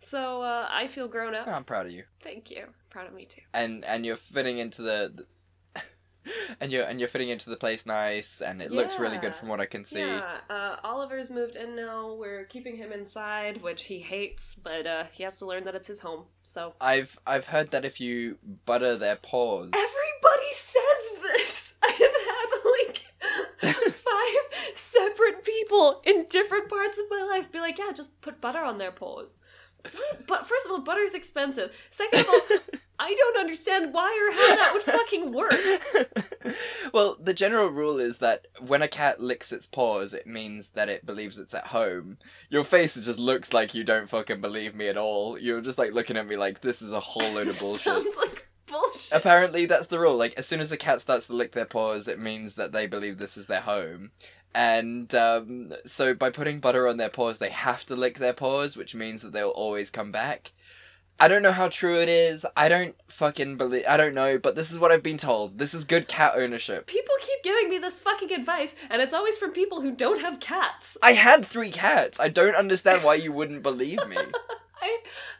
So 0.00 0.42
uh, 0.42 0.68
I 0.70 0.86
feel 0.86 1.08
grown 1.08 1.34
up. 1.34 1.48
I'm 1.48 1.64
proud 1.64 1.86
of 1.86 1.92
you. 1.92 2.04
Thank 2.22 2.50
you. 2.50 2.66
Proud 2.88 3.08
of 3.08 3.14
me 3.14 3.26
too. 3.26 3.42
and 3.52 3.84
and 3.84 4.06
you're 4.06 4.16
fitting 4.16 4.58
into 4.58 4.80
the, 4.82 5.12
the 5.14 5.26
and 6.60 6.72
you're 6.72 6.84
and 6.84 6.98
you're 7.00 7.08
fitting 7.08 7.28
into 7.28 7.50
the 7.50 7.56
place 7.56 7.86
nice, 7.86 8.40
and 8.40 8.60
it 8.62 8.70
looks 8.70 8.98
really 8.98 9.18
good 9.18 9.34
from 9.34 9.48
what 9.48 9.60
I 9.60 9.66
can 9.66 9.84
see. 9.84 10.00
Yeah, 10.00 10.38
uh, 10.50 10.76
Oliver's 10.84 11.30
moved 11.30 11.56
in 11.56 11.76
now. 11.76 12.14
We're 12.14 12.44
keeping 12.44 12.76
him 12.76 12.92
inside, 12.92 13.62
which 13.62 13.84
he 13.84 14.00
hates, 14.00 14.54
but 14.54 14.86
uh, 14.86 15.04
he 15.12 15.22
has 15.22 15.38
to 15.38 15.46
learn 15.46 15.64
that 15.64 15.74
it's 15.74 15.88
his 15.88 16.00
home. 16.00 16.24
So 16.42 16.74
I've 16.80 17.18
I've 17.26 17.46
heard 17.46 17.70
that 17.72 17.84
if 17.84 18.00
you 18.00 18.38
butter 18.64 18.96
their 18.96 19.16
paws, 19.16 19.70
everybody 19.74 20.52
says 20.52 21.22
this. 21.22 21.74
I 21.82 21.90
have 21.90 23.70
had 23.70 23.74
like 23.74 23.84
five 23.92 24.74
separate 24.74 25.44
people 25.44 26.02
in 26.04 26.26
different 26.28 26.68
parts 26.68 26.98
of 26.98 27.04
my 27.10 27.22
life 27.22 27.52
be 27.52 27.60
like, 27.60 27.78
"Yeah, 27.78 27.92
just 27.94 28.20
put 28.20 28.40
butter 28.40 28.62
on 28.62 28.78
their 28.78 28.92
paws." 28.92 29.34
What? 29.82 30.26
But 30.26 30.46
first 30.46 30.66
of 30.66 30.72
all, 30.72 30.80
butter's 30.80 31.14
expensive. 31.14 31.72
Second 31.90 32.20
of 32.20 32.28
all, 32.28 32.40
I 33.00 33.14
don't 33.14 33.38
understand 33.38 33.94
why 33.94 34.08
or 34.08 34.34
how 34.34 34.56
that 34.56 34.72
would 34.72 34.82
fucking 34.82 35.32
work. 35.32 36.56
well, 36.92 37.16
the 37.20 37.34
general 37.34 37.68
rule 37.68 38.00
is 38.00 38.18
that 38.18 38.46
when 38.66 38.82
a 38.82 38.88
cat 38.88 39.20
licks 39.20 39.52
its 39.52 39.66
paws, 39.66 40.12
it 40.12 40.26
means 40.26 40.70
that 40.70 40.88
it 40.88 41.06
believes 41.06 41.38
it's 41.38 41.54
at 41.54 41.68
home. 41.68 42.18
Your 42.50 42.64
face 42.64 42.94
just 42.94 43.18
looks 43.18 43.52
like 43.52 43.74
you 43.74 43.84
don't 43.84 44.08
fucking 44.08 44.40
believe 44.40 44.74
me 44.74 44.88
at 44.88 44.96
all. 44.98 45.38
You're 45.38 45.60
just 45.60 45.78
like 45.78 45.92
looking 45.92 46.16
at 46.16 46.26
me 46.26 46.36
like 46.36 46.60
this 46.60 46.82
is 46.82 46.92
a 46.92 47.00
whole 47.00 47.32
load 47.32 47.48
of 47.48 47.58
bullshit. 47.60 47.84
Sounds 47.84 48.16
like 48.16 48.48
bullshit. 48.66 49.12
Apparently, 49.12 49.66
that's 49.66 49.88
the 49.88 50.00
rule. 50.00 50.16
Like, 50.16 50.34
as 50.36 50.46
soon 50.46 50.60
as 50.60 50.72
a 50.72 50.76
cat 50.76 51.00
starts 51.00 51.28
to 51.28 51.34
lick 51.34 51.52
their 51.52 51.66
paws, 51.66 52.08
it 52.08 52.18
means 52.18 52.54
that 52.54 52.72
they 52.72 52.86
believe 52.86 53.18
this 53.18 53.36
is 53.36 53.46
their 53.46 53.60
home. 53.60 54.10
And 54.54 55.14
um, 55.14 55.72
so, 55.84 56.14
by 56.14 56.30
putting 56.30 56.58
butter 56.58 56.88
on 56.88 56.96
their 56.96 57.10
paws, 57.10 57.38
they 57.38 57.50
have 57.50 57.84
to 57.86 57.96
lick 57.96 58.18
their 58.18 58.32
paws, 58.32 58.76
which 58.76 58.94
means 58.94 59.22
that 59.22 59.32
they'll 59.32 59.50
always 59.50 59.90
come 59.90 60.10
back. 60.10 60.52
I 61.20 61.26
don't 61.26 61.42
know 61.42 61.52
how 61.52 61.68
true 61.68 61.96
it 61.96 62.08
is. 62.08 62.46
I 62.56 62.68
don't 62.68 62.94
fucking 63.08 63.56
believe. 63.56 63.84
I 63.88 63.96
don't 63.96 64.14
know, 64.14 64.38
but 64.38 64.54
this 64.54 64.70
is 64.70 64.78
what 64.78 64.92
I've 64.92 65.02
been 65.02 65.18
told. 65.18 65.58
This 65.58 65.74
is 65.74 65.84
good 65.84 66.06
cat 66.06 66.34
ownership. 66.36 66.86
People 66.86 67.14
keep 67.20 67.42
giving 67.42 67.68
me 67.68 67.78
this 67.78 67.98
fucking 67.98 68.30
advice, 68.30 68.76
and 68.88 69.02
it's 69.02 69.12
always 69.12 69.36
from 69.36 69.50
people 69.50 69.80
who 69.80 69.90
don't 69.90 70.20
have 70.20 70.38
cats. 70.38 70.96
I 71.02 71.12
had 71.12 71.44
three 71.44 71.72
cats. 71.72 72.20
I 72.20 72.28
don't 72.28 72.54
understand 72.54 73.02
why 73.02 73.14
you 73.14 73.32
wouldn't 73.32 73.64
believe 73.64 74.06
me. 74.06 74.16
I 74.80 74.98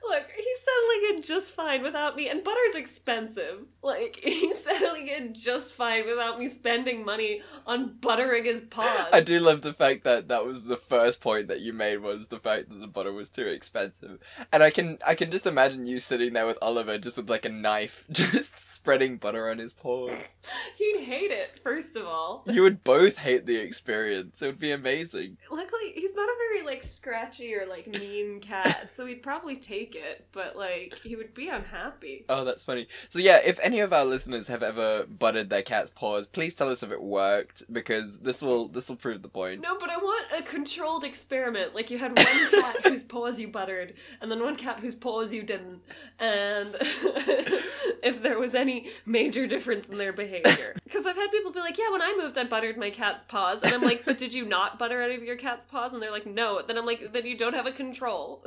look, 0.09 0.25
he's 0.37 0.59
settling 0.61 1.17
in 1.17 1.23
just 1.23 1.55
fine 1.55 1.83
without 1.83 2.17
me, 2.17 2.29
and 2.29 2.43
butter's 2.45 2.75
expensive. 2.75 3.61
Like 3.83 4.19
he's 4.23 4.63
settling 4.63 5.09
in 5.09 5.35
just 5.35 5.73
fine 5.73 6.07
without 6.07 6.39
me 6.39 6.49
spending 6.49 7.05
money 7.05 7.43
on 7.67 7.97
buttering 8.01 8.45
his 8.45 8.61
paws. 8.61 9.09
I 9.13 9.21
do 9.21 9.41
love 9.41 9.63
the 9.63 9.73
fact 9.73 10.05
that 10.05 10.29
that 10.29 10.45
was 10.45 10.65
the 10.65 10.77
first 10.77 11.21
point 11.21 11.49
that 11.49 11.61
you 11.61 11.73
made 11.73 11.99
was 11.99 12.29
the 12.29 12.39
fact 12.41 12.69
that 12.69 12.81
the 12.81 12.87
butter 12.87 13.13
was 13.13 13.31
too 13.31 13.47
expensive, 13.47 14.19
and 14.53 14.63
I 14.63 14.71
can 14.71 14.99
I 15.07 15.15
can 15.15 15.31
just 15.31 15.47
imagine 15.47 15.87
you 15.87 15.99
sitting 15.99 16.33
there 16.33 16.47
with 16.47 16.59
Oliver 16.61 16.99
just 16.99 17.17
with 17.17 17.31
like 17.31 17.45
a 17.45 17.51
knife, 17.51 18.05
just 18.11 18.75
spreading 18.75 19.17
butter 19.17 19.51
on 19.51 19.59
his 19.59 19.73
paws. 19.73 20.13
He'd 20.79 21.01
hate 21.05 21.31
it. 21.31 21.59
First 21.63 21.97
of 21.97 22.07
all, 22.07 22.45
You 22.47 22.63
would 22.63 22.85
both 22.85 23.19
hate 23.19 23.45
the 23.47 23.57
experience. 23.57 24.41
It 24.41 24.47
would 24.47 24.59
be 24.59 24.71
amazing. 24.71 25.37
luckily 25.51 25.93
he's 25.95 26.15
not 26.15 26.29
a 26.29 26.35
very 26.39 26.65
like 26.65 26.83
scratchy 26.85 27.55
or 27.55 27.67
like 27.67 27.87
mean 27.87 28.41
cat, 28.41 28.93
so 28.93 29.07
he'd 29.07 29.23
probably 29.29 29.57
take 29.57 29.95
it. 29.95 30.27
But 30.33 30.57
like 30.57 30.95
he 31.03 31.15
would 31.15 31.35
be 31.35 31.49
unhappy. 31.49 32.25
Oh, 32.31 32.45
that's 32.47 32.65
funny. 32.65 32.89
So 33.11 33.19
yeah, 33.19 33.41
if 33.45 33.59
any 33.61 33.81
of 33.81 33.93
our 33.93 34.07
listeners 34.07 34.49
have 34.49 34.63
ever 34.63 35.05
buttered 35.05 35.51
their 35.51 35.63
cat's 35.63 35.91
paws, 35.91 36.27
please 36.27 36.55
tell 36.55 36.71
us 36.71 36.83
if 36.83 36.91
it 36.91 37.03
worked 37.03 37.71
because 37.71 38.21
this 38.21 38.41
will 38.41 38.69
this 38.69 38.89
will 38.89 38.97
prove 38.97 39.21
the 39.21 39.29
point. 39.29 39.61
No, 39.61 39.77
but 39.79 39.91
I 39.91 39.99
want 39.99 40.27
a 40.39 40.43
controlled 40.43 41.05
experiment. 41.05 41.75
Like 41.75 41.91
you 41.91 41.99
had 41.99 42.17
one 42.17 42.51
cat 42.63 42.87
whose 42.87 43.03
paws 43.03 43.39
you 43.39 43.49
buttered, 43.49 43.93
and 44.23 44.31
then 44.31 44.41
one 44.43 44.57
cat 44.57 44.81
whose 44.81 44.95
paws 44.95 45.35
you 45.35 45.43
didn't, 45.43 45.83
and 46.19 46.75
if 46.81 48.23
there 48.23 48.39
was 48.39 48.55
any 48.55 48.91
major 49.05 49.47
difference 49.47 49.89
in 49.89 49.99
their 49.99 50.13
behavior. 50.13 50.75
Because 50.89 51.05
I've 51.05 51.17
had 51.17 51.31
people 51.31 51.53
be 51.53 51.61
like, 51.61 51.77
"Yeah, 51.77 51.91
when 51.93 52.01
I 52.01 52.17
moved, 52.19 52.39
I 52.39 52.45
buttered 52.45 52.79
my 52.79 52.89
cat's 52.89 53.23
paws," 53.23 53.63
and 53.63 53.75
I'm 53.75 53.83
like, 53.83 54.07
"But 54.07 54.17
did 54.17 54.33
you 54.33 54.47
not 54.47 54.79
butter 54.79 55.03
any 55.03 55.17
of 55.17 55.23
your 55.23 55.37
cat's 55.37 55.67
paws?" 55.67 55.93
And 55.93 56.03
they're 56.03 56.11
like, 56.11 56.25
"No." 56.25 56.63
Then 56.67 56.79
I'm 56.79 56.87
like, 56.87 57.13
"Then 57.13 57.27
you 57.27 57.37
don't 57.37 57.53
have 57.53 57.67
a 57.67 57.73
control. 57.73 58.43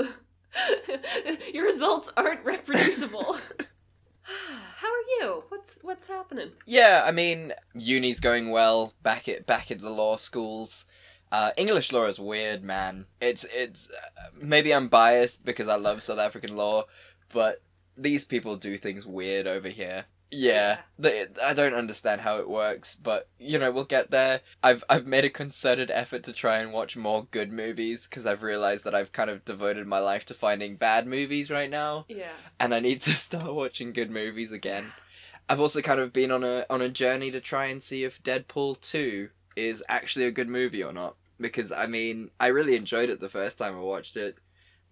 your 1.53 1.65
results 1.65 2.10
aren't 2.15 2.45
reproducible." 2.45 3.38
How 4.23 4.88
are 4.88 5.19
you? 5.19 5.44
What's 5.49 5.80
what's 5.82 6.07
happening? 6.07 6.52
Yeah, 6.65 7.03
I 7.06 7.11
mean, 7.11 7.53
uni's 7.73 8.19
going 8.19 8.52
well. 8.52 8.94
Back 9.03 9.28
at 9.30 9.45
back 9.45 9.72
at 9.72 9.82
the 9.82 9.90
law 9.90 10.18
schools. 10.18 10.86
Uh, 11.32 11.52
English 11.56 11.91
law 11.91 12.06
is 12.06 12.19
weird, 12.19 12.64
man. 12.64 13.06
It's 13.22 13.45
it's 13.53 13.90
uh, 13.90 14.30
maybe 14.41 14.73
I'm 14.73 14.90
biased 14.90 15.45
because 15.45 15.68
I 15.68 15.76
love 15.76 16.03
South 16.03 16.19
African 16.19 16.56
law, 16.56 16.86
but 17.34 17.61
these 17.98 18.26
people 18.26 18.57
do 18.57 18.78
things 18.78 19.06
weird 19.06 19.48
over 19.48 19.69
here. 19.69 20.06
Yeah, 20.34 20.80
they, 20.98 21.28
I 21.44 21.53
don't 21.53 21.74
understand 21.74 22.22
how 22.22 22.38
it 22.38 22.49
works, 22.49 22.95
but 22.95 23.28
you 23.38 23.60
know 23.60 23.70
we'll 23.70 23.84
get 23.84 24.12
there. 24.12 24.40
I've 24.64 24.84
I've 24.90 25.06
made 25.06 25.26
a 25.26 25.30
concerted 25.30 25.91
effort 25.91 26.24
to 26.24 26.34
try 26.34 26.60
and 26.60 26.72
watch 26.72 26.95
more 26.95 27.28
good 27.32 27.52
movies 27.52 28.08
because 28.10 28.26
I've 28.26 28.41
realized 28.41 28.86
that 28.86 28.95
I've 28.95 29.12
kind 29.12 29.30
of 29.30 29.44
devoted 29.44 29.88
my 29.88 29.99
life 29.99 30.26
to 30.28 30.34
finding 30.34 30.78
bad 30.78 31.06
movies 31.06 31.52
right 31.52 31.70
now 31.70 32.06
Yeah. 32.08 32.32
and 32.62 32.74
I 32.74 32.80
need 32.80 33.02
to 33.02 33.12
start 33.28 33.53
watching 33.53 33.91
good 33.91 34.10
movies 34.10 34.52
again. 34.53 34.94
I've 35.49 35.60
also 35.60 35.82
kind 35.82 35.99
of 35.99 36.14
been 36.14 36.32
on 36.32 36.45
a 36.45 36.66
on 36.70 36.82
a 36.82 36.88
journey 36.88 37.30
to 37.32 37.41
try 37.41 37.66
and 37.66 37.84
see 37.84 38.06
if 38.06 38.24
Deadpool 38.24 38.80
2 38.80 39.30
is 39.58 39.84
actually 39.90 40.26
a 40.26 40.32
good 40.32 40.48
movie 40.48 40.82
or 40.82 40.94
not 40.94 41.18
because 41.41 41.74
I 41.74 41.88
mean, 41.88 42.30
I 42.40 42.48
really 42.48 42.78
enjoyed 42.78 43.10
it 43.10 43.20
the 43.20 43.28
first 43.28 43.58
time 43.58 43.76
I 43.76 43.82
watched 43.82 44.16
it, 44.16 44.38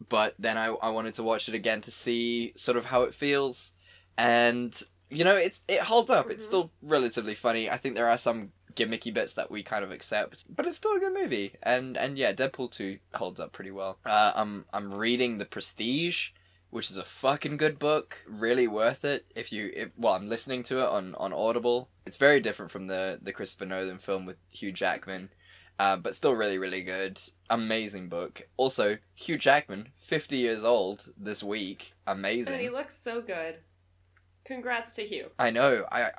but 0.10 0.36
then 0.38 0.58
I 0.58 0.66
I 0.66 0.90
wanted 0.90 1.14
to 1.16 1.24
watch 1.24 1.48
it 1.48 1.56
again 1.56 1.80
to 1.82 1.92
see 1.92 2.52
sort 2.58 2.78
of 2.78 2.86
how 2.86 3.04
it 3.04 3.14
feels 3.14 3.72
and 4.18 4.78
you 5.10 5.24
know, 5.24 5.36
it's 5.36 5.62
it 5.68 5.82
holds 5.82 6.10
up. 6.10 6.30
It's 6.30 6.44
Mhm. 6.44 6.48
still 6.48 6.72
relatively 6.82 7.36
funny. 7.36 7.70
I 7.70 7.78
think 7.78 7.96
there 7.96 8.10
are 8.10 8.18
some 8.18 8.52
gimmicky 8.76 9.14
bits 9.14 9.34
that 9.34 9.52
we 9.52 9.62
kind 9.64 9.84
of 9.84 9.92
accept, 9.92 10.46
but 10.56 10.66
it's 10.66 10.78
still 10.78 10.96
a 10.96 11.00
good 11.00 11.14
movie. 11.14 11.54
And 11.64 11.98
and 11.98 12.18
yeah, 12.18 12.32
Deadpool 12.34 12.72
2 12.72 13.00
holds 13.16 13.40
up 13.40 13.52
pretty 13.52 13.72
well. 13.72 14.00
Uh, 14.06 14.32
I'm 14.36 14.66
I'm 14.72 14.94
reading 14.94 15.38
The 15.38 15.46
Prestige, 15.46 16.30
which 16.70 16.92
is 16.92 16.98
a 16.98 17.04
fucking 17.04 17.58
good 17.58 17.80
book. 17.80 18.18
Really 18.28 18.68
worth 18.68 19.04
it. 19.04 19.26
If 19.36 19.52
you, 19.52 19.72
if, 19.76 19.90
well, 19.98 20.14
I'm 20.14 20.28
listening 20.30 20.64
to 20.64 20.80
it 20.80 20.88
on, 20.88 21.16
on 21.16 21.34
Audible. 21.34 21.90
It's 22.06 22.18
very 22.18 22.40
different 22.40 22.72
from 22.72 22.88
the, 22.88 23.20
the 23.22 23.34
Christopher 23.34 23.66
Nolan 23.66 23.98
film 23.98 24.26
with 24.28 24.38
Hugh 24.50 24.72
Jackman, 24.72 25.32
uh, 25.80 25.98
but 25.98 26.14
still 26.16 26.34
really, 26.36 26.58
really 26.60 26.84
good. 26.84 27.20
Amazing 27.50 28.10
book. 28.10 28.48
Also, 28.58 28.98
Hugh 29.16 29.38
Jackman, 29.38 29.90
50 29.98 30.38
years 30.38 30.64
old 30.64 31.12
this 31.18 31.44
week. 31.44 31.94
And 32.06 32.26
he 32.26 32.70
looks 32.70 32.98
so 32.98 33.22
good. 33.22 33.60
Congrats 34.50 34.94
to 34.94 35.04
Hugh. 35.06 35.30
I 35.38 35.52
know. 35.52 35.86
I, 35.92 36.02
I 36.06 36.12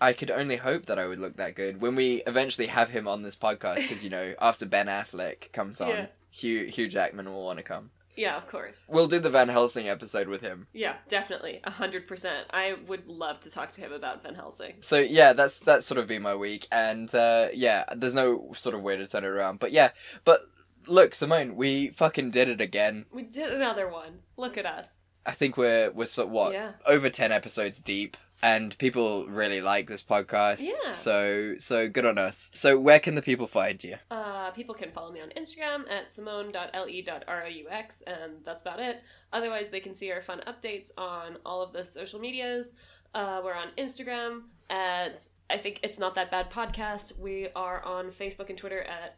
I 0.00 0.12
could 0.12 0.30
only 0.30 0.56
hope 0.56 0.86
that 0.86 0.98
I 1.00 1.06
would 1.06 1.18
look 1.18 1.36
that 1.36 1.56
good 1.56 1.80
when 1.80 1.96
we 1.96 2.22
eventually 2.28 2.68
have 2.68 2.90
him 2.90 3.08
on 3.08 3.22
this 3.22 3.34
podcast. 3.34 3.76
Because 3.76 4.04
you 4.04 4.10
know, 4.10 4.34
after 4.40 4.64
Ben 4.66 4.86
Affleck 4.86 5.52
comes 5.52 5.80
on, 5.80 5.88
Yeah. 5.88 6.06
Hugh 6.30 6.66
Hugh 6.66 6.88
Jackman 6.88 7.26
will 7.26 7.44
want 7.44 7.58
to 7.58 7.64
come. 7.64 7.90
Yeah, 8.16 8.36
of 8.36 8.46
course. 8.46 8.84
We'll 8.86 9.08
do 9.08 9.18
the 9.18 9.30
Van 9.30 9.48
Helsing 9.48 9.88
episode 9.88 10.28
with 10.28 10.40
him. 10.40 10.68
Yeah, 10.72 10.94
definitely. 11.08 11.60
A 11.64 11.72
hundred 11.72 12.06
percent. 12.06 12.46
I 12.50 12.76
would 12.86 13.08
love 13.08 13.40
to 13.40 13.50
talk 13.50 13.72
to 13.72 13.80
him 13.80 13.92
about 13.92 14.22
Van 14.22 14.36
Helsing. 14.36 14.74
So 14.78 14.98
yeah, 15.00 15.32
that's 15.32 15.58
that's 15.58 15.88
sort 15.88 15.98
of 15.98 16.06
been 16.06 16.22
my 16.22 16.36
week, 16.36 16.68
and 16.70 17.12
uh, 17.12 17.48
yeah, 17.52 17.82
there's 17.96 18.14
no 18.14 18.52
sort 18.54 18.76
of 18.76 18.82
way 18.82 18.96
to 18.96 19.08
turn 19.08 19.24
it 19.24 19.28
around. 19.28 19.58
But 19.58 19.72
yeah, 19.72 19.90
but 20.24 20.42
look, 20.86 21.16
Simone, 21.16 21.56
we 21.56 21.88
fucking 21.88 22.30
did 22.30 22.48
it 22.48 22.60
again. 22.60 23.06
We 23.12 23.22
did 23.22 23.52
another 23.52 23.88
one. 23.88 24.20
Look 24.36 24.56
at 24.56 24.66
us. 24.66 24.86
I 25.26 25.32
think 25.32 25.56
we're 25.56 25.90
we're 25.90 26.06
so 26.06 26.26
what 26.26 26.52
Yeah. 26.52 26.72
over 26.86 27.08
ten 27.10 27.32
episodes 27.32 27.80
deep, 27.80 28.16
and 28.42 28.76
people 28.78 29.26
really 29.26 29.60
like 29.60 29.88
this 29.88 30.02
podcast. 30.02 30.60
Yeah. 30.60 30.92
So 30.92 31.54
so 31.58 31.88
good 31.88 32.04
on 32.04 32.18
us. 32.18 32.50
So 32.54 32.78
where 32.78 33.00
can 33.00 33.14
the 33.14 33.22
people 33.22 33.46
find 33.46 33.82
you? 33.82 33.96
Uh, 34.10 34.50
people 34.50 34.74
can 34.74 34.90
follow 34.90 35.10
me 35.12 35.20
on 35.20 35.30
Instagram 35.30 35.90
at 35.90 36.12
simone.le.roux, 36.12 37.68
and 38.06 38.32
that's 38.44 38.62
about 38.62 38.80
it. 38.80 39.02
Otherwise, 39.32 39.70
they 39.70 39.80
can 39.80 39.94
see 39.94 40.12
our 40.12 40.22
fun 40.22 40.42
updates 40.46 40.90
on 40.98 41.36
all 41.44 41.62
of 41.62 41.72
the 41.72 41.84
social 41.84 42.20
medias. 42.20 42.72
Uh, 43.14 43.40
we're 43.44 43.54
on 43.54 43.68
Instagram 43.78 44.42
at 44.70 45.20
I 45.50 45.58
think 45.58 45.80
it's 45.82 45.98
not 45.98 46.14
that 46.16 46.30
bad 46.30 46.50
podcast. 46.50 47.18
We 47.18 47.48
are 47.54 47.82
on 47.84 48.10
Facebook 48.10 48.48
and 48.48 48.58
Twitter 48.58 48.82
at 48.82 49.16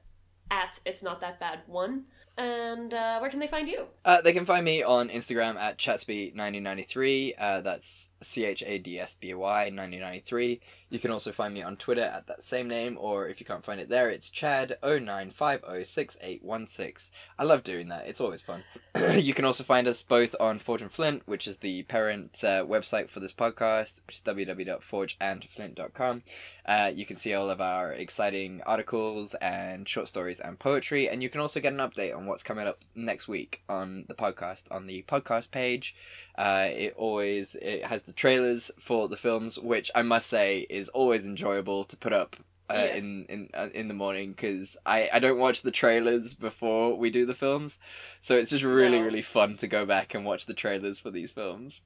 at 0.51 0.79
it's 0.85 1.03
not 1.03 1.21
that 1.21 1.41
bad 1.41 1.61
one. 1.67 2.05
And 2.39 2.93
uh, 2.93 3.19
where 3.19 3.31
can 3.31 3.41
they 3.41 3.47
find 3.47 3.67
you? 3.67 3.87
Uh, 4.05 4.21
they 4.21 4.33
can 4.35 4.45
find 4.45 4.65
me 4.65 4.83
on 4.83 5.09
Instagram 5.09 5.57
at 5.57 5.79
chadsby1993. 5.79 7.35
Uh, 7.39 7.61
that's 7.63 8.11
C 8.21 8.45
H 8.45 8.63
A 8.67 8.79
D 8.79 8.99
S 8.99 9.15
B 9.15 9.33
Y 9.35 9.65
1993. 9.65 10.61
You 10.89 11.01
can 11.01 11.11
also 11.11 11.33
find 11.33 11.53
me 11.53 11.63
on 11.63 11.77
Twitter 11.77 12.03
at 12.03 12.29
that 12.29 12.43
same 12.43 12.69
name, 12.69 12.97
or 13.01 13.27
if 13.29 13.41
you 13.41 13.47
can't 13.47 13.65
find 13.65 13.81
it 13.81 13.89
there, 13.89 14.09
it's 14.09 14.31
Chad 14.31 14.79
09506816. 14.85 17.11
I 17.39 17.45
love 17.45 17.65
doing 17.65 17.89
that, 17.89 18.07
it's 18.07 18.21
always 18.21 18.43
fun. 18.43 18.63
you 19.19 19.35
can 19.35 19.45
also 19.45 19.65
find 19.65 19.89
us 19.89 20.01
both 20.03 20.37
on 20.39 20.61
Forge 20.61 20.83
and 20.83 20.93
Flint, 20.93 21.23
which 21.27 21.49
is 21.49 21.57
the 21.59 21.83
parent 21.85 22.45
uh, 22.45 22.65
website 22.65 23.09
for 23.09 23.19
this 23.19 23.33
podcast, 23.33 24.01
which 24.07 24.17
is 24.17 24.23
www.forgeandflint.com. 24.23 26.23
Uh, 26.65 26.93
you 26.95 27.05
can 27.05 27.17
see 27.17 27.35
all 27.35 27.51
of 27.51 27.61
our 27.61 27.91
exciting 27.93 28.63
articles 28.65 29.35
and 29.35 29.89
short 29.89 30.07
stories 30.09 30.39
and 30.39 30.57
poetry, 30.59 31.09
and 31.09 31.21
you 31.23 31.29
can 31.29 31.41
also 31.41 31.61
get 31.61 31.73
an 31.73 31.81
update 31.81 32.17
on 32.17 32.27
what's 32.27 32.45
coming 32.45 32.69
up 32.69 32.85
next 32.95 33.27
week 33.27 33.63
on 33.69 34.05
the 34.09 34.15
podcast 34.15 34.65
on 34.71 34.87
the 34.87 35.03
podcast 35.09 35.51
page. 35.51 35.97
Uh, 36.37 36.69
it 36.71 36.95
always 36.97 37.55
it 37.63 37.85
has 37.85 38.03
the 38.03 38.13
trailers 38.13 38.71
for 38.79 39.09
the 39.09 39.17
films, 39.17 39.59
which 39.59 39.91
I 39.95 40.03
must 40.03 40.29
say 40.29 40.67
is 40.69 40.89
always 40.91 41.27
enjoyable 41.27 41.85
to 41.85 41.97
put 41.97 42.13
up 42.13 42.37
uh, 42.69 42.75
Yes. 42.75 43.05
in 43.05 43.27
in 43.29 43.49
uh, 43.55 43.69
in 43.75 43.89
the 43.89 43.95
morning 43.95 44.33
because 44.33 44.77
I 44.85 45.09
I 45.13 45.19
don't 45.19 45.39
watch 45.39 45.63
the 45.63 45.71
trailers 45.71 46.35
before 46.35 46.97
we 46.99 47.11
do 47.11 47.25
the 47.25 47.35
films, 47.35 47.79
so 48.21 48.37
it's 48.37 48.51
just 48.51 48.65
really 48.65 48.99
No. 48.99 49.05
really 49.05 49.23
fun 49.23 49.57
to 49.59 49.67
go 49.67 49.87
back 49.87 50.15
and 50.15 50.25
watch 50.25 50.47
the 50.47 50.55
trailers 50.55 50.99
for 50.99 51.11
these 51.11 51.31
films. 51.33 51.83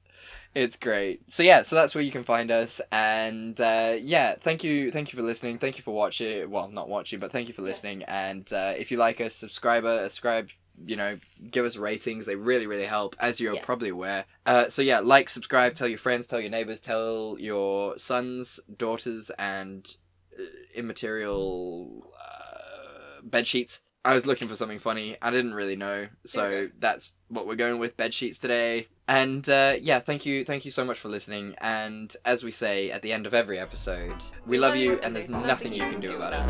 It's 0.53 0.75
great. 0.75 1.21
So 1.31 1.43
yeah, 1.43 1.61
so 1.61 1.75
that's 1.75 1.95
where 1.95 2.03
you 2.03 2.11
can 2.11 2.23
find 2.25 2.51
us, 2.51 2.81
and 2.91 3.59
uh, 3.61 3.95
yeah, 4.01 4.35
thank 4.39 4.63
you, 4.63 4.91
thank 4.91 5.13
you 5.13 5.17
for 5.17 5.23
listening, 5.23 5.59
thank 5.59 5.77
you 5.77 5.83
for 5.83 5.93
watching. 5.93 6.49
Well, 6.49 6.67
not 6.67 6.89
watching, 6.89 7.19
but 7.19 7.31
thank 7.31 7.47
you 7.47 7.53
for 7.53 7.61
listening. 7.61 8.03
And 8.03 8.51
uh, 8.51 8.73
if 8.77 8.91
you 8.91 8.97
like 8.97 9.21
us, 9.21 9.33
subscribe, 9.35 9.85
uh, 9.85 10.09
subscribe. 10.09 10.49
You 10.83 10.95
know, 10.95 11.19
give 11.51 11.65
us 11.65 11.77
ratings. 11.77 12.25
They 12.25 12.35
really, 12.35 12.65
really 12.67 12.85
help, 12.85 13.15
as 13.19 13.39
you're 13.39 13.53
Yes. 13.55 13.65
probably 13.65 13.89
aware. 13.89 14.25
Uh, 14.45 14.67
so 14.69 14.81
yeah, 14.81 14.99
like, 14.99 15.29
subscribe, 15.29 15.75
tell 15.75 15.87
your 15.87 15.97
friends, 15.99 16.27
tell 16.27 16.39
your 16.39 16.49
neighbors, 16.49 16.79
tell 16.79 17.37
your 17.39 17.97
sons, 17.97 18.59
daughters, 18.77 19.29
and 19.37 19.95
uh, 20.39 20.43
immaterial 20.75 22.11
uh, 22.19 23.21
bed 23.23 23.47
sheets. 23.47 23.81
I 24.03 24.15
was 24.15 24.25
looking 24.25 24.47
for 24.47 24.55
something 24.55 24.79
funny. 24.79 25.15
I 25.21 25.29
didn't 25.29 25.53
really 25.53 25.75
know, 25.75 26.07
so 26.25 26.43
Okay. 26.45 26.71
that's 26.79 27.13
what 27.27 27.45
we're 27.45 27.55
going 27.55 27.77
with 27.77 27.95
bed 27.97 28.13
sheets 28.15 28.39
today. 28.39 28.87
And 29.07 29.47
uh, 29.47 29.75
yeah, 29.79 29.99
thank 29.99 30.25
you, 30.25 30.43
thank 30.43 30.65
you 30.65 30.71
so 30.71 30.83
much 30.83 30.97
for 30.97 31.09
listening. 31.09 31.53
And 31.59 32.15
as 32.25 32.43
we 32.43 32.49
say 32.51 32.89
at 32.89 33.03
the 33.03 33.13
end 33.13 33.27
of 33.27 33.35
every 33.35 33.59
episode, 33.59 34.15
we, 34.47 34.57
love 34.57 34.75
you, 34.75 34.99
and 35.03 35.15
there's 35.15 35.29
nothing 35.29 35.71
you 35.73 35.87
can 35.87 35.99
do 35.99 36.15
about 36.15 36.33
it. 36.33 36.47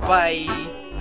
Bye 0.00 0.06
bye. 0.46 0.91